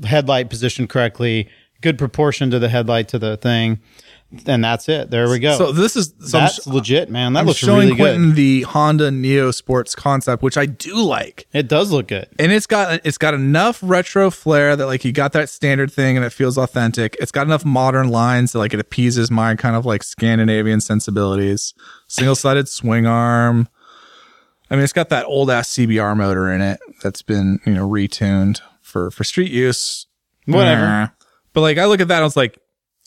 headlight 0.04 0.50
positioned 0.50 0.88
correctly, 0.88 1.48
good 1.80 1.98
proportion 1.98 2.50
to 2.50 2.58
the 2.58 2.68
headlight 2.68 3.08
to 3.08 3.18
the 3.18 3.36
thing, 3.36 3.80
and 4.46 4.64
that's 4.64 4.88
it. 4.88 5.10
There 5.10 5.28
we 5.30 5.38
go. 5.38 5.56
So 5.56 5.72
this 5.72 5.94
is 5.96 6.12
so 6.20 6.38
that's 6.38 6.62
sh- 6.62 6.66
legit, 6.66 7.10
man. 7.10 7.32
That 7.34 7.40
I'm 7.40 7.46
looks 7.46 7.58
showing 7.58 7.88
really 7.88 7.96
Quentin 7.96 8.28
good. 8.30 8.36
the 8.36 8.62
Honda 8.62 9.10
Neo 9.10 9.50
Sports 9.52 9.94
concept, 9.94 10.42
which 10.42 10.56
I 10.56 10.66
do 10.66 10.96
like. 11.02 11.46
It 11.52 11.68
does 11.68 11.92
look 11.92 12.08
good. 12.08 12.28
and 12.38 12.50
it's 12.52 12.66
got 12.66 13.00
it's 13.04 13.18
got 13.18 13.34
enough 13.34 13.78
retro 13.82 14.30
flair 14.30 14.74
that 14.76 14.86
like 14.86 15.04
you 15.04 15.12
got 15.12 15.32
that 15.32 15.48
standard 15.48 15.92
thing 15.92 16.16
and 16.16 16.24
it 16.26 16.30
feels 16.30 16.58
authentic. 16.58 17.16
It's 17.20 17.32
got 17.32 17.46
enough 17.46 17.64
modern 17.64 18.08
lines 18.08 18.52
that 18.52 18.58
like 18.58 18.74
it 18.74 18.80
appeases 18.80 19.30
my 19.30 19.54
kind 19.54 19.76
of 19.76 19.86
like 19.86 20.02
Scandinavian 20.02 20.80
sensibilities. 20.80 21.72
Single 22.08 22.34
sided 22.34 22.68
swing 22.68 23.06
arm. 23.06 23.68
I 24.68 24.74
mean, 24.74 24.82
it's 24.82 24.92
got 24.92 25.10
that 25.10 25.26
old 25.26 25.48
ass 25.48 25.68
CBR 25.74 26.16
motor 26.16 26.50
in 26.52 26.60
it 26.60 26.80
that's 27.00 27.22
been 27.22 27.60
you 27.64 27.74
know 27.74 27.88
retuned 27.88 28.60
for 28.82 29.12
for 29.12 29.22
street 29.22 29.52
use. 29.52 30.06
Whatever. 30.46 30.82
Nah. 30.82 31.08
But 31.56 31.62
like 31.62 31.78
I 31.78 31.86
look 31.86 32.02
at 32.02 32.08
that, 32.08 32.20
I 32.20 32.22
was 32.22 32.36
like, 32.36 32.58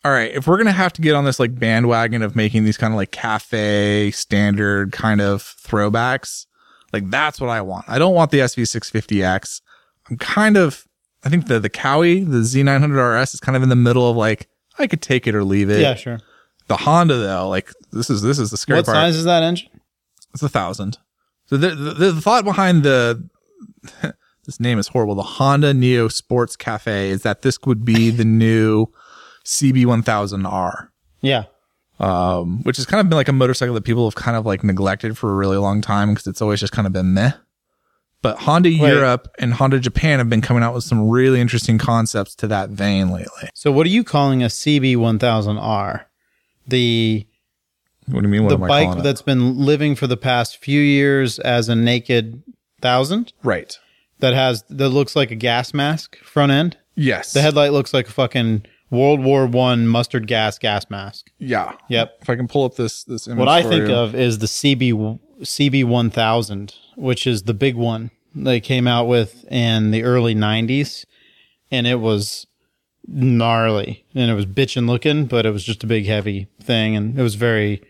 all 0.04 0.12
right, 0.12 0.32
if 0.34 0.47
we're 0.47 0.58
gonna 0.58 0.72
have 0.72 0.91
to 0.93 1.02
get 1.04 1.14
on 1.14 1.24
this 1.24 1.39
like 1.39 1.54
bandwagon 1.60 2.24
of 2.24 2.36
making 2.36 2.64
these 2.64 2.78
kind 2.78 2.91
of 2.91 2.97
like 2.97 3.12
cafe 3.12 4.10
standard 4.10 4.91
kind 4.91 5.22
of 5.22 5.43
throwbacks, 5.43 6.47
like 6.91 7.12
that's 7.12 7.39
what 7.39 7.52
I 7.52 7.62
want. 7.62 7.86
I 7.88 8.00
don't 8.00 8.16
want 8.16 8.32
the 8.32 8.39
SV650X. 8.39 9.62
I'm 10.10 10.18
kind 10.18 10.58
of, 10.58 10.88
I 11.24 11.30
think 11.30 11.45
the 11.45 11.60
the 11.60 11.70
Kawi, 11.70 12.28
the 12.28 12.39
Z900 12.39 13.22
RS 13.22 13.36
is 13.36 13.39
kind 13.39 13.56
of 13.56 13.62
in 13.62 13.70
the 13.70 13.76
middle 13.76 14.10
of 14.10 14.18
like 14.18 14.50
I 14.80 14.88
could 14.88 15.04
take 15.04 15.28
it 15.28 15.36
or 15.36 15.43
leave 15.43 15.70
it. 15.70 15.82
Yeah, 15.82 15.93
sure. 15.93 16.20
The 16.66 16.78
Honda 16.78 17.18
though, 17.18 17.47
like 17.50 17.72
this 17.91 18.10
is 18.10 18.24
this 18.24 18.39
is 18.39 18.50
the 18.50 18.58
scary 18.58 18.80
What 18.80 18.88
part. 18.88 18.95
size 18.95 19.16
is 19.16 19.26
that 19.26 19.43
engine? 19.43 19.70
It's 20.34 20.41
a 20.41 20.50
thousand. 20.50 20.97
So 21.45 21.56
the, 21.56 21.70
the 21.76 21.93
the 22.14 22.22
thought 22.22 22.45
behind 22.45 22.82
the 22.82 23.30
this 24.50 24.60
name 24.60 24.80
is 24.80 24.88
horrible. 24.88 25.14
The 25.14 25.22
Honda 25.22 25.76
Neo 25.76 26.08
Sports 26.08 26.56
Cafe 26.56 27.10
is 27.12 27.22
that 27.22 27.43
this 27.43 27.60
would 27.68 27.86
be 27.86 28.10
the 28.10 28.26
new 28.26 28.88
CB1000R, 29.45 30.88
Yeah. 31.22 31.43
um, 32.00 32.64
which 32.64 32.78
has 32.78 32.88
kind 32.88 33.00
of 33.00 33.10
been 33.10 33.16
like 33.18 33.28
a 33.28 33.34
motorcycle 33.34 33.76
that 33.76 33.84
people 33.84 34.08
have 34.08 34.16
kind 34.16 34.36
of 34.36 34.47
like 34.47 34.64
neglected 34.64 35.18
for 35.20 35.30
a 35.32 35.36
really 35.36 35.58
long 35.58 35.82
time 35.82 36.10
because 36.10 36.26
it's 36.26 36.41
always 36.41 36.60
just 36.60 36.74
kind 36.74 36.88
of 36.88 36.93
been 36.93 37.14
meh. 37.14 37.34
But 38.24 38.39
Honda 38.39 38.70
Europe 38.72 39.28
and 39.38 39.54
Honda 39.54 39.80
Japan 39.80 40.18
have 40.18 40.30
been 40.30 40.41
coming 40.41 40.64
out 40.64 40.74
with 40.74 40.84
some 40.84 41.08
really 41.10 41.39
interesting 41.39 41.78
concepts 41.78 42.34
to 42.38 42.47
that 42.47 42.70
vein 42.70 43.12
lately. 43.12 43.50
So 43.54 43.72
what 43.72 43.86
are 43.86 43.89
you 43.91 44.04
calling 44.04 44.41
a 44.41 44.47
CB1000R? 44.47 46.02
The 46.68 47.28
What 48.08 48.22
do 48.22 48.28
you 48.28 48.32
mean? 48.32 48.43
What 48.45 48.50
the 48.50 48.58
bike 48.58 49.04
that's 49.04 49.22
been 49.22 49.60
living 49.60 49.95
for 49.95 50.08
the 50.08 50.18
past 50.18 50.58
few 50.58 50.82
years 50.82 51.38
as 51.38 51.70
a 51.70 51.76
naked 51.76 52.41
thousand 52.82 53.32
right? 53.43 53.78
That 54.20 54.34
has 54.34 54.63
that 54.70 54.89
looks 54.89 55.15
like 55.15 55.32
a 55.32 55.36
gas 55.36 55.74
mask 55.74 56.17
front 56.24 56.51
end. 56.51 56.78
Yes. 56.95 57.34
The 57.34 57.41
headlight 57.41 57.72
looks 57.72 57.93
like 57.93 58.07
a 58.07 58.11
fucking 58.11 58.65
World 58.91 59.24
War 59.24 59.45
One 59.45 59.88
mustard 59.88 60.28
gas 60.28 60.57
gas 60.59 60.89
mask. 60.89 61.30
yeah. 61.38 61.74
Yep. 61.89 62.17
If 62.22 62.30
I 62.30 62.36
can 62.36 62.47
pull 62.47 62.63
up 62.65 62.76
this 62.76 63.03
this 63.03 63.28
image 63.28 63.39
What 63.39 63.47
I 63.47 63.61
think 63.61 63.88
you. 63.88 63.93
of 63.95 64.15
is 64.15 64.39
the 64.39 64.47
CB 64.47 65.20
CB 65.41 65.86
one 65.86 66.09
thousand, 66.09 66.74
which 66.95 67.26
is 67.28 67.43
the 67.43 67.53
big 67.53 67.76
one 67.76 68.11
they 68.36 68.59
came 68.59 68.88
out 68.88 69.07
with 69.07 69.45
in 69.51 69.91
the 69.91 70.03
early 70.03 70.36
'90s, 70.36 71.05
and 71.72 71.88
it 71.88 71.95
was 72.01 72.45
gnarly 73.07 74.05
and 74.13 74.30
it 74.30 74.34
was 74.36 74.45
bitching 74.45 74.88
looking, 74.88 75.26
but 75.26 75.45
it 75.45 75.51
was 75.51 75.63
just 75.63 75.84
a 75.84 75.88
big 75.88 76.05
heavy 76.05 76.47
thing, 76.61 76.95
and 76.95 77.17
it 77.17 77.24
was 77.24 77.36
very 77.36 77.82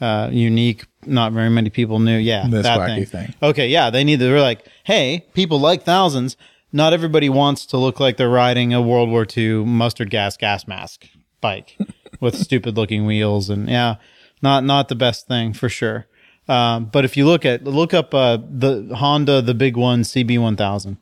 uh, 0.00 0.28
unique. 0.32 0.86
Not 1.06 1.32
very 1.32 1.48
many 1.50 1.70
people 1.70 1.98
knew. 1.98 2.16
Yeah, 2.18 2.46
This 2.48 2.64
that 2.64 2.80
wacky 2.80 3.08
thing. 3.08 3.26
thing. 3.28 3.34
Okay, 3.42 3.68
yeah, 3.68 3.90
they 3.90 4.04
need. 4.04 4.16
They're 4.16 4.40
like, 4.40 4.64
hey, 4.84 5.26
people 5.34 5.58
like 5.60 5.82
thousands. 5.82 6.36
Not 6.72 6.92
everybody 6.92 7.28
wants 7.30 7.64
to 7.66 7.78
look 7.78 7.98
like 7.98 8.16
they're 8.18 8.28
riding 8.28 8.74
a 8.74 8.82
World 8.82 9.08
War 9.08 9.26
II 9.36 9.64
mustard 9.64 10.10
gas 10.10 10.36
gas 10.36 10.66
mask 10.66 11.06
bike 11.40 11.78
with 12.20 12.36
stupid 12.36 12.76
looking 12.76 13.06
wheels 13.06 13.48
and 13.48 13.68
yeah, 13.70 13.96
not 14.42 14.64
not 14.64 14.88
the 14.88 14.94
best 14.94 15.26
thing 15.28 15.54
for 15.54 15.68
sure. 15.68 16.06
Um, 16.46 16.86
but 16.86 17.04
if 17.04 17.16
you 17.16 17.26
look 17.26 17.44
at 17.46 17.64
look 17.64 17.94
up 17.94 18.12
uh, 18.14 18.36
the 18.38 18.94
Honda, 18.96 19.40
the 19.40 19.54
big 19.54 19.76
one 19.76 20.02
CB1000. 20.02 20.98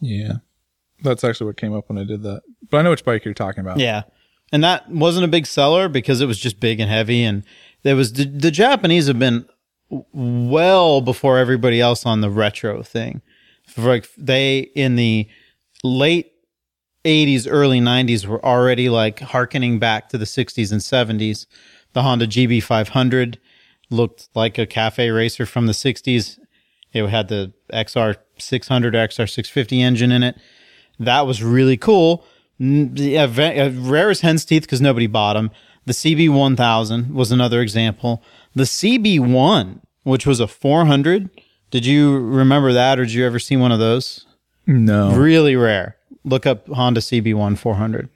Yeah. 0.00 0.34
That's 1.02 1.24
actually 1.24 1.46
what 1.46 1.56
came 1.56 1.74
up 1.74 1.88
when 1.88 1.98
I 1.98 2.04
did 2.04 2.22
that. 2.22 2.42
But 2.70 2.78
I 2.78 2.82
know 2.82 2.90
which 2.90 3.04
bike 3.04 3.24
you're 3.24 3.34
talking 3.34 3.60
about. 3.60 3.78
Yeah. 3.78 4.02
And 4.52 4.64
that 4.64 4.90
wasn't 4.90 5.24
a 5.24 5.28
big 5.28 5.46
seller 5.46 5.88
because 5.88 6.20
it 6.20 6.26
was 6.26 6.38
just 6.38 6.60
big 6.60 6.80
and 6.80 6.90
heavy. 6.90 7.22
And 7.22 7.44
there 7.82 7.96
was 7.96 8.12
the, 8.12 8.24
the 8.24 8.50
Japanese 8.50 9.06
have 9.06 9.18
been 9.18 9.46
well 10.12 11.00
before 11.00 11.38
everybody 11.38 11.80
else 11.80 12.06
on 12.06 12.20
the 12.20 12.30
retro 12.30 12.82
thing. 12.82 13.22
For 13.66 13.82
like 13.82 14.08
they 14.16 14.58
in 14.74 14.96
the 14.96 15.28
late 15.84 16.32
80s, 17.04 17.46
early 17.48 17.80
90s 17.80 18.26
were 18.26 18.44
already 18.44 18.88
like 18.88 19.20
harkening 19.20 19.78
back 19.78 20.08
to 20.10 20.18
the 20.18 20.24
60s 20.24 20.72
and 20.72 20.80
70s. 20.80 21.46
The 21.92 22.02
Honda 22.02 22.26
GB500 22.26 23.38
looked 23.90 24.28
like 24.34 24.58
a 24.58 24.66
cafe 24.66 25.10
racer 25.10 25.46
from 25.46 25.66
the 25.66 25.72
60s. 25.72 26.38
It 26.92 27.06
had 27.08 27.28
the 27.28 27.52
XR 27.72 28.16
600, 28.38 28.94
XR 28.94 29.30
650 29.30 29.82
engine 29.82 30.12
in 30.12 30.22
it. 30.22 30.36
That 30.98 31.26
was 31.26 31.42
really 31.42 31.76
cool. 31.76 32.24
Yeah, 32.62 33.22
uh, 33.24 33.70
rare 33.72 34.10
as 34.10 34.20
hen's 34.20 34.44
teeth 34.44 34.62
because 34.62 34.82
nobody 34.82 35.06
bought 35.06 35.32
them. 35.32 35.50
The 35.86 35.94
CB1000 35.94 37.12
was 37.12 37.32
another 37.32 37.62
example. 37.62 38.22
The 38.54 38.64
CB1, 38.64 39.80
which 40.02 40.26
was 40.26 40.40
a 40.40 40.46
400. 40.46 41.30
Did 41.70 41.86
you 41.86 42.18
remember 42.18 42.72
that 42.74 42.98
or 42.98 43.04
did 43.04 43.14
you 43.14 43.24
ever 43.24 43.38
see 43.38 43.56
one 43.56 43.72
of 43.72 43.78
those? 43.78 44.26
No. 44.66 45.12
Really 45.12 45.56
rare. 45.56 45.96
Look 46.22 46.44
up 46.44 46.68
Honda 46.68 47.00
CB1 47.00 47.56
400. 47.56 48.10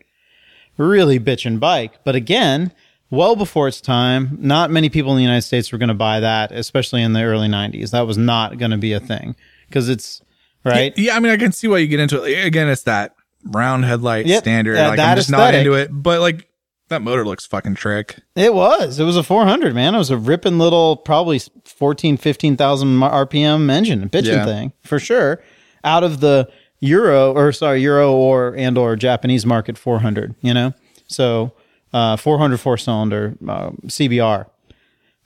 Really 0.76 1.18
bitchin' 1.18 1.59
bike. 1.59 2.05
But 2.05 2.14
again, 2.14 2.72
well 3.11 3.36
before 3.36 3.66
its 3.66 3.80
time, 3.80 4.36
not 4.40 4.70
many 4.70 4.90
people 4.90 5.12
in 5.12 5.16
the 5.16 5.22
United 5.22 5.42
States 5.42 5.72
were 5.72 5.78
going 5.78 5.88
to 5.88 5.95
buy 5.95 6.20
that, 6.20 6.53
especially 6.53 7.03
in 7.03 7.14
the 7.14 7.22
early 7.22 7.49
90s. 7.49 7.92
That 7.92 8.07
was 8.07 8.18
not 8.18 8.59
going 8.59 8.72
to 8.72 8.76
be 8.76 8.92
a 8.92 9.01
thing 9.01 9.36
because 9.68 9.88
it's 9.88 10.20
right. 10.64 10.92
Yeah, 10.99 11.16
I 11.16 11.20
mean, 11.20 11.32
I 11.32 11.38
can 11.38 11.53
see 11.53 11.66
why 11.66 11.78
you 11.78 11.86
get 11.86 12.01
into 12.01 12.22
it. 12.24 12.45
Again, 12.45 12.68
it's 12.68 12.82
that 12.82 13.14
round 13.45 13.84
headlight 13.84 14.26
Yep, 14.26 14.42
standard. 14.42 14.76
uh, 14.76 14.88
like, 14.88 14.99
I'm 14.99 15.16
just 15.16 15.30
not 15.30 15.55
into 15.55 15.74
it. 15.74 15.88
But 15.92 16.20
like, 16.20 16.49
that 16.88 17.03
motor 17.03 17.24
looks 17.24 17.47
fucking 17.47 17.74
trick. 17.76 18.18
It 18.36 18.53
was. 18.55 18.99
It 19.01 19.05
was 19.05 19.16
a 19.16 19.22
400, 19.22 19.74
man. 19.74 19.95
It 19.95 19.99
was 19.99 20.11
a 20.11 20.16
ripping 20.18 20.59
little, 20.59 20.97
probably 20.97 21.40
14, 21.64 22.16
15,000 22.16 22.99
RPM 23.01 23.70
engine, 23.70 24.03
a 24.03 24.07
bitchin' 24.07 24.24
Yeah. 24.26 24.45
thing 24.45 24.72
for 24.82 24.99
sure. 24.99 25.42
Out 25.82 26.05
of 26.05 26.20
the 26.20 26.49
Euro, 26.80 27.32
or 27.32 27.53
sorry, 27.53 27.80
Euro 27.82 28.12
or 28.12 28.55
and 28.57 28.76
or 28.76 28.97
Japanese 28.97 29.47
market 29.47 29.78
400, 29.78 30.34
you 30.42 30.53
know? 30.53 30.74
So, 31.07 31.53
uh, 31.92 32.16
400 32.16 32.59
four 32.61 32.76
cylinder 32.76 33.36
uh, 33.49 33.70
CBR. 33.86 34.47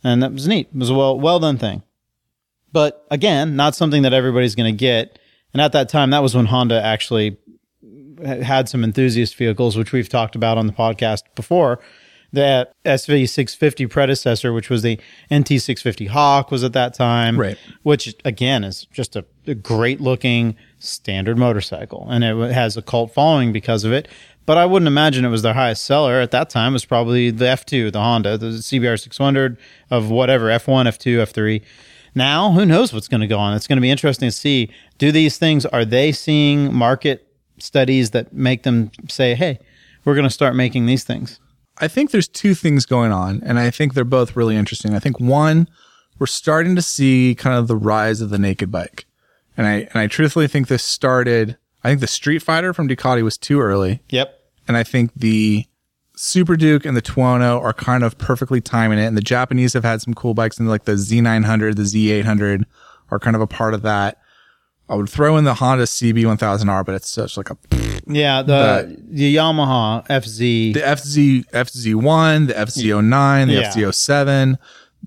And 0.04 0.22
that 0.22 0.32
was 0.32 0.46
neat. 0.46 0.68
It 0.72 0.78
was 0.78 0.90
a 0.90 0.94
well, 0.94 1.18
well 1.18 1.40
done 1.40 1.58
thing. 1.58 1.82
But 2.72 3.04
again, 3.10 3.56
not 3.56 3.74
something 3.74 4.02
that 4.02 4.12
everybody's 4.12 4.54
going 4.54 4.72
to 4.72 4.76
get. 4.76 5.18
And 5.52 5.60
at 5.62 5.72
that 5.72 5.88
time, 5.88 6.10
that 6.10 6.22
was 6.22 6.36
when 6.36 6.46
Honda 6.46 6.80
actually 6.80 7.38
had 8.24 8.68
some 8.68 8.84
enthusiast 8.84 9.36
vehicles, 9.36 9.76
which 9.76 9.92
we've 9.92 10.08
talked 10.08 10.34
about 10.34 10.58
on 10.58 10.66
the 10.66 10.72
podcast 10.72 11.22
before. 11.34 11.80
That 12.30 12.74
SV650 12.84 13.88
predecessor, 13.88 14.52
which 14.52 14.68
was 14.68 14.82
the 14.82 15.00
NT650 15.30 16.08
Hawk, 16.08 16.50
was 16.50 16.62
at 16.62 16.74
that 16.74 16.92
time, 16.92 17.40
Right. 17.40 17.56
Which 17.84 18.14
again 18.22 18.64
is 18.64 18.86
just 18.92 19.16
a, 19.16 19.24
a 19.46 19.54
great 19.54 19.98
looking 19.98 20.54
standard 20.78 21.38
motorcycle, 21.38 22.06
and 22.10 22.22
it 22.22 22.52
has 22.52 22.76
a 22.76 22.82
cult 22.82 23.14
following 23.14 23.50
because 23.50 23.84
of 23.84 23.92
it. 23.92 24.08
But 24.44 24.58
I 24.58 24.66
wouldn't 24.66 24.86
imagine 24.86 25.24
it 25.24 25.28
was 25.30 25.42
their 25.42 25.54
highest 25.54 25.84
seller 25.84 26.20
at 26.20 26.30
that 26.30 26.48
time. 26.50 26.72
It 26.72 26.74
was 26.74 26.84
probably 26.84 27.30
the 27.30 27.44
F2, 27.46 27.92
the 27.92 28.00
Honda, 28.00 28.36
the 28.38 28.46
CBR 28.46 28.98
600 29.00 29.58
of 29.90 30.10
whatever 30.10 30.46
F1, 30.46 30.86
F2, 30.86 31.22
F3. 31.22 31.62
Now, 32.14 32.52
who 32.52 32.64
knows 32.64 32.92
what's 32.92 33.08
going 33.08 33.20
to 33.20 33.26
go 33.26 33.38
on? 33.38 33.54
It's 33.54 33.66
going 33.66 33.76
to 33.76 33.82
be 33.82 33.90
interesting 33.90 34.28
to 34.28 34.34
see. 34.34 34.70
Do 34.96 35.12
these 35.12 35.36
things 35.38 35.66
are 35.66 35.84
they 35.84 36.12
seeing 36.12 36.74
market 36.74 37.27
studies 37.62 38.10
that 38.10 38.32
make 38.32 38.62
them 38.62 38.90
say, 39.08 39.34
"Hey, 39.34 39.58
we're 40.04 40.14
going 40.14 40.24
to 40.26 40.30
start 40.30 40.54
making 40.54 40.86
these 40.86 41.04
things"? 41.04 41.40
I 41.78 41.88
think 41.88 42.10
there's 42.10 42.28
two 42.28 42.54
things 42.54 42.86
going 42.86 43.12
on, 43.12 43.40
and 43.44 43.58
I 43.58 43.70
think 43.70 43.94
they're 43.94 44.04
both 44.04 44.34
really 44.36 44.56
interesting. 44.56 44.94
I 44.94 44.98
think 44.98 45.20
one, 45.20 45.68
we're 46.18 46.26
starting 46.26 46.74
to 46.76 46.82
see 46.82 47.34
kind 47.36 47.56
of 47.56 47.68
the 47.68 47.76
rise 47.76 48.20
of 48.20 48.30
the 48.30 48.38
naked 48.38 48.70
bike, 48.72 49.06
and 49.56 49.66
I 49.66 49.72
and 49.92 49.96
I 49.96 50.06
truthfully 50.08 50.48
think 50.48 50.68
this 50.68 50.82
started. 50.82 51.56
I 51.84 51.88
think 51.88 52.00
the 52.00 52.06
Street 52.08 52.40
Fighter 52.40 52.74
from 52.74 52.88
Ducati 52.88 53.22
was 53.22 53.38
too 53.38 53.60
early, 53.60 54.00
Yep. 54.10 54.36
and 54.66 54.76
I 54.76 54.82
think 54.82 55.12
the 55.14 55.66
Super 56.16 56.56
Duke 56.56 56.84
and 56.84 56.96
the 56.96 57.00
Tuono 57.02 57.62
are 57.62 57.72
kind 57.72 58.02
of 58.02 58.18
perfectly 58.18 58.60
timing 58.60 58.98
it. 58.98 59.06
And 59.06 59.16
the 59.16 59.20
Japanese 59.22 59.74
have 59.74 59.84
had 59.84 60.02
some 60.02 60.12
cool 60.14 60.34
bikes, 60.34 60.58
and 60.58 60.68
like 60.68 60.84
the 60.84 60.96
Z900, 60.96 61.76
the 61.76 61.82
Z800 61.84 62.64
are 63.12 63.20
kind 63.20 63.36
of 63.36 63.42
a 63.42 63.46
part 63.46 63.72
of 63.74 63.82
that. 63.82 64.18
I 64.88 64.94
would 64.94 65.08
throw 65.08 65.36
in 65.36 65.44
the 65.44 65.54
Honda 65.54 65.84
CB1000R, 65.84 66.84
but 66.84 66.94
it's 66.94 67.10
such 67.10 67.36
like 67.36 67.50
a 67.50 67.56
Yeah, 68.06 68.42
the 68.42 68.96
the 69.10 69.36
Yamaha 69.36 70.06
FZ. 70.08 70.72
the 70.74 70.80
FZ 70.80 71.44
FZ1, 71.52 72.46
the 72.48 72.54
FZ09, 72.54 73.46
the 73.48 73.52
Yeah. 73.52 73.70
FZ07, 73.70 74.56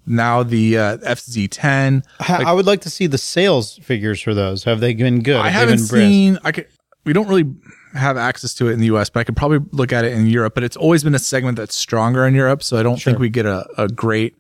now 0.06 0.44
the 0.44 0.78
uh, 0.78 0.98
FZ10. 0.98 2.04
I 2.20 2.44
I 2.44 2.52
would 2.54 2.66
like 2.66 2.82
to 2.82 2.90
see 2.90 3.08
the 3.08 3.18
sales 3.18 3.78
figures 3.84 4.22
for 4.22 4.34
those. 4.34 4.64
Have 4.66 4.80
they 4.80 4.94
been 4.94 5.22
good? 5.24 5.38
I 5.38 5.50
have 5.50 5.70
haven't 5.70 5.88
brisk? 5.88 5.94
seen. 5.94 6.40
I 6.44 6.52
could. 6.52 6.68
We 7.06 7.14
don't 7.14 7.28
really 7.28 7.52
have 7.96 8.16
access 8.16 8.54
to 8.54 8.68
it 8.70 8.74
in 8.74 8.80
the 8.80 8.86
U.S., 8.86 9.10
but 9.10 9.22
I 9.22 9.24
could 9.24 9.36
probably 9.36 9.60
look 9.72 9.92
at 9.92 10.06
it 10.06 10.14
in 10.14 10.28
Europe. 10.28 10.54
But 10.54 10.64
it's 10.64 10.78
always 10.78 11.04
been 11.04 11.16
a 11.16 11.20
segment 11.20 11.58
that's 11.58 11.76
stronger 11.76 12.28
in 12.28 12.36
Europe, 12.36 12.62
so 12.64 12.78
I 12.78 12.84
don't 12.84 13.02
think 13.02 13.18
we 13.18 13.30
get 13.30 13.48
a, 13.48 13.66
a 13.78 13.88
great 13.88 14.36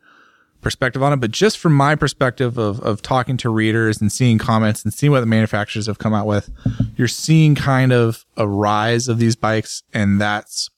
perspective 0.61 1.01
on 1.03 1.13
it. 1.13 1.17
But 1.17 1.31
just 1.31 1.57
from 1.57 1.73
my 1.73 1.95
perspective 1.95 2.57
of 2.57 2.79
of 2.81 3.01
talking 3.01 3.37
to 3.37 3.49
readers 3.49 4.01
and 4.01 4.11
seeing 4.11 4.37
comments 4.37 4.83
and 4.83 4.93
seeing 4.93 5.11
what 5.11 5.21
the 5.21 5.25
manufacturers 5.25 5.87
have 5.87 5.99
come 5.99 6.13
out 6.13 6.27
with, 6.27 6.49
you're 6.95 7.07
seeing 7.07 7.55
kind 7.55 7.91
of 7.91 8.25
a 8.37 8.47
rise 8.47 9.07
of 9.07 9.19
these 9.19 9.35
bikes, 9.35 9.83
and 9.93 10.19
that's 10.19 10.69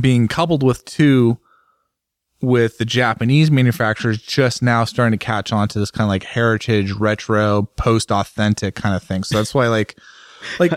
being 0.00 0.28
coupled 0.28 0.62
with 0.62 0.84
two 0.84 1.38
with 2.40 2.78
the 2.78 2.84
Japanese 2.84 3.50
manufacturers 3.50 4.22
just 4.22 4.62
now 4.62 4.84
starting 4.84 5.18
to 5.18 5.24
catch 5.24 5.52
on 5.52 5.68
to 5.68 5.78
this 5.78 5.90
kind 5.90 6.04
of 6.04 6.08
like 6.08 6.22
heritage, 6.22 6.92
retro, 6.92 7.62
post 7.76 8.12
authentic 8.12 8.74
kind 8.74 8.94
of 8.94 9.02
thing. 9.02 9.24
So 9.24 9.38
that's 9.38 9.54
why 9.54 9.66
like, 9.68 9.98
like 10.60 10.72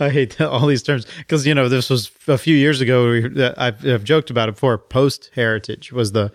I 0.00 0.08
hate 0.08 0.40
all 0.40 0.66
these 0.66 0.82
terms 0.82 1.06
because 1.18 1.46
you 1.46 1.54
know 1.54 1.68
this 1.68 1.90
was 1.90 2.10
a 2.28 2.38
few 2.38 2.56
years 2.56 2.80
ago. 2.80 3.10
We, 3.10 3.44
I've, 3.44 3.86
I've 3.86 4.04
joked 4.04 4.30
about 4.30 4.48
it 4.48 4.52
before. 4.52 4.78
Post 4.78 5.30
heritage 5.34 5.92
was 5.92 6.12
the 6.12 6.32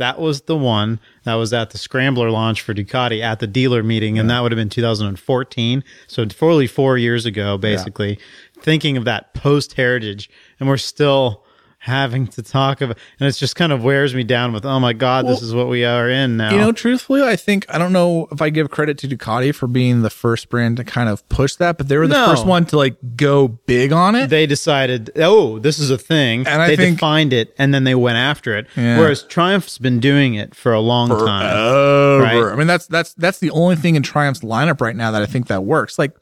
that 0.00 0.18
was 0.18 0.42
the 0.42 0.56
one 0.56 0.98
that 1.24 1.34
was 1.34 1.52
at 1.52 1.70
the 1.70 1.78
Scrambler 1.78 2.30
launch 2.30 2.62
for 2.62 2.74
Ducati 2.74 3.22
at 3.22 3.38
the 3.38 3.46
dealer 3.46 3.82
meeting, 3.82 4.18
and 4.18 4.28
that 4.30 4.40
would 4.40 4.50
have 4.50 4.56
been 4.56 4.68
2014. 4.70 5.84
So 6.06 6.28
fully 6.28 6.66
four 6.66 6.98
years 6.98 7.26
ago, 7.26 7.56
basically. 7.58 8.18
Thinking 8.60 8.96
of 8.96 9.04
that 9.04 9.32
post 9.34 9.74
heritage, 9.74 10.28
and 10.58 10.68
we're 10.68 10.76
still 10.76 11.44
having 11.82 12.26
to 12.26 12.42
talk 12.42 12.82
about, 12.82 12.98
and 13.18 13.26
it's 13.26 13.38
just 13.38 13.56
kind 13.56 13.72
of 13.72 13.82
wears 13.82 14.14
me 14.14 14.22
down 14.22 14.52
with, 14.52 14.66
oh 14.66 14.78
my 14.78 14.92
god, 14.92 15.26
this 15.26 15.40
is 15.40 15.54
what 15.54 15.66
we 15.66 15.82
are 15.84 16.10
in 16.10 16.36
now. 16.36 16.52
You 16.52 16.58
know, 16.58 16.72
truthfully, 16.72 17.22
I 17.22 17.36
think 17.36 17.64
I 17.70 17.78
don't 17.78 17.92
know 17.94 18.28
if 18.30 18.42
I 18.42 18.50
give 18.50 18.70
credit 18.70 18.98
to 18.98 19.08
Ducati 19.08 19.54
for 19.54 19.66
being 19.66 20.02
the 20.02 20.10
first 20.10 20.50
brand 20.50 20.76
to 20.76 20.84
kind 20.84 21.08
of 21.08 21.26
push 21.30 21.56
that, 21.56 21.78
but 21.78 21.88
they 21.88 21.96
were 21.96 22.06
the 22.06 22.14
No. 22.14 22.26
first 22.26 22.44
one 22.44 22.66
to 22.66 22.76
like 22.76 22.96
go 23.16 23.48
big 23.48 23.92
on 23.92 24.14
it. 24.14 24.28
they 24.28 24.46
decided, 24.46 25.10
oh, 25.16 25.58
this 25.58 25.78
is 25.78 25.90
a 25.90 25.96
thing. 25.98 26.46
And 26.46 26.60
I 26.60 26.68
they 26.68 26.76
think- 26.76 26.96
defined 26.98 27.32
it, 27.32 27.54
and 27.58 27.72
then 27.72 27.84
they 27.84 27.94
went 27.94 28.18
after 28.18 28.54
it. 28.58 28.66
Yeah. 28.76 28.98
Whereas 28.98 29.22
Triumph's 29.22 29.78
been 29.78 30.00
doing 30.00 30.34
it 30.34 30.54
for 30.54 30.72
a 30.74 30.80
long 30.80 31.08
time. 31.08 32.20
Right. 32.20 32.52
I 32.52 32.56
mean, 32.56 32.66
that's 32.66 32.86
that's 32.88 33.14
that's 33.14 33.38
the 33.38 33.50
only 33.52 33.76
thing 33.76 33.94
in 33.96 34.02
Triumph's 34.02 34.40
lineup 34.40 34.80
right 34.82 34.94
now 34.96 35.10
that 35.12 35.22
I 35.22 35.26
think 35.26 35.46
that 35.46 35.64
works. 35.64 35.98
Like 35.98 36.12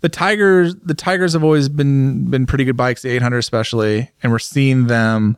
the 0.00 0.08
Tigers, 0.08 0.74
the 0.76 0.94
Tigers 0.94 1.32
have 1.34 1.44
always 1.44 1.68
been 1.68 2.30
been 2.30 2.46
pretty 2.46 2.64
good 2.64 2.76
bikes, 2.76 3.02
the 3.02 3.10
800 3.10 3.38
especially, 3.38 4.10
and 4.22 4.32
we're 4.32 4.38
seeing 4.38 4.86
them. 4.86 5.36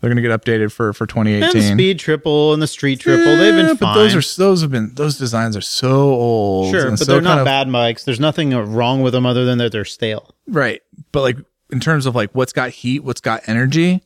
They're 0.00 0.12
going 0.12 0.20
to 0.20 0.28
get 0.28 0.40
updated 0.40 0.72
for 0.72 0.92
for 0.92 1.06
2018. 1.06 1.44
And 1.44 1.54
the 1.54 1.62
Speed 1.84 1.98
Triple 2.00 2.52
and 2.52 2.60
the 2.60 2.66
Street 2.66 2.98
Triple, 2.98 3.24
they've 3.36 3.54
been 3.54 3.66
Yeah, 3.66 3.74
fine. 3.74 3.78
but 3.78 3.94
those 3.94 4.14
are 4.16 4.38
those 4.38 4.60
have 4.62 4.70
been 4.72 4.92
those 4.94 5.16
designs 5.16 5.56
are 5.56 5.60
so 5.60 5.92
old. 6.10 6.74
sure, 6.74 6.90
but 6.90 6.98
so 6.98 7.04
they're 7.04 7.20
not 7.20 7.38
of- 7.38 7.44
bad 7.44 7.70
bikes. 7.70 8.02
There's 8.02 8.18
nothing 8.18 8.50
wrong 8.52 9.02
with 9.02 9.12
them 9.12 9.24
other 9.26 9.44
than 9.44 9.58
that 9.58 9.70
they're 9.70 9.84
stale. 9.84 10.34
right? 10.48 10.80
But 11.12 11.20
like 11.20 11.36
in 11.70 11.78
terms 11.78 12.06
of 12.06 12.16
like 12.16 12.30
what's 12.32 12.52
got 12.52 12.70
heat, 12.70 13.04
what's 13.04 13.20
got 13.20 13.42
energy, 13.46 14.02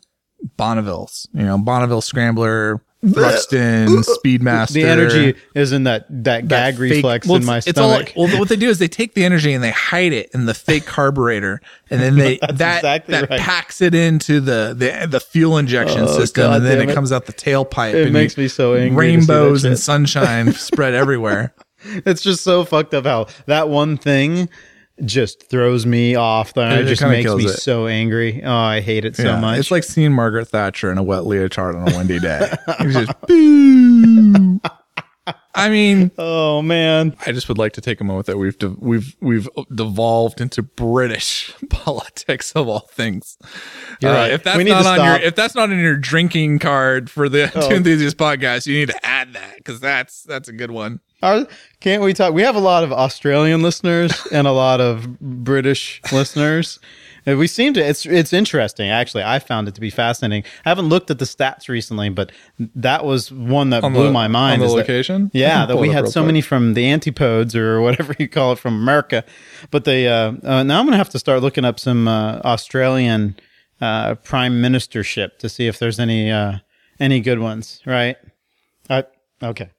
Bonneville's, 0.59 1.28
you 1.32 1.42
know, 1.44 1.59
Bonneville 1.59 2.02
Scrambler, 2.02 2.82
Thruxton, 3.07 4.04
Speedmaster. 4.04 4.72
The 4.72 4.84
energy 4.84 5.34
is 5.54 5.72
in 5.72 5.84
that 5.84 6.07
that, 6.09 6.48
that 6.48 6.48
gag 6.48 6.74
fake- 6.74 6.80
reflex 6.80 7.26
well, 7.26 7.36
in 7.36 7.44
my 7.44 7.59
it's- 7.59 7.66
it's 7.68 7.78
all 7.78 7.90
stomach. 7.90 8.12
well, 8.16 8.38
what 8.38 8.48
they 8.48 8.57
do 8.57 8.68
is 8.68 8.78
they 8.78 8.88
take 8.88 9.14
the 9.14 9.24
energy 9.24 9.52
and 9.52 9.62
they 9.62 9.70
hide 9.70 10.12
it 10.12 10.30
in 10.34 10.46
the 10.46 10.54
fake 10.54 10.84
carburetor, 10.86 11.61
and 11.90 12.00
then 12.00 12.16
they 12.16 12.36
that 12.40 12.50
exactly 12.78 13.12
that 13.12 13.30
right. 13.30 13.40
packs 13.40 13.80
it 13.80 13.94
into 13.94 14.40
the 14.40 14.74
the, 14.76 15.07
the 15.09 15.20
fuel 15.20 15.59
injection 15.59 16.02
Oh, 16.02 16.18
system, 16.18 16.42
God 16.44 16.57
and 16.57 16.66
then 16.66 16.80
it 16.80 16.90
it. 16.90 16.94
comes 16.94 17.12
out 17.12 17.26
the 17.26 17.32
tailpipe. 17.32 17.94
It 17.94 18.04
and 18.04 18.12
makes 18.12 18.36
you- 18.36 18.42
me 18.44 18.48
so 18.48 18.74
angry 18.74 19.14
to 19.16 19.20
see 19.22 19.26
that 19.26 19.32
Rainbows 19.32 19.64
and 19.64 19.78
sunshine 19.78 20.52
spread 20.52 20.94
everywhere. 21.02 21.54
it's 21.84 22.22
just 22.22 22.42
so 22.42 22.64
fucked 22.64 22.94
up 22.94 23.04
how 23.04 23.26
that 23.46 23.68
one 23.68 23.96
thing 23.96 24.48
just 25.05 25.49
throws 25.51 25.84
me 25.86 26.14
off. 26.14 26.55
That 26.55 26.72
It 26.78 26.84
it 26.86 26.88
just 26.88 27.03
makes 27.03 27.32
me 27.34 27.44
it. 27.44 27.49
so 27.51 27.86
angry. 27.86 28.42
Oh, 28.42 28.51
I 28.53 28.80
hate 28.80 29.05
it 29.05 29.16
so 29.16 29.24
Yeah, 29.24 29.40
much. 29.40 29.59
It's 29.59 29.70
like 29.70 29.84
seeing 29.84 30.12
Margaret 30.12 30.47
Thatcher 30.49 30.90
in 30.90 30.99
a 30.99 31.03
wet 31.03 31.26
leotard 31.26 31.74
on 31.76 31.92
a 31.92 31.97
windy 31.97 32.18
day. 32.18 32.51
Just 32.82 33.12
boo. 33.26 34.61
I 35.57 35.70
mean, 35.70 36.11
oh 36.18 36.61
man. 36.62 37.16
I 37.26 37.32
just 37.32 37.48
would 37.48 37.57
like 37.59 37.72
to 37.72 37.80
take 37.80 38.00
a 38.00 38.04
moment 38.04 38.26
that 38.26 38.36
we've 38.36 38.59
de- 38.59 38.68
we've 38.78 39.16
we've 39.20 39.48
devolved 39.74 40.40
into 40.40 40.62
British 40.62 41.52
politics 41.70 42.52
of 42.52 42.68
all 42.68 42.88
things. 42.92 43.38
You're 44.00 44.11
Uh, 44.12 44.14
right. 44.14 44.30
If 44.32 44.42
that's 44.44 44.59
not 44.64 44.76
on 44.76 44.82
stop. 44.82 44.98
Oh. 44.98 45.04
your 45.04 45.16
if 45.22 45.34
that's 45.34 45.54
not 45.54 45.70
in 45.70 45.78
your 45.78 45.96
drinking 45.96 46.59
card 46.59 47.09
for 47.11 47.28
the 47.28 47.48
Two 47.48 47.74
Enthusiast 47.74 48.18
podcast, 48.18 48.66
you 48.66 48.76
need 48.78 48.88
to 48.90 49.07
add 49.07 49.32
that 49.32 49.57
because 49.57 49.80
that's 49.80 50.22
that's 50.24 50.48
a 50.48 50.52
good 50.52 50.70
one. 50.70 51.00
Our, 51.22 51.46
can't 51.80 52.02
we 52.02 52.12
talk? 52.12 52.34
We 52.34 52.42
have 52.42 52.57
a 52.57 52.61
lot 52.61 52.84
of 52.84 52.92
Australian 52.92 53.62
listeners 53.62 54.12
and 54.30 54.46
a 54.46 54.52
lot 54.52 54.82
of 54.82 55.18
British 55.18 56.02
listeners. 56.12 56.78
We 57.27 57.49
seem 57.49 57.74
to. 57.74 57.81
It's 57.85 58.07
it's 58.07 58.33
interesting. 58.33 58.89
Actually, 58.89 59.24
I 59.24 59.41
found 59.41 59.66
it 59.66 59.74
to 59.74 59.81
be 59.81 59.91
fascinating. 59.91 60.45
I 60.64 60.68
haven't 60.68 60.89
looked 60.89 61.11
at 61.11 61.18
the 61.18 61.24
stats 61.24 61.68
recently, 61.68 62.09
but 62.09 62.31
that 62.77 63.05
was 63.05 63.33
one 63.33 63.70
that 63.70 63.83
On 63.83 63.93
blew 63.93 64.05
the- 64.05 64.12
my 64.12 64.29
mind. 64.29 64.62
on 64.62 64.68
the 64.68 64.74
that- 64.74 64.81
location? 64.81 65.31
I 65.35 65.39
yeah, 65.39 65.66
that 65.66 65.77
we 65.77 65.89
had 65.91 66.07
so 66.09 66.20
quick. 66.20 66.27
many 66.27 66.41
from 66.41 66.74
the 66.74 66.87
antipodes 66.89 67.57
or 67.57 67.81
whatever 67.87 68.14
you 68.18 68.29
call 68.29 68.53
it 68.53 68.61
from 68.61 68.74
America. 68.74 69.24
But 69.72 69.85
they 69.85 70.07
uh, 70.07 70.35
uh, 70.45 70.62
now 70.62 70.79
I'm 70.79 70.87
gonna 70.87 70.97
have 70.99 71.11
to 71.11 71.18
start 71.18 71.42
looking 71.42 71.64
up 71.64 71.80
some 71.80 72.07
uh, 72.07 72.38
Australian 72.45 73.37
uh, 73.80 74.14
prime 74.17 74.63
ministership 74.63 75.38
to 75.38 75.49
see 75.49 75.67
if 75.67 75.80
there's 75.80 75.99
any 75.99 76.30
uh, 76.30 76.59
any 77.00 77.18
good 77.21 77.41
ones. 77.41 77.80
Right? 77.84 78.17
Uh, 78.88 79.03
okay. 79.42 79.71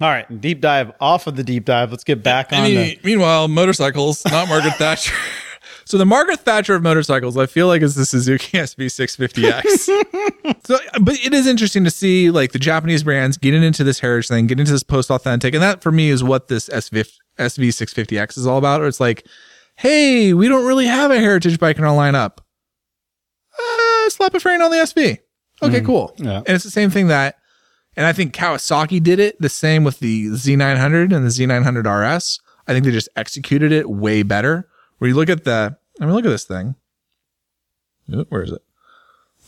All 0.00 0.08
right, 0.10 0.40
deep 0.42 0.60
dive 0.60 0.92
off 1.00 1.26
of 1.28 1.36
the 1.36 1.44
deep 1.44 1.64
dive. 1.64 1.90
Let's 1.92 2.04
get 2.04 2.22
back 2.24 2.52
on 2.52 2.64
the. 2.64 2.98
Meanwhile, 3.04 3.46
motorcycles, 3.48 4.24
not 4.26 4.48
Margaret 4.48 4.74
Thatcher. 4.74 5.14
So 5.86 5.98
the 5.98 6.04
Margaret 6.04 6.40
Thatcher 6.40 6.74
of 6.74 6.82
motorcycles, 6.82 7.36
I 7.36 7.46
feel 7.46 7.68
like 7.68 7.80
is 7.80 7.94
the 7.94 8.04
Suzuki 8.04 8.58
SV650X. 8.58 9.66
so, 10.64 10.78
but 11.00 11.14
it 11.24 11.32
is 11.32 11.46
interesting 11.46 11.84
to 11.84 11.90
see 11.92 12.28
like 12.28 12.50
the 12.50 12.58
Japanese 12.58 13.04
brands 13.04 13.36
getting 13.36 13.62
into 13.62 13.84
this 13.84 14.00
heritage 14.00 14.26
thing, 14.26 14.48
getting 14.48 14.62
into 14.62 14.72
this 14.72 14.82
post 14.82 15.12
authentic, 15.12 15.54
and 15.54 15.62
that 15.62 15.82
for 15.82 15.92
me 15.92 16.10
is 16.10 16.24
what 16.24 16.48
this 16.48 16.68
SV 16.70 17.08
SV650X 17.38 18.36
is 18.36 18.48
all 18.48 18.58
about. 18.58 18.80
Or 18.80 18.88
it's 18.88 18.98
like, 18.98 19.28
hey, 19.76 20.34
we 20.34 20.48
don't 20.48 20.66
really 20.66 20.86
have 20.86 21.12
a 21.12 21.20
heritage 21.20 21.60
bike 21.60 21.78
in 21.78 21.84
our 21.84 21.96
lineup. 21.96 22.38
Uh, 23.56 24.10
slap 24.10 24.34
a 24.34 24.40
frame 24.40 24.62
on 24.62 24.72
the 24.72 24.78
SV. 24.78 25.20
Okay, 25.62 25.80
cool. 25.82 26.12
Yeah. 26.18 26.38
And 26.38 26.48
it's 26.48 26.64
the 26.64 26.70
same 26.70 26.90
thing 26.90 27.06
that, 27.08 27.36
and 27.96 28.04
I 28.04 28.12
think 28.12 28.34
Kawasaki 28.34 29.00
did 29.00 29.20
it 29.20 29.40
the 29.40 29.48
same 29.48 29.84
with 29.84 30.00
the 30.00 30.26
Z900 30.26 31.14
and 31.14 31.24
the 31.24 31.30
Z900 31.30 31.84
RS. 31.86 32.40
I 32.66 32.72
think 32.72 32.84
they 32.84 32.90
just 32.90 33.08
executed 33.14 33.70
it 33.70 33.88
way 33.88 34.24
better. 34.24 34.68
Where 34.98 35.08
you 35.08 35.14
look 35.14 35.28
at 35.28 35.44
the, 35.44 35.76
I 36.00 36.04
mean, 36.06 36.14
look 36.14 36.24
at 36.24 36.30
this 36.30 36.44
thing. 36.44 36.74
Where 38.28 38.42
is 38.42 38.52
it? 38.52 38.62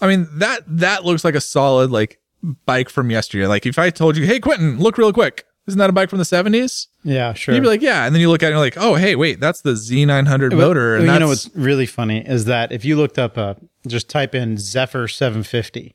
I 0.00 0.06
mean, 0.06 0.28
that, 0.38 0.60
that 0.66 1.04
looks 1.04 1.24
like 1.24 1.34
a 1.34 1.40
solid, 1.40 1.90
like, 1.90 2.20
bike 2.66 2.88
from 2.88 3.10
yesteryear. 3.10 3.48
Like, 3.48 3.66
if 3.66 3.78
I 3.78 3.90
told 3.90 4.16
you, 4.16 4.26
hey, 4.26 4.40
Quentin, 4.40 4.78
look 4.78 4.98
real 4.98 5.12
quick. 5.12 5.44
Isn't 5.66 5.78
that 5.78 5.90
a 5.90 5.92
bike 5.92 6.08
from 6.08 6.18
the 6.18 6.24
70s? 6.24 6.86
Yeah, 7.04 7.34
sure. 7.34 7.54
You'd 7.54 7.60
be 7.60 7.66
like, 7.66 7.82
yeah. 7.82 8.06
And 8.06 8.14
then 8.14 8.20
you 8.22 8.30
look 8.30 8.42
at 8.42 8.46
it 8.46 8.48
and 8.52 8.54
you're 8.54 8.64
like, 8.64 8.78
oh, 8.78 8.94
hey, 8.94 9.16
wait, 9.16 9.38
that's 9.38 9.60
the 9.60 9.72
Z900 9.72 10.56
motor. 10.56 10.96
And 10.96 11.06
you 11.06 11.18
know 11.18 11.28
what's 11.28 11.50
really 11.54 11.84
funny 11.84 12.26
is 12.26 12.46
that 12.46 12.72
if 12.72 12.86
you 12.86 12.96
looked 12.96 13.18
up, 13.18 13.36
uh, 13.36 13.54
just 13.86 14.08
type 14.08 14.34
in 14.34 14.56
Zephyr 14.56 15.08
750, 15.08 15.94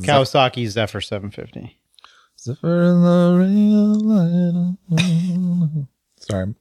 Kawasaki 0.00 0.66
Zephyr 0.66 1.00
750. 1.00 1.78
Zephyr 2.38 2.82
in 2.82 3.02
the 3.02 3.36
real 3.38 3.94
light. 4.98 5.86
Sorry. 6.18 6.54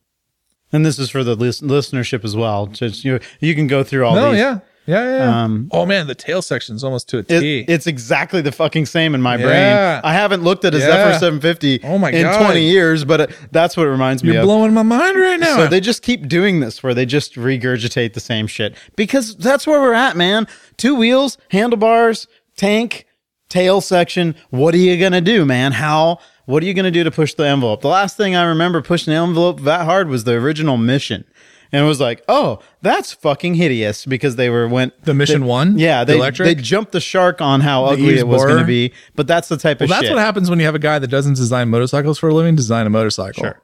And 0.73 0.85
this 0.85 0.99
is 0.99 1.09
for 1.09 1.23
the 1.23 1.35
lis- 1.35 1.61
listenership 1.61 2.23
as 2.25 2.35
well. 2.35 2.67
Just 2.67 3.05
you, 3.05 3.19
you 3.39 3.55
can 3.55 3.67
go 3.67 3.83
through 3.83 4.05
all 4.05 4.15
No, 4.15 4.31
these. 4.31 4.39
yeah. 4.39 4.59
Yeah, 4.87 5.17
yeah. 5.17 5.43
Um, 5.43 5.67
oh 5.71 5.87
man, 5.87 6.05
the 6.05 6.13
tail 6.13 6.43
section's 6.43 6.83
almost 6.83 7.09
to 7.09 7.17
a 7.17 7.23
T. 7.23 7.61
It- 7.61 7.69
it's 7.71 7.87
exactly 7.87 8.41
the 8.41 8.51
fucking 8.51 8.85
same 8.85 9.15
in 9.15 9.21
my 9.21 9.35
Yeah. 9.35 9.43
brain. 9.45 10.01
I 10.03 10.13
haven't 10.13 10.43
looked 10.43 10.63
at 10.63 10.75
a 10.75 10.77
Yeah. 10.77 10.85
Zephyr 10.85 11.13
750 11.19 11.79
Oh 11.83 11.97
my 11.97 12.11
in 12.11 12.21
God. 12.21 12.37
20 12.45 12.61
years, 12.69 13.03
but 13.03 13.21
it, 13.21 13.31
that's 13.51 13.75
what 13.75 13.87
it 13.87 13.89
reminds 13.89 14.23
me 14.23 14.29
of. 14.29 14.35
You're 14.35 14.43
blowing 14.43 14.75
my 14.75 14.83
mind 14.83 15.17
right 15.19 15.39
now. 15.39 15.55
So 15.57 15.67
they 15.67 15.79
just 15.79 16.03
keep 16.03 16.27
doing 16.27 16.59
this 16.59 16.83
where 16.83 16.93
they 16.93 17.07
just 17.07 17.33
regurgitate 17.33 18.13
the 18.13 18.19
same 18.19 18.45
shit 18.45 18.75
because 18.95 19.35
that's 19.37 19.65
where 19.65 19.81
we're 19.81 19.93
at, 19.95 20.15
man. 20.15 20.45
Two 20.77 20.93
wheels, 20.93 21.39
handlebars, 21.49 22.27
tank, 22.55 23.07
tail 23.49 23.81
section. 23.81 24.35
What 24.51 24.75
are 24.75 24.79
you 24.79 24.97
going 24.99 25.13
to 25.13 25.21
do, 25.21 25.45
man? 25.45 25.71
How, 25.71 26.19
what 26.45 26.63
are 26.63 26.65
you 26.65 26.73
going 26.73 26.85
to 26.85 26.91
do 26.91 27.03
to 27.03 27.11
push 27.11 27.33
the 27.33 27.45
envelope? 27.47 27.81
The 27.81 27.87
last 27.87 28.17
thing 28.17 28.35
I 28.35 28.43
remember 28.43 28.81
pushing 28.81 29.13
the 29.13 29.19
envelope 29.19 29.61
that 29.61 29.85
hard 29.85 30.07
was 30.09 30.23
the 30.23 30.33
original 30.33 30.77
mission. 30.77 31.25
And 31.71 31.83
it 31.83 31.87
was 31.87 31.99
like, 31.99 32.23
oh, 32.29 32.59
that's 32.81 33.11
fucking 33.11 33.55
hideous 33.55 34.05
because 34.05 34.35
they 34.37 34.49
were 34.49 34.67
went 34.67 35.03
The 35.03 35.13
Mission 35.15 35.41
they- 35.41 35.47
One? 35.47 35.77
Yeah, 35.77 36.03
The 36.03 36.13
they 36.13 36.17
electric? 36.19 36.45
they 36.47 36.55
jumped 36.61 36.91
the 36.93 37.01
shark 37.01 37.41
on 37.41 37.59
how 37.61 37.85
ugly 37.85 38.11
Eve's 38.11 38.21
it 38.21 38.27
was 38.27 38.45
going 38.45 38.59
to 38.59 38.63
be. 38.65 38.93
But 39.15 39.27
that's 39.27 39.47
the 39.49 39.57
type 39.57 39.81
of 39.81 39.89
that's 39.89 40.03
shit. 40.03 40.11
what 40.13 40.19
happens 40.19 40.49
when 40.49 40.59
you 40.59 40.65
have 40.65 40.75
a 40.75 40.79
guy 40.79 40.99
that 40.99 41.07
doesn't 41.07 41.33
design 41.35 41.69
motorcycles 41.69 42.17
for 42.19 42.29
a 42.29 42.33
living. 42.33 42.55
Design 42.55 42.85
a 42.87 42.89
motorcycle. 42.89 43.43
Sure. 43.43 43.61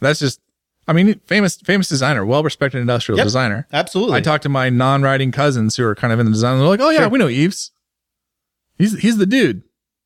That's 0.00 0.18
just. 0.18 0.40
I 0.86 0.92
mean, 0.92 1.18
famous 1.26 1.56
famous 1.56 1.88
designer, 1.88 2.26
well 2.26 2.42
respected 2.42 2.78
industrial 2.80 3.16
Yep. 3.16 3.24
designer. 3.24 3.66
Absolutely. 3.72 4.16
I 4.16 4.20
talked 4.20 4.42
to 4.42 4.50
my 4.50 4.68
non-riding 4.68 5.32
cousins 5.32 5.76
who 5.76 5.84
are 5.86 5.94
kind 5.94 6.12
of 6.12 6.18
in 6.20 6.26
the 6.26 6.32
design. 6.32 6.58
They're 6.58 6.68
like, 6.68 6.80
"Oh 6.80 6.90
yeah, 6.90 6.98
Sure. 7.02 7.08
we 7.08 7.18
know 7.18 7.28
Yves. 7.28 7.70
He's 8.76 8.98
he's 9.00 9.16
the 9.16 9.24
dude." 9.24 9.62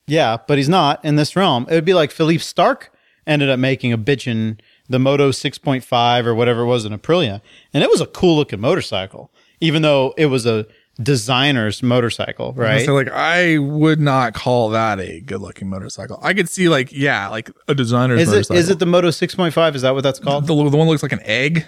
Yeah, 0.09 0.39
but 0.47 0.59
he's 0.59 0.69
not 0.69 1.05
in 1.05 1.17
this 1.17 1.37
realm. 1.37 1.67
It 1.71 1.75
would 1.75 1.85
be 1.85 1.95
like 1.95 2.11
Philippe 2.11 2.43
Starck 2.43 2.91
ended 3.27 3.51
up 3.51 3.59
making 3.59 3.93
a 3.93 3.99
bitchin' 3.99 4.59
the 4.89 4.99
Moto 4.99 5.31
6.5 5.31 6.25
or 6.25 6.35
whatever 6.35 6.63
it 6.63 6.67
was 6.67 6.85
in 6.85 6.93
Aprilia. 6.99 7.41
And 7.75 7.85
it 7.85 7.91
was 7.91 8.01
a 8.01 8.07
cool 8.07 8.37
looking 8.37 8.61
motorcycle, 8.61 9.31
even 9.61 9.83
though 9.83 10.15
it 10.17 10.27
was 10.27 10.47
a 10.47 10.67
designer's 11.01 11.83
motorcycle, 11.83 12.55
right? 12.55 12.85
So 12.85 12.95
like, 12.95 13.09
I 13.11 13.59
would 13.59 14.01
not 14.01 14.35
call 14.35 14.71
that 14.71 14.99
a 14.99 15.21
good-looking 15.21 15.69
motorcycle. 15.69 16.19
I 16.23 16.35
could 16.35 16.49
see 16.49 16.69
like, 16.69 16.91
yeah, 16.91 17.29
like 17.29 17.51
a 17.69 17.75
designer's 17.75 18.23
is 18.23 18.29
it 18.29 18.33
motorcycle. 18.33 18.57
is 18.57 18.71
it 18.71 18.79
the 18.79 18.87
Moto 18.87 19.09
6.5? 19.09 19.75
Is 19.75 19.83
that 19.83 19.95
what 19.95 20.03
that's 20.03 20.19
called? 20.19 20.45
the, 20.45 20.55
the 20.55 20.55
one 20.55 20.87
that 20.87 20.91
looks 20.91 21.03
like 21.03 21.13
an 21.13 21.23
egg? 21.23 21.67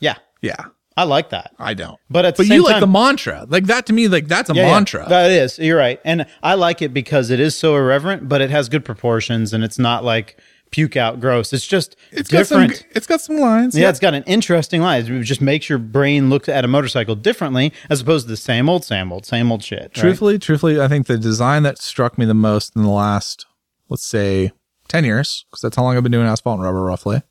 yeah. 0.00 0.16
Yeah, 0.42 0.66
I 0.96 1.04
like 1.04 1.30
that. 1.30 1.52
I 1.58 1.74
don't. 1.74 1.98
But 2.08 2.24
at 2.24 2.36
But 2.36 2.46
you 2.46 2.62
like 2.62 2.74
time, 2.74 2.80
the 2.80 2.86
mantra, 2.86 3.46
like 3.48 3.64
that 3.64 3.86
to 3.86 3.92
me, 3.92 4.06
like 4.08 4.28
that's 4.28 4.48
a 4.50 4.54
Yeah, 4.54 4.66
yeah. 4.66 4.72
mantra. 4.72 5.06
That 5.08 5.30
is. 5.30 5.58
You're 5.58 5.76
right. 5.78 6.00
And 6.04 6.26
I 6.42 6.54
like 6.54 6.82
it 6.82 6.94
because 6.94 7.30
it 7.30 7.40
is 7.40 7.56
so 7.56 7.74
irreverent, 7.76 8.28
but 8.28 8.40
it 8.40 8.50
has 8.50 8.68
good 8.68 8.84
proportions 8.84 9.52
and 9.52 9.64
it's 9.64 9.78
not 9.78 10.04
like 10.04 10.38
puke 10.70 10.96
out 10.96 11.18
gross. 11.20 11.52
It's 11.52 11.66
just 11.66 11.96
it's 12.12 12.30
got 12.30 12.46
some. 12.46 12.68
different. 12.68 12.86
It's 12.94 13.06
got 13.08 13.20
some 13.20 13.36
lines. 13.38 13.76
Yeah, 13.76 13.90
it's 13.90 13.98
got 13.98 14.14
an 14.14 14.22
interesting 14.24 14.82
line. 14.82 15.04
It 15.04 15.22
just 15.24 15.40
makes 15.40 15.68
your 15.68 15.78
brain 15.78 16.30
look 16.30 16.48
at 16.48 16.64
a 16.64 16.68
motorcycle 16.68 17.16
differently 17.16 17.72
as 17.90 18.00
opposed 18.00 18.26
to 18.26 18.30
the 18.30 18.36
same 18.36 18.68
old, 18.68 18.84
same 18.84 19.12
old, 19.12 19.26
same 19.26 19.50
old 19.50 19.64
shit. 19.64 19.80
right? 19.80 19.94
Truthfully, 19.94 20.38
truthfully, 20.38 20.80
I 20.80 20.86
think 20.88 21.06
the 21.08 21.18
design 21.18 21.64
that 21.64 21.78
struck 21.78 22.18
me 22.18 22.24
the 22.24 22.34
most 22.34 22.74
in 22.76 22.82
the 22.84 22.88
last, 22.88 23.46
let's 23.88 24.04
say, 24.06 24.52
ten 24.88 25.04
years, 25.04 25.44
because 25.50 25.60
that's 25.60 25.74
how 25.76 25.82
long 25.82 25.96
I've 25.96 26.02
been 26.04 26.12
doing 26.12 26.26
asphalt 26.26 26.56
and 26.58 26.64
rubber, 26.64 26.82
roughly. 26.84 27.22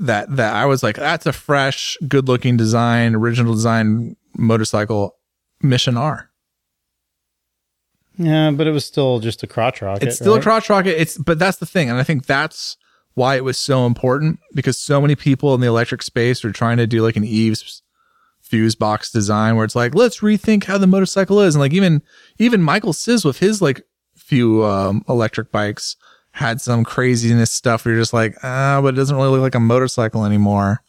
That 0.00 0.34
that 0.36 0.54
I 0.54 0.64
was 0.64 0.82
like, 0.82 0.96
that's 0.96 1.26
a 1.26 1.32
fresh, 1.32 1.98
good-looking 2.08 2.56
design, 2.56 3.14
original 3.14 3.52
design 3.52 4.16
motorcycle, 4.34 5.16
Mission 5.62 5.96
R. 5.96 6.30
Yeah, 8.16 8.50
but 8.50 8.66
it 8.66 8.70
was 8.70 8.84
still 8.84 9.18
just 9.20 9.42
a 9.42 9.46
crotch 9.46 9.82
rocket. 9.82 10.08
It's 10.08 10.16
still 10.16 10.34
right? 10.34 10.40
a 10.40 10.42
crotch 10.42 10.68
rocket. 10.70 11.00
It's 11.00 11.18
but 11.18 11.38
that's 11.38 11.58
the 11.58 11.66
thing, 11.66 11.90
and 11.90 11.98
I 11.98 12.02
think 12.02 12.26
that's 12.26 12.76
why 13.14 13.36
it 13.36 13.44
was 13.44 13.58
so 13.58 13.86
important 13.86 14.40
because 14.54 14.78
so 14.78 15.00
many 15.00 15.14
people 15.14 15.54
in 15.54 15.60
the 15.60 15.66
electric 15.66 16.02
space 16.02 16.44
are 16.44 16.52
trying 16.52 16.78
to 16.78 16.86
do 16.86 17.02
like 17.02 17.16
an 17.16 17.24
Yves 17.24 17.82
fuse 18.40 18.74
box 18.74 19.10
design 19.10 19.56
where 19.56 19.64
it's 19.64 19.76
like 19.76 19.94
let's 19.94 20.20
rethink 20.20 20.64
how 20.64 20.78
the 20.78 20.86
motorcycle 20.86 21.40
is, 21.40 21.54
and 21.54 21.60
like 21.60 21.72
even 21.72 22.02
even 22.38 22.62
Michael 22.62 22.92
Czysz 22.92 23.24
with 23.24 23.38
his 23.38 23.60
like 23.60 23.82
few 24.16 24.64
um, 24.64 25.04
electric 25.08 25.50
bikes 25.50 25.96
had 26.32 26.60
some 26.60 26.84
craziness 26.84 27.50
stuff 27.50 27.84
where 27.84 27.94
you're 27.94 28.02
just 28.02 28.12
like 28.12 28.36
ah, 28.42 28.80
but 28.82 28.94
it 28.94 28.96
doesn't 28.96 29.16
really 29.16 29.30
look 29.30 29.40
like 29.40 29.54
a 29.54 29.60
motorcycle 29.60 30.24
anymore. 30.24 30.82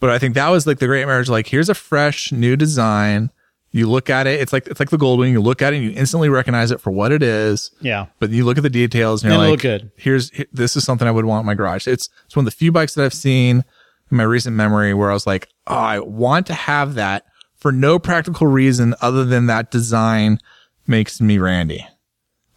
But 0.00 0.10
I 0.10 0.18
think 0.18 0.34
that 0.34 0.48
was 0.50 0.66
like 0.66 0.78
the 0.78 0.86
great 0.86 1.06
marriage. 1.06 1.28
Like 1.28 1.46
here's 1.48 1.68
a 1.68 1.74
fresh 1.74 2.30
new 2.32 2.56
design. 2.56 3.30
You 3.70 3.86
look 3.88 4.08
at 4.08 4.26
it, 4.26 4.40
it's 4.40 4.52
like 4.52 4.66
it's 4.66 4.80
like 4.80 4.90
the 4.90 4.96
Goldwing. 4.96 5.30
You 5.30 5.40
look 5.42 5.60
at 5.60 5.72
it, 5.72 5.76
and 5.76 5.84
you 5.84 5.92
instantly 5.92 6.28
recognize 6.30 6.70
it 6.70 6.80
for 6.80 6.90
what 6.90 7.12
it 7.12 7.22
is 7.22 7.70
Yeah. 7.80 8.06
but 8.18 8.30
you 8.30 8.44
look 8.44 8.56
at 8.56 8.62
the 8.62 8.70
details 8.70 9.22
and 9.22 9.30
you're 9.32 9.40
And 9.42 9.50
like, 9.50 9.58
look 9.58 9.60
good. 9.82 9.90
here's 9.96 10.30
he- 10.30 10.46
this 10.52 10.74
is 10.76 10.84
something 10.84 11.06
I 11.06 11.10
would 11.10 11.26
want 11.26 11.40
in 11.42 11.46
my 11.46 11.54
garage. 11.54 11.86
It's 11.86 12.08
it's 12.26 12.34
one 12.36 12.46
of 12.46 12.52
the 12.52 12.56
few 12.56 12.72
bikes 12.72 12.94
that 12.94 13.04
I've 13.04 13.12
seen 13.14 13.64
in 14.10 14.16
my 14.16 14.22
recent 14.24 14.56
memory 14.56 14.94
where 14.94 15.10
I 15.10 15.14
was 15.14 15.26
like, 15.26 15.48
oh, 15.66 15.74
I 15.74 15.98
want 15.98 16.46
to 16.46 16.54
have 16.54 16.94
that 16.94 17.24
for 17.56 17.70
no 17.72 17.98
practical 17.98 18.46
reason 18.46 18.94
other 19.02 19.24
than 19.24 19.46
that 19.48 19.70
design 19.70 20.38
makes 20.86 21.20
me 21.20 21.36
Randy, 21.38 21.86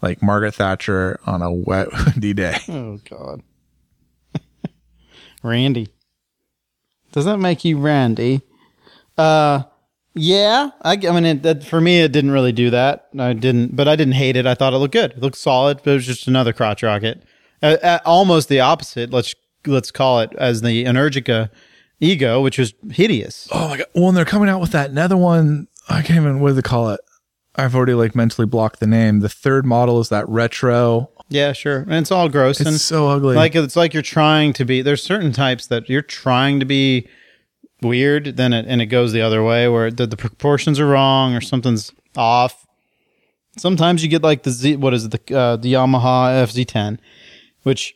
like 0.02 0.22
Margaret 0.22 0.56
Thatcher 0.56 1.20
on 1.26 1.42
a 1.42 1.52
wet 1.52 1.88
windy 2.06 2.34
day. 2.34 2.58
Oh 2.68 3.00
God. 3.10 3.44
Randy. 5.44 5.90
Does 7.12 7.26
that 7.26 7.38
make 7.38 7.66
you 7.66 7.80
Randy? 7.80 8.42
Uh 9.18 9.64
yeah, 10.14 10.72
I, 10.82 10.94
I 10.94 11.12
mean, 11.12 11.26
it, 11.26 11.44
that, 11.44 11.64
for 11.64 11.80
me, 11.80 12.02
it 12.02 12.12
didn't 12.12 12.32
really 12.32 12.52
do 12.52 12.70
that. 12.72 13.08
I 13.18 13.32
didn't, 13.32 13.76
but 13.78 13.88
I 13.88 13.96
didn't 13.96 14.16
hate 14.16 14.36
it. 14.36 14.46
I 14.46 14.56
thought 14.56 14.74
it 14.74 14.78
looked 14.78 14.94
good. 14.94 15.12
It 15.12 15.20
looked 15.20 15.38
solid, 15.38 15.80
but 15.84 15.92
it 15.92 15.94
was 15.94 16.06
just 16.06 16.28
another 16.28 16.52
crotch 16.52 16.84
rocket. 16.84 17.24
Uh, 17.64 17.78
uh, 17.82 18.00
almost 18.06 18.50
the 18.50 18.60
opposite. 18.60 19.12
Let's 19.12 19.34
let's 19.66 19.92
call 19.92 20.20
it 20.20 20.34
as 20.38 20.62
the 20.62 20.84
Energica 20.84 21.50
Ego, 22.02 22.42
which 22.42 22.58
was 22.58 22.74
hideous. 22.92 23.48
Oh 23.52 23.70
my 23.70 23.78
god! 23.78 23.86
Well, 23.96 24.10
and 24.10 24.18
they're 24.18 24.26
coming 24.26 24.50
out 24.50 24.60
with 24.60 24.72
that 24.72 24.90
another 24.90 25.16
one. 25.16 25.68
I 25.88 26.02
can't 26.02 26.20
even 26.20 26.40
what 26.42 26.50
do 26.50 26.54
they 26.56 26.62
call 26.62 26.90
it. 26.90 27.00
I've 27.56 27.76
already 27.76 27.94
like 27.94 28.16
mentally 28.16 28.46
blocked 28.46 28.80
the 28.80 28.88
name. 28.88 29.20
The 29.20 29.30
third 29.30 29.66
model 29.66 30.00
is 30.00 30.10
that 30.10 30.28
retro. 30.30 31.10
Yeah, 31.30 31.54
sure, 31.54 31.80
and 31.82 31.94
it's 31.94 32.12
all 32.12 32.28
gross 32.30 32.60
It's 32.60 32.70
and 32.70 32.80
so 32.80 33.08
ugly. 33.10 33.36
like 33.36 33.56
it's 33.56 33.76
like 33.76 33.94
you're 33.94 34.04
trying 34.04 34.54
to 34.54 34.66
be. 34.66 34.82
There's 34.82 35.02
certain 35.04 35.32
types 35.32 35.68
that 35.68 35.90
you're 35.90 36.02
trying 36.02 36.60
to 36.60 36.66
be 36.66 37.08
weird, 37.82 38.38
then 38.38 38.52
it 38.54 38.66
and 38.68 38.82
it 38.82 38.88
goes 38.88 39.12
the 39.14 39.22
other 39.22 39.44
way 39.44 39.68
where 39.68 39.90
the, 39.92 40.06
the 40.08 40.18
proportions 40.18 40.80
are 40.80 40.88
wrong 40.88 41.34
or 41.34 41.42
something's 41.42 41.92
off. 42.18 42.66
Sometimes 43.58 44.04
you 44.04 44.10
get 44.10 44.24
like 44.24 44.44
the 44.44 44.52
Z. 44.52 44.78
What 44.78 44.94
is 44.94 45.06
it? 45.06 45.12
The 45.26 45.38
uh, 45.38 45.56
the 45.58 45.74
Yamaha 45.74 46.44
FZ10, 46.44 47.00
which 47.64 47.96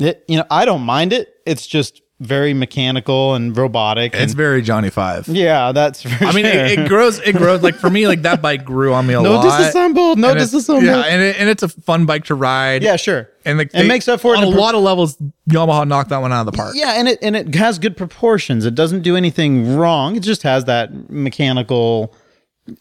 it 0.00 0.24
you 0.28 0.36
know 0.38 0.46
I 0.50 0.64
don't 0.64 0.82
mind 0.82 1.12
it. 1.12 1.34
It's 1.44 1.66
just 1.66 2.02
very 2.18 2.54
mechanical 2.54 3.34
and 3.34 3.54
robotic. 3.56 4.14
it's 4.14 4.22
and, 4.22 4.34
very 4.34 4.62
Johnny 4.62 4.88
Five. 4.90 5.28
yeah, 5.28 5.72
that's. 5.72 6.02
For 6.02 6.24
I 6.24 6.32
mean, 6.32 6.46
sure. 6.46 6.54
it, 6.64 6.78
it 6.78 6.88
grows. 6.88 7.18
It 7.20 7.34
grows. 7.36 7.62
Like 7.62 7.74
for 7.74 7.90
me, 7.90 8.06
like 8.08 8.22
that 8.22 8.40
bike 8.40 8.64
grew 8.64 8.94
on 8.94 9.06
me 9.06 9.14
a 9.14 9.20
lot. 9.20 9.28
no 9.28 9.34
lot. 9.36 9.58
disassembled. 9.58 10.18
No 10.18 10.28
And 10.30 10.36
it's- 10.38 10.50
disassembled. 10.50 10.84
Yeah, 10.84 10.98
Yeah, 11.00 11.04
and, 11.04 11.22
it, 11.22 11.38
and 11.38 11.48
it's 11.50 11.62
a 11.62 11.68
fun 11.68 12.06
bike 12.06 12.24
to 12.24 12.34
ride. 12.34 12.82
Yeah, 12.82 12.96
sure. 12.96 13.28
and 13.44 13.58
like 13.58 13.70
It 13.74 13.86
makes 13.86 14.08
up 14.08 14.20
for 14.20 14.34
it 14.34 14.38
on 14.38 14.44
a 14.44 14.50
pro- 14.50 14.60
lot 14.60 14.74
of 14.74 14.82
levels. 14.82 15.16
Yamaha 15.50 15.86
knocked 15.86 16.08
that 16.10 16.18
one 16.22 16.32
out 16.32 16.40
of 16.40 16.46
the 16.46 16.56
park. 16.56 16.74
Yeah, 16.74 16.92
and 16.98 17.06
it 17.08 17.18
and 17.20 17.36
it 17.36 17.54
has 17.54 17.78
good 17.78 17.96
proportions. 17.96 18.64
It 18.64 18.74
doesn't 18.74 19.02
do 19.02 19.14
anything 19.14 19.76
wrong. 19.76 20.16
It 20.16 20.22
just 20.22 20.42
has 20.42 20.64
that 20.64 21.10
mechanical 21.10 22.14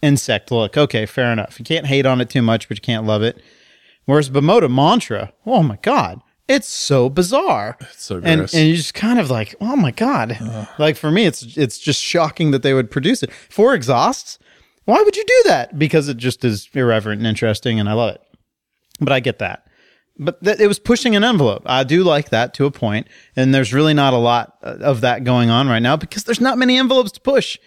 insect 0.01 0.49
look. 0.51 0.77
Okay, 0.77 1.05
fair 1.05 1.31
enough. 1.31 1.59
You 1.59 1.65
can't 1.65 1.85
hate 1.87 2.05
on 2.05 2.21
it 2.21 2.29
too 2.29 2.41
much, 2.41 2.67
but 2.67 2.77
you 2.77 2.81
can't 2.81 3.05
love 3.05 3.21
it. 3.21 3.41
Whereas 4.05 4.29
Bimota 4.29 4.71
Mantra, 4.73 5.33
oh 5.45 5.61
my 5.63 5.77
god, 5.81 6.21
it's 6.47 6.67
so 6.67 7.09
bizarre. 7.09 7.77
It's 7.81 8.03
so 8.03 8.15
and 8.23 8.41
gross. 8.41 8.53
and 8.53 8.67
you 8.67 8.75
just 8.75 8.93
kind 8.93 9.19
of 9.19 9.29
like, 9.29 9.55
oh 9.61 9.75
my 9.75 9.91
god. 9.91 10.37
Like 10.77 10.97
for 10.97 11.11
me, 11.11 11.25
it's 11.25 11.57
it's 11.57 11.79
just 11.79 12.01
shocking 12.01 12.51
that 12.51 12.63
they 12.63 12.73
would 12.73 12.91
produce 12.91 13.23
it 13.23 13.31
for 13.31 13.73
exhausts. 13.73 14.39
Why 14.85 15.01
would 15.01 15.15
you 15.15 15.23
do 15.25 15.43
that? 15.45 15.79
Because 15.79 16.09
it 16.09 16.17
just 16.17 16.45
is 16.45 16.69
irreverent 16.73 17.19
and 17.19 17.27
interesting, 17.27 17.79
and 17.79 17.89
I 17.89 17.93
love 17.93 18.15
it. 18.15 18.21
But 18.99 19.11
I 19.11 19.19
get 19.19 19.39
that 19.39 19.65
but 20.17 20.43
th- 20.43 20.59
it 20.59 20.67
was 20.67 20.79
pushing 20.79 21.15
an 21.15 21.23
envelope. 21.23 21.63
I 21.65 21.83
do 21.83 22.03
like 22.03 22.29
that 22.29 22.53
to 22.55 22.65
a 22.65 22.71
point, 22.71 23.07
and 23.35 23.53
there's 23.53 23.73
really 23.73 23.93
not 23.93 24.13
a 24.13 24.17
lot 24.17 24.57
uh, 24.63 24.77
of 24.81 25.01
that 25.01 25.23
going 25.23 25.49
on 25.49 25.67
right 25.67 25.81
now 25.81 25.97
because 25.97 26.23
there's 26.23 26.41
not 26.41 26.57
many 26.57 26.77
envelopes 26.77 27.11
to 27.13 27.21
push. 27.21 27.57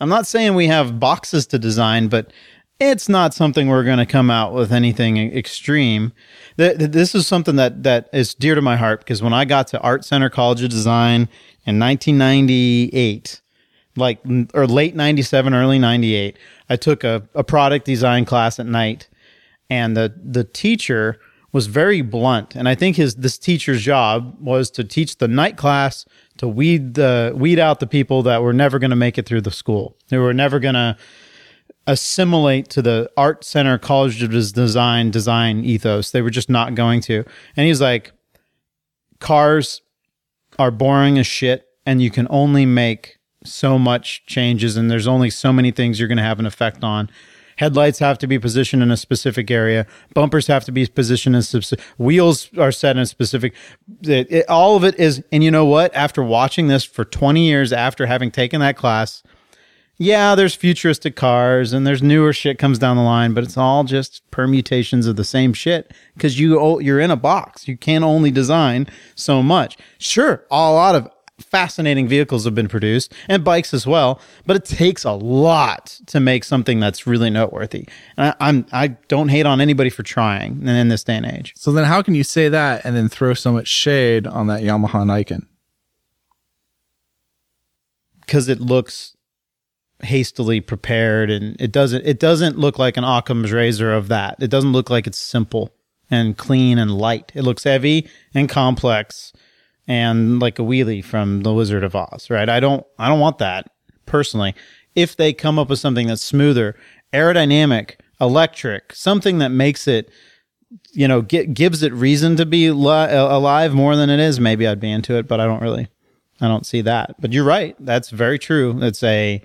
I'm 0.00 0.08
not 0.08 0.26
saying 0.26 0.54
we 0.54 0.68
have 0.68 0.98
boxes 0.98 1.46
to 1.48 1.58
design, 1.58 2.08
but 2.08 2.32
it's 2.80 3.08
not 3.08 3.34
something 3.34 3.68
we're 3.68 3.84
going 3.84 3.98
to 3.98 4.06
come 4.06 4.30
out 4.30 4.54
with 4.54 4.72
anything 4.72 5.18
extreme. 5.36 6.12
Th- 6.56 6.78
th- 6.78 6.90
This 6.90 7.14
is 7.14 7.26
something 7.26 7.56
that 7.56 7.82
that 7.82 8.08
is 8.12 8.34
dear 8.34 8.54
to 8.54 8.62
my 8.62 8.76
heart 8.76 9.00
because 9.00 9.22
when 9.22 9.34
I 9.34 9.44
got 9.44 9.66
to 9.68 9.80
Art 9.80 10.04
Center 10.04 10.30
College 10.30 10.62
of 10.62 10.70
Design 10.70 11.28
in 11.66 11.78
1998, 11.78 13.40
like 13.96 14.20
or 14.54 14.66
late 14.66 14.94
97 14.94 15.52
early 15.52 15.76
98 15.78 16.36
i 16.68 16.76
took 16.76 17.02
a, 17.02 17.28
a 17.34 17.42
product 17.42 17.84
design 17.84 18.24
class 18.24 18.60
at 18.60 18.64
night 18.66 19.08
and 19.68 19.96
the 19.96 20.14
the 20.24 20.44
teacher 20.44 21.18
was 21.52 21.66
very 21.66 22.00
blunt 22.00 22.54
and 22.54 22.68
i 22.68 22.74
think 22.74 22.94
his 22.96 23.16
this 23.16 23.36
teacher's 23.36 23.82
job 23.82 24.36
was 24.40 24.70
to 24.70 24.84
teach 24.84 25.18
the 25.18 25.26
night 25.26 25.56
class 25.56 26.06
to 26.36 26.46
weed 26.46 26.94
the 26.94 27.32
weed 27.34 27.58
out 27.58 27.80
the 27.80 27.86
people 27.86 28.22
that 28.22 28.42
were 28.42 28.52
never 28.52 28.78
going 28.78 28.90
to 28.90 28.96
make 28.96 29.18
it 29.18 29.26
through 29.26 29.40
the 29.40 29.50
school 29.50 29.96
they 30.08 30.18
were 30.18 30.32
never 30.32 30.60
going 30.60 30.76
to 30.76 30.96
assimilate 31.90 32.68
to 32.68 32.80
the 32.82 33.10
art 33.16 33.42
center 33.44 33.76
college 33.78 34.22
of 34.22 34.30
design 34.30 35.10
design 35.10 35.64
ethos 35.64 36.10
they 36.12 36.22
were 36.22 36.30
just 36.30 36.48
not 36.48 36.74
going 36.74 37.00
to 37.00 37.24
and 37.56 37.66
he's 37.66 37.80
like 37.80 38.12
cars 39.18 39.82
are 40.58 40.70
boring 40.70 41.18
as 41.18 41.26
shit 41.26 41.66
and 41.86 42.02
you 42.02 42.10
can 42.10 42.26
only 42.30 42.66
make 42.66 43.18
so 43.44 43.78
much 43.78 44.24
changes 44.26 44.76
and 44.76 44.90
there's 44.90 45.06
only 45.08 45.30
so 45.30 45.52
many 45.52 45.70
things 45.70 45.98
you're 45.98 46.08
going 46.08 46.18
to 46.18 46.22
have 46.22 46.38
an 46.38 46.46
effect 46.46 46.84
on. 46.84 47.08
Headlights 47.56 47.98
have 47.98 48.16
to 48.18 48.26
be 48.26 48.38
positioned 48.38 48.82
in 48.82 48.90
a 48.90 48.96
specific 48.96 49.50
area. 49.50 49.86
Bumpers 50.14 50.46
have 50.46 50.64
to 50.64 50.72
be 50.72 50.86
positioned 50.86 51.34
in 51.36 51.42
specific. 51.42 51.84
Wheels 51.98 52.48
are 52.58 52.72
set 52.72 52.96
in 52.96 53.02
a 53.02 53.06
specific. 53.06 53.54
It, 54.02 54.30
it- 54.30 54.48
all 54.48 54.76
of 54.76 54.84
it 54.84 54.98
is, 54.98 55.22
and 55.32 55.42
you 55.44 55.50
know 55.50 55.64
what? 55.66 55.94
After 55.94 56.22
watching 56.22 56.68
this 56.68 56.84
for 56.84 57.04
20 57.04 57.44
years, 57.46 57.72
after 57.72 58.06
having 58.06 58.30
taken 58.30 58.60
that 58.60 58.76
class, 58.76 59.22
yeah, 60.00 60.34
there's 60.34 60.54
futuristic 60.54 61.14
cars 61.14 61.74
and 61.74 61.86
there's 61.86 62.02
newer 62.02 62.32
shit 62.32 62.58
comes 62.58 62.78
down 62.78 62.96
the 62.96 63.02
line, 63.02 63.34
but 63.34 63.44
it's 63.44 63.58
all 63.58 63.84
just 63.84 64.28
permutations 64.30 65.06
of 65.06 65.16
the 65.16 65.24
same 65.24 65.52
shit 65.52 65.92
because 66.14 66.40
you 66.40 66.80
you're 66.80 66.98
in 66.98 67.10
a 67.10 67.16
box. 67.16 67.68
You 67.68 67.76
can 67.76 68.02
only 68.02 68.30
design 68.30 68.86
so 69.14 69.42
much. 69.42 69.76
Sure, 69.98 70.46
a 70.50 70.72
lot 70.72 70.94
of 70.94 71.06
fascinating 71.38 72.08
vehicles 72.08 72.46
have 72.46 72.54
been 72.54 72.66
produced 72.66 73.12
and 73.28 73.44
bikes 73.44 73.74
as 73.74 73.86
well, 73.86 74.18
but 74.46 74.56
it 74.56 74.64
takes 74.64 75.04
a 75.04 75.12
lot 75.12 76.00
to 76.06 76.18
make 76.18 76.44
something 76.44 76.80
that's 76.80 77.06
really 77.06 77.28
noteworthy. 77.28 77.86
And 78.16 78.28
I, 78.28 78.48
I'm 78.48 78.66
I 78.72 78.88
don't 79.08 79.28
hate 79.28 79.44
on 79.44 79.60
anybody 79.60 79.90
for 79.90 80.02
trying 80.02 80.66
in 80.66 80.88
this 80.88 81.04
day 81.04 81.16
and 81.16 81.26
age. 81.26 81.52
So 81.56 81.72
then 81.72 81.84
how 81.84 82.00
can 82.00 82.14
you 82.14 82.24
say 82.24 82.48
that 82.48 82.86
and 82.86 82.96
then 82.96 83.10
throw 83.10 83.34
so 83.34 83.52
much 83.52 83.68
shade 83.68 84.26
on 84.26 84.46
that 84.46 84.62
Yamaha 84.62 85.04
Niken? 85.04 85.46
because 88.30 88.48
it 88.48 88.60
looks 88.60 89.16
hastily 90.02 90.60
prepared 90.60 91.30
and 91.30 91.60
it 91.60 91.72
doesn't 91.72 92.06
it 92.06 92.18
doesn't 92.18 92.58
look 92.58 92.78
like 92.78 92.96
an 92.96 93.04
Occam's 93.04 93.52
razor 93.52 93.92
of 93.92 94.08
that. 94.08 94.36
It 94.40 94.48
doesn't 94.50 94.72
look 94.72 94.90
like 94.90 95.06
it's 95.06 95.18
simple 95.18 95.72
and 96.10 96.36
clean 96.36 96.78
and 96.78 96.96
light. 96.96 97.32
It 97.34 97.42
looks 97.42 97.64
heavy 97.64 98.08
and 98.34 98.48
complex 98.48 99.32
and 99.86 100.40
like 100.40 100.58
a 100.58 100.62
wheelie 100.62 101.04
from 101.04 101.42
the 101.42 101.52
Wizard 101.52 101.84
of 101.84 101.94
Oz, 101.94 102.30
right? 102.30 102.48
I 102.48 102.60
don't 102.60 102.84
I 102.98 103.08
don't 103.08 103.20
want 103.20 103.38
that 103.38 103.70
personally. 104.06 104.54
If 104.94 105.16
they 105.16 105.32
come 105.32 105.58
up 105.58 105.68
with 105.68 105.78
something 105.78 106.08
that's 106.08 106.22
smoother, 106.22 106.76
aerodynamic, 107.12 107.96
electric, 108.20 108.94
something 108.94 109.38
that 109.38 109.50
makes 109.50 109.86
it 109.86 110.10
you 110.92 111.08
know, 111.08 111.20
get, 111.22 111.52
gives 111.54 111.82
it 111.82 111.92
reason 111.92 112.36
to 112.36 112.46
be 112.46 112.70
li- 112.70 112.88
uh, 112.88 113.36
alive 113.36 113.74
more 113.74 113.96
than 113.96 114.08
it 114.08 114.20
is, 114.20 114.38
maybe 114.38 114.66
I'd 114.66 114.80
be 114.80 114.90
into 114.90 115.16
it, 115.16 115.26
but 115.26 115.40
I 115.40 115.46
don't 115.46 115.62
really 115.62 115.88
I 116.40 116.48
don't 116.48 116.66
see 116.66 116.80
that. 116.82 117.16
But 117.20 117.32
you're 117.32 117.44
right. 117.44 117.76
That's 117.78 118.10
very 118.10 118.38
true. 118.38 118.78
It's 118.82 119.02
a 119.02 119.42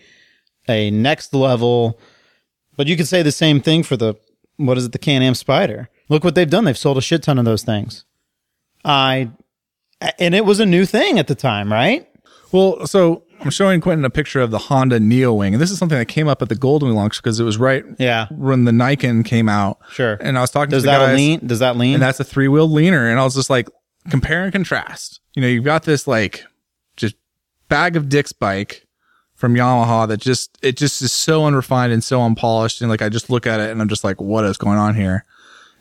a 0.68 0.92
next 0.92 1.34
level. 1.34 2.00
But 2.78 2.88
you 2.88 2.98
could 2.98 3.08
say 3.08 3.22
the 3.22 3.32
same 3.32 3.62
thing 3.62 3.84
for 3.84 3.96
the 3.98 4.16
what 4.58 4.78
is 4.78 4.86
it, 4.86 4.92
the 4.92 4.98
Can 5.00 5.22
Am 5.22 5.34
Spyder. 5.34 5.88
Look 6.10 6.24
what 6.24 6.36
they've 6.36 6.50
done. 6.50 6.66
They've 6.66 6.78
sold 6.78 6.98
a 6.98 7.02
shit 7.02 7.24
ton 7.24 7.38
of 7.40 7.46
those 7.46 7.64
things. 7.64 8.06
I 8.84 9.32
and 10.20 10.36
it 10.36 10.46
was 10.46 10.60
a 10.60 10.66
new 10.66 10.86
thing 10.86 11.18
at 11.20 11.28
the 11.28 11.36
time, 11.36 11.72
right? 11.72 12.08
Well, 12.52 12.86
so 12.88 13.24
I'm 13.42 13.50
showing 13.50 13.82
Quentin 13.82 14.06
a 14.06 14.10
picture 14.10 14.40
of 14.42 14.52
the 14.52 14.58
Honda 14.58 15.00
Neo 15.00 15.34
Wing, 15.34 15.54
and 15.54 15.62
this 15.62 15.72
is 15.72 15.78
something 15.80 15.98
that 15.98 16.06
came 16.06 16.28
up 16.28 16.42
at 16.42 16.50
the 16.50 16.56
Goldwing 16.56 16.94
launch 16.94 17.18
because 17.22 17.40
it 17.40 17.44
was 17.44 17.58
right 17.58 17.84
Yeah. 17.98 18.28
when 18.32 18.64
the 18.66 18.72
Niken 18.72 19.26
came 19.26 19.50
out. 19.50 19.80
Sure. 19.92 20.18
And 20.22 20.38
I 20.38 20.42
was 20.42 20.52
talking 20.52 20.70
Does 20.72 20.84
to 20.84 20.88
the 20.88 20.92
that 20.92 21.00
guys, 21.08 21.18
lean? 21.18 21.46
Does 21.48 21.60
that 21.60 21.76
lean? 21.78 21.96
and 21.96 22.04
that's 22.04 22.20
a 22.20 22.24
three 22.24 22.48
wheel 22.48 22.70
leaner, 22.70 23.10
and 23.10 23.20
I 23.20 23.24
was 23.24 23.36
just 23.36 23.50
like, 23.50 23.68
compare 24.10 24.44
and 24.44 24.54
contrast. 24.54 25.20
You 25.34 25.42
know, 25.42 25.48
you've 25.48 25.66
got 25.66 25.84
this 25.84 26.08
like 26.08 26.46
just 26.96 27.16
bag 27.68 27.96
of 27.98 28.08
dicks 28.10 28.32
bike 28.32 28.85
from 29.36 29.54
Yamaha 29.54 30.08
that 30.08 30.18
just 30.22 30.58
it 30.62 30.78
just 30.78 31.02
is 31.02 31.12
so 31.12 31.46
unrefined 31.46 31.94
and 31.94 32.04
so 32.04 32.22
unpolished, 32.22 32.82
and 32.82 32.90
like 32.90 33.02
I 33.02 33.10
just 33.10 33.30
look 33.30 33.46
at 33.46 33.60
it 33.60 33.70
and 33.70 33.82
I'm 33.82 33.90
just 33.90 34.04
like, 34.04 34.20
what 34.22 34.46
is 34.46 34.58
going 34.58 34.78
on 34.78 34.96
here? 34.96 35.26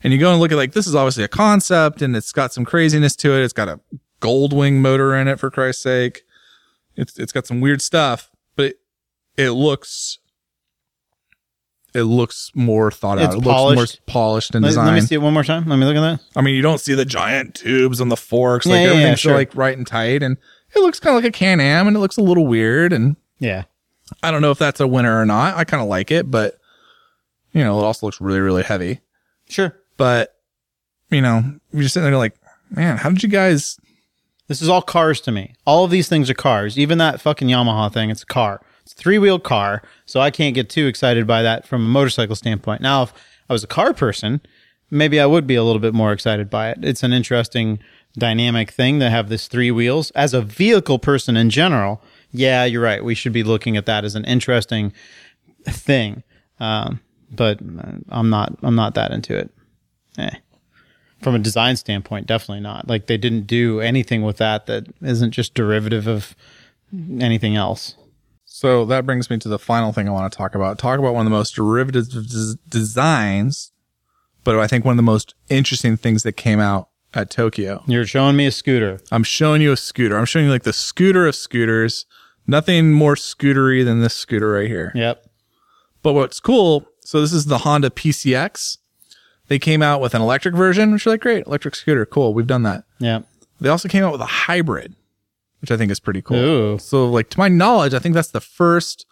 And 0.03 0.13
you 0.13 0.19
go 0.19 0.31
and 0.31 0.41
look 0.41 0.53
at 0.53 0.57
like 0.57 0.73
this 0.73 0.87
is 0.87 0.95
obviously 0.95 1.25
a 1.25 1.29
concept, 1.29 2.03
and 2.03 2.15
it's 2.15 2.33
got 2.33 2.53
some 2.53 2.65
craziness 2.65 3.17
to 3.17 3.33
it. 3.33 3.43
It's 3.43 3.53
got 3.53 3.69
a 3.69 3.81
gold 4.21 4.53
wing 4.53 4.83
motor 4.83 5.15
in 5.15 5.29
it 5.29 5.39
for 5.39 5.51
Christ's 5.51 5.83
sake. 5.83 6.23
It's 6.97 7.19
it's 7.19 7.33
got 7.33 7.47
some 7.47 7.61
weird 7.61 7.81
stuff, 7.81 8.31
but 8.57 8.67
it, 8.67 8.77
it 9.37 9.51
looks 9.53 10.19
it 11.95 12.03
looks 12.03 12.51
more 12.55 12.91
thought 12.91 13.19
It's 13.19 13.29
out. 13.29 13.35
It 13.35 13.47
looks 13.47 13.47
more 13.77 13.87
polished. 14.07 14.55
and 14.55 14.63
let, 14.65 14.71
designed. 14.71 14.89
let 14.89 14.95
me 14.95 15.01
see 15.01 15.15
it 15.15 15.23
one 15.23 15.33
more 15.33 15.45
time. 15.45 15.65
Let 15.69 15.77
me 15.77 15.87
look 15.87 15.97
at 15.97 16.01
that. 16.01 16.21
I 16.37 16.43
mean, 16.43 16.57
you 16.57 16.63
don't 16.63 16.81
see 16.81 16.95
the 16.95 17.05
giant 17.05 17.55
tubes 17.55 18.01
on 18.01 18.09
the 18.09 18.17
forks. 18.17 18.67
Like 18.67 18.75
Yeah, 18.75 18.79
yeah, 18.79 18.85
yeah, 18.85 18.91
everything's 18.91 19.23
so, 19.23 19.29
sure. 19.29 19.37
like 19.37 19.55
right 19.55 19.77
and 19.79 19.87
tight, 19.87 20.23
and 20.23 20.37
it 20.75 20.81
looks 20.81 20.99
kind 20.99 21.17
of 21.17 21.23
like 21.23 21.29
a 21.29 21.37
Can 21.37 21.61
Am, 21.61 21.87
and 21.87 21.97
it 21.97 22.01
looks 22.01 22.17
a 22.17 22.23
little 22.23 22.47
weird. 22.47 22.93
And 22.93 23.17
Yeah. 23.39 23.65
I 24.23 24.31
don't 24.31 24.43
know 24.43 24.51
if 24.51 24.59
that's 24.59 24.81
a 24.81 24.87
winner 24.87 25.21
or 25.21 25.25
not. 25.25 25.57
I 25.57 25.65
kind 25.65 25.83
of 25.83 25.89
like 25.89 26.11
it, 26.11 26.31
but 26.31 26.59
you 27.53 27.63
know, 27.63 27.79
it 27.79 27.85
also 27.85 28.07
looks 28.07 28.21
really, 28.21 28.41
really 28.41 28.63
heavy. 28.63 29.01
Sure. 29.49 29.79
But 29.97 30.35
you 31.11 31.21
know, 31.21 31.43
you're 31.73 31.83
just 31.83 31.95
sitting 31.95 32.09
there 32.09 32.19
like, 32.19 32.35
man, 32.71 32.97
how 32.99 33.11
did 33.11 33.23
you 33.23 33.29
guys? 33.29 33.79
This 34.49 34.61
is 34.61 34.69
all 34.69 34.83
cars 34.83 35.21
to 35.23 35.33
me. 35.33 35.55
All 35.67 35.85
of 35.85 35.91
these 35.91 36.09
things 36.09 36.29
are 36.29 36.35
cars. 36.35 36.79
Even 36.79 36.99
that 36.99 37.21
fucking 37.21 37.49
Yamaha 37.49 37.93
thing, 37.93 38.11
it's 38.11 38.23
a 38.23 38.27
car. 38.27 38.61
It's 38.83 38.93
a 38.93 38.97
three 38.97 39.19
wheel 39.19 39.39
car. 39.39 39.83
So 40.05 40.21
I 40.21 40.31
can't 40.31 40.55
get 40.55 40.69
too 40.69 40.87
excited 40.87 41.27
by 41.27 41.43
that 41.43 41.67
from 41.67 41.83
a 41.83 41.89
motorcycle 41.89 42.37
standpoint. 42.37 42.83
Now, 42.83 43.05
if 43.05 43.13
I 43.49 43.55
was 43.55 43.65
a 43.65 43.69
car 43.69 43.95
person, 43.95 44.43
maybe 44.91 45.19
I 45.19 45.27
would 45.27 45.47
be 45.47 45.55
a 45.55 45.65
little 45.65 45.81
bit 45.81 45.95
more 45.95 46.13
excited 46.13 46.51
by 46.51 46.71
it. 46.71 46.79
It's 46.83 47.03
an 47.03 47.15
interesting 47.15 47.79
dynamic 48.19 48.71
thing 48.71 49.01
to 49.01 49.09
have 49.09 49.29
this 49.29 49.49
three 49.49 49.71
wheels. 49.71 50.11
As 50.11 50.35
a 50.35 50.43
vehicle 50.43 50.99
person 50.99 51.37
in 51.37 51.49
general, 51.49 52.03
yeah, 52.35 52.65
you're 52.65 52.83
right. 52.83 53.03
We 53.03 53.15
should 53.15 53.33
be 53.33 53.43
looking 53.43 53.79
at 53.79 53.87
that 53.87 54.05
as 54.05 54.15
an 54.15 54.27
interesting 54.27 54.93
thing. 55.65 56.23
Um, 56.61 57.01
but 57.31 57.61
uh, 57.63 57.93
I'm 58.11 58.29
not. 58.29 58.55
I'm 58.63 58.75
not 58.75 58.95
that 58.95 59.11
into 59.11 59.37
it. 59.37 59.51
Eh 60.19 60.37
from 61.25 61.35
a 61.35 61.39
design 61.39 61.75
standpoint, 61.75 62.27
definitely 62.27 62.61
not. 62.61 62.87
Like 62.87 63.07
they 63.07 63.17
didn't 63.17 63.47
do 63.47 63.81
anything 63.81 64.23
with 64.23 64.37
that 64.37 64.67
that 64.67 64.87
isn't 65.03 65.33
just 65.33 65.55
derivative 65.55 66.07
of 66.07 66.37
anything 67.19 67.57
else. 67.57 67.97
So 68.45 68.85
that 68.85 69.05
brings 69.05 69.31
me 69.31 69.39
to 69.39 69.49
the 69.49 69.59
final 69.59 69.93
thing 69.93 70.07
I 70.07 70.13
want 70.13 70.31
to 70.31 70.37
talk 70.37 70.55
about. 70.55 70.79
Talk 70.79 71.01
about 71.01 71.15
one 71.15 71.27
of 71.27 71.33
the 71.33 71.37
most 71.37 71.57
derivative 71.57 72.09
des- 72.11 72.59
designs, 72.69 73.73
but 74.45 74.57
I 74.59 74.69
think 74.69 74.85
one 74.85 74.93
of 74.93 74.99
the 74.99 75.03
most 75.03 75.35
interesting 75.49 75.97
things 75.97 76.23
that 76.23 76.35
came 76.35 76.61
out 76.61 76.91
at 77.15 77.31
Tokyo. 77.31 77.83
You're 77.87 78.07
showing 78.07 78.37
me 78.37 78.47
a 78.47 78.53
scooter. 78.53 79.01
I'm 79.11 79.25
showing 79.25 79.63
you 79.63 79.73
a 79.73 79.77
scooter. 79.77 80.17
I'm 80.17 80.27
showing 80.27 80.45
you 80.45 80.53
like 80.53 80.65
the 80.65 80.73
scooter 80.73 81.27
of 81.27 81.35
scooters. 81.35 82.07
Nothing 82.47 82.93
more 82.93 83.15
scootery 83.15 83.85
than 83.85 84.01
this 84.01 84.15
scooter 84.15 84.51
right 84.53 84.69
here. 84.69 84.93
Yep. 84.95 85.25
But 86.03 86.13
what's 86.13 86.41
cool, 86.41 86.87
so 87.01 87.21
this 87.21 87.33
is 87.33 87.47
the 87.47 87.59
Honda 87.59 87.91
PCX. 87.91 88.79
They 89.49 89.59
came 89.59 89.83
out 89.83 90.01
with 90.01 90.15
an 90.15 90.23
electric 90.23 90.55
version, 90.55 90.93
which 90.93 91.03
is 91.03 91.07
like 91.07 91.21
great, 91.23 91.47
electric 91.47 91.75
scooter, 91.75 92.05
cool. 92.07 92.35
We've 92.35 92.47
done 92.47 92.63
that. 92.65 92.85
Yep. 92.99 93.27
They 93.61 93.69
also 93.69 93.89
came 93.89 94.05
out 94.05 94.13
with 94.13 94.21
a 94.21 94.27
hybrid, 94.27 94.95
which 95.61 95.71
I 95.71 95.77
think 95.77 95.91
is 95.91 96.01
pretty 96.01 96.21
cool. 96.23 96.37
Ooh. 96.37 96.79
So, 96.79 97.09
like 97.09 97.31
to 97.31 97.39
my 97.39 97.49
knowledge, 97.49 97.95
I 97.95 97.99
think 97.99 98.15
that's 98.15 98.31
the 98.31 98.41
first 98.41 99.07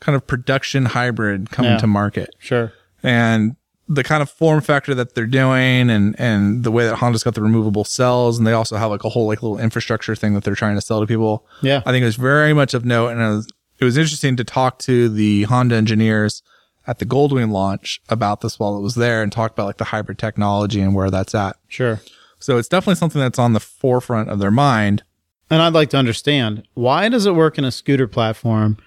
kind 0.00 0.16
of 0.16 0.26
production 0.26 0.86
hybrid 0.86 1.50
coming 1.50 1.72
Yeah. 1.72 1.78
to 1.78 1.86
market, 1.86 2.30
Sure. 2.38 2.72
and 3.02 3.56
the 3.92 4.04
kind 4.04 4.22
of 4.22 4.30
form 4.30 4.60
factor 4.60 4.94
that 4.94 5.16
they're 5.16 5.26
doing, 5.26 5.90
and 5.90 6.18
and 6.18 6.62
the 6.62 6.70
way 6.70 6.86
that 6.86 6.96
Honda's 6.96 7.24
got 7.24 7.34
the 7.34 7.42
removable 7.42 7.84
cells, 7.84 8.38
and 8.38 8.46
they 8.46 8.52
also 8.52 8.76
have 8.76 8.88
like 8.90 9.02
a 9.02 9.08
whole 9.08 9.26
like 9.26 9.42
little 9.42 9.58
infrastructure 9.58 10.14
thing 10.14 10.32
that 10.34 10.44
they're 10.44 10.54
trying 10.54 10.76
to 10.76 10.80
sell 10.80 11.00
to 11.00 11.06
people. 11.06 11.44
Yeah. 11.60 11.82
I 11.84 11.90
think 11.90 12.02
it 12.02 12.06
was 12.06 12.16
very 12.16 12.52
much 12.52 12.72
of 12.72 12.84
note, 12.84 13.08
and 13.08 13.20
it 13.20 13.28
was, 13.28 13.52
it 13.80 13.84
was 13.84 13.98
interesting 13.98 14.36
to 14.36 14.44
talk 14.44 14.78
to 14.80 15.08
the 15.08 15.42
Honda 15.42 15.74
engineers 15.74 16.42
at 16.86 17.00
the 17.00 17.04
Goldwing 17.04 17.50
launch 17.50 18.00
about 18.08 18.42
this 18.42 18.58
while 18.60 18.78
it 18.78 18.80
was 18.80 18.94
there, 18.94 19.22
and 19.24 19.32
talk 19.32 19.50
about 19.52 19.66
like 19.66 19.78
the 19.78 19.84
hybrid 19.84 20.18
technology 20.18 20.80
and 20.80 20.94
where 20.94 21.10
that's 21.10 21.34
at. 21.34 21.56
Sure. 21.66 22.00
So 22.38 22.56
it's 22.58 22.68
definitely 22.68 22.94
something 22.94 23.20
that's 23.20 23.38
on 23.38 23.54
the 23.54 23.60
forefront 23.60 24.30
of 24.30 24.38
their 24.38 24.52
mind. 24.52 25.02
And 25.50 25.60
I'd 25.60 25.74
like 25.74 25.90
to 25.90 25.96
understand 25.96 26.62
why 26.74 27.08
does 27.08 27.26
it 27.26 27.34
work 27.34 27.58
in 27.58 27.64
a 27.64 27.72
scooter 27.72 28.06
platform 28.06 28.78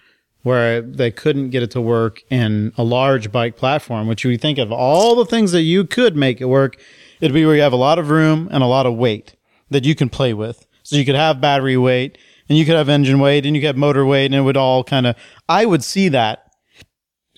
where 0.43 0.81
they 0.81 1.09
couldn't 1.09 1.49
get 1.49 1.63
it 1.63 1.71
to 1.71 1.81
work 1.81 2.21
in 2.29 2.73
a 2.77 2.83
large 2.83 3.31
bike 3.31 3.55
platform, 3.55 4.07
which 4.07 4.23
you 4.23 4.37
think 4.37 4.57
of 4.57 4.71
all 4.71 5.15
the 5.15 5.25
things 5.25 5.51
that 5.53 5.61
you 5.61 5.85
could 5.85 6.15
make 6.15 6.39
it 6.41 6.45
work, 6.45 6.77
it'd 7.21 7.33
be 7.33 7.45
where 7.45 7.55
you 7.55 7.61
have 7.61 7.73
a 7.73 7.77
lot 7.77 7.97
of 7.97 8.09
room 8.09 8.49
and 8.51 8.61
a 8.61 8.67
lot 8.67 8.85
of 8.85 8.95
weight 8.95 9.35
that 9.69 9.85
you 9.85 9.95
can 9.95 10.09
play 10.09 10.33
with. 10.33 10.67
So 10.83 10.97
you 10.97 11.05
could 11.05 11.15
have 11.15 11.39
battery 11.39 11.77
weight 11.77 12.17
and 12.49 12.57
you 12.57 12.65
could 12.65 12.75
have 12.75 12.89
engine 12.89 13.19
weight 13.19 13.45
and 13.45 13.55
you 13.55 13.61
could 13.61 13.67
have 13.67 13.77
motor 13.77 14.05
weight 14.05 14.25
and 14.25 14.35
it 14.35 14.41
would 14.41 14.57
all 14.57 14.83
kind 14.83 15.07
of 15.07 15.15
I 15.47 15.65
would 15.65 15.83
see 15.83 16.09
that. 16.09 16.51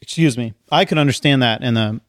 Excuse 0.02 0.38
me. 0.38 0.54
I 0.72 0.84
could 0.86 0.98
understand 0.98 1.42
that 1.44 1.64
in 1.64 1.78
a 1.78 2.02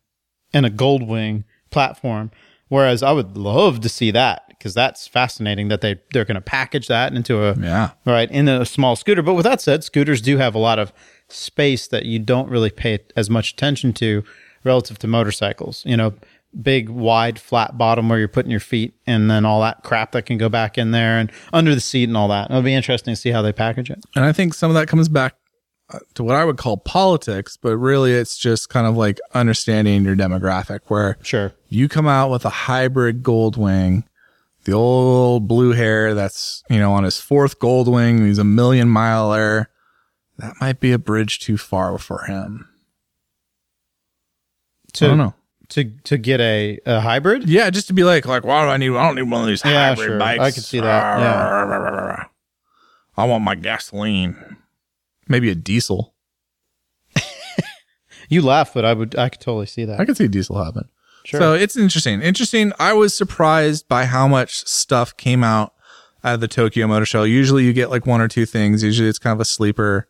in 0.53 0.65
a 0.65 0.71
Goldwing 0.71 1.45
platform. 1.71 2.31
Whereas 2.69 3.03
I 3.03 3.13
would 3.13 3.37
love 3.37 3.81
to 3.83 3.89
see 3.89 4.11
that 4.13 4.46
because 4.67 4.75
that's 4.75 5.07
fascinating 5.07 5.69
that 5.69 5.81
they 5.81 5.95
they're 6.13 6.25
going 6.25 6.35
to 6.35 6.41
package 6.41 6.89
that 6.89 7.13
into 7.15 7.45
a 7.45 7.55
Yeah. 7.57 7.91
right 8.05 8.29
in 8.33 8.49
a 8.49 8.67
small 8.67 8.97
scooter. 8.97 9.23
But 9.23 9.35
with 9.35 9.45
that 9.45 9.61
said, 9.61 9.85
scooters 9.85 10.21
do 10.21 10.39
have 10.39 10.57
a 10.57 10.59
lot 10.59 10.81
of 10.81 10.93
space 11.29 11.87
that 11.89 12.05
you 12.05 12.19
don't 12.19 12.49
really 12.51 12.71
pay 12.71 12.99
as 13.15 13.31
much 13.31 13.53
attention 13.53 13.93
to 13.95 14.25
relative 14.65 14.99
to 14.99 15.07
motorcycles. 15.07 15.85
You 15.87 15.97
know, 15.97 16.15
big 16.61 16.89
wide 16.89 17.39
flat 17.39 17.79
bottom 17.79 18.09
where 18.09 18.19
you're 18.19 18.27
putting 18.27 18.51
your 18.51 18.59
feet 18.59 18.95
and 19.07 19.31
then 19.31 19.45
all 19.45 19.61
that 19.61 19.85
crap 19.85 20.11
that 20.13 20.27
can 20.27 20.37
go 20.37 20.49
back 20.49 20.77
in 20.77 20.91
there 20.91 21.17
and 21.19 21.31
under 21.53 21.73
the 21.73 21.81
seat 21.81 22.09
and 22.09 22.17
all 22.17 22.27
that. 22.29 22.51
It'll 22.51 22.63
be 22.63 22.75
interesting 22.75 23.13
to 23.15 23.21
see 23.21 23.31
how 23.31 23.43
they 23.43 23.53
package 23.53 23.89
it. 23.91 24.01
And 24.17 24.25
I 24.25 24.33
think 24.33 24.53
some 24.53 24.69
of 24.71 24.75
that 24.75 24.89
comes 24.89 25.09
back 25.09 25.37
uh, 25.93 26.01
to 26.15 26.25
what 26.25 26.35
I 26.35 26.45
would 26.45 26.57
call 26.57 26.79
politics, 26.79 27.57
but 27.57 27.77
really 27.77 28.13
it's 28.13 28.37
just 28.37 28.69
kind 28.69 28.89
of 28.89 28.97
like 28.97 29.21
understanding 29.35 30.03
your 30.05 30.17
demographic 30.17 30.81
where 30.89 31.17
Sure. 31.23 31.53
you 31.69 31.89
come 31.89 32.09
out 32.09 32.29
with 32.31 32.45
a 32.45 32.51
hybrid 32.51 33.23
Goldwing 33.23 34.03
the 34.67 34.73
old 34.73 35.49
blue 35.49 35.73
hair 35.73 36.13
that's, 36.15 36.63
you 36.69 36.79
know, 36.79 36.93
on 36.93 37.05
his 37.05 37.19
fourth 37.19 37.59
Goldwing. 37.59 38.27
He's 38.27 38.39
a 38.39 38.45
million 38.45 38.89
miler. 38.91 39.71
That 40.39 40.55
might 40.61 40.81
be 40.81 40.93
a 40.93 40.99
bridge 40.99 41.39
too 41.41 41.57
far 41.57 41.97
for 41.99 42.25
him. 42.27 42.69
I 44.95 44.99
don't 45.07 45.11
To 45.11 45.17
know. 45.17 45.35
to 45.71 45.85
to 46.05 46.19
get 46.19 46.41
a, 46.41 46.79
a 46.87 47.01
hybrid. 47.01 47.49
Yeah, 47.49 47.71
just 47.71 47.87
to 47.89 47.95
be 47.95 48.05
like, 48.05 48.27
like, 48.27 48.45
why 48.45 48.65
do 48.65 48.71
I 48.71 48.77
need? 48.77 48.91
I 48.91 49.07
don't 49.07 49.15
need 49.15 49.31
one 49.31 49.41
of 49.43 49.47
these 49.47 49.63
Yeah, 49.65 49.89
hybrid 49.91 50.09
sure. 50.09 50.19
bikes. 50.19 50.41
I 50.43 50.51
can 50.51 50.63
see 50.63 50.81
that, 50.81 51.19
yeah. 51.21 52.25
I 53.17 53.25
want 53.25 53.45
my 53.45 53.55
gasoline. 53.55 54.59
Maybe 55.29 55.51
a 55.51 55.55
diesel. 55.55 56.15
You 58.29 58.43
laugh, 58.43 58.75
but 58.75 58.85
I 58.85 58.93
would 58.93 59.17
I 59.17 59.29
could 59.29 59.41
totally 59.41 59.67
see 59.67 59.85
that. 59.85 60.01
I 60.01 60.05
could 60.05 60.17
see 60.17 60.25
a 60.25 60.29
diesel 60.29 60.63
happen. 60.63 60.89
Sure. 61.27 61.41
So 61.41 61.53
it's 61.55 61.77
interesting. 61.77 62.23
Interesting. 62.23 62.73
I 62.79 62.93
was 62.93 63.15
surprised 63.15 63.89
by 63.89 64.05
how 64.05 64.29
much 64.29 64.67
stuff 64.67 65.17
came 65.17 65.43
out 65.45 65.73
out 66.25 66.35
of 66.35 66.41
the 66.41 66.49
Tokyo 66.49 66.87
Motor 66.87 67.07
Show. 67.07 67.25
Usually 67.25 67.65
you 67.65 67.73
get 67.73 67.91
like 67.91 68.07
one 68.07 68.21
or 68.21 68.29
two 68.29 68.47
things. 68.47 68.83
Usually 68.83 69.09
it's 69.09 69.19
kind 69.19 69.33
of 69.35 69.41
a 69.41 69.45
sleeper. 69.45 70.09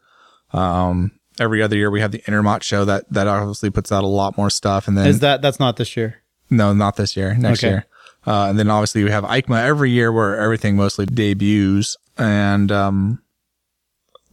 Um, 0.52 1.12
every 1.38 1.62
other 1.62 1.76
year 1.76 1.90
we 1.90 2.00
have 2.00 2.12
the 2.12 2.20
Intermot 2.20 2.62
show 2.62 2.84
that, 2.84 3.04
that 3.12 3.26
obviously 3.26 3.70
puts 3.70 3.90
out 3.92 4.04
a 4.04 4.06
lot 4.06 4.36
more 4.36 4.50
stuff. 4.50 4.88
And 4.88 4.96
then, 4.96 5.06
Is 5.06 5.20
that 5.20 5.42
that's 5.42 5.58
not 5.60 5.76
this 5.76 5.96
year? 5.96 6.22
no, 6.48 6.72
not 6.72 6.96
this 6.96 7.16
year, 7.16 7.34
next 7.34 7.60
Okay. 7.64 7.70
year. 7.70 7.86
Uh, 8.26 8.46
and 8.48 8.58
then 8.58 8.68
obviously 8.70 9.04
we 9.04 9.10
have 9.10 9.24
EICMA 9.24 9.62
every 9.62 9.90
year 9.90 10.10
where 10.12 10.36
everything 10.38 10.76
mostly 10.76 11.06
debuts. 11.06 11.96
And, 12.18 12.70
um, 12.72 13.22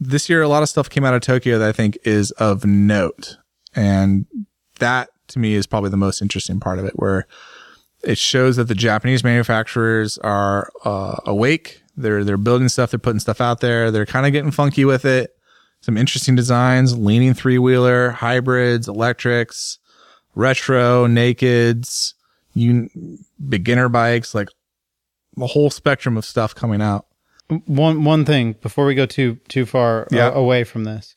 this 0.00 0.28
year 0.28 0.42
a 0.42 0.48
lot 0.48 0.62
of 0.62 0.68
stuff 0.68 0.88
came 0.90 1.04
out 1.04 1.14
of 1.14 1.20
Tokyo 1.22 1.58
that 1.58 1.68
I 1.68 1.72
think 1.72 1.98
is 2.04 2.30
of 2.32 2.64
note. 2.64 3.36
And 3.76 4.26
that 4.78 5.10
to 5.28 5.38
me 5.38 5.54
is 5.54 5.66
probably 5.66 5.90
the 5.90 5.96
most 5.96 6.20
interesting 6.22 6.60
part 6.60 6.78
of 6.78 6.84
it, 6.84 6.92
where 6.96 7.26
it 8.02 8.18
shows 8.18 8.56
that 8.56 8.64
the 8.68 8.74
Japanese 8.74 9.24
manufacturers 9.24 10.18
are 10.18 10.70
uh, 10.84 11.16
awake. 11.26 11.82
They're 11.96 12.24
they're 12.24 12.36
building 12.36 12.68
stuff. 12.68 12.90
They're 12.90 12.98
putting 12.98 13.20
stuff 13.20 13.40
out 13.40 13.60
there. 13.60 13.90
They're 13.90 14.06
kind 14.06 14.26
of 14.26 14.32
getting 14.32 14.50
funky 14.50 14.84
with 14.84 15.04
it. 15.04 15.36
Some 15.80 15.96
interesting 15.96 16.34
designs: 16.34 16.96
leaning 16.98 17.34
three 17.34 17.58
wheeler, 17.58 18.10
hybrids, 18.10 18.88
electrics, 18.88 19.78
retro, 20.34 21.06
nakeds, 21.06 22.14
you 22.54 22.90
beginner 23.48 23.88
bikes, 23.88 24.34
like 24.34 24.48
the 25.36 25.46
whole 25.46 25.70
spectrum 25.70 26.16
of 26.16 26.24
stuff 26.24 26.54
coming 26.54 26.80
out. 26.82 27.06
One 27.66 28.04
one 28.04 28.24
thing 28.24 28.54
before 28.60 28.86
we 28.86 28.94
go 28.94 29.06
too 29.06 29.36
too 29.48 29.66
far 29.66 30.02
uh, 30.04 30.06
Yeah. 30.10 30.30
away 30.32 30.64
from 30.64 30.84
this. 30.84 31.14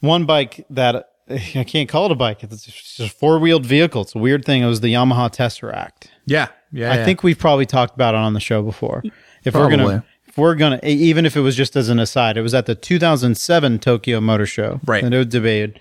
One 0.00 0.24
bike 0.24 0.64
that 0.70 1.09
I 1.54 1.64
can't 1.64 1.88
call 1.88 2.06
it 2.06 2.12
a 2.12 2.16
bike. 2.16 2.42
It's 2.42 2.64
just 2.64 3.00
a 3.00 3.08
four 3.08 3.38
wheeled 3.38 3.66
vehicle. 3.66 4.02
It's 4.02 4.14
a 4.14 4.18
weird 4.18 4.44
thing. 4.44 4.62
It 4.62 4.66
was 4.66 4.80
the 4.80 4.92
Yamaha 4.92 5.32
Tesseract. 5.34 6.08
Yeah, 6.26 6.48
yeah. 6.72 6.92
I 6.92 6.96
yeah. 6.96 7.04
think 7.04 7.22
we've 7.22 7.38
probably 7.38 7.66
talked 7.66 7.94
about 7.94 8.14
it 8.14 8.18
on 8.18 8.34
the 8.34 8.40
show 8.40 8.62
before. 8.62 9.02
If 9.44 9.54
we're 9.54 9.70
gonna, 9.70 10.04
if 10.26 10.36
we're 10.36 10.54
gonna, 10.54 10.80
even 10.82 11.24
if 11.26 11.36
it 11.36 11.40
was 11.40 11.56
just 11.56 11.76
as 11.76 11.88
an 11.88 11.98
aside, 11.98 12.36
it 12.36 12.42
was 12.42 12.54
at 12.54 12.66
the 12.66 12.74
2007 12.74 13.78
Tokyo 13.78 14.20
Motor 14.20 14.46
Show, 14.46 14.80
Right. 14.84 15.02
And 15.02 15.14
it 15.14 15.18
was 15.18 15.26
debated. 15.28 15.80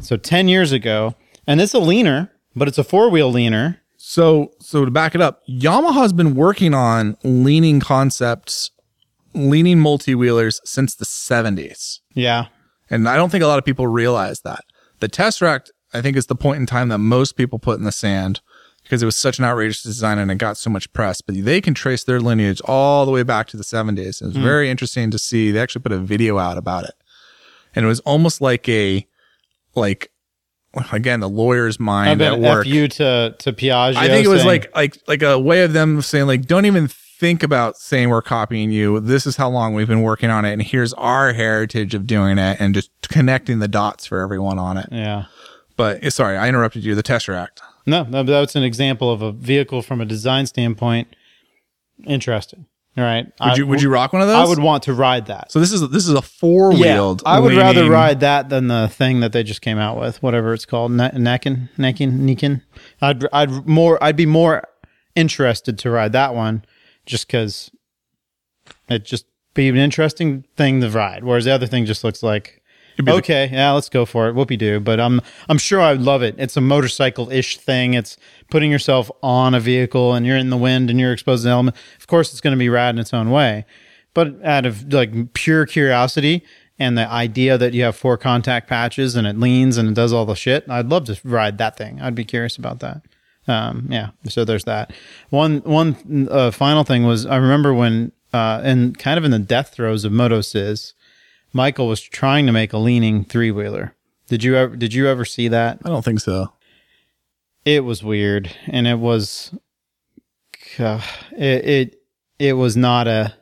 So 0.00 0.16
10 0.16 0.48
years 0.48 0.72
ago, 0.72 1.14
and 1.46 1.60
it's 1.60 1.74
a 1.74 1.78
leaner, 1.78 2.30
but 2.54 2.68
it's 2.68 2.78
a 2.78 2.84
four 2.84 3.10
wheel 3.10 3.30
leaner. 3.30 3.80
So, 3.96 4.52
so 4.60 4.84
to 4.84 4.90
back 4.90 5.14
it 5.14 5.20
up, 5.20 5.42
Yamaha's 5.48 6.12
been 6.12 6.34
working 6.34 6.72
on 6.72 7.16
leaning 7.24 7.80
concepts, 7.80 8.70
leaning 9.34 9.80
multi 9.80 10.14
wheelers 10.14 10.60
since 10.64 10.94
the 10.94 11.04
70s. 11.04 11.98
Yeah, 12.14 12.46
And 12.90 13.08
I 13.08 13.16
don't 13.16 13.30
think 13.30 13.42
a 13.42 13.46
lot 13.46 13.58
of 13.58 13.64
people 13.64 13.86
realize 13.86 14.40
that. 14.40 14.64
The 15.00 15.08
Tesseract, 15.08 15.70
I 15.92 16.00
think, 16.00 16.16
is 16.16 16.26
the 16.26 16.34
point 16.34 16.60
in 16.60 16.66
time 16.66 16.88
that 16.88 16.98
most 16.98 17.32
people 17.32 17.58
put 17.58 17.78
in 17.78 17.84
the 17.84 17.92
sand 17.92 18.40
because 18.82 19.02
it 19.02 19.06
was 19.06 19.16
such 19.16 19.38
an 19.38 19.44
outrageous 19.44 19.82
design 19.82 20.18
and 20.18 20.30
it 20.30 20.36
got 20.36 20.56
so 20.56 20.70
much 20.70 20.92
press. 20.92 21.20
But 21.20 21.44
they 21.44 21.60
can 21.60 21.74
trace 21.74 22.04
their 22.04 22.20
lineage 22.20 22.60
all 22.64 23.04
the 23.04 23.12
way 23.12 23.22
back 23.22 23.46
to 23.48 23.56
the 23.56 23.62
70s. 23.62 24.22
It 24.22 24.26
was 24.26 24.36
hmm. 24.36 24.42
very 24.42 24.70
interesting 24.70 25.10
to 25.10 25.18
see. 25.18 25.50
They 25.50 25.60
actually 25.60 25.82
put 25.82 25.92
a 25.92 25.98
video 25.98 26.38
out 26.38 26.56
about 26.56 26.84
it. 26.84 26.94
And 27.74 27.84
it 27.84 27.88
was 27.88 28.00
almost 28.00 28.40
like 28.40 28.66
a, 28.68 29.06
like, 29.74 30.10
again, 30.90 31.20
the 31.20 31.28
lawyer's 31.28 31.78
mind 31.78 32.22
at 32.22 32.40
work. 32.40 32.66
F 32.66 32.72
you 32.72 32.88
to 32.88 33.34
to 33.38 33.52
Piaggio. 33.52 33.96
I 33.96 34.08
think 34.08 34.24
it 34.24 34.28
was 34.28 34.40
saying- 34.40 34.48
like 34.48 34.74
like 34.74 34.98
like 35.06 35.22
a 35.22 35.38
way 35.38 35.64
of 35.64 35.72
them 35.72 36.00
saying 36.02 36.26
like 36.26 36.46
don't 36.46 36.64
even 36.64 36.88
think 37.18 37.42
about 37.42 37.76
saying 37.76 38.08
we're 38.10 38.22
copying 38.22 38.70
you. 38.70 39.00
This 39.00 39.26
is 39.26 39.36
how 39.36 39.48
long 39.48 39.74
we've 39.74 39.88
been 39.88 40.02
working 40.02 40.30
on 40.30 40.44
it 40.44 40.52
and 40.52 40.62
here's 40.62 40.92
our 40.94 41.32
heritage 41.32 41.94
of 41.94 42.06
doing 42.06 42.38
it 42.38 42.60
and 42.60 42.74
just 42.74 42.90
connecting 43.02 43.58
the 43.58 43.68
dots 43.68 44.06
for 44.06 44.20
everyone 44.20 44.58
on 44.58 44.76
it. 44.76 44.88
yeah. 44.92 45.24
But 45.76 46.02
eh, 46.04 46.10
sorry, 46.10 46.36
I 46.36 46.48
interrupted 46.48 46.82
you. 46.84 46.94
The 46.96 47.02
Tesseract. 47.04 47.60
No, 47.86 48.02
no, 48.02 48.22
that's 48.22 48.56
an 48.56 48.64
example 48.64 49.10
of 49.12 49.22
a 49.22 49.30
vehicle 49.32 49.80
from 49.82 50.00
a 50.00 50.04
design 50.04 50.46
standpoint. 50.46 51.08
Interesting. 52.04 52.66
All 52.96 53.04
right. 53.04 53.26
Would 53.40 53.58
you 53.58 53.66
would 53.68 53.80
you 53.80 53.90
rock 53.90 54.12
one 54.12 54.22
of 54.22 54.28
those? 54.28 54.36
I 54.36 54.48
would 54.48 54.58
want 54.58 54.82
to 54.84 54.92
ride 54.92 55.26
that. 55.26 55.52
So 55.52 55.60
this 55.60 55.72
is 55.72 55.88
this 55.90 56.08
is 56.08 56.14
a 56.14 56.22
four 56.22 56.72
wheeled. 56.72 57.22
I 57.24 57.38
would 57.38 57.56
rather 57.56 57.88
ride 57.88 58.20
that 58.20 58.48
than 58.48 58.66
the 58.66 58.88
thing 58.88 59.20
that 59.20 59.32
they 59.32 59.44
just 59.44 59.62
came 59.62 59.78
out 59.78 60.00
with, 60.00 60.20
whatever 60.20 60.52
it's 60.52 60.64
called, 60.66 60.90
Ne- 60.90 61.10
Niken, 61.10 61.68
Niken, 61.78 62.20
Niken. 62.22 62.62
I'd 63.00 63.24
I'd 63.32 63.68
more 63.68 64.02
I'd 64.02 64.16
be 64.16 64.26
more 64.26 64.64
interested 65.14 65.78
to 65.78 65.90
ride 65.90 66.10
that 66.12 66.34
one, 66.34 66.64
just 67.08 67.26
because 67.26 67.70
it 68.88 69.04
just 69.04 69.26
be 69.54 69.68
an 69.68 69.76
interesting 69.76 70.44
thing 70.56 70.80
to 70.80 70.90
ride. 70.90 71.24
Whereas 71.24 71.44
the 71.46 71.50
other 71.52 71.66
thing 71.66 71.86
just 71.86 72.04
looks 72.04 72.22
like 72.22 72.62
be 72.96 73.04
the- 73.04 73.12
okay, 73.14 73.48
yeah, 73.52 73.72
let's 73.72 73.88
go 73.88 74.04
for 74.04 74.28
it. 74.28 74.34
Whoopie 74.34 74.58
doo. 74.58 74.78
But 74.80 75.00
I'm 75.00 75.20
I'm 75.48 75.58
sure 75.58 75.80
I 75.80 75.92
would 75.92 76.02
love 76.02 76.22
it. 76.22 76.34
It's 76.38 76.56
a 76.56 76.60
motorcycle 76.60 77.30
ish 77.30 77.56
thing. 77.58 77.94
It's 77.94 78.16
putting 78.50 78.70
yourself 78.70 79.10
on 79.22 79.54
a 79.54 79.60
vehicle 79.60 80.14
and 80.14 80.26
you're 80.26 80.36
in 80.36 80.50
the 80.50 80.56
wind 80.56 80.90
and 80.90 81.00
you're 81.00 81.12
exposed 81.12 81.42
to 81.42 81.48
the 81.48 81.52
element. 81.52 81.76
Of 81.98 82.06
course, 82.06 82.30
it's 82.32 82.40
going 82.40 82.52
to 82.52 82.58
be 82.58 82.68
rad 82.68 82.94
in 82.94 82.98
its 83.00 83.14
own 83.14 83.30
way. 83.30 83.64
But 84.14 84.44
out 84.44 84.66
of 84.66 84.92
like 84.92 85.32
pure 85.32 85.64
curiosity 85.64 86.44
and 86.78 86.96
the 86.98 87.08
idea 87.08 87.56
that 87.58 87.72
you 87.72 87.84
have 87.84 87.96
four 87.96 88.16
contact 88.16 88.68
patches 88.68 89.16
and 89.16 89.26
it 89.26 89.38
leans 89.38 89.76
and 89.76 89.88
it 89.88 89.94
does 89.94 90.12
all 90.12 90.26
the 90.26 90.34
shit, 90.34 90.68
I'd 90.68 90.88
love 90.88 91.04
to 91.06 91.18
ride 91.24 91.58
that 91.58 91.76
thing. 91.76 92.00
I'd 92.00 92.14
be 92.14 92.24
curious 92.24 92.56
about 92.56 92.80
that. 92.80 93.02
Um, 93.48 93.88
yeah. 93.90 94.10
So 94.28 94.44
there's 94.44 94.64
that. 94.64 94.92
One 95.30 95.58
one 95.58 96.28
uh, 96.30 96.50
final 96.50 96.84
thing 96.84 97.04
was 97.04 97.26
I 97.26 97.36
remember 97.36 97.72
when 97.72 98.12
uh, 98.32 98.60
in 98.64 98.94
kind 98.94 99.18
of 99.18 99.24
in 99.24 99.30
the 99.30 99.38
death 99.38 99.74
throes 99.74 100.04
of 100.04 100.12
MotoCzysz, 100.12 100.92
Michael 101.52 101.88
was 101.88 102.00
trying 102.00 102.46
to 102.46 102.52
make 102.52 102.72
a 102.72 102.78
leaning 102.78 103.24
three 103.24 103.50
wheeler. 103.50 103.94
Did 104.28 104.44
you 104.44 104.54
ever 104.56 104.76
did 104.76 104.92
you 104.92 105.08
ever 105.08 105.24
see 105.24 105.48
that? 105.48 105.78
I 105.84 105.88
don't 105.88 106.04
think 106.04 106.20
so. 106.20 106.52
It 107.64 107.84
was 107.84 108.04
weird 108.04 108.54
and 108.66 108.86
it 108.86 108.98
was 108.98 109.54
uh, 110.78 111.00
it 111.32 111.64
it 111.64 112.02
it 112.38 112.52
was 112.52 112.76
not 112.76 113.08
a 113.08 113.34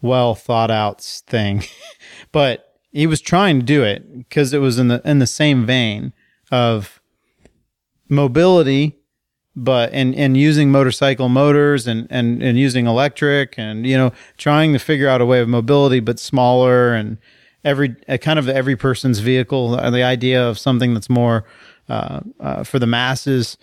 well 0.00 0.34
thought 0.36 0.70
out 0.70 1.02
thing. 1.02 1.64
but 2.32 2.76
he 2.92 3.06
was 3.06 3.20
trying 3.20 3.58
to 3.60 3.66
do 3.66 3.82
it 3.82 4.18
because 4.18 4.52
it 4.52 4.58
was 4.58 4.78
in 4.78 4.88
the 4.88 5.02
in 5.04 5.18
the 5.18 5.26
same 5.26 5.66
vein 5.66 6.12
of 6.52 7.00
mobility 8.08 8.99
but 9.64 9.92
and 9.92 10.14
and 10.14 10.36
using 10.36 10.70
motorcycle 10.70 11.28
motors 11.28 11.86
and 11.86 12.06
and 12.10 12.42
and 12.42 12.58
using 12.58 12.86
electric 12.86 13.58
and 13.58 13.86
you 13.86 13.96
know 13.96 14.10
trying 14.38 14.72
to 14.72 14.78
figure 14.78 15.08
out 15.08 15.20
a 15.20 15.26
way 15.26 15.40
of 15.40 15.48
mobility 15.48 16.00
but 16.00 16.18
smaller 16.18 16.94
and 16.94 17.18
every 17.64 17.94
uh, 18.08 18.16
kind 18.16 18.38
of 18.38 18.48
every 18.48 18.74
person's 18.76 19.18
vehicle 19.18 19.74
uh, 19.74 19.90
the 19.90 20.02
idea 20.02 20.42
of 20.48 20.58
something 20.58 20.94
that's 20.94 21.10
more 21.10 21.44
uh, 21.88 22.20
uh, 22.40 22.64
for 22.64 22.78
the 22.78 22.86
masses 22.86 23.56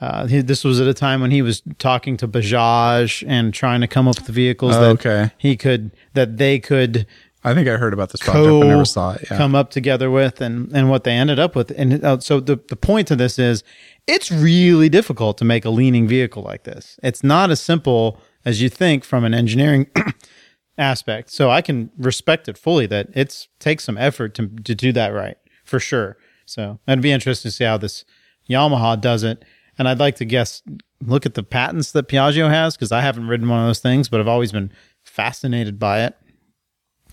uh, 0.00 0.26
he, 0.26 0.40
this 0.42 0.64
was 0.64 0.80
at 0.80 0.88
a 0.88 0.94
time 0.94 1.20
when 1.20 1.30
he 1.30 1.40
was 1.40 1.62
talking 1.78 2.16
to 2.16 2.26
Bajaj 2.26 3.24
and 3.28 3.54
trying 3.54 3.80
to 3.80 3.86
come 3.86 4.08
up 4.08 4.16
with 4.16 4.26
vehicles 4.28 4.74
Oh, 4.74 4.80
that 4.80 4.90
okay. 5.06 5.30
he 5.38 5.56
could 5.56 5.92
that 6.14 6.36
they 6.36 6.58
could 6.58 7.06
I 7.46 7.52
think 7.52 7.68
I 7.68 7.76
heard 7.76 7.92
about 7.92 8.08
this 8.08 8.22
project, 8.22 8.46
co 8.46 8.60
but 8.60 8.66
never 8.68 8.84
saw 8.86 9.12
it. 9.12 9.26
Yeah. 9.30 9.36
come 9.36 9.54
up 9.54 9.70
together 9.70 10.10
with 10.10 10.40
and 10.40 10.72
and 10.72 10.88
what 10.90 11.04
they 11.04 11.12
ended 11.12 11.38
up 11.38 11.54
with 11.54 11.70
and 11.76 12.02
uh, 12.04 12.18
so 12.18 12.40
the 12.40 12.56
the 12.68 12.76
point 12.76 13.10
of 13.10 13.18
this 13.18 13.38
is 13.38 13.62
it's 14.06 14.30
really 14.30 14.88
difficult 14.88 15.38
to 15.38 15.44
make 15.44 15.64
a 15.64 15.70
leaning 15.70 16.06
vehicle 16.06 16.42
like 16.42 16.64
this 16.64 16.98
it's 17.02 17.22
not 17.22 17.50
as 17.50 17.60
simple 17.60 18.20
as 18.44 18.60
you 18.60 18.68
think 18.68 19.04
from 19.04 19.24
an 19.24 19.34
engineering 19.34 19.86
aspect 20.78 21.30
so 21.30 21.50
i 21.50 21.60
can 21.60 21.90
respect 21.98 22.48
it 22.48 22.58
fully 22.58 22.86
that 22.86 23.08
it's 23.14 23.48
takes 23.58 23.84
some 23.84 23.98
effort 23.98 24.34
to 24.34 24.48
to 24.64 24.74
do 24.74 24.92
that 24.92 25.08
right 25.08 25.36
for 25.64 25.78
sure 25.78 26.16
so 26.46 26.78
it'd 26.86 27.00
be 27.00 27.12
interesting 27.12 27.50
to 27.50 27.56
see 27.56 27.64
how 27.64 27.76
this 27.76 28.04
yamaha 28.48 29.00
does 29.00 29.22
it 29.22 29.44
and 29.78 29.88
i'd 29.88 30.00
like 30.00 30.16
to 30.16 30.24
guess 30.24 30.62
look 31.00 31.26
at 31.26 31.34
the 31.34 31.42
patents 31.42 31.92
that 31.92 32.08
piaggio 32.08 32.48
has 32.48 32.76
because 32.76 32.92
i 32.92 33.00
haven't 33.00 33.28
ridden 33.28 33.48
one 33.48 33.60
of 33.60 33.66
those 33.66 33.80
things 33.80 34.08
but 34.08 34.20
i've 34.20 34.28
always 34.28 34.52
been 34.52 34.72
fascinated 35.02 35.78
by 35.78 36.02
it 36.02 36.16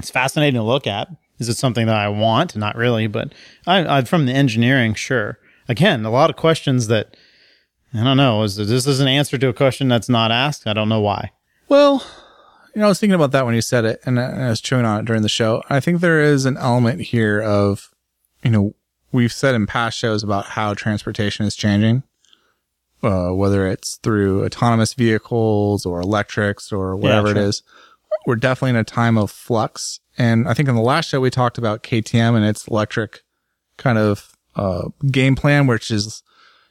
it's 0.01 0.09
fascinating 0.09 0.55
to 0.55 0.63
look 0.63 0.87
at. 0.87 1.09
Is 1.39 1.47
it 1.47 1.57
something 1.57 1.85
that 1.85 1.95
I 1.95 2.09
want? 2.09 2.55
Not 2.55 2.75
really, 2.75 3.07
but 3.07 3.33
I, 3.65 3.97
I 3.97 4.03
from 4.03 4.25
the 4.25 4.33
engineering, 4.33 4.93
sure. 4.93 5.37
Again, 5.71 6.03
a 6.03 6.11
lot 6.11 6.29
of 6.29 6.35
questions 6.35 6.87
that 6.87 7.15
I 7.93 8.03
don't 8.03 8.17
know. 8.17 8.43
Is 8.43 8.57
this 8.57 8.85
is 8.85 8.99
an 8.99 9.07
answer 9.07 9.37
to 9.37 9.47
a 9.47 9.53
question 9.53 9.87
that's 9.87 10.09
not 10.09 10.29
asked? 10.29 10.67
I 10.67 10.73
don't 10.73 10.89
know 10.89 10.99
why. 10.99 11.31
Well, 11.69 12.05
you 12.75 12.81
know, 12.81 12.87
I 12.87 12.89
was 12.89 12.99
thinking 12.99 13.15
about 13.15 13.31
that 13.31 13.45
when 13.45 13.55
you 13.55 13.61
said 13.61 13.85
it, 13.85 14.01
and 14.05 14.19
I 14.19 14.49
was 14.49 14.59
chewing 14.59 14.83
on 14.83 14.99
it 14.99 15.05
during 15.05 15.21
the 15.21 15.29
show. 15.29 15.63
I 15.69 15.79
think 15.79 16.01
there 16.01 16.19
is 16.19 16.45
an 16.45 16.57
element 16.57 16.99
here 16.99 17.41
of, 17.41 17.89
you 18.43 18.51
know, 18.51 18.75
we've 19.13 19.31
said 19.31 19.55
in 19.55 19.65
past 19.65 19.97
shows 19.97 20.23
about 20.23 20.45
how 20.45 20.73
transportation 20.73 21.45
is 21.45 21.55
changing, 21.55 22.03
uh, 23.01 23.29
whether 23.29 23.65
it's 23.65 23.95
through 23.95 24.43
autonomous 24.43 24.93
vehicles 24.93 25.85
or 25.85 26.01
electrics 26.01 26.73
or 26.73 26.97
whatever 26.97 27.29
sure. 27.29 27.37
it 27.37 27.41
is. 27.41 27.63
We're 28.25 28.35
definitely 28.35 28.71
in 28.71 28.75
a 28.75 28.83
time 28.83 29.17
of 29.17 29.31
flux. 29.31 30.01
And 30.17 30.49
I 30.49 30.53
think 30.53 30.67
in 30.67 30.75
the 30.75 30.81
last 30.81 31.07
show 31.07 31.21
we 31.21 31.29
talked 31.29 31.57
about 31.57 31.81
KTM 31.81 32.35
and 32.35 32.43
its 32.43 32.67
electric 32.67 33.21
kind 33.77 33.97
of 33.97 34.35
uh, 34.55 34.89
game 35.09 35.35
plan, 35.35 35.67
which 35.67 35.91
is, 35.91 36.23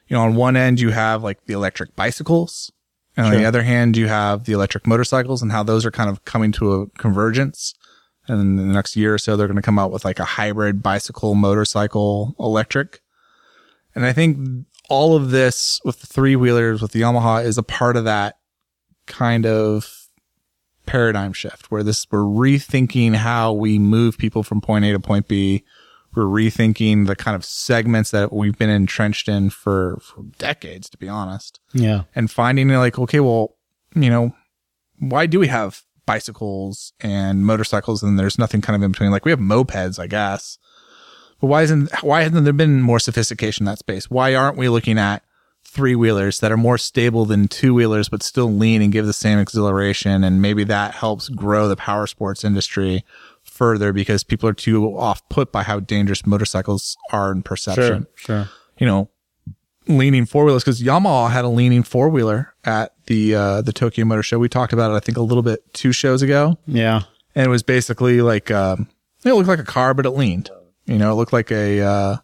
you 0.07 0.15
know, 0.15 0.23
on 0.23 0.35
one 0.35 0.55
end 0.55 0.79
you 0.79 0.91
have 0.91 1.23
like 1.23 1.45
the 1.45 1.53
electric 1.53 1.95
bicycles, 1.95 2.71
and 3.17 3.25
on 3.25 3.33
the 3.33 3.45
other 3.45 3.63
hand 3.63 3.97
you 3.97 4.07
have 4.07 4.45
the 4.45 4.53
electric 4.53 4.87
motorcycles, 4.87 5.41
and 5.41 5.51
how 5.51 5.63
those 5.63 5.85
are 5.85 5.91
kind 5.91 6.09
of 6.09 6.23
coming 6.25 6.51
to 6.53 6.73
a 6.73 6.87
convergence. 6.97 7.73
And 8.27 8.39
in 8.39 8.55
the 8.55 8.73
next 8.73 8.95
year 8.95 9.15
or 9.15 9.17
so, 9.17 9.35
they're 9.35 9.47
going 9.47 9.55
to 9.55 9.61
come 9.63 9.79
out 9.79 9.91
with 9.91 10.05
like 10.05 10.19
a 10.19 10.25
hybrid 10.25 10.83
bicycle, 10.83 11.33
motorcycle, 11.33 12.35
electric. 12.39 13.01
And 13.95 14.05
I 14.05 14.13
think 14.13 14.65
all 14.89 15.15
of 15.15 15.31
this 15.31 15.81
with 15.83 16.01
the 16.01 16.07
three 16.07 16.35
wheelers 16.35 16.81
with 16.81 16.91
the 16.91 17.01
Yamaha 17.01 17.43
is 17.43 17.57
a 17.57 17.63
part 17.63 17.97
of 17.97 18.05
that 18.05 18.37
kind 19.05 19.45
of 19.45 20.07
paradigm 20.85 21.33
shift 21.33 21.71
where 21.71 21.83
this 21.83 22.05
we're 22.11 22.19
rethinking 22.19 23.15
how 23.15 23.53
we 23.53 23.79
move 23.79 24.17
people 24.17 24.43
from 24.43 24.61
point 24.61 24.85
A 24.85 24.91
to 24.91 24.99
point 24.99 25.27
B. 25.27 25.63
We're 26.15 26.23
rethinking 26.23 27.07
the 27.07 27.15
kind 27.15 27.35
of 27.35 27.45
segments 27.45 28.11
that 28.11 28.33
we've 28.33 28.57
been 28.57 28.69
entrenched 28.69 29.27
in 29.29 29.49
for, 29.49 29.99
for 30.01 30.23
decades, 30.37 30.89
to 30.89 30.97
be 30.97 31.07
honest 31.07 31.59
Yeah. 31.73 32.03
and 32.15 32.29
finding 32.29 32.67
like, 32.69 32.99
okay, 32.99 33.19
well, 33.21 33.55
you 33.95 34.09
know, 34.09 34.35
why 34.99 35.25
do 35.25 35.39
we 35.39 35.47
have 35.47 35.83
bicycles 36.05 36.93
and 36.99 37.45
motorcycles 37.45 38.03
and 38.03 38.19
there's 38.19 38.37
nothing 38.37 38.61
kind 38.61 38.75
of 38.75 38.83
in 38.83 38.91
between? 38.91 39.11
Like 39.11 39.25
we 39.25 39.31
have 39.31 39.39
mopeds, 39.39 39.99
I 39.99 40.07
guess. 40.07 40.57
But 41.39 41.47
why 41.47 41.63
isn't, 41.63 41.89
why 42.03 42.21
hasn't 42.23 42.43
there 42.43 42.53
been 42.53 42.81
more 42.81 42.99
sophistication 42.99 43.63
in 43.63 43.71
that 43.71 43.79
space? 43.79 44.09
Why 44.11 44.35
aren't 44.35 44.57
we 44.57 44.69
looking 44.69 44.99
at 44.99 45.23
three 45.63 45.95
wheelers 45.95 46.39
that 46.39 46.51
are 46.51 46.57
more 46.57 46.77
stable 46.77 47.25
than 47.25 47.47
two 47.47 47.73
wheelers, 47.73 48.09
but 48.09 48.21
still 48.21 48.51
lean 48.51 48.81
and 48.81 48.91
give 48.91 49.05
the 49.05 49.13
same 49.13 49.39
exhilaration? 49.39 50.23
And 50.23 50.41
maybe 50.41 50.63
that 50.65 50.93
helps 50.93 51.29
grow 51.29 51.67
the 51.67 51.75
power 51.75 52.05
sports 52.05 52.43
industry 52.43 53.03
further 53.61 53.93
because 53.93 54.23
people 54.23 54.49
are 54.49 54.53
too 54.53 54.97
off 54.97 55.21
put 55.29 55.51
by 55.51 55.61
how 55.61 55.79
dangerous 55.79 56.25
motorcycles 56.25 56.97
are 57.11 57.31
in 57.31 57.43
perception 57.43 58.07
Sure. 58.15 58.45
sure. 58.45 58.49
you 58.79 58.87
know, 58.87 59.07
leaning 59.87 60.25
four 60.25 60.45
wheelers 60.45 60.63
because 60.63 60.81
Yamaha 60.81 61.29
had 61.29 61.45
a 61.45 61.47
leaning 61.49 61.83
four 61.83 62.09
wheeler 62.09 62.55
at 62.63 62.93
the 63.05 63.35
uh, 63.35 63.61
the 63.61 63.71
Tokyo 63.71 64.03
Motor 64.05 64.23
Show. 64.23 64.39
We 64.39 64.49
talked 64.49 64.73
about 64.73 64.89
it, 64.91 64.95
I 64.95 64.99
think, 64.99 65.17
a 65.17 65.21
little 65.21 65.43
bit 65.43 65.59
two 65.75 65.91
shows 65.91 66.23
ago, 66.23 66.57
Yeah. 66.65 67.01
and 67.35 67.45
it 67.45 67.49
was 67.49 67.61
basically 67.61 68.21
like 68.21 68.49
um, 68.49 68.87
it 69.23 69.31
looked 69.33 69.47
like 69.47 69.59
a 69.59 69.63
car, 69.63 69.93
but 69.93 70.07
it 70.07 70.11
leaned. 70.11 70.49
You 70.85 70.97
know, 70.97 71.11
it 71.11 71.15
looked 71.15 71.33
like 71.33 71.51
a 71.51 71.81
uh, 71.81 72.15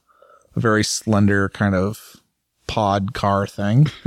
a 0.56 0.60
very 0.60 0.84
slender 0.84 1.50
kind 1.50 1.76
of 1.76 2.16
pod 2.66 3.14
car 3.14 3.46
thing. 3.46 3.88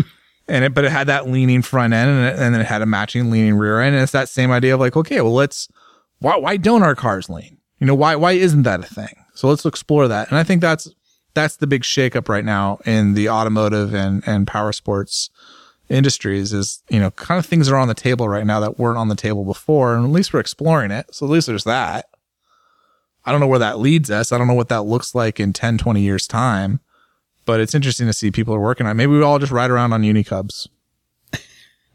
And 0.49 0.65
it, 0.65 0.75
but 0.75 0.85
it 0.85 0.91
had 0.91 1.07
that 1.07 1.29
leaning 1.29 1.63
front 1.63 1.93
end, 1.95 2.11
and, 2.11 2.27
it, 2.27 2.33
and 2.43 2.53
then 2.53 2.61
it 2.61 2.67
had 2.67 2.83
a 2.83 2.87
matching 2.87 3.31
leaning 3.31 3.55
rear 3.55 3.81
end, 3.81 3.95
and 3.95 4.03
it's 4.03 4.11
that 4.11 4.29
same 4.29 4.51
idea 4.51 4.75
of 4.75 4.81
like, 4.81 4.97
okay, 4.97 5.21
well, 5.21 5.33
let's 5.33 5.69
why 6.21 6.37
why 6.37 6.57
don't 6.57 6.83
our 6.83 6.95
cars 6.95 7.29
lean? 7.29 7.59
You 7.79 7.87
know, 7.87 7.95
why 7.95 8.17
why 8.17 8.33
isn't 8.33 8.63
that 8.63 8.81
a 8.81 8.85
thing? 8.85 9.15
So 9.35 9.49
let's 9.49 9.65
explore 9.65 10.07
that. 10.09 10.29
And 10.29 10.39
I 10.39 10.45
think 10.45 10.61
that's 10.61 10.89
that's 11.35 11.57
the 11.57 11.67
big 11.67 11.83
shakeup 11.83 12.29
right 12.29 12.45
now 12.45 12.79
in 12.85 13.15
the 13.15 13.29
automotive 13.29 13.95
and 13.95 14.23
and 14.27 14.47
power 14.47 14.73
sports 14.73 15.31
industries 15.89 16.53
is 16.53 16.83
you 16.89 17.01
know 17.01 17.11
kind 17.13 17.39
of 17.39 17.47
things 17.47 17.69
are 17.69 17.77
on 17.77 17.89
the 17.89 17.95
table 17.95 18.29
right 18.29 18.47
now 18.47 18.61
that 18.61 18.79
weren't 18.79 18.99
on 18.99 19.09
the 19.09 19.17
table 19.17 19.45
before, 19.45 19.95
and 19.95 20.05
at 20.05 20.11
least 20.13 20.33
we're 20.33 20.41
exploring 20.41 20.91
it. 20.91 21.13
So 21.15 21.27
at 21.27 21.33
least 21.33 21.47
there's 21.47 21.65
that. 21.65 22.07
I 23.25 23.33
don't 23.33 23.41
know 23.41 23.47
where 23.47 23.59
that 23.59 23.79
leads 23.79 24.11
us. 24.11 24.33
I 24.33 24.39
don't 24.39 24.49
know 24.49 24.55
what 24.55 24.71
that 24.71 24.83
looks 24.85 25.15
like 25.15 25.39
in 25.39 25.53
10, 25.53 25.77
20 25.77 26.01
years 26.01 26.27
time, 26.27 26.81
but 27.45 27.61
it's 27.61 27.75
interesting 27.75 28.07
to 28.07 28.15
see 28.15 28.31
people 28.31 28.55
are 28.55 28.61
working 28.61 28.87
on. 28.87 28.93
it. 28.93 28.95
Maybe 28.95 29.13
we 29.13 29.23
all 29.23 29.39
just 29.39 29.53
ride 29.53 29.71
around 29.71 29.93
on 29.93 30.03
Unicubs. 30.03 30.69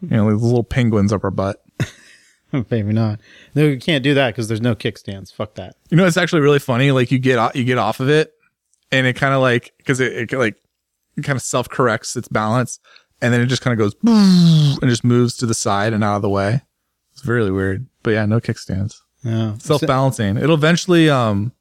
You 0.02 0.18
know, 0.18 0.28
like 0.28 0.42
little 0.42 0.64
penguins 0.64 1.12
up 1.14 1.24
our 1.24 1.32
butt. 1.32 1.65
Maybe 2.69 2.94
not. 2.94 3.19
No, 3.56 3.64
you 3.65 3.80
can't 3.80 4.03
do 4.03 4.14
that 4.14 4.30
because 4.32 4.48
there's 4.48 4.61
no 4.61 4.76
kickstands. 4.76 5.34
Fuck 5.34 5.56
that. 5.56 5.76
You 5.90 5.98
know, 5.98 6.06
it's 6.06 6.18
actually 6.18 6.41
really 6.41 6.60
funny. 6.60 6.91
Like 6.91 7.11
you 7.11 7.19
get 7.19 7.38
o- 7.40 7.52
you 7.53 7.64
get 7.64 7.77
off 7.77 7.99
of 7.99 8.10
it, 8.10 8.34
and 8.91 9.06
it 9.07 9.14
kind 9.15 9.34
of 9.34 9.41
like 9.41 9.73
because 9.77 9.99
it, 9.99 10.32
it 10.34 10.38
like 10.38 10.56
it 11.18 11.23
kind 11.23 11.36
of 11.38 11.41
self 11.44 11.69
corrects 11.69 12.15
its 12.15 12.27
balance, 12.27 12.80
and 13.22 13.34
then 13.34 13.41
it 13.41 13.48
just 13.48 13.61
kind 13.61 13.80
of 13.80 13.84
goes 13.84 13.95
and 14.82 14.90
just 14.90 15.03
moves 15.03 15.36
to 15.38 15.45
the 15.45 15.53
side 15.53 15.94
and 15.94 16.03
out 16.03 16.18
of 16.18 16.22
the 16.22 16.30
way. 16.30 16.61
It's 17.14 17.26
really 17.26 17.52
weird, 17.52 17.88
but 18.03 18.11
yeah, 18.11 18.26
no 18.26 18.40
kickstands, 18.41 18.98
Yeah. 19.23 19.57
self 19.57 19.82
balancing. 19.86 20.38
It'll 20.38 20.56
eventually 20.56 21.10
um. 21.10 21.52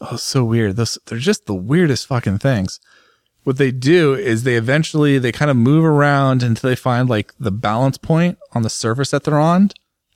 Oh, 0.00 0.16
so 0.16 0.42
weird. 0.44 0.76
Those 0.76 0.98
they're 1.06 1.18
just 1.18 1.46
the 1.46 1.54
weirdest 1.54 2.06
fucking 2.06 2.38
things. 2.38 2.80
What 3.44 3.58
they 3.58 3.72
do 3.72 4.14
is 4.14 4.44
they 4.44 4.54
eventually 4.54 5.18
they 5.18 5.32
kind 5.32 5.50
of 5.50 5.56
move 5.56 5.84
around 5.84 6.42
until 6.42 6.70
they 6.70 6.76
find 6.76 7.08
like 7.08 7.32
the 7.40 7.50
balance 7.50 7.98
point 7.98 8.38
on 8.52 8.62
the 8.62 8.70
surface 8.70 9.10
that 9.10 9.24
they're 9.24 9.38
on, 9.40 9.70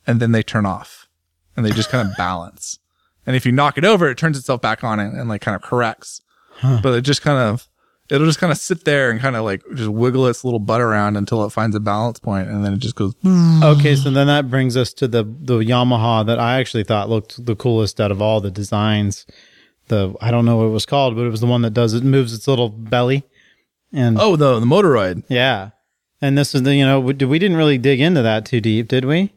and 0.07 0.21
then 0.21 0.33
they 0.33 0.43
turn 0.45 0.65
off, 0.65 1.09
and 1.57 1.67
they 1.67 1.71
just 1.71 1.91
kind 1.91 2.09
of 2.09 2.17
balance. 2.19 2.79
And 3.27 3.35
if 3.35 3.45
you 3.45 3.51
knock 3.51 3.77
it 3.77 3.85
over, 3.85 4.09
it 4.09 4.17
turns 4.17 4.39
itself 4.39 4.61
back 4.61 4.85
on 4.85 5.01
and, 5.01 5.19
and 5.19 5.29
like 5.29 5.41
kind 5.41 5.57
of 5.57 5.63
corrects. 5.63 6.21
But 6.63 6.95
it 6.95 7.01
just 7.03 7.21
kind 7.21 7.39
of, 7.39 7.67
it'll 8.09 8.27
just 8.27 8.39
kind 8.39 8.53
of 8.53 8.59
sit 8.59 8.85
there 8.85 9.11
and 9.11 9.21
kind 9.21 9.35
of 9.35 9.45
like 9.45 9.63
just 9.75 9.91
wiggle 9.91 10.27
its 10.29 10.45
little 10.45 10.61
butt 10.61 10.81
around 10.81 11.17
until 11.17 11.45
it 11.45 11.51
finds 11.51 11.75
a 11.75 11.81
balance 11.81 12.21
point, 12.21 12.49
and 12.49 12.65
then 12.65 12.73
it 12.75 12.79
just 12.79 12.95
goes. 12.95 13.15
Okay, 13.25 13.97
so 14.03 14.11
then 14.11 14.29
that 14.29 14.49
brings 14.49 14.77
us 14.77 14.93
to 14.95 15.09
the 15.09 15.25
the 15.25 15.59
Yamaha 15.59 16.25
that 16.27 16.39
I 16.39 16.61
actually 16.61 16.85
thought 16.85 17.09
looked 17.09 17.45
the 17.45 17.57
coolest 17.57 18.01
out 18.01 18.13
of 18.13 18.23
all 18.23 18.41
the 18.41 18.51
designs. 18.53 19.27
The 19.89 20.15
I 20.21 20.31
don't 20.31 20.45
know 20.45 20.57
what 20.57 20.65
it 20.67 20.71
was 20.71 20.87
called, 20.87 21.15
but 21.17 21.23
it 21.23 21.31
was 21.31 21.41
the 21.41 21.47
one 21.47 21.63
that 21.63 21.71
does 21.75 21.95
it 21.95 22.03
moves 22.05 22.35
its 22.35 22.49
little 22.49 22.69
belly, 22.69 23.25
and 23.93 24.19
Oh, 24.21 24.37
the 24.37 24.59
the 24.59 24.67
Motoroid. 24.67 25.23
yeah, 25.29 25.71
and 26.21 26.37
this 26.37 26.55
is 26.55 26.63
the 26.63 26.75
you 26.75 26.85
know 26.85 26.99
we, 27.01 27.15
we 27.15 27.39
didn't 27.39 27.57
really 27.57 27.79
dig 27.79 28.01
into 28.01 28.23
that 28.23 28.45
too 28.47 28.61
deep, 28.61 28.89
did 28.89 29.05
we? 29.05 29.33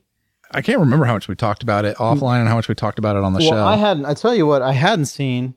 I 0.52 0.62
can't 0.62 0.80
remember 0.80 1.06
how 1.06 1.14
much 1.14 1.28
we 1.28 1.36
talked 1.36 1.62
about 1.62 1.86
it 1.86 1.96
offline 1.98 2.40
and 2.40 2.48
how 2.50 2.56
much 2.56 2.68
we 2.68 2.74
talked 2.74 2.98
about 2.98 3.16
it 3.16 3.24
on 3.24 3.34
the 3.34 3.40
Well, 3.40 3.50
show. 3.52 3.64
I 3.64 3.76
hadn't. 3.76 4.06
I 4.06 4.16
tell 4.16 4.34
you 4.34 4.48
what, 4.48 4.64
I 4.64 4.72
hadn't 4.74 5.06
seen, 5.06 5.54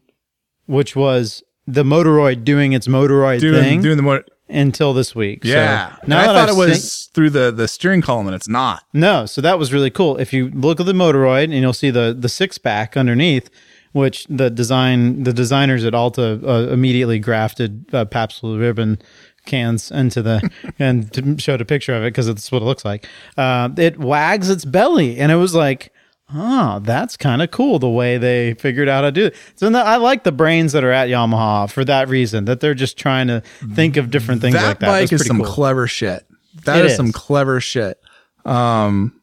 which 0.66 0.94
was 0.94 1.43
the 1.66 1.82
Motoroid 1.85 2.44
doing 2.44 2.73
its 2.74 2.86
Motoroid 2.86 3.40
doing 3.40 3.62
thing 3.62 3.81
doing 3.82 3.97
the 3.97 4.02
more. 4.02 4.24
until 4.51 4.93
this 4.93 5.14
week. 5.14 5.44
Yeah, 5.44 5.94
so 5.97 5.98
And 6.02 6.12
I 6.14 6.27
thought 6.27 6.36
I've 6.36 6.48
it 6.51 6.59
was 6.59 6.93
seen- 6.93 7.10
through 7.14 7.31
the 7.31 7.51
the 7.51 7.66
steering 7.69 8.02
column, 8.02 8.27
and 8.27 8.36
it's 8.36 8.48
not. 8.48 8.82
No, 8.93 9.24
so 9.24 9.40
that 9.40 9.59
was 9.59 9.73
really 9.73 9.89
cool. 9.90 10.19
If 10.19 10.35
you 10.35 10.51
look 10.51 10.78
at 10.81 10.85
the 10.85 10.93
Motoroid 10.93 11.44
and 11.44 11.55
you'll 11.55 11.73
see 11.73 11.90
the 11.90 12.14
the 12.19 12.28
six 12.28 12.59
pack 12.59 12.94
underneath, 12.94 13.48
which 13.93 14.27
the 14.28 14.51
design 14.51 15.23
the 15.23 15.32
designers 15.32 15.85
at 15.85 15.94
Alta 15.94 16.40
uh, 16.47 16.73
immediately 16.73 17.19
grafted 17.19 17.86
uh, 17.94 18.05
Pabst 18.05 18.40
Blue 18.40 18.59
Ribbon 18.59 19.01
cans 19.47 19.90
into 19.90 20.23
the 20.23 20.51
and 20.78 21.40
showed 21.40 21.60
a 21.60 21.64
picture 21.64 21.94
of 21.94 22.02
it 22.02 22.06
because 22.06 22.27
that's 22.27 22.51
what 22.51 22.62
it 22.62 22.64
looks 22.64 22.85
like. 22.85 23.06
Uh, 23.36 23.69
it 23.77 23.98
wags 23.98 24.48
its 24.51 24.64
belly, 24.64 25.19
and 25.19 25.32
it 25.32 25.36
was 25.36 25.55
like. 25.55 25.93
Oh, 26.35 26.78
that's 26.78 27.19
kind 27.19 27.43
of 27.43 27.51
cool 27.51 27.78
the 27.78 27.90
way 27.90 28.16
they 28.16 28.55
figured 28.55 28.89
out 28.89 29.05
how 29.05 29.10
to 29.10 29.12
do 29.12 29.27
it. 29.27 29.36
So 29.56 29.69
no, 29.69 29.82
I 29.82 29.97
like 29.97 30.24
the 30.24 30.32
brains 30.32 30.73
that 30.73 30.82
are 30.82 30.90
at 30.90 31.10
Yamaha 31.10 31.70
for 31.70 31.85
that 31.85 32.09
reason 32.09 32.47
that 32.47 32.60
they're 32.60 32.73
just 32.73 32.97
trying 32.97 33.27
to 33.27 33.43
think 33.74 33.98
of 33.98 34.10
different 34.10 34.40
things 34.40 34.55
that 34.55 34.66
like 34.66 34.78
that. 34.78 34.86
bike 34.86 35.10
That's 35.10 35.20
is 35.20 35.27
some 35.27 35.43
cool. 35.43 35.52
clever 35.52 35.86
shit. 35.86 36.27
That 36.64 36.86
is, 36.86 36.93
is. 36.93 36.97
some 36.97 37.12
clever 37.12 37.60
shit. 37.60 38.01
Um, 38.47 39.20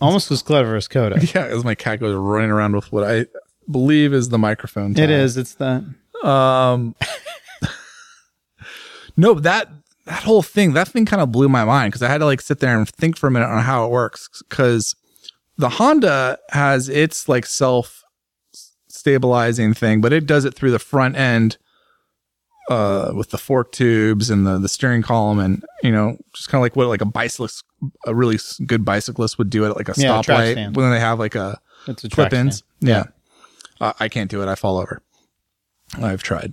Almost 0.00 0.30
as 0.30 0.42
clever 0.42 0.76
as 0.76 0.88
Coda. 0.88 1.18
yeah, 1.34 1.44
as 1.44 1.64
my 1.64 1.74
cat 1.74 2.00
goes 2.00 2.14
running 2.14 2.50
around 2.50 2.74
with 2.74 2.92
what 2.92 3.04
I 3.04 3.26
believe 3.70 4.14
is 4.14 4.28
the 4.28 4.38
microphone. 4.38 4.96
It 4.98 5.10
is. 5.10 5.36
It's 5.36 5.54
that. 5.54 5.84
Um, 6.22 6.94
no, 9.16 9.34
that 9.34 9.68
that 10.06 10.22
whole 10.22 10.42
thing, 10.42 10.72
that 10.72 10.88
thing 10.88 11.04
kind 11.04 11.20
of 11.20 11.32
blew 11.32 11.48
my 11.48 11.64
mind 11.64 11.92
because 11.92 12.02
I 12.02 12.08
had 12.08 12.18
to 12.18 12.24
like 12.24 12.40
sit 12.40 12.60
there 12.60 12.76
and 12.76 12.88
think 12.88 13.16
for 13.16 13.26
a 13.26 13.30
minute 13.30 13.48
on 13.48 13.62
how 13.62 13.84
it 13.84 13.90
works. 13.90 14.42
Because 14.48 14.94
the 15.56 15.68
Honda 15.68 16.38
has 16.50 16.88
its 16.88 17.28
like 17.28 17.46
self 17.46 18.04
stabilizing 18.88 19.74
thing, 19.74 20.00
but 20.00 20.12
it 20.12 20.26
does 20.26 20.44
it 20.44 20.54
through 20.54 20.70
the 20.70 20.78
front 20.78 21.16
end. 21.16 21.58
Uh, 22.68 23.12
with 23.14 23.30
the 23.30 23.38
fork 23.38 23.72
tubes 23.72 24.28
and 24.28 24.46
the, 24.46 24.58
the 24.58 24.68
steering 24.68 25.00
column 25.00 25.38
and, 25.38 25.64
you 25.82 25.90
know, 25.90 26.18
just 26.34 26.50
kind 26.50 26.60
of 26.60 26.62
like 26.62 26.76
what 26.76 26.86
like 26.88 27.00
a 27.00 27.06
bicyclist, 27.06 27.64
a 28.06 28.14
really 28.14 28.38
good 28.66 28.84
bicyclist 28.84 29.38
would 29.38 29.48
do 29.48 29.64
it 29.64 29.70
at 29.70 29.76
like 29.76 29.88
a 29.88 29.94
Yeah, 29.96 30.20
stoplight 30.20 30.74
when 30.76 30.90
they 30.90 31.00
have 31.00 31.18
like 31.18 31.34
a, 31.34 31.58
It's 31.86 32.04
a 32.04 32.10
track 32.10 32.28
clip-ins. 32.30 32.58
stand. 32.58 32.66
Yeah. 32.80 33.04
Uh, 33.80 33.94
I 33.98 34.08
can't 34.10 34.30
do 34.30 34.42
it. 34.42 34.48
I 34.48 34.54
fall 34.54 34.76
over. 34.76 35.00
I've 36.02 36.22
tried. 36.22 36.52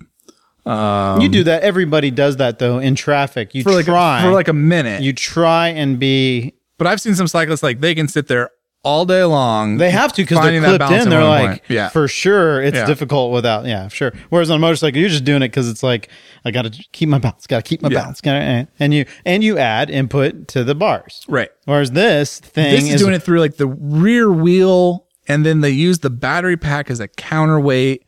Um, 0.66 1.20
you 1.22 1.28
do 1.30 1.44
that. 1.44 1.64
Everybody 1.64 2.12
does 2.12 2.38
that 2.38 2.60
though 2.60 2.80
in 2.80 2.96
traffic. 2.96 3.54
You 3.54 3.64
for 3.64 3.72
like 3.74 3.86
try 3.86 4.22
for 4.24 4.32
like 4.32 4.48
a 4.48 4.54
minute. 4.54 5.02
you 5.04 5.12
try 5.14 5.68
and 5.70 6.00
be. 6.00 6.54
but 6.78 6.88
I've 6.88 7.02
seen 7.02 7.16
some 7.16 7.28
cyclists 7.28 7.62
like 7.62 7.82
they 7.82 7.94
can 7.94 8.08
sit 8.08 8.28
there 8.28 8.52
all 8.86 9.06
day 9.06 9.24
long. 9.24 9.78
They 9.78 9.90
have 9.90 10.14
to 10.14 10.22
because 10.24 10.40
they're 10.42 10.62
clipped 10.62 10.92
in. 10.92 11.10
They're 11.10 11.24
like, 11.24 11.50
point. 11.50 11.62
Yeah. 11.68 11.90
for 11.90 12.08
sure, 12.08 12.62
it's 12.62 12.78
Yeah. 12.78 12.86
difficult 12.86 13.34
without. 13.34 13.66
Yeah, 13.66 13.88
sure. 13.90 14.14
Whereas 14.30 14.50
on 14.50 14.58
a 14.58 14.60
motorcycle, 14.60 15.00
you're 15.00 15.10
just 15.10 15.26
doing 15.26 15.42
it 15.42 15.48
because 15.50 15.68
it's 15.68 15.84
like 15.84 16.08
I 16.46 16.52
got 16.52 16.62
to 16.62 16.86
keep 16.94 17.10
my 17.10 17.18
balance. 17.18 17.48
Got 17.48 17.66
to 17.66 17.70
keep 17.70 17.82
my 17.82 17.90
Yeah. 17.90 18.00
balance. 18.02 18.22
Gotta, 18.22 18.40
eh. 18.40 18.66
and 18.80 18.94
you 18.94 19.06
and 19.26 19.44
you 19.44 19.58
add 19.58 19.90
input 19.90 20.48
to 20.50 20.64
the 20.64 20.76
bars. 20.76 21.26
right. 21.28 21.50
Whereas 21.66 21.92
this 21.92 22.40
thing 22.40 22.72
This 22.76 22.94
is, 22.94 23.02
doing 23.02 23.14
it 23.16 23.24
through 23.24 23.40
like 23.40 23.58
the 23.58 23.68
rear 23.68 24.32
wheel, 24.32 25.08
and 25.28 25.46
then 25.46 25.62
they 25.62 25.72
use 25.72 26.00
the 26.00 26.10
battery 26.12 26.56
pack 26.56 26.90
as 26.92 27.00
a 27.00 27.08
counterweight, 27.08 28.04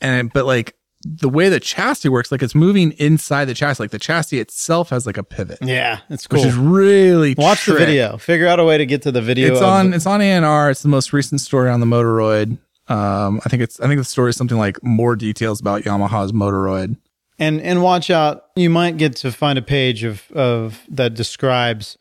and 0.00 0.32
but 0.32 0.46
like 0.46 0.74
the 1.02 1.28
way 1.28 1.48
the 1.48 1.60
chassis 1.60 2.08
works, 2.08 2.30
like 2.30 2.42
it's 2.42 2.54
moving 2.54 2.92
inside 2.92 3.46
the 3.46 3.54
chassis. 3.54 3.82
Like 3.82 3.90
the 3.90 3.98
chassis 3.98 4.38
itself 4.38 4.90
has 4.90 5.06
like 5.06 5.16
a 5.16 5.22
pivot, 5.22 5.58
Yeah, 5.62 6.00
it's 6.10 6.26
cool. 6.26 6.40
which 6.40 6.48
is 6.48 6.56
really 6.56 7.34
Watch 7.38 7.66
the 7.66 7.74
video. 7.74 8.16
Figure 8.18 8.46
out 8.46 8.60
a 8.60 8.64
way 8.64 8.76
to 8.78 8.84
get 8.86 9.02
to 9.02 9.12
the 9.12 9.22
video. 9.22 9.52
It's 9.52 9.62
on 9.62 9.90
the- 9.90 9.96
it's 9.96 10.06
on 10.06 10.20
ANR. 10.20 10.70
It's 10.70 10.82
the 10.82 10.88
most 10.88 11.12
recent 11.12 11.40
story 11.40 11.70
on 11.70 11.80
the 11.80 11.86
Motoroid. 11.86 12.58
Um, 12.88 13.40
I 13.44 13.48
think 13.48 13.62
it's 13.62 13.80
I 13.80 13.86
think 13.86 13.98
the 13.98 14.04
story 14.04 14.30
is 14.30 14.36
something 14.36 14.58
like 14.58 14.82
more 14.82 15.16
details 15.16 15.60
about 15.60 15.82
Yamaha's 15.84 16.32
Motoroid. 16.32 16.96
and 17.38 17.60
and 17.62 17.82
watch 17.82 18.10
out. 18.10 18.46
You 18.56 18.68
might 18.68 18.96
get 18.98 19.16
to 19.16 19.32
find 19.32 19.58
a 19.58 19.62
page 19.62 20.04
of 20.04 20.30
of 20.32 20.80
that 20.90 21.14
describes 21.14 21.96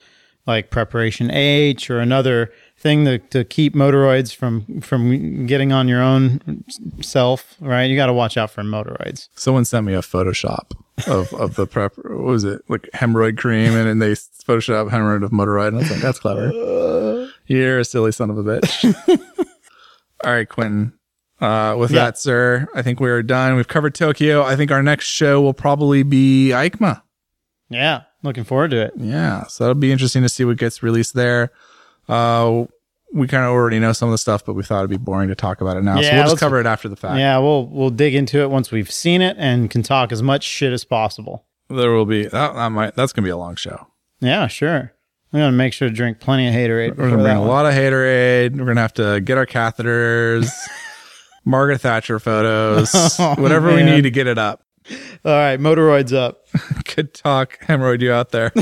like 0.48 0.72
preparation 0.72 1.30
H 1.32 1.90
or 1.90 2.00
another 2.00 2.52
thing 2.80 3.06
to, 3.06 3.18
to 3.20 3.44
keep 3.44 3.76
motoroids 3.76 4.34
from 4.36 4.82
from 4.82 5.46
getting 5.46 5.72
on 5.72 5.88
your 5.88 6.02
own 6.02 6.64
self. 7.02 7.56
Right, 7.60 7.86
you 7.86 7.96
got 7.96 8.08
to 8.08 8.14
watch 8.14 8.38
out 8.38 8.52
for 8.52 8.64
motoroids. 8.64 9.30
Someone 9.36 9.66
sent 9.66 9.86
me 9.86 9.94
a 9.94 10.00
Photoshop 10.02 10.72
of, 11.08 11.34
of 11.34 11.56
the 11.56 11.66
prep. 11.68 11.94
What 11.98 12.20
was 12.20 12.44
it? 12.44 12.62
Like 12.70 12.90
hemorrhoid 12.94 13.38
cream, 13.38 13.74
and, 13.76 13.88
and 13.88 14.02
they 14.02 14.12
Photoshop 14.14 14.90
hemorrhoid 14.90 15.24
of 15.24 15.32
Motoroid. 15.32 15.70
And 15.70 15.78
I 15.78 15.80
was 15.82 15.92
like, 15.92 16.02
that's 16.02 16.20
clever. 16.20 16.50
You're 17.46 17.80
a 17.80 17.86
silly 17.86 18.12
son 18.12 18.30
of 18.30 18.38
a 18.38 18.44
bitch. 18.44 18.96
All 20.24 20.32
right, 20.32 20.48
Quentin. 20.50 20.94
Uh, 21.40 21.76
with 21.80 21.92
Yeah. 21.92 22.06
that, 22.06 22.18
sir, 22.18 22.68
I 22.76 22.82
think 22.82 23.00
we 23.00 23.10
are 23.10 23.24
done. 23.24 23.56
We've 23.56 23.68
covered 23.68 23.96
Tokyo. 23.96 24.44
I 24.44 24.56
think 24.58 24.72
our 24.72 24.84
next 24.84 25.06
show 25.06 25.40
will 25.42 25.54
probably 25.54 26.04
be 26.04 26.50
EICMA. 26.50 27.02
Yeah, 27.70 28.02
looking 28.24 28.44
forward 28.44 28.72
to 28.72 28.82
it. 28.82 28.94
Yeah, 28.98 29.44
so 29.48 29.64
that'll 29.64 29.76
be 29.80 29.92
interesting 29.92 30.22
to 30.24 30.30
see 30.30 30.44
what 30.44 30.58
gets 30.58 30.84
released 30.84 31.14
there. 31.14 31.52
Uh, 32.10 32.66
we 33.14 33.28
kind 33.28 33.44
of 33.44 33.52
already 33.52 33.80
know 33.80 33.94
some 33.94 34.10
of 34.10 34.12
the 34.14 34.18
stuff, 34.18 34.44
but 34.46 34.54
we 34.54 34.64
thought 34.64 34.80
it'd 34.80 34.90
be 34.90 34.98
boring 34.98 35.30
to 35.30 35.36
talk 35.36 35.62
about 35.62 35.78
it 35.78 35.84
now. 35.84 35.96
so 35.96 36.02
Yeah, 36.02 36.18
we'll 36.22 36.32
just 36.32 36.40
cover 36.40 36.60
it 36.60 36.66
after 36.66 36.90
the 36.90 36.96
fact. 36.96 37.18
Yeah, 37.18 37.38
we'll 37.38 37.66
we'll 37.68 37.90
dig 37.90 38.14
into 38.16 38.42
it 38.42 38.50
once 38.52 38.72
we've 38.72 38.92
seen 38.92 39.22
it 39.22 39.36
and 39.40 39.70
can 39.70 39.82
talk 39.84 40.12
as 40.12 40.22
much 40.22 40.44
shit 40.44 40.74
as 40.74 40.84
possible. 40.84 41.46
There 41.70 41.92
will 41.92 42.06
be 42.06 42.24
that, 42.26 42.54
that 42.56 42.70
might 42.72 42.96
that's 42.96 43.14
gonna 43.14 43.26
be 43.26 43.32
a 43.32 43.38
long 43.38 43.56
show. 43.56 43.88
Yeah, 44.20 44.48
sure. 44.48 44.94
I'm 45.32 45.40
gonna 45.40 45.52
make 45.52 45.74
sure 45.74 45.88
to 45.88 45.94
drink 45.94 46.20
plenty 46.20 46.48
of 46.48 46.54
haterade. 46.54 46.98
We're 46.98 47.10
gonna 47.12 47.24
bring 47.24 47.38
a 47.38 47.44
lot 47.46 47.66
of 47.68 47.74
haterade. 47.74 48.58
We're 48.58 48.66
gonna 48.66 48.82
have 48.82 48.94
to 48.96 49.22
get 49.22 49.38
our 49.38 49.46
catheters, 49.46 50.52
Margaret 51.46 51.80
Thatcher 51.82 52.20
photos, 52.20 52.92
Oh, 53.20 53.36
whatever 53.38 53.74
we 53.74 53.84
need 53.84 54.02
to 54.04 54.12
get 54.12 54.28
it 54.28 54.38
up. 54.38 54.64
All 55.24 55.32
right, 55.32 55.60
motoroids 55.60 56.14
up. 56.16 56.46
Good 56.96 57.14
talk, 57.14 57.60
hemorrhoid 57.66 58.02
you 58.02 58.12
out 58.12 58.32
there. 58.32 58.52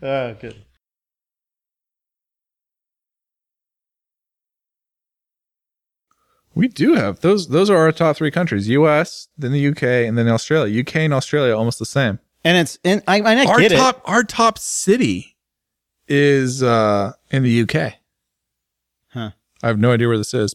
Oh, 0.00 0.34
good. 0.40 0.64
we 6.58 6.66
do 6.66 6.94
have 6.94 7.20
those. 7.20 7.48
Those 7.48 7.70
are 7.70 7.76
our 7.76 7.92
top 7.92 8.16
three 8.16 8.32
countries: 8.32 8.68
U.S., 8.68 9.28
then 9.38 9.52
the 9.52 9.60
U.K., 9.60 10.06
and 10.06 10.18
then 10.18 10.26
Australia. 10.28 10.72
U.K. 10.74 11.04
and 11.04 11.14
Australia 11.14 11.56
almost 11.56 11.78
the 11.78 11.86
same. 11.86 12.18
And 12.42 12.58
it's 12.58 12.80
in. 12.82 13.00
I, 13.06 13.20
I 13.20 13.44
our 13.46 13.60
get 13.60 13.70
top 13.72 14.02
our 14.04 14.24
top 14.24 14.58
city 14.58 15.36
is 16.08 16.60
uh 16.62 17.12
in 17.30 17.44
the 17.44 17.62
UK. 17.62 17.94
Huh. 19.10 19.30
I 19.62 19.66
have 19.68 19.78
no 19.78 19.92
idea 19.92 20.08
where 20.08 20.18
this 20.18 20.34
is. 20.34 20.54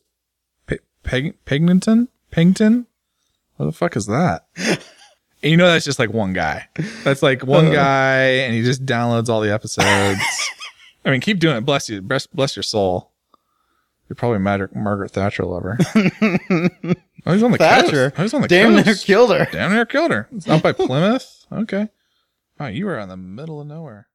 Pe- 0.67 0.79
Peg- 1.03 1.37
Pegnington? 1.45 2.09
Pengton? 2.31 2.87
What 3.55 3.67
the 3.67 3.71
fuck 3.71 3.95
is 3.95 4.07
that? 4.07 4.47
and 5.43 5.51
you 5.51 5.57
know 5.57 5.67
that's 5.67 5.85
just 5.85 5.99
like 5.99 6.11
one 6.11 6.33
guy. 6.33 6.67
That's 7.03 7.21
like 7.21 7.43
one 7.43 7.65
uh-huh. 7.65 7.75
guy 7.75 8.21
and 8.21 8.55
he 8.55 8.63
just 8.63 8.85
downloads 8.85 9.29
all 9.29 9.41
the 9.41 9.53
episodes. 9.53 9.85
I 11.05 11.11
mean, 11.11 11.21
keep 11.21 11.39
doing 11.39 11.57
it. 11.57 11.65
Bless 11.65 11.89
you. 11.89 12.01
Bless, 12.01 12.27
bless 12.27 12.55
your 12.55 12.63
soul. 12.63 13.11
You're 14.07 14.15
probably 14.15 14.39
Mar- 14.39 14.69
Margaret 14.73 15.11
Thatcher 15.11 15.43
lover. 15.43 15.77
oh, 15.95 17.33
he's 17.33 17.43
on 17.43 17.51
the. 17.51 17.57
Thatcher. 17.57 18.11
coast. 18.11 18.19
Oh, 18.19 18.21
he's 18.23 18.33
on 18.33 18.41
the 18.41 18.47
Damn 18.47 18.75
near 18.75 18.95
killed 18.95 19.31
her. 19.31 19.47
Damn 19.51 19.73
near 19.73 19.85
killed 19.85 20.11
her. 20.11 20.27
It's 20.31 20.47
out 20.47 20.61
by 20.61 20.71
Plymouth. 20.73 21.45
Okay. 21.51 21.89
Wow, 22.59 22.67
you 22.67 22.85
were 22.85 22.99
on 22.99 23.09
the 23.09 23.17
middle 23.17 23.59
of 23.59 23.67
nowhere. 23.67 24.07